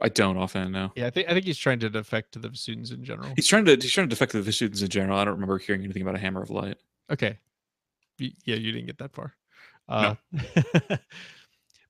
I 0.00 0.08
don't 0.08 0.36
offhand 0.36 0.72
know. 0.72 0.92
Yeah, 0.96 1.06
I 1.06 1.10
think 1.10 1.28
I 1.28 1.32
think 1.32 1.44
he's 1.44 1.58
trying 1.58 1.78
to 1.80 1.90
defect 1.90 2.32
to 2.32 2.38
the 2.38 2.48
Vasudans 2.48 2.92
in 2.92 3.04
general. 3.04 3.32
He's 3.36 3.46
trying 3.46 3.64
to 3.66 3.76
he's 3.76 3.92
trying 3.92 4.08
to 4.08 4.10
defect 4.10 4.32
to 4.32 4.42
the 4.42 4.52
students 4.52 4.82
in 4.82 4.88
general. 4.88 5.18
I 5.18 5.24
don't 5.24 5.34
remember 5.34 5.58
hearing 5.58 5.84
anything 5.84 6.02
about 6.02 6.14
a 6.14 6.18
hammer 6.18 6.42
of 6.42 6.50
light. 6.50 6.78
Okay. 7.10 7.38
Yeah, 8.18 8.56
you 8.56 8.72
didn't 8.72 8.86
get 8.86 8.98
that 8.98 9.12
far. 9.14 9.34
No. 9.88 9.94
Uh, 9.94 10.14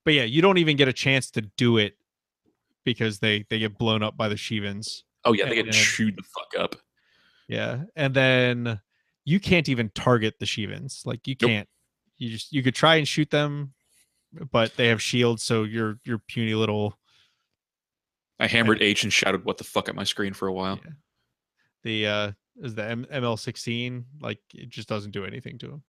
but 0.05 0.13
yeah, 0.13 0.23
you 0.23 0.41
don't 0.41 0.57
even 0.57 0.77
get 0.77 0.87
a 0.87 0.93
chance 0.93 1.29
to 1.31 1.41
do 1.41 1.77
it 1.77 1.95
because 2.83 3.19
they 3.19 3.45
they 3.49 3.59
get 3.59 3.77
blown 3.77 4.03
up 4.03 4.17
by 4.17 4.27
the 4.27 4.37
Shivans. 4.37 5.03
Oh 5.25 5.33
yeah, 5.33 5.47
they 5.47 5.55
get 5.55 5.65
And- 5.65 5.73
chewed 5.73 6.17
the 6.17 6.23
fuck 6.23 6.61
up. 6.61 6.75
Yeah, 7.47 7.83
and 7.95 8.13
then 8.13 8.79
you 9.25 9.39
can't 9.39 9.69
even 9.69 9.89
target 9.93 10.35
the 10.39 10.45
Shivans. 10.45 11.03
Like 11.05 11.27
you 11.27 11.35
can't. 11.35 11.67
You 12.17 12.29
just 12.31 12.51
you 12.53 12.63
could 12.63 12.75
try 12.75 12.95
and 12.95 13.07
shoot 13.07 13.29
them, 13.29 13.73
but 14.51 14.75
they 14.75 14.87
have 14.87 15.01
shields, 15.01 15.43
so 15.43 15.63
your 15.63 15.99
your 16.05 16.19
puny 16.19 16.53
little 16.55 16.97
I 18.39 18.47
hammered 18.47 18.81
H 18.81 19.03
and 19.03 19.11
shouted 19.13 19.45
"What 19.45 19.57
the 19.57 19.63
fuck" 19.63 19.87
at 19.89 19.95
my 19.95 20.03
screen 20.03 20.33
for 20.33 20.47
a 20.47 20.53
while. 20.53 20.79
Yeah. 20.83 20.91
the 21.83 22.07
uh 22.07 22.31
is 22.61 22.75
the 22.75 22.83
M- 22.85 23.05
ML16 23.11 24.03
like 24.21 24.39
it 24.53 24.69
just 24.69 24.87
doesn't 24.87 25.11
do 25.11 25.25
anything 25.25 25.57
to 25.59 25.67
them. 25.67 25.83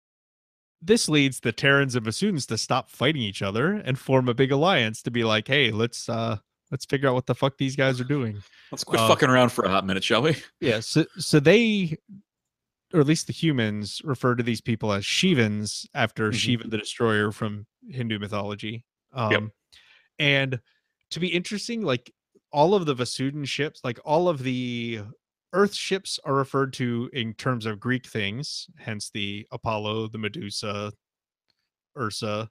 This 0.86 1.08
leads 1.08 1.40
the 1.40 1.52
Terrans 1.54 1.96
and 1.96 2.06
Vasudans 2.06 2.46
to 2.48 2.58
stop 2.58 2.90
fighting 2.90 3.22
each 3.22 3.42
other 3.42 3.74
and 3.74 3.98
form 3.98 4.28
a 4.28 4.34
big 4.34 4.52
alliance 4.52 5.02
to 5.04 5.12
be 5.12 5.24
like, 5.24 5.48
hey, 5.48 5.72
let's 5.72 6.10
uh 6.10 6.38
let's 6.72 6.86
figure 6.86 7.08
out 7.08 7.14
what 7.16 7.26
the 7.26 7.36
fuck 7.36 7.58
these 7.58 7.76
guys 7.76 8.02
are 8.02 8.06
doing. 8.06 8.42
Let's 8.72 8.84
quit 8.84 9.00
Uh, 9.00 9.08
fucking 9.08 9.30
around 9.30 9.50
for 9.52 9.64
a 9.66 9.70
hot 9.70 9.86
minute, 9.86 10.04
shall 10.04 10.22
we? 10.22 10.36
Yeah, 10.60 10.80
so 10.82 11.06
so 11.18 11.40
they 11.40 11.98
or 12.94 13.00
at 13.00 13.08
least 13.08 13.28
the 13.28 13.34
humans 13.34 14.02
refer 14.04 14.36
to 14.36 14.44
these 14.44 14.62
people 14.62 14.92
as 14.92 15.06
Shivans 15.06 15.88
after 15.96 16.30
Mhm. 16.30 16.36
Shiva 16.36 16.68
the 16.68 16.78
destroyer 16.78 17.32
from 17.32 17.66
Hindu 17.90 18.20
mythology. 18.20 18.86
Um 19.14 19.32
Yep. 19.32 19.44
and 20.20 20.60
to 21.12 21.20
be 21.20 21.28
interesting, 21.28 21.82
like 21.84 22.12
all 22.52 22.76
of 22.76 22.86
the 22.86 22.96
Vasudan 22.96 23.46
ships, 23.48 23.80
like 23.84 24.00
all 24.04 24.28
of 24.28 24.44
the 24.44 25.02
Earth 25.54 25.74
ships 25.74 26.20
are 26.26 26.34
referred 26.34 26.74
to 26.74 27.10
in 27.14 27.34
terms 27.36 27.66
of 27.66 27.80
Greek 27.80 28.08
things, 28.08 28.68
hence 28.78 29.12
the 29.12 29.48
Apollo, 29.52 30.08
the 30.10 30.18
Medusa, 30.18 30.92
Ursa, 31.98 32.50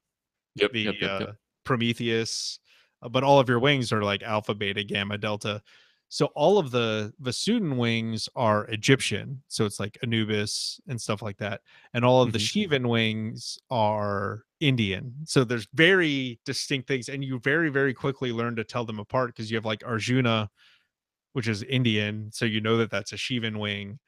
Yep. 0.54 0.72
the 0.72 0.80
yep, 0.80 0.94
yep, 1.00 1.20
uh, 1.20 1.32
Prometheus, 1.64 2.58
uh, 3.02 3.08
but 3.08 3.24
all 3.24 3.40
of 3.40 3.48
your 3.48 3.58
wings 3.58 3.92
are 3.92 4.02
like 4.02 4.22
alpha, 4.22 4.54
beta, 4.54 4.84
gamma, 4.84 5.18
delta. 5.18 5.62
So 6.08 6.26
all 6.34 6.58
of 6.58 6.70
the 6.70 7.12
Vasudan 7.22 7.78
wings 7.78 8.28
are 8.36 8.66
Egyptian, 8.66 9.42
so 9.48 9.64
it's 9.64 9.80
like 9.80 9.96
Anubis 10.02 10.78
and 10.86 11.00
stuff 11.00 11.22
like 11.22 11.38
that, 11.38 11.62
and 11.94 12.04
all 12.04 12.20
of 12.22 12.32
the 12.32 12.38
Shivan 12.38 12.86
wings 12.86 13.58
are 13.70 14.44
Indian. 14.60 15.14
So 15.24 15.42
there's 15.42 15.66
very 15.72 16.38
distinct 16.44 16.86
things, 16.86 17.08
and 17.08 17.24
you 17.24 17.38
very 17.38 17.70
very 17.70 17.94
quickly 17.94 18.30
learn 18.30 18.56
to 18.56 18.64
tell 18.64 18.84
them 18.84 18.98
apart 18.98 19.28
because 19.28 19.50
you 19.50 19.56
have 19.56 19.64
like 19.64 19.82
Arjuna, 19.86 20.50
which 21.32 21.48
is 21.48 21.62
Indian, 21.62 22.30
so 22.32 22.44
you 22.44 22.60
know 22.60 22.76
that 22.78 22.90
that's 22.90 23.12
a 23.12 23.16
Shivan 23.16 23.58
wing. 23.58 23.98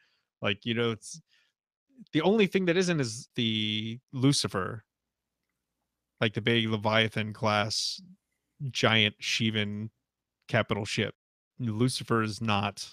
Like 0.43 0.65
you 0.65 0.75
know, 0.75 0.91
it's 0.91 1.21
the 2.13 2.23
only 2.23 2.47
thing 2.47 2.67
that 2.67 2.77
isn't 2.77 3.01
is 3.01 3.29
the 3.37 3.99
Lucifer, 4.13 4.85
like 6.21 6.35
the 6.35 6.41
big 6.41 6.69
Leviathan 6.69 7.33
class 7.33 8.01
giant 8.71 9.15
Shivan 9.21 9.91
capital 10.49 10.85
ship. 10.85 11.15
Lucifer 11.59 12.23
is 12.23 12.41
not 12.41 12.87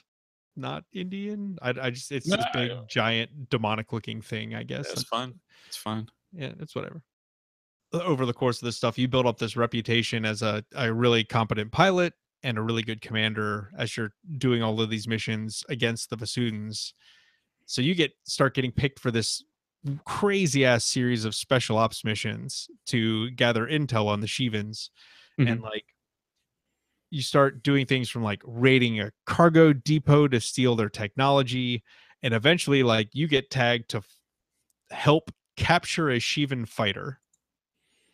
not 0.56 0.84
Indian. 0.94 1.58
I, 1.62 1.70
I 1.70 1.90
just 1.90 2.12
it's 2.12 2.30
this 2.30 2.38
Nah, 2.38 2.46
big 2.54 2.72
giant 2.90 3.50
demonic 3.50 3.92
looking 3.94 4.22
thing. 4.22 4.56
I 4.56 4.64
guess. 4.64 4.90
it's 4.92 5.04
fine. 5.04 5.34
It's 5.68 5.78
fine. 5.78 6.08
Yeah, 6.34 6.52
it's 6.60 6.76
whatever. 6.76 7.02
Over 7.94 8.26
the 8.26 8.34
course 8.34 8.62
of 8.62 8.66
this 8.66 8.78
stuff, 8.78 8.98
you 8.98 9.08
build 9.10 9.26
up 9.28 9.38
this 9.38 9.58
reputation 9.58 10.24
as 10.24 10.42
a, 10.42 10.64
a 10.76 10.94
really 10.94 11.26
competent 11.26 11.72
pilot 11.74 12.14
and 12.44 12.58
a 12.58 12.62
really 12.62 12.84
good 12.84 13.02
commander 13.02 13.72
as 13.78 13.96
you're 13.96 14.14
doing 14.38 14.64
all 14.64 14.80
of 14.82 14.90
these 14.90 15.08
missions 15.08 15.64
against 15.70 16.10
the 16.10 16.18
Vasudans. 16.18 16.94
So 17.66 17.82
you 17.82 17.96
get 17.96 18.12
start 18.24 18.56
getting 18.56 18.72
picked 18.72 19.00
for 19.00 19.12
this 19.12 19.44
crazy 20.06 20.66
ass 20.66 20.86
series 20.86 21.26
of 21.26 21.34
special 21.34 21.78
ops 21.78 22.04
missions 22.04 22.68
to 22.88 23.32
gather 23.32 23.66
intel 23.66 24.08
on 24.08 24.22
the 24.22 24.28
Shivans 24.28 24.92
and 25.38 25.48
mm-hmm. 25.48 25.64
like 25.64 25.86
you 27.10 27.22
start 27.22 27.64
doing 27.64 27.86
things 27.86 28.10
from 28.10 28.24
like 28.24 28.42
raiding 28.46 29.00
a 29.00 29.12
cargo 29.26 29.74
depot 29.74 30.28
to 30.28 30.40
steal 30.40 30.76
their 30.76 30.90
technology 30.90 31.84
and 32.24 32.34
eventually 32.34 32.84
like 32.84 33.10
you 33.14 33.28
get 33.28 33.50
tagged 33.50 33.90
to 33.90 33.98
f- 33.98 34.18
help 34.92 35.32
capture 35.58 36.10
a 36.10 36.18
Shivan 36.18 36.68
fighter. 36.68 37.20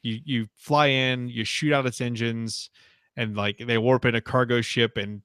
You 0.02 0.20
you 0.24 0.48
fly 0.56 0.88
in 0.88 1.28
you 1.28 1.44
shoot 1.44 1.74
out 1.74 1.86
its 1.86 2.02
engines 2.02 2.70
and 3.18 3.36
like 3.36 3.58
they 3.58 3.78
warp 3.78 4.06
in 4.06 4.16
a 4.16 4.22
cargo 4.22 4.62
ship 4.62 4.96
and 4.96 5.22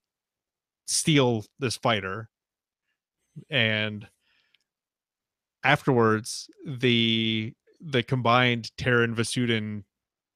steal 0.87 1.45
this 1.61 1.77
fighter 1.77 2.29
and 3.51 4.09
afterwards 5.65 6.49
the 6.67 7.55
the 7.81 8.03
combined 8.03 8.71
Terran 8.77 9.15
Vasudan 9.15 9.85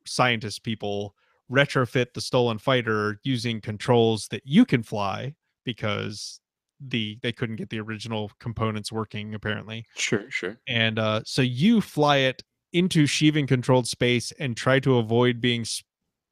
scientist 0.04 0.62
people 0.62 1.14
retrofit 1.50 2.12
the 2.14 2.20
stolen 2.20 2.58
fighter 2.58 3.20
using 3.24 3.60
controls 3.60 4.28
that 4.28 4.42
you 4.44 4.64
can 4.64 4.82
fly 4.82 5.34
because 5.64 6.40
the 6.80 7.18
they 7.22 7.32
couldn't 7.32 7.56
get 7.56 7.70
the 7.70 7.80
original 7.80 8.30
components 8.38 8.92
working 8.92 9.34
apparently 9.34 9.84
Sure, 9.96 10.30
sure. 10.30 10.58
and 10.68 10.98
uh 10.98 11.22
so 11.24 11.42
you 11.42 11.80
fly 11.80 12.18
it 12.18 12.42
into 12.72 13.04
Shivan 13.04 13.48
controlled 13.48 13.86
space 13.88 14.32
and 14.38 14.56
try 14.56 14.78
to 14.80 14.98
avoid 14.98 15.40
being 15.40 15.64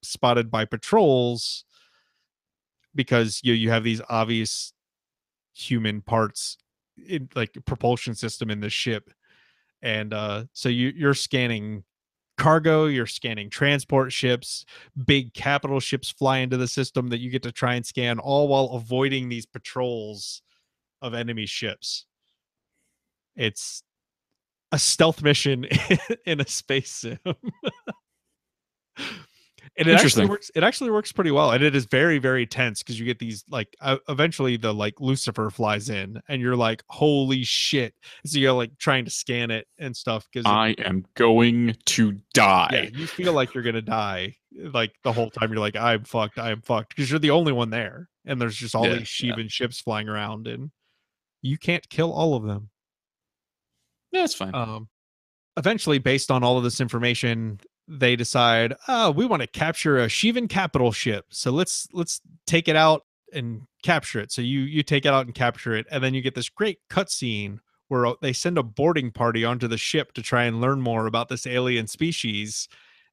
spotted 0.05 0.51
by 0.51 0.65
patrols 0.65 1.65
because 2.95 3.41
you 3.43 3.53
you 3.55 3.71
have 3.71 3.85
these 3.85 4.01
obvious 4.09 4.73
human 5.55 6.01
parts 6.01 6.59
in 6.97 7.29
like 7.35 7.57
propulsion 7.65 8.15
system 8.15 8.51
in 8.51 8.61
the 8.61 8.71
ship. 8.71 9.11
And 9.83 10.15
uh 10.15 10.45
so 10.53 10.69
you 10.69 10.93
you're 10.97 11.15
scanning 11.15 11.85
cargo 12.37 12.87
you're 12.87 13.07
scanning 13.07 13.49
transport 13.49 14.13
ships 14.13 14.65
big 15.07 15.33
capital 15.35 15.79
ships 15.79 16.11
fly 16.11 16.39
into 16.39 16.57
the 16.57 16.67
system 16.67 17.07
that 17.07 17.21
you 17.21 17.31
get 17.31 17.45
to 17.45 17.53
try 17.53 17.75
and 17.75 17.87
scan 17.87 18.19
all 18.19 18.49
while 18.49 18.65
avoiding 18.73 19.29
these 19.29 19.47
patrols 19.47 20.43
of 21.01 21.15
enemy 21.15 21.47
ships. 21.47 22.07
It's 23.37 23.83
a 24.73 24.79
stealth 24.79 25.23
mission 25.23 25.67
in 26.27 26.41
a 26.41 26.49
space 26.49 26.91
sim 26.91 27.19
and 29.77 29.89
it 29.89 29.99
actually 29.99 30.27
works 30.27 30.51
it 30.55 30.63
actually 30.63 30.91
works 30.91 31.11
pretty 31.11 31.31
well 31.31 31.51
and 31.51 31.65
it 31.65 31.75
is 31.75 31.85
very 31.87 32.19
very 32.19 32.47
tense 32.47 32.83
because 32.83 32.99
you 32.99 33.05
get 33.05 33.19
these 33.19 33.45
like 33.49 33.75
uh, 33.81 33.97
eventually 34.09 34.57
the 34.57 34.73
like 34.73 34.95
lucifer 35.01 35.51
flies 35.51 35.91
in 35.91 36.21
and 36.29 36.41
you're 36.41 36.55
like 36.57 36.83
holy 36.89 37.43
shit. 37.45 37.95
So 38.25 38.39
you're 38.39 38.53
like 38.53 38.77
trying 38.79 39.05
to 39.05 39.11
scan 39.11 39.51
it 39.51 39.67
and 39.79 39.97
stuff 39.97 40.27
because 40.33 40.47
I 40.47 40.75
am 40.79 41.05
going 41.15 41.77
to 41.87 42.19
die. 42.33 42.71
Yeah, 42.73 42.99
you 42.99 43.07
feel 43.07 43.33
like 43.33 43.55
you're 43.55 43.65
gonna 43.65 43.83
die 43.83 44.37
like 44.57 44.93
the 45.03 45.13
whole 45.13 45.31
time. 45.31 45.51
You're 45.51 45.61
like 45.61 45.77
i'm 45.77 46.05
fucked 46.05 46.39
i'm 46.39 46.61
fucked 46.63 46.91
because 46.95 47.11
you're 47.11 47.19
the 47.19 47.31
only 47.33 47.53
one 47.53 47.71
there 47.71 48.09
and 48.25 48.41
there's 48.41 48.57
just 48.57 48.75
all 48.75 48.87
Yeah, 48.87 48.99
these 48.99 49.21
yeah. 49.21 49.35
Ships 49.49 49.81
flying 49.81 50.09
around 50.09 50.47
and 50.47 50.71
you 51.43 51.59
can't 51.59 51.87
kill 51.91 52.13
all 52.13 52.37
of 52.37 52.45
them. 52.45 52.71
Yeah, 54.13 54.25
it's 54.25 54.35
fine. 54.35 54.55
um 54.55 54.89
eventually 55.57 55.99
based 55.99 56.31
on 56.31 56.43
all 56.43 56.57
of 56.59 56.65
this 56.65 56.81
information 56.81 57.59
they 57.87 58.17
decide 58.17 58.75
oh 58.89 59.11
we 59.11 59.27
want 59.27 59.43
to 59.43 59.47
capture 59.47 59.99
a 59.99 60.07
shivan 60.07 60.49
capital 60.49 60.91
ship 60.93 61.27
so 61.31 61.51
let's 61.51 61.87
let's 61.93 62.21
take 62.47 62.67
it 62.69 62.77
out 62.77 63.03
and 63.33 63.61
capture 63.83 64.21
it 64.21 64.33
so 64.33 64.41
you 64.41 64.61
you 64.61 64.83
take 64.83 65.05
it 65.05 65.13
out 65.13 65.27
and 65.27 65.35
capture 65.35 65.75
it 65.75 65.87
and 65.91 66.03
then 66.03 66.15
you 66.15 66.23
get 66.23 66.35
this 66.35 66.49
great 66.49 66.79
cutscene 66.89 67.59
where 67.89 68.07
uh, 68.07 68.15
they 68.23 68.33
send 68.33 68.57
a 68.57 68.63
boarding 68.63 69.11
party 69.11 69.45
onto 69.45 69.69
the 69.69 69.77
ship 69.77 70.13
to 70.15 70.23
try 70.23 70.45
and 70.45 70.61
learn 70.61 70.81
more 70.81 71.07
about 71.07 71.29
this 71.29 71.47
alien 71.47 71.87
species 71.87 72.69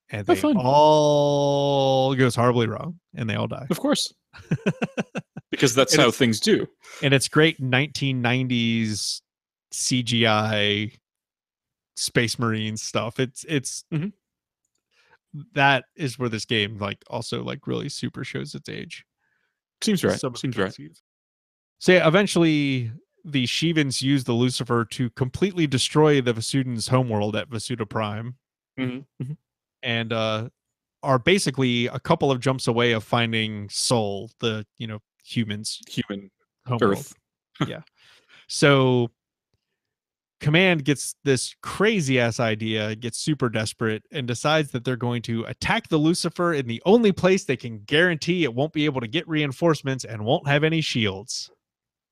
and 0.10 0.26
they 0.26 0.36
fun. 0.36 0.56
all 0.58 2.16
goes 2.16 2.36
horribly 2.36 2.68
wrong 2.68 2.98
and 3.16 3.30
they 3.30 3.36
all 3.36 3.48
die 3.48 3.68
of 3.70 3.80
course. 3.80 4.14
because 5.52 5.76
that's 5.76 5.94
And 5.94 6.02
how 6.02 6.12
things 6.12 6.40
do. 6.40 6.66
and 7.04 7.14
it's 7.14 7.28
great 7.28 7.62
1990s 7.62 9.20
CGI 9.74 10.94
space 11.96 12.40
marine 12.40 12.78
stuff. 12.78 13.20
It's 13.20 13.44
it's 13.48 13.84
Mhm. 13.94 14.14
That 15.54 15.86
is 15.96 16.20
where 16.20 16.30
this 16.30 16.46
game 16.46 16.78
like 16.78 16.98
also 17.10 17.44
like 17.44 17.68
really 17.68 17.90
super 17.90 18.24
shows 18.24 18.54
its 18.56 18.70
age. 18.70 19.06
Seems 19.82 20.04
right. 20.04 20.20
Some 20.20 20.36
Seems 20.36 20.58
right. 20.58 20.76
So 21.80 21.94
yeah, 21.94 22.08
eventually 22.08 22.92
the 23.24 23.46
Shivans 23.46 24.02
use 24.02 24.24
the 24.24 24.34
Lucifer 24.34 24.86
to 24.86 25.10
completely 25.12 25.68
destroy 25.68 26.22
the 26.22 26.34
Vasudans' 26.34 26.90
homeworld 26.90 27.36
at 27.36 27.50
Vasuda 27.50 27.88
Prime 27.88 28.36
Mhm, 28.80 29.06
mhm. 29.22 29.38
and 29.84 30.14
uh 30.14 30.50
are 31.04 31.18
basically 31.20 31.88
a 31.88 32.00
couple 32.00 32.30
of 32.32 32.40
jumps 32.40 32.68
away 32.68 32.92
of 32.92 33.04
finding 33.04 33.68
Sol, 33.70 34.30
the 34.40 34.66
you 34.78 34.88
know 34.88 35.00
humans 35.24 35.80
Human 35.90 36.30
homeworld. 36.66 36.98
Earth. 37.00 37.14
yeah. 37.68 37.82
So 38.48 39.10
Command 40.42 40.84
gets 40.84 41.16
this 41.24 41.56
crazy 41.62 42.20
ass 42.20 42.40
idea, 42.40 42.96
gets 42.96 43.20
super 43.20 43.48
desperate, 43.48 44.02
and 44.12 44.28
decides 44.28 44.72
that 44.72 44.84
they're 44.84 44.96
going 44.96 45.22
to 45.22 45.44
attack 45.44 45.88
the 45.88 45.98
Lucifer 45.98 46.56
in 46.56 46.66
the 46.68 46.82
only 46.86 47.12
place 47.12 47.46
they 47.46 47.56
can 47.56 47.80
guarantee 47.86 48.44
it 48.44 48.54
won't 48.54 48.74
be 48.74 48.86
able 48.86 49.02
to 49.02 49.08
get 49.08 49.28
reinforcements 49.28 50.04
and 50.04 50.26
won't 50.26 50.48
have 50.48 50.64
any 50.64 50.82
shields. 50.82 51.52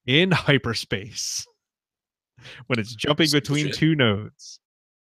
In 0.06 0.32
hyperspace. 0.32 1.46
When 2.68 2.80
it's 2.80 2.96
jumping 2.96 3.30
between 3.32 3.72
two 3.72 3.96
nodes. 3.96 4.60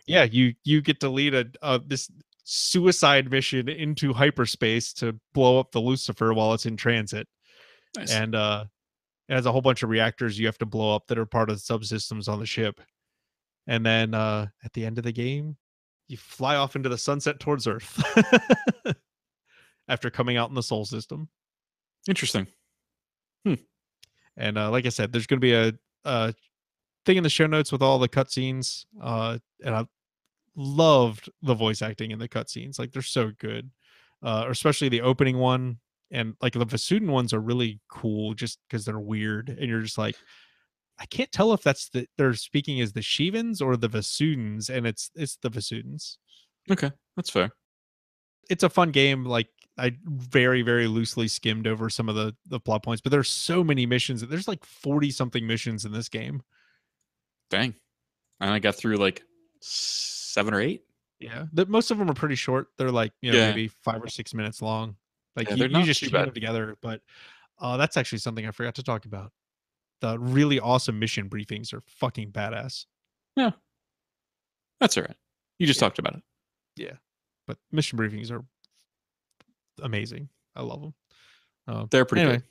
Yeah, 0.08 0.24
you 0.24 0.54
you 0.64 0.82
get 0.82 1.02
to 1.02 1.10
lead 1.10 1.36
a 1.36 1.46
uh, 1.62 1.80
this 1.86 2.10
suicide 2.46 3.30
mission 3.30 3.68
into 3.68 4.14
hyperspace 4.14 4.94
to 4.94 5.20
blow 5.34 5.60
up 5.60 5.72
the 5.72 5.82
Lucifer 5.82 6.34
while 6.34 6.54
it's 6.54 6.66
in 6.66 6.78
transit. 6.78 7.28
Nice. 7.96 8.12
and 8.12 8.36
uh 8.36 8.66
it 9.30 9.36
has 9.36 9.46
a 9.46 9.52
whole 9.52 9.62
bunch 9.62 9.84
of 9.84 9.90
reactors 9.90 10.38
you 10.40 10.46
have 10.46 10.58
to 10.58 10.66
blow 10.66 10.96
up 10.96 11.08
that 11.08 11.18
are 11.18 11.26
part 11.26 11.50
of 11.50 11.58
the 11.58 11.62
subsystems 11.62 12.28
on 12.28 12.40
the 12.40 12.46
ship 12.46 12.80
and 13.68 13.86
then 13.86 14.14
uh 14.14 14.48
at 14.64 14.74
the 14.74 14.86
end 14.86 14.98
of 14.98 15.04
the 15.04 15.12
game 15.12 15.56
you 16.08 16.18
fly 16.18 16.56
off 16.56 16.76
into 16.76 16.90
the 16.90 16.98
sunset 16.98 17.40
towards 17.40 17.68
Earth 17.68 18.02
after 19.88 20.10
coming 20.10 20.38
out 20.38 20.50
in 20.50 20.56
the 20.56 20.64
Sol 20.64 20.86
system. 20.86 21.28
Interesting. 22.08 22.48
And 24.38 24.58
uh, 24.58 24.70
like 24.70 24.86
I 24.86 24.90
said, 24.90 25.12
there's 25.12 25.28
going 25.28 25.42
to 25.42 25.46
be 25.46 25.54
a, 25.54 25.74
a 26.06 26.34
thing 27.06 27.18
in 27.18 27.24
the 27.24 27.30
show 27.30 27.48
notes 27.48 27.72
with 27.72 27.82
all 27.82 28.00
the 28.00 28.08
cutscenes. 28.08 28.86
Uh, 29.02 29.40
and 29.66 29.76
I 29.76 29.86
loved 30.56 31.30
the 31.42 31.56
voice 31.56 31.82
acting 31.82 32.12
in 32.12 32.20
the 32.20 32.30
cutscenes. 32.30 32.80
Like 32.80 32.92
they're 32.92 33.02
so 33.02 33.32
good, 33.40 33.70
uh, 34.24 34.46
especially 34.48 34.90
the 34.90 35.02
opening 35.02 35.38
one. 35.38 35.80
And 36.12 36.36
like 36.42 36.54
the 36.54 36.66
Vasudan 36.66 37.10
ones 37.10 37.34
are 37.34 37.42
really 37.42 37.82
cool 37.90 38.34
just 38.34 38.60
because 38.70 38.86
they're 38.86 39.00
weird. 39.00 39.50
And 39.50 39.68
you're 39.68 39.82
just 39.82 39.98
like, 39.98 40.16
I 41.00 41.06
can't 41.06 41.32
tell 41.32 41.54
if 41.54 41.62
that's 41.62 41.90
the 41.90 42.08
they're 42.18 42.34
speaking 42.34 42.82
as 42.82 42.94
the 42.94 43.02
Shivans 43.02 43.62
or 43.62 43.78
the 43.78 43.90
Vasudans, 43.90 44.70
and 44.70 44.88
it's 44.88 45.12
it's 45.16 45.38
the 45.38 45.50
Vasudans. 45.50 46.18
Okay, 46.72 46.92
that's 47.16 47.30
fair. 47.30 47.52
It's 48.50 48.64
a 48.64 48.70
fun 48.70 48.92
game. 48.92 49.26
Like 49.26 49.48
I 49.78 49.94
very 50.06 50.64
very 50.64 50.88
loosely 50.88 51.28
skimmed 51.28 51.68
over 51.68 51.90
some 51.90 52.10
of 52.10 52.16
the 52.16 52.36
the 52.48 52.60
plot 52.60 52.84
points, 52.84 53.02
but 53.02 53.12
there's 53.12 53.30
so 53.30 53.64
many 53.64 53.86
missions. 53.86 54.22
There's 54.22 54.48
like 54.48 54.66
forty 54.66 55.12
something 55.12 55.46
missions 55.46 55.86
in 55.86 55.92
this 55.92 56.10
game. 56.10 56.42
Dang. 57.50 57.76
And 58.40 58.52
I 58.52 58.60
got 58.60 58.76
through 58.76 58.98
like 58.98 59.24
seven 59.62 60.54
or 60.54 60.62
eight. 60.62 60.84
Yeah, 61.20 61.46
the, 61.52 61.66
most 61.66 61.90
of 61.90 61.98
them 61.98 62.10
are 62.12 62.14
pretty 62.16 62.36
short. 62.36 62.68
They're 62.78 62.92
like 62.92 63.12
you 63.22 63.32
know 63.32 63.38
Yeah. 63.38 63.50
maybe 63.50 63.68
five 63.68 64.04
or 64.04 64.08
six 64.08 64.34
minutes 64.34 64.62
long. 64.62 64.96
Like 65.36 65.50
Yeah, 65.50 65.56
you, 65.56 65.80
you 65.80 65.84
just 65.84 66.12
bad. 66.12 66.28
them 66.28 66.34
together. 66.34 66.78
But 66.82 67.02
uh, 67.60 67.78
that's 67.78 67.98
actually 67.98 68.20
something 68.20 68.48
I 68.48 68.52
forgot 68.52 68.76
to 68.76 68.84
talk 68.84 69.06
about. 69.06 69.32
The 70.02 70.20
really 70.20 70.60
awesome 70.60 71.00
mission 71.00 71.30
briefings 71.30 71.74
are 71.74 71.82
fucking 71.88 72.32
badass. 72.32 72.86
Yeah. 73.36 73.52
That's 74.80 74.98
all 74.98 75.04
right. 75.04 75.16
You 75.60 75.66
just 75.68 75.80
Yeah. 75.80 75.88
talked 75.88 76.00
about 76.00 76.16
it. 76.16 76.24
Yeah. 76.76 76.94
But 77.48 77.58
mission 77.72 77.98
briefings 77.98 78.30
are 78.32 78.44
amazing. 79.82 80.30
I 80.56 80.62
love 80.62 80.82
them. 80.82 80.94
Uh, 81.68 81.86
They're 81.90 82.06
pretty 82.06 82.22
anyway, 82.22 82.38
good. 82.38 82.46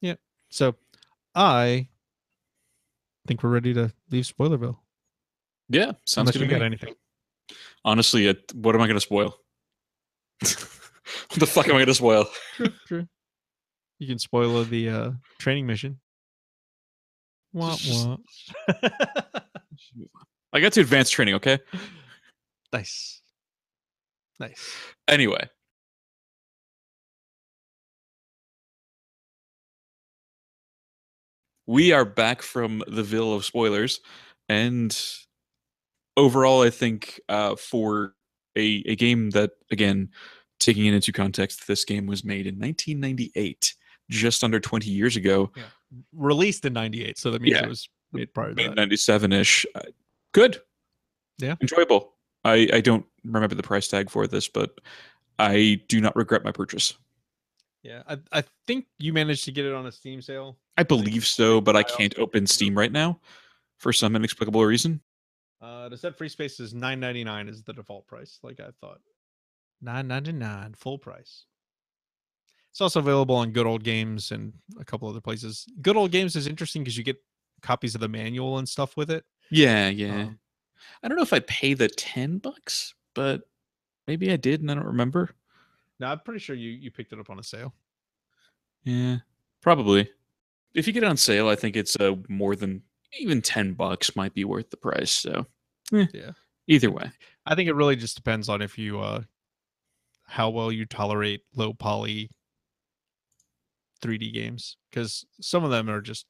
yeah. 0.00 0.14
So 0.50 0.76
I 1.34 1.88
think 3.26 3.42
we're 3.42 3.50
ready 3.50 3.74
to 3.74 3.92
leave 4.10 4.24
Spoilerville. 4.24 4.78
Yeah, 5.68 5.92
sounds 6.04 6.28
Unless 6.30 6.36
good 6.36 6.42
you 6.42 6.48
got 6.58 6.62
anything. 6.62 6.94
Honestly, 7.84 8.26
it, 8.28 8.52
what 8.54 8.74
am 8.74 8.80
I 8.80 8.86
going 8.86 8.96
to 8.96 9.00
spoil? 9.00 9.36
what 10.40 11.38
the 11.38 11.46
fuck 11.46 11.66
am 11.66 11.72
I 11.72 11.78
going 11.78 11.86
to 11.86 11.94
spoil? 11.94 12.26
True, 12.56 12.68
true. 12.86 13.08
You 13.98 14.06
can 14.06 14.18
spoil 14.18 14.62
the 14.64 14.88
uh, 14.88 15.10
training 15.38 15.66
mission. 15.66 16.00
Wah, 17.54 17.76
wah. 17.88 18.16
I 20.52 20.60
got 20.60 20.72
to 20.72 20.80
advanced 20.80 21.12
training, 21.12 21.34
okay? 21.36 21.60
nice. 22.72 23.22
Nice. 24.40 24.72
Anyway. 25.06 25.48
We 31.66 31.92
are 31.92 32.04
back 32.04 32.42
from 32.42 32.82
the 32.88 33.04
Ville 33.04 33.32
of 33.32 33.44
spoilers. 33.44 34.00
And 34.48 34.94
overall, 36.16 36.62
I 36.62 36.70
think 36.70 37.20
uh, 37.28 37.54
for 37.54 38.14
a, 38.56 38.82
a 38.84 38.96
game 38.96 39.30
that, 39.30 39.52
again, 39.70 40.10
taking 40.58 40.86
it 40.86 40.94
into 40.94 41.12
context, 41.12 41.68
this 41.68 41.84
game 41.84 42.06
was 42.06 42.24
made 42.24 42.48
in 42.48 42.58
1998, 42.58 43.74
just 44.10 44.44
under 44.44 44.60
20 44.60 44.90
years 44.90 45.16
ago. 45.16 45.50
Released 46.12 46.64
in 46.64 46.72
98, 46.72 47.18
so 47.18 47.30
that 47.30 47.40
means 47.42 47.56
Yeah. 47.56 47.64
it 47.64 47.68
was 47.68 47.88
to 48.12 48.74
97 48.74 49.32
ish. 49.32 49.66
Uh, 49.74 49.80
good. 50.32 50.60
Yeah. 51.38 51.56
Enjoyable. 51.60 52.12
I, 52.44 52.68
I 52.72 52.80
don't 52.80 53.06
remember 53.24 53.54
the 53.54 53.62
price 53.62 53.88
tag 53.88 54.10
for 54.10 54.26
this, 54.26 54.48
but 54.48 54.78
I 55.38 55.80
do 55.88 56.00
not 56.00 56.14
regret 56.16 56.44
my 56.44 56.52
purchase. 56.52 56.94
Yeah. 57.82 58.02
I, 58.08 58.18
I 58.32 58.44
think 58.66 58.86
you 58.98 59.12
managed 59.12 59.44
to 59.44 59.52
get 59.52 59.64
it 59.64 59.72
on 59.72 59.86
a 59.86 59.92
Steam 59.92 60.20
sale. 60.22 60.58
I 60.76 60.82
believe 60.82 61.26
so, 61.26 61.60
but 61.60 61.76
I 61.76 61.82
can't 61.82 62.16
open 62.18 62.46
Steam 62.46 62.76
right 62.76 62.92
now 62.92 63.20
for 63.78 63.92
some 63.92 64.16
inexplicable 64.16 64.64
reason. 64.64 65.00
Uh, 65.60 65.88
the 65.88 65.96
set 65.96 66.16
free 66.16 66.28
space 66.28 66.60
is 66.60 66.74
9.99 66.74 67.48
is 67.48 67.62
the 67.62 67.72
default 67.72 68.06
price, 68.06 68.38
like 68.42 68.60
I 68.60 68.68
thought. 68.80 69.00
9.99 69.84 70.76
full 70.76 70.98
price. 70.98 71.46
It's 72.74 72.80
also 72.80 72.98
available 72.98 73.36
on 73.36 73.52
Good 73.52 73.66
Old 73.68 73.84
Games 73.84 74.32
and 74.32 74.52
a 74.80 74.84
couple 74.84 75.08
other 75.08 75.20
places. 75.20 75.64
Good 75.80 75.96
Old 75.96 76.10
Games 76.10 76.34
is 76.34 76.48
interesting 76.48 76.82
because 76.82 76.98
you 76.98 77.04
get 77.04 77.22
copies 77.62 77.94
of 77.94 78.00
the 78.00 78.08
manual 78.08 78.58
and 78.58 78.68
stuff 78.68 78.96
with 78.96 79.12
it. 79.12 79.24
Yeah, 79.48 79.88
yeah. 79.90 80.22
Um, 80.24 80.40
I 81.00 81.06
don't 81.06 81.16
know 81.16 81.22
if 81.22 81.32
I'd 81.32 81.46
pay 81.46 81.74
the 81.74 81.86
10 81.86 82.38
bucks, 82.38 82.92
but 83.14 83.42
maybe 84.08 84.32
I 84.32 84.36
did 84.36 84.60
and 84.60 84.72
I 84.72 84.74
don't 84.74 84.86
remember. 84.86 85.30
no, 86.00 86.08
I'm 86.08 86.18
pretty 86.24 86.40
sure 86.40 86.56
you 86.56 86.70
you 86.70 86.90
picked 86.90 87.12
it 87.12 87.20
up 87.20 87.30
on 87.30 87.38
a 87.38 87.44
sale. 87.44 87.72
Yeah, 88.82 89.18
probably. 89.62 90.10
If 90.74 90.88
you 90.88 90.92
get 90.92 91.04
it 91.04 91.08
on 91.08 91.16
sale, 91.16 91.48
I 91.48 91.54
think 91.54 91.76
it's 91.76 91.94
uh, 92.00 92.16
more 92.28 92.56
than 92.56 92.82
even 93.20 93.40
10 93.40 93.74
bucks 93.74 94.16
might 94.16 94.34
be 94.34 94.44
worth 94.44 94.70
the 94.70 94.76
price. 94.76 95.12
So, 95.12 95.46
eh, 95.92 96.06
Yeah. 96.12 96.32
Either 96.66 96.90
way. 96.90 97.12
I 97.46 97.54
think 97.54 97.68
it 97.68 97.74
really 97.74 97.94
just 97.94 98.16
depends 98.16 98.48
on 98.48 98.62
if 98.62 98.76
you 98.78 98.98
uh 99.00 99.20
how 100.26 100.50
well 100.50 100.72
you 100.72 100.86
tolerate 100.86 101.42
low 101.54 101.72
poly 101.72 102.30
3D 104.04 104.32
games 104.32 104.76
because 104.90 105.24
some 105.40 105.64
of 105.64 105.70
them 105.70 105.88
are 105.88 106.00
just 106.00 106.26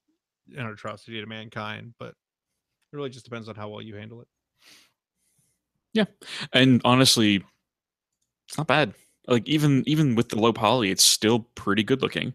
an 0.57 0.67
atrocity 0.67 1.21
to 1.21 1.27
mankind, 1.27 1.95
but 1.99 2.09
it 2.09 2.97
really 2.97 3.11
just 3.11 3.25
depends 3.25 3.49
on 3.49 3.57
how 3.57 3.69
well 3.69 3.83
you 3.83 3.97
handle 3.97 4.21
it. 4.21 4.29
Yeah. 5.93 6.05
And 6.53 6.81
honestly, 6.85 7.45
it's 8.49 8.59
not 8.59 8.67
bad. 8.67 8.95
Like 9.27 9.49
even 9.49 9.83
even 9.87 10.15
with 10.15 10.29
the 10.29 10.39
low 10.39 10.53
poly, 10.53 10.91
it's 10.91 11.05
still 11.05 11.41
pretty 11.55 11.83
good 11.83 12.03
looking. 12.03 12.35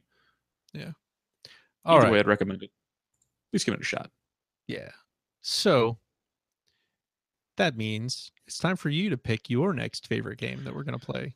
All 1.86 1.96
Either 1.96 2.04
right. 2.06 2.12
way, 2.14 2.20
I'd 2.20 2.28
recommend 2.28 2.64
it. 2.64 2.72
At 2.72 3.54
least 3.54 3.66
give 3.66 3.74
it 3.74 3.82
a 3.82 3.84
shot. 3.84 4.12
Yeah. 4.68 4.92
So 5.42 5.98
that 7.58 7.76
means 7.76 8.32
it's 8.48 8.58
time 8.58 8.76
for 8.76 8.90
you 8.90 9.10
to 9.10 9.18
pick 9.18 9.50
your 9.50 9.74
next 9.74 10.08
favorite 10.08 10.38
game 10.38 10.64
that 10.64 10.76
we're 10.76 10.84
going 10.84 11.00
to 11.00 11.06
play 11.06 11.36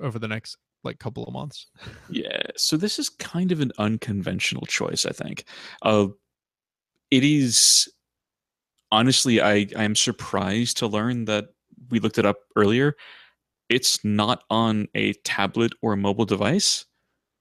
over 0.00 0.18
the 0.18 0.28
next 0.28 0.56
like 0.84 0.98
couple 0.98 1.24
of 1.24 1.32
months. 1.32 1.66
Yeah. 2.10 2.42
So 2.56 2.76
this 2.76 2.98
is 2.98 3.08
kind 3.08 3.52
of 3.52 3.60
an 3.60 3.72
unconventional 3.78 4.66
choice, 4.66 5.06
I 5.06 5.12
think. 5.12 5.44
Uh, 5.82 6.08
it 7.10 7.24
is 7.24 7.92
honestly, 8.90 9.40
I 9.40 9.66
I 9.76 9.84
am 9.84 9.96
surprised 9.96 10.76
to 10.78 10.86
learn 10.86 11.24
that 11.24 11.48
we 11.90 11.98
looked 11.98 12.18
it 12.18 12.26
up 12.26 12.38
earlier. 12.56 12.96
It's 13.68 14.04
not 14.04 14.44
on 14.50 14.88
a 14.94 15.14
tablet 15.24 15.72
or 15.82 15.94
a 15.94 15.96
mobile 15.96 16.26
device, 16.26 16.84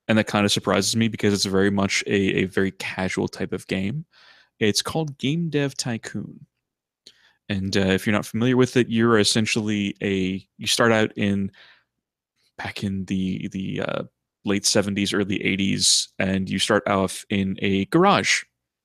and 0.07 0.17
that 0.17 0.27
kind 0.27 0.45
of 0.45 0.51
surprises 0.51 0.95
me 0.95 1.07
because 1.09 1.33
it's 1.33 1.45
very 1.45 1.71
much 1.71 2.03
a, 2.07 2.41
a 2.41 2.45
very 2.45 2.71
casual 2.71 3.27
type 3.27 3.53
of 3.53 3.67
game. 3.67 4.05
It's 4.59 4.81
called 4.81 5.17
Game 5.17 5.49
Dev 5.49 5.75
Tycoon. 5.75 6.45
And 7.49 7.75
uh, 7.75 7.81
if 7.81 8.05
you're 8.05 8.13
not 8.13 8.25
familiar 8.25 8.55
with 8.55 8.77
it, 8.77 8.87
you're 8.87 9.19
essentially 9.19 9.95
a 10.01 10.45
you 10.57 10.67
start 10.67 10.91
out 10.91 11.11
in 11.17 11.51
back 12.63 12.83
in 12.83 13.05
the 13.05 13.47
the 13.49 13.81
uh, 13.81 14.03
late 14.45 14.63
70s, 14.63 15.13
early 15.13 15.39
80s, 15.39 16.07
and 16.19 16.49
you 16.49 16.59
start 16.59 16.87
off 16.87 17.25
in 17.29 17.57
a 17.61 17.85
garage 17.85 18.43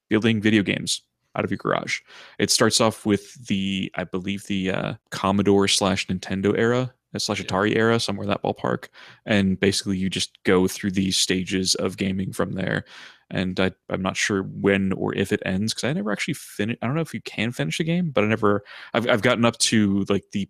building 0.09 0.41
video 0.41 0.63
games 0.63 1.03
out 1.35 1.45
of 1.45 1.51
your 1.51 1.59
garage. 1.59 2.01
It 2.39 2.51
starts 2.51 2.81
off 2.81 3.05
with 3.05 3.47
the, 3.47 3.91
I 3.95 4.05
believe, 4.05 4.45
the 4.45 4.71
uh, 4.71 4.95
Commodore 5.11 5.69
slash 5.69 6.07
Nintendo 6.07 6.57
era, 6.57 6.93
uh, 7.15 7.19
slash 7.19 7.43
Atari 7.43 7.77
era, 7.77 8.01
somewhere 8.01 8.25
in 8.25 8.31
that 8.31 8.43
ballpark. 8.43 8.89
And 9.27 9.59
basically, 9.59 9.99
you 9.99 10.09
just 10.09 10.43
go 10.45 10.67
through 10.67 10.93
these 10.93 11.17
stages 11.17 11.75
of 11.77 11.97
gaming 11.97 12.33
from 12.33 12.53
there. 12.53 12.85
And 13.31 13.59
I, 13.59 13.73
I'm 13.91 14.03
not 14.03 14.17
sure 14.17 14.43
when 14.43 14.93
or 14.93 15.15
if 15.15 15.33
it 15.33 15.43
ends 15.45 15.75
because 15.75 15.89
I 15.89 15.93
never 15.93 16.13
actually 16.13 16.35
finished. 16.35 16.79
I 16.81 16.87
don't 16.87 16.95
know 16.95 17.03
if 17.03 17.13
you 17.13 17.21
can 17.23 17.51
finish 17.51 17.81
a 17.81 17.85
game, 17.85 18.11
but 18.11 18.25
I 18.25 18.29
never. 18.29 18.63
I've 18.95 19.09
I've 19.09 19.23
gotten 19.23 19.45
up 19.45 19.59
to 19.59 20.07
like 20.09 20.31
the 20.31 20.49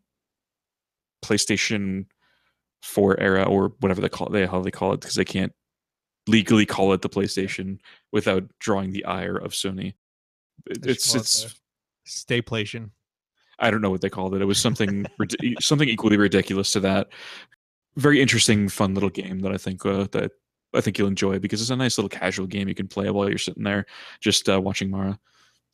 PlayStation 1.24 2.05
4 2.82 3.19
era 3.20 3.43
or 3.44 3.73
whatever 3.81 4.01
they 4.01 4.09
call 4.09 4.28
it, 4.28 4.32
they 4.32 4.47
how 4.47 4.61
they 4.61 4.70
call 4.70 4.93
it 4.93 5.01
because 5.01 5.15
they 5.16 5.24
can't 5.24 5.53
legally 6.27 6.66
call 6.66 6.93
it 6.93 7.03
the 7.03 7.09
PlayStation 7.09 7.78
without 8.12 8.44
drawing 8.59 8.93
the 8.93 9.05
ire 9.05 9.36
of 9.36 9.53
Sony. 9.53 9.94
It- 10.66 10.86
It's 10.86 11.15
it's 11.15 11.43
the 11.44 11.55
Stayplation. 12.09 12.90
I 13.59 13.70
don't 13.70 13.81
know 13.81 13.90
what 13.90 14.01
they 14.03 14.11
called 14.11 14.35
it. 14.35 14.43
It 14.43 14.47
was 14.47 14.59
something 14.61 15.07
something 15.61 15.89
equally 15.89 16.16
ridiculous 16.16 16.73
to 16.73 16.81
that. 16.81 17.09
Very 17.97 18.20
interesting, 18.20 18.69
fun 18.69 18.93
little 18.94 19.09
game 19.11 19.39
that 19.40 19.53
I 19.53 19.57
think 19.57 19.85
uh, 19.86 20.07
that 20.12 20.32
I 20.74 20.81
think 20.82 20.98
you'll 20.98 21.09
enjoy 21.09 21.39
because 21.39 21.61
it's 21.62 21.70
a 21.70 21.77
nice 21.77 21.97
little 21.97 22.09
casual 22.11 22.47
game 22.47 22.69
you 22.69 22.74
can 22.74 22.86
play 22.89 23.09
while 23.11 23.28
you're 23.28 23.39
sitting 23.39 23.62
there 23.62 23.86
just 24.20 24.48
uh, 24.48 24.61
watching 24.61 24.90
Mara. 24.90 25.19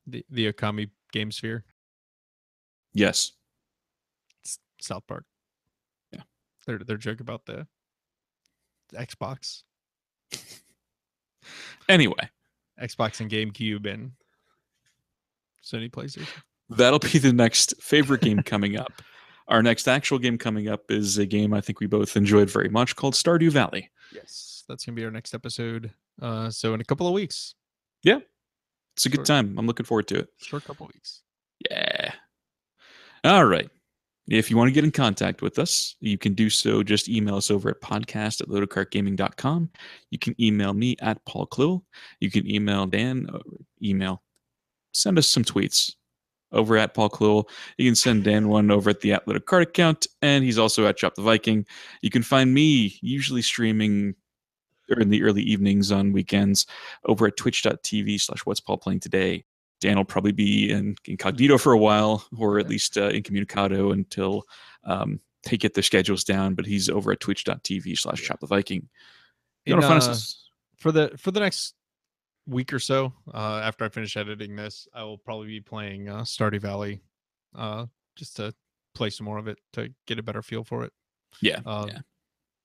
The 0.07 0.25
the 0.31 0.53
Okami 0.53 0.91
Game 1.13 1.33
Sphere. 1.33 1.65
Yes, 2.95 3.33
It's 4.45 4.59
South 4.81 5.07
Park. 5.07 5.25
Their 6.67 6.79
their 6.79 6.97
joke 6.97 7.21
about 7.21 7.47
the 7.47 7.67
Xbox. 8.95 9.63
Anyway, 11.89 12.31
Xbox 12.81 13.21
and 13.21 13.31
GameCube 13.31 13.93
and 13.93 14.13
Sony 15.65 15.91
PlayStation. 15.91 16.29
that'll 16.71 16.99
be 16.99 17.19
the 17.19 17.33
next 17.33 17.75
favorite 17.81 18.21
game 18.21 18.43
coming 18.43 18.77
up. 18.77 18.93
our 19.49 19.63
next 19.63 19.89
actual 19.89 20.19
game 20.19 20.39
coming 20.39 20.69
up 20.69 20.91
is 20.91 21.19
a 21.19 21.27
game 21.27 21.53
I 21.53 21.61
think 21.61 21.81
we 21.81 21.87
both 21.87 22.17
enjoyed 22.17 22.49
very 22.49 22.69
much 22.69 22.95
called 22.97 23.15
Stardew 23.15 23.51
Valley. 23.51 23.91
Yes, 24.15 24.63
that's 24.69 24.85
gonna 24.85 24.95
be 24.97 25.05
our 25.05 25.11
next 25.11 25.35
episode. 25.35 25.93
Uh, 26.21 26.49
so 26.51 26.75
in 26.75 26.81
a 26.81 26.85
couple 26.85 27.07
of 27.09 27.15
weeks, 27.15 27.55
Yeah, 28.03 28.21
It's 28.95 29.07
a 29.07 29.09
good 29.09 29.25
time. 29.25 29.59
I'm 29.59 29.67
looking 29.67 29.87
forward 29.87 30.07
to 30.09 30.21
it. 30.21 30.29
short 30.39 30.65
couple 30.65 30.87
of 30.87 30.93
weeks. 30.95 31.23
Yeah. 31.71 32.13
All 33.25 33.45
right. 33.45 33.69
If 34.29 34.51
you 34.51 34.57
want 34.57 34.69
to 34.69 34.73
get 34.73 34.85
in 34.85 34.93
contact 34.93 35.43
with 35.43 35.59
us, 35.59 35.97
you 36.01 36.17
can 36.17 36.35
do 36.35 36.49
so. 36.49 36.83
Just 36.83 37.09
email 37.09 37.37
us 37.37 37.51
over 37.51 37.71
at 37.71 37.81
podcast 37.81 38.41
at 38.41 38.49
loadedcartgaming.com. 38.49 39.71
You 40.11 40.19
can 40.19 40.41
email 40.41 40.73
me 40.75 40.97
at 41.01 41.25
Paul 41.25 41.47
Clue. 41.47 41.83
You 42.21 42.31
can 42.31 42.49
email 42.49 42.87
Dan, 42.87 43.29
uh, 43.33 43.41
email, 43.83 44.23
send 44.93 45.19
us 45.19 45.27
some 45.27 45.45
tweets 45.45 45.95
over 46.53 46.77
at 46.77 46.95
Paul 46.95 47.09
Clue. 47.09 47.45
You 47.79 47.89
can 47.89 47.97
send 47.97 48.25
Dan 48.25 48.49
one 48.49 48.71
over 48.71 48.91
at 48.91 49.01
the 49.01 49.13
At 49.13 49.27
Loaded 49.27 49.47
Cart 49.47 49.63
account, 49.65 50.07
and 50.21 50.45
he's 50.45 50.59
also 50.59 50.87
at 50.87 50.99
Chop 50.99 51.15
the 51.15 51.23
Viking. 51.23 51.67
You 52.03 52.11
can 52.11 52.23
find 52.23 52.55
me 52.55 52.99
usually 53.01 53.43
streaming 53.43 54.15
or 54.91 55.01
in 55.01 55.11
the 55.11 55.23
early 55.23 55.43
evenings 55.43 55.91
on 55.91 56.13
weekends 56.13 56.67
over 57.07 57.27
at 57.27 57.37
twitch.tv 57.37 58.21
slash 58.21 58.41
what's 58.45 58.61
Paul 58.61 58.79
playing 58.79 59.01
today. 59.01 59.45
Dan 59.83 59.97
will 59.97 60.05
probably 60.05 60.33
be 60.33 60.71
in 60.71 60.97
incognito 61.05 61.59
for 61.59 61.73
a 61.73 61.79
while, 61.79 62.25
or 62.39 62.59
at 62.59 62.69
least 62.69 62.97
uh, 62.97 63.11
incommunicado 63.11 63.93
until 63.93 64.45
um, 64.85 65.21
they 65.45 65.57
get 65.57 65.75
their 65.75 65.83
schedules 65.83 66.25
down. 66.25 66.55
But 66.55 66.65
he's 66.67 66.89
over 66.89 67.13
at 67.13 67.21
twitch.tv 67.21 67.99
slash 67.99 68.23
chop 68.23 68.41
the 68.41 68.47
Viking. 68.47 68.89
You 69.67 69.75
In, 69.75 69.81
want 69.81 69.83
to 69.83 69.89
find 69.89 70.03
uh, 70.03 70.13
us? 70.13 70.49
for 70.79 70.91
the 70.93 71.11
for 71.19 71.31
the 71.33 71.41
next 71.41 71.75
week 72.49 72.73
or 72.73 72.81
so 72.81 73.13
uh 73.33 73.61
after 73.63 73.85
i 73.85 73.89
finish 73.89 74.17
editing 74.17 74.57
this 74.57 74.89
i 74.93 75.05
will 75.05 75.17
probably 75.19 75.47
be 75.47 75.61
playing 75.61 76.09
uh 76.09 76.23
stardew 76.23 76.61
valley 76.61 77.01
uh 77.55 77.87
just 78.17 78.35
to 78.35 78.53
play 78.97 79.09
some 79.11 79.25
more 79.27 79.39
of 79.39 79.47
it 79.47 79.59
to 79.73 79.89
get 80.09 80.19
a 80.19 80.23
better 80.25 80.43
feel 80.43 80.65
for 80.65 80.83
it 80.83 80.93
Yeah, 81.41 81.61
um, 81.67 81.87
yeah. 81.89 82.01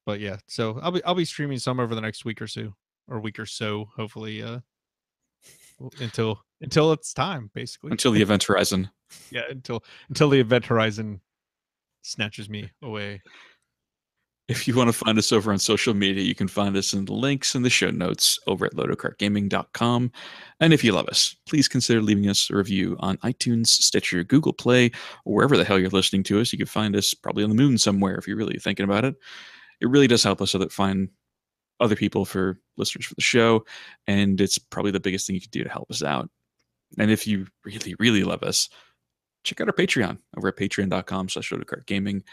but 0.08 0.20
yeah 0.20 0.38
so 0.48 0.80
i'll 0.82 0.90
be 0.90 1.04
i'll 1.04 1.14
be 1.14 1.26
streaming 1.26 1.60
some 1.60 1.80
over 1.80 1.94
the 1.94 2.02
next 2.02 2.26
week 2.26 2.42
or 2.42 2.48
so 2.48 2.74
or 3.08 3.20
week 3.20 3.38
or 3.38 3.46
so 3.46 3.88
hopefully 3.96 4.42
uh 4.42 4.62
until 6.02 6.40
until 6.62 6.92
it's 6.92 7.14
time 7.14 7.50
basically 7.54 7.92
Until 7.92 8.12
the 8.12 8.22
event 8.22 8.44
horizon. 8.44 8.90
yeah 9.32 9.44
until 9.50 9.84
until 10.10 10.30
the 10.30 10.40
event 10.40 10.66
horizon 10.66 11.22
snatches 12.02 12.50
me 12.50 12.72
away 12.82 13.22
If 14.48 14.66
you 14.66 14.76
want 14.76 14.88
to 14.88 14.94
find 14.94 15.18
us 15.18 15.34
over 15.34 15.52
on 15.52 15.60
social 15.60 15.94
media, 15.94 16.24
you 16.24 16.34
can 16.34 16.48
find 16.48 16.78
us 16.78 16.94
in 16.94 17.04
the 17.04 17.14
links 17.14 17.54
in 17.54 17.64
the 17.64 17.70
show 17.70 17.92
notes 17.92 18.40
over 18.48 18.66
at 18.66 18.76
loadedcartgaming.com. 18.76 20.10
And 20.62 20.74
if 20.74 20.86
you 20.86 20.94
love 20.94 21.10
us, 21.10 21.36
please 21.50 21.68
consider 21.68 22.02
leaving 22.02 22.30
us 22.30 22.50
a 22.50 22.56
review 22.56 22.96
on 23.00 23.18
iTunes, 23.18 23.68
Stitcher, 23.68 24.24
Google 24.24 24.54
Play, 24.54 24.92
or 25.26 25.36
wherever 25.36 25.58
the 25.58 25.66
hell 25.66 25.78
you're 25.78 25.90
listening 25.90 26.24
to 26.24 26.40
us. 26.40 26.54
You 26.54 26.58
can 26.58 26.66
find 26.66 26.96
us 26.96 27.14
probably 27.14 27.44
on 27.44 27.50
the 27.50 27.58
moon 27.58 27.78
somewhere 27.78 28.16
if 28.16 28.26
you're 28.26 28.38
really 28.38 28.58
thinking 28.58 28.86
about 28.86 29.04
it. 29.04 29.16
It 29.82 29.90
really 29.90 30.08
does 30.08 30.24
help 30.24 30.42
us 30.42 30.52
so 30.52 30.60
that 30.60 30.72
find 30.72 31.10
other 31.82 31.98
people 31.98 32.24
for 32.24 32.58
listeners 32.78 33.06
for 33.06 33.16
the 33.16 33.22
show. 33.22 33.66
And 34.08 34.40
it's 34.40 34.58
probably 34.58 34.92
the 34.92 35.02
biggest 35.02 35.28
thing 35.28 35.36
you 35.36 35.42
can 35.42 35.50
do 35.52 35.66
to 35.66 35.70
help 35.70 35.92
us 35.92 36.04
out. 36.04 36.30
And 36.98 37.12
if 37.12 37.28
you 37.28 37.48
really, 37.64 37.96
really 38.00 38.24
love 38.24 38.44
us, 38.44 38.70
check 39.44 39.62
out 39.62 39.68
our 39.68 39.74
Patreon 39.74 40.18
over 40.36 40.50
at 40.50 40.58
patreon.com 40.58 41.30
slash 41.30 41.52
gaming. 41.86 42.24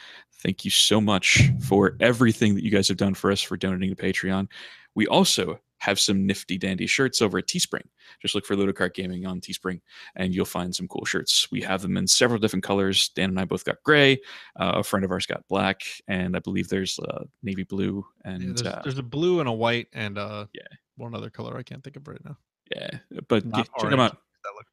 Thank 0.42 0.64
you 0.64 0.70
so 0.70 1.00
much 1.00 1.50
for 1.60 1.96
everything 2.00 2.54
that 2.54 2.64
you 2.64 2.70
guys 2.70 2.88
have 2.88 2.96
done 2.96 3.14
for 3.14 3.30
us 3.30 3.40
for 3.40 3.56
donating 3.56 3.94
to 3.94 4.02
Patreon. 4.02 4.48
We 4.94 5.06
also 5.06 5.60
have 5.78 6.00
some 6.00 6.26
nifty 6.26 6.56
dandy 6.56 6.86
shirts 6.86 7.20
over 7.20 7.38
at 7.38 7.46
Teespring. 7.46 7.84
Just 8.22 8.34
look 8.34 8.46
for 8.46 8.56
Loaded 8.56 8.76
Cart 8.76 8.94
Gaming 8.94 9.26
on 9.26 9.40
Teespring 9.40 9.80
and 10.16 10.34
you'll 10.34 10.44
find 10.46 10.74
some 10.74 10.88
cool 10.88 11.04
shirts. 11.04 11.50
We 11.50 11.60
have 11.62 11.82
them 11.82 11.96
in 11.96 12.06
several 12.06 12.38
different 12.38 12.62
colors. 12.62 13.10
Dan 13.10 13.30
and 13.30 13.40
I 13.40 13.44
both 13.44 13.64
got 13.64 13.82
gray. 13.84 14.14
Uh, 14.58 14.72
a 14.76 14.82
friend 14.82 15.04
of 15.04 15.10
ours 15.10 15.26
got 15.26 15.46
black, 15.48 15.82
and 16.08 16.36
I 16.36 16.38
believe 16.38 16.68
there's 16.68 16.98
uh, 17.00 17.24
navy 17.42 17.64
blue 17.64 18.04
Yeah, 18.24 18.30
and 18.30 18.42
there's, 18.56 18.62
uh, 18.62 18.80
there's 18.82 18.98
a 18.98 19.02
blue 19.02 19.40
and 19.40 19.48
a 19.48 19.52
white 19.52 19.88
and 19.92 20.16
uh 20.16 20.46
Yeah. 20.54 20.62
one 20.96 21.14
other 21.14 21.28
color 21.28 21.56
i 21.56 21.62
can't 21.62 21.82
think 21.84 21.96
of 21.96 22.06
right 22.08 22.24
now 22.24 22.36
yeah. 22.74 22.98
But 23.28 23.44
yeah, 23.44 23.64
check 23.78 23.90
them 23.90 24.00
out. 24.00 24.18
That 24.44 24.54
look 24.54 24.66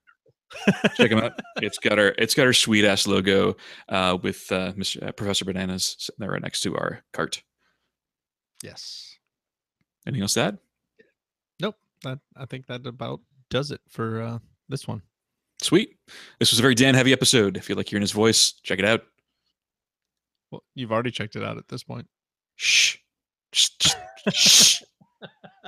check 0.95 1.10
them 1.10 1.19
out. 1.19 1.39
It's 1.57 1.77
got 1.77 1.98
our 1.98 2.14
it's 2.18 2.35
got 2.35 2.45
our 2.45 2.53
sweet 2.53 2.84
ass 2.85 3.07
logo 3.07 3.56
uh, 3.88 4.18
with 4.22 4.52
uh, 4.52 4.73
Mr. 4.73 5.07
Uh, 5.07 5.11
Professor 5.14 5.45
Bananas 5.45 5.95
sitting 5.98 6.18
there 6.19 6.31
right 6.31 6.41
next 6.41 6.61
to 6.61 6.76
our 6.76 7.02
cart. 7.14 7.41
yes 8.61 9.18
Anything 10.06 10.23
else 10.23 10.34
to 10.34 10.41
add? 10.41 10.57
Nope. 11.60 11.76
That 12.03 12.19
I 12.35 12.45
think 12.45 12.68
that 12.68 12.85
about 12.85 13.22
does 13.49 13.72
it 13.72 13.81
for 13.89 14.22
uh 14.22 14.39
this 14.68 14.88
one. 14.88 15.02
Sweet. 15.61 15.95
This 16.39 16.52
was 16.52 16.60
a 16.60 16.64
very 16.64 16.73
Dan 16.73 16.95
heavy 16.95 17.14
episode. 17.14 17.56
If 17.56 17.69
you 17.69 17.76
like 17.76 17.88
hearing 17.88 18.02
his 18.02 18.11
voice, 18.11 18.53
check 18.64 18.80
it 18.80 18.85
out. 18.85 19.03
Well, 20.49 20.64
you've 20.73 20.91
already 20.91 21.11
checked 21.11 21.35
it 21.35 21.43
out 21.43 21.57
at 21.57 21.68
this 21.68 21.84
point. 21.84 22.07
Shh. 22.56 22.98
Shh. 23.53 23.69
Shh. 24.34 24.81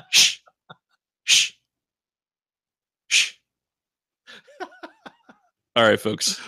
Shh. 0.10 0.40
Shh. 0.40 0.40
Shh. 1.26 1.52
Shh. 3.08 3.34
All 5.76 5.84
right, 5.88 6.00
folks. 6.00 6.40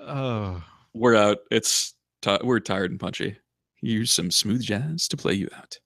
Oh, 0.00 0.62
We're 0.92 1.14
out. 1.16 1.38
It's 1.50 1.94
ti 2.22 2.38
we're 2.42 2.60
tired 2.60 2.90
and 2.90 3.00
punchy. 3.00 3.36
Here's 3.76 4.10
some 4.10 4.30
smooth 4.30 4.62
jazz 4.62 5.08
to 5.08 5.16
play 5.16 5.34
you 5.34 5.48
out. 5.56 5.78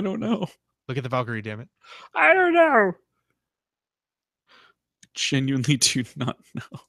I 0.00 0.02
don't 0.02 0.18
know. 0.20 0.46
look 0.88 0.96
at 0.96 1.02
the 1.02 1.10
Valkyrie, 1.10 1.42
damn 1.42 1.60
it. 1.60 1.68
I 2.14 2.32
don't 2.32 2.54
know. 2.54 2.92
Genuinely 5.12 5.76
do 5.76 6.02
not 6.16 6.38
know. 6.54 6.80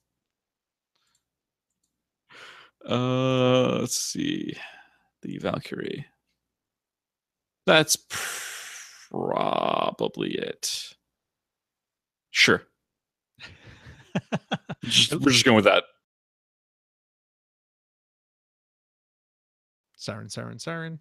Uh, 2.88 3.80
let's 3.80 3.98
see. 3.98 4.56
The 5.20 5.36
Valkyrie. 5.36 6.06
That's 7.66 7.96
probably 9.10 10.30
it. 10.36 10.94
Sure. 12.30 12.62
Just- 14.84 15.12
we're 15.20 15.32
just 15.32 15.44
going 15.44 15.56
with 15.56 15.66
that. 15.66 15.84
Siren, 20.02 20.28
siren, 20.28 20.58
siren. 20.58 20.98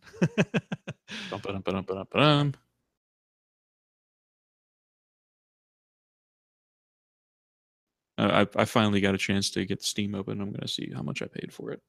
I, 8.18 8.48
I 8.56 8.66
finally 8.66 9.02
got 9.02 9.16
a 9.16 9.18
chance 9.18 9.50
to 9.52 9.66
get 9.66 9.82
Steam 9.82 10.14
open. 10.14 10.40
I'm 10.40 10.52
going 10.52 10.62
to 10.62 10.68
see 10.68 10.92
how 10.94 11.02
much 11.02 11.24
I 11.24 11.28
paid 11.28 11.52
for 11.52 11.72
it. 11.72 11.82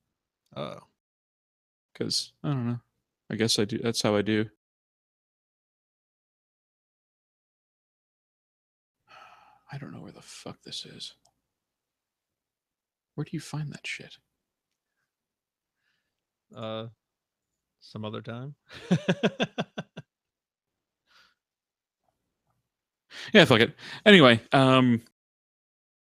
oh, 0.57 0.79
because 1.93 2.33
I 2.43 2.49
don't 2.49 2.67
know. 2.67 2.81
I 3.31 3.35
guess 3.35 3.59
I 3.59 3.67
do. 3.67 3.79
That's 3.79 4.01
how 4.01 4.17
I 4.17 4.23
do. 4.23 4.47
I 9.71 9.79
don't 9.79 9.93
know 9.93 10.01
where 10.01 10.13
the 10.13 10.23
fuck 10.23 10.63
this 10.63 10.87
is. 10.87 11.15
Where 13.15 13.25
do 13.25 13.31
you 13.33 13.41
find 13.41 13.71
that 13.73 13.87
shit? 13.87 14.17
uh, 16.57 16.87
some 17.83 18.05
other 18.05 18.23
time. 18.23 18.55
Yeah, 23.33 23.45
fuck 23.45 23.61
it. 23.61 23.75
Anyway, 24.05 24.41
um, 24.53 25.03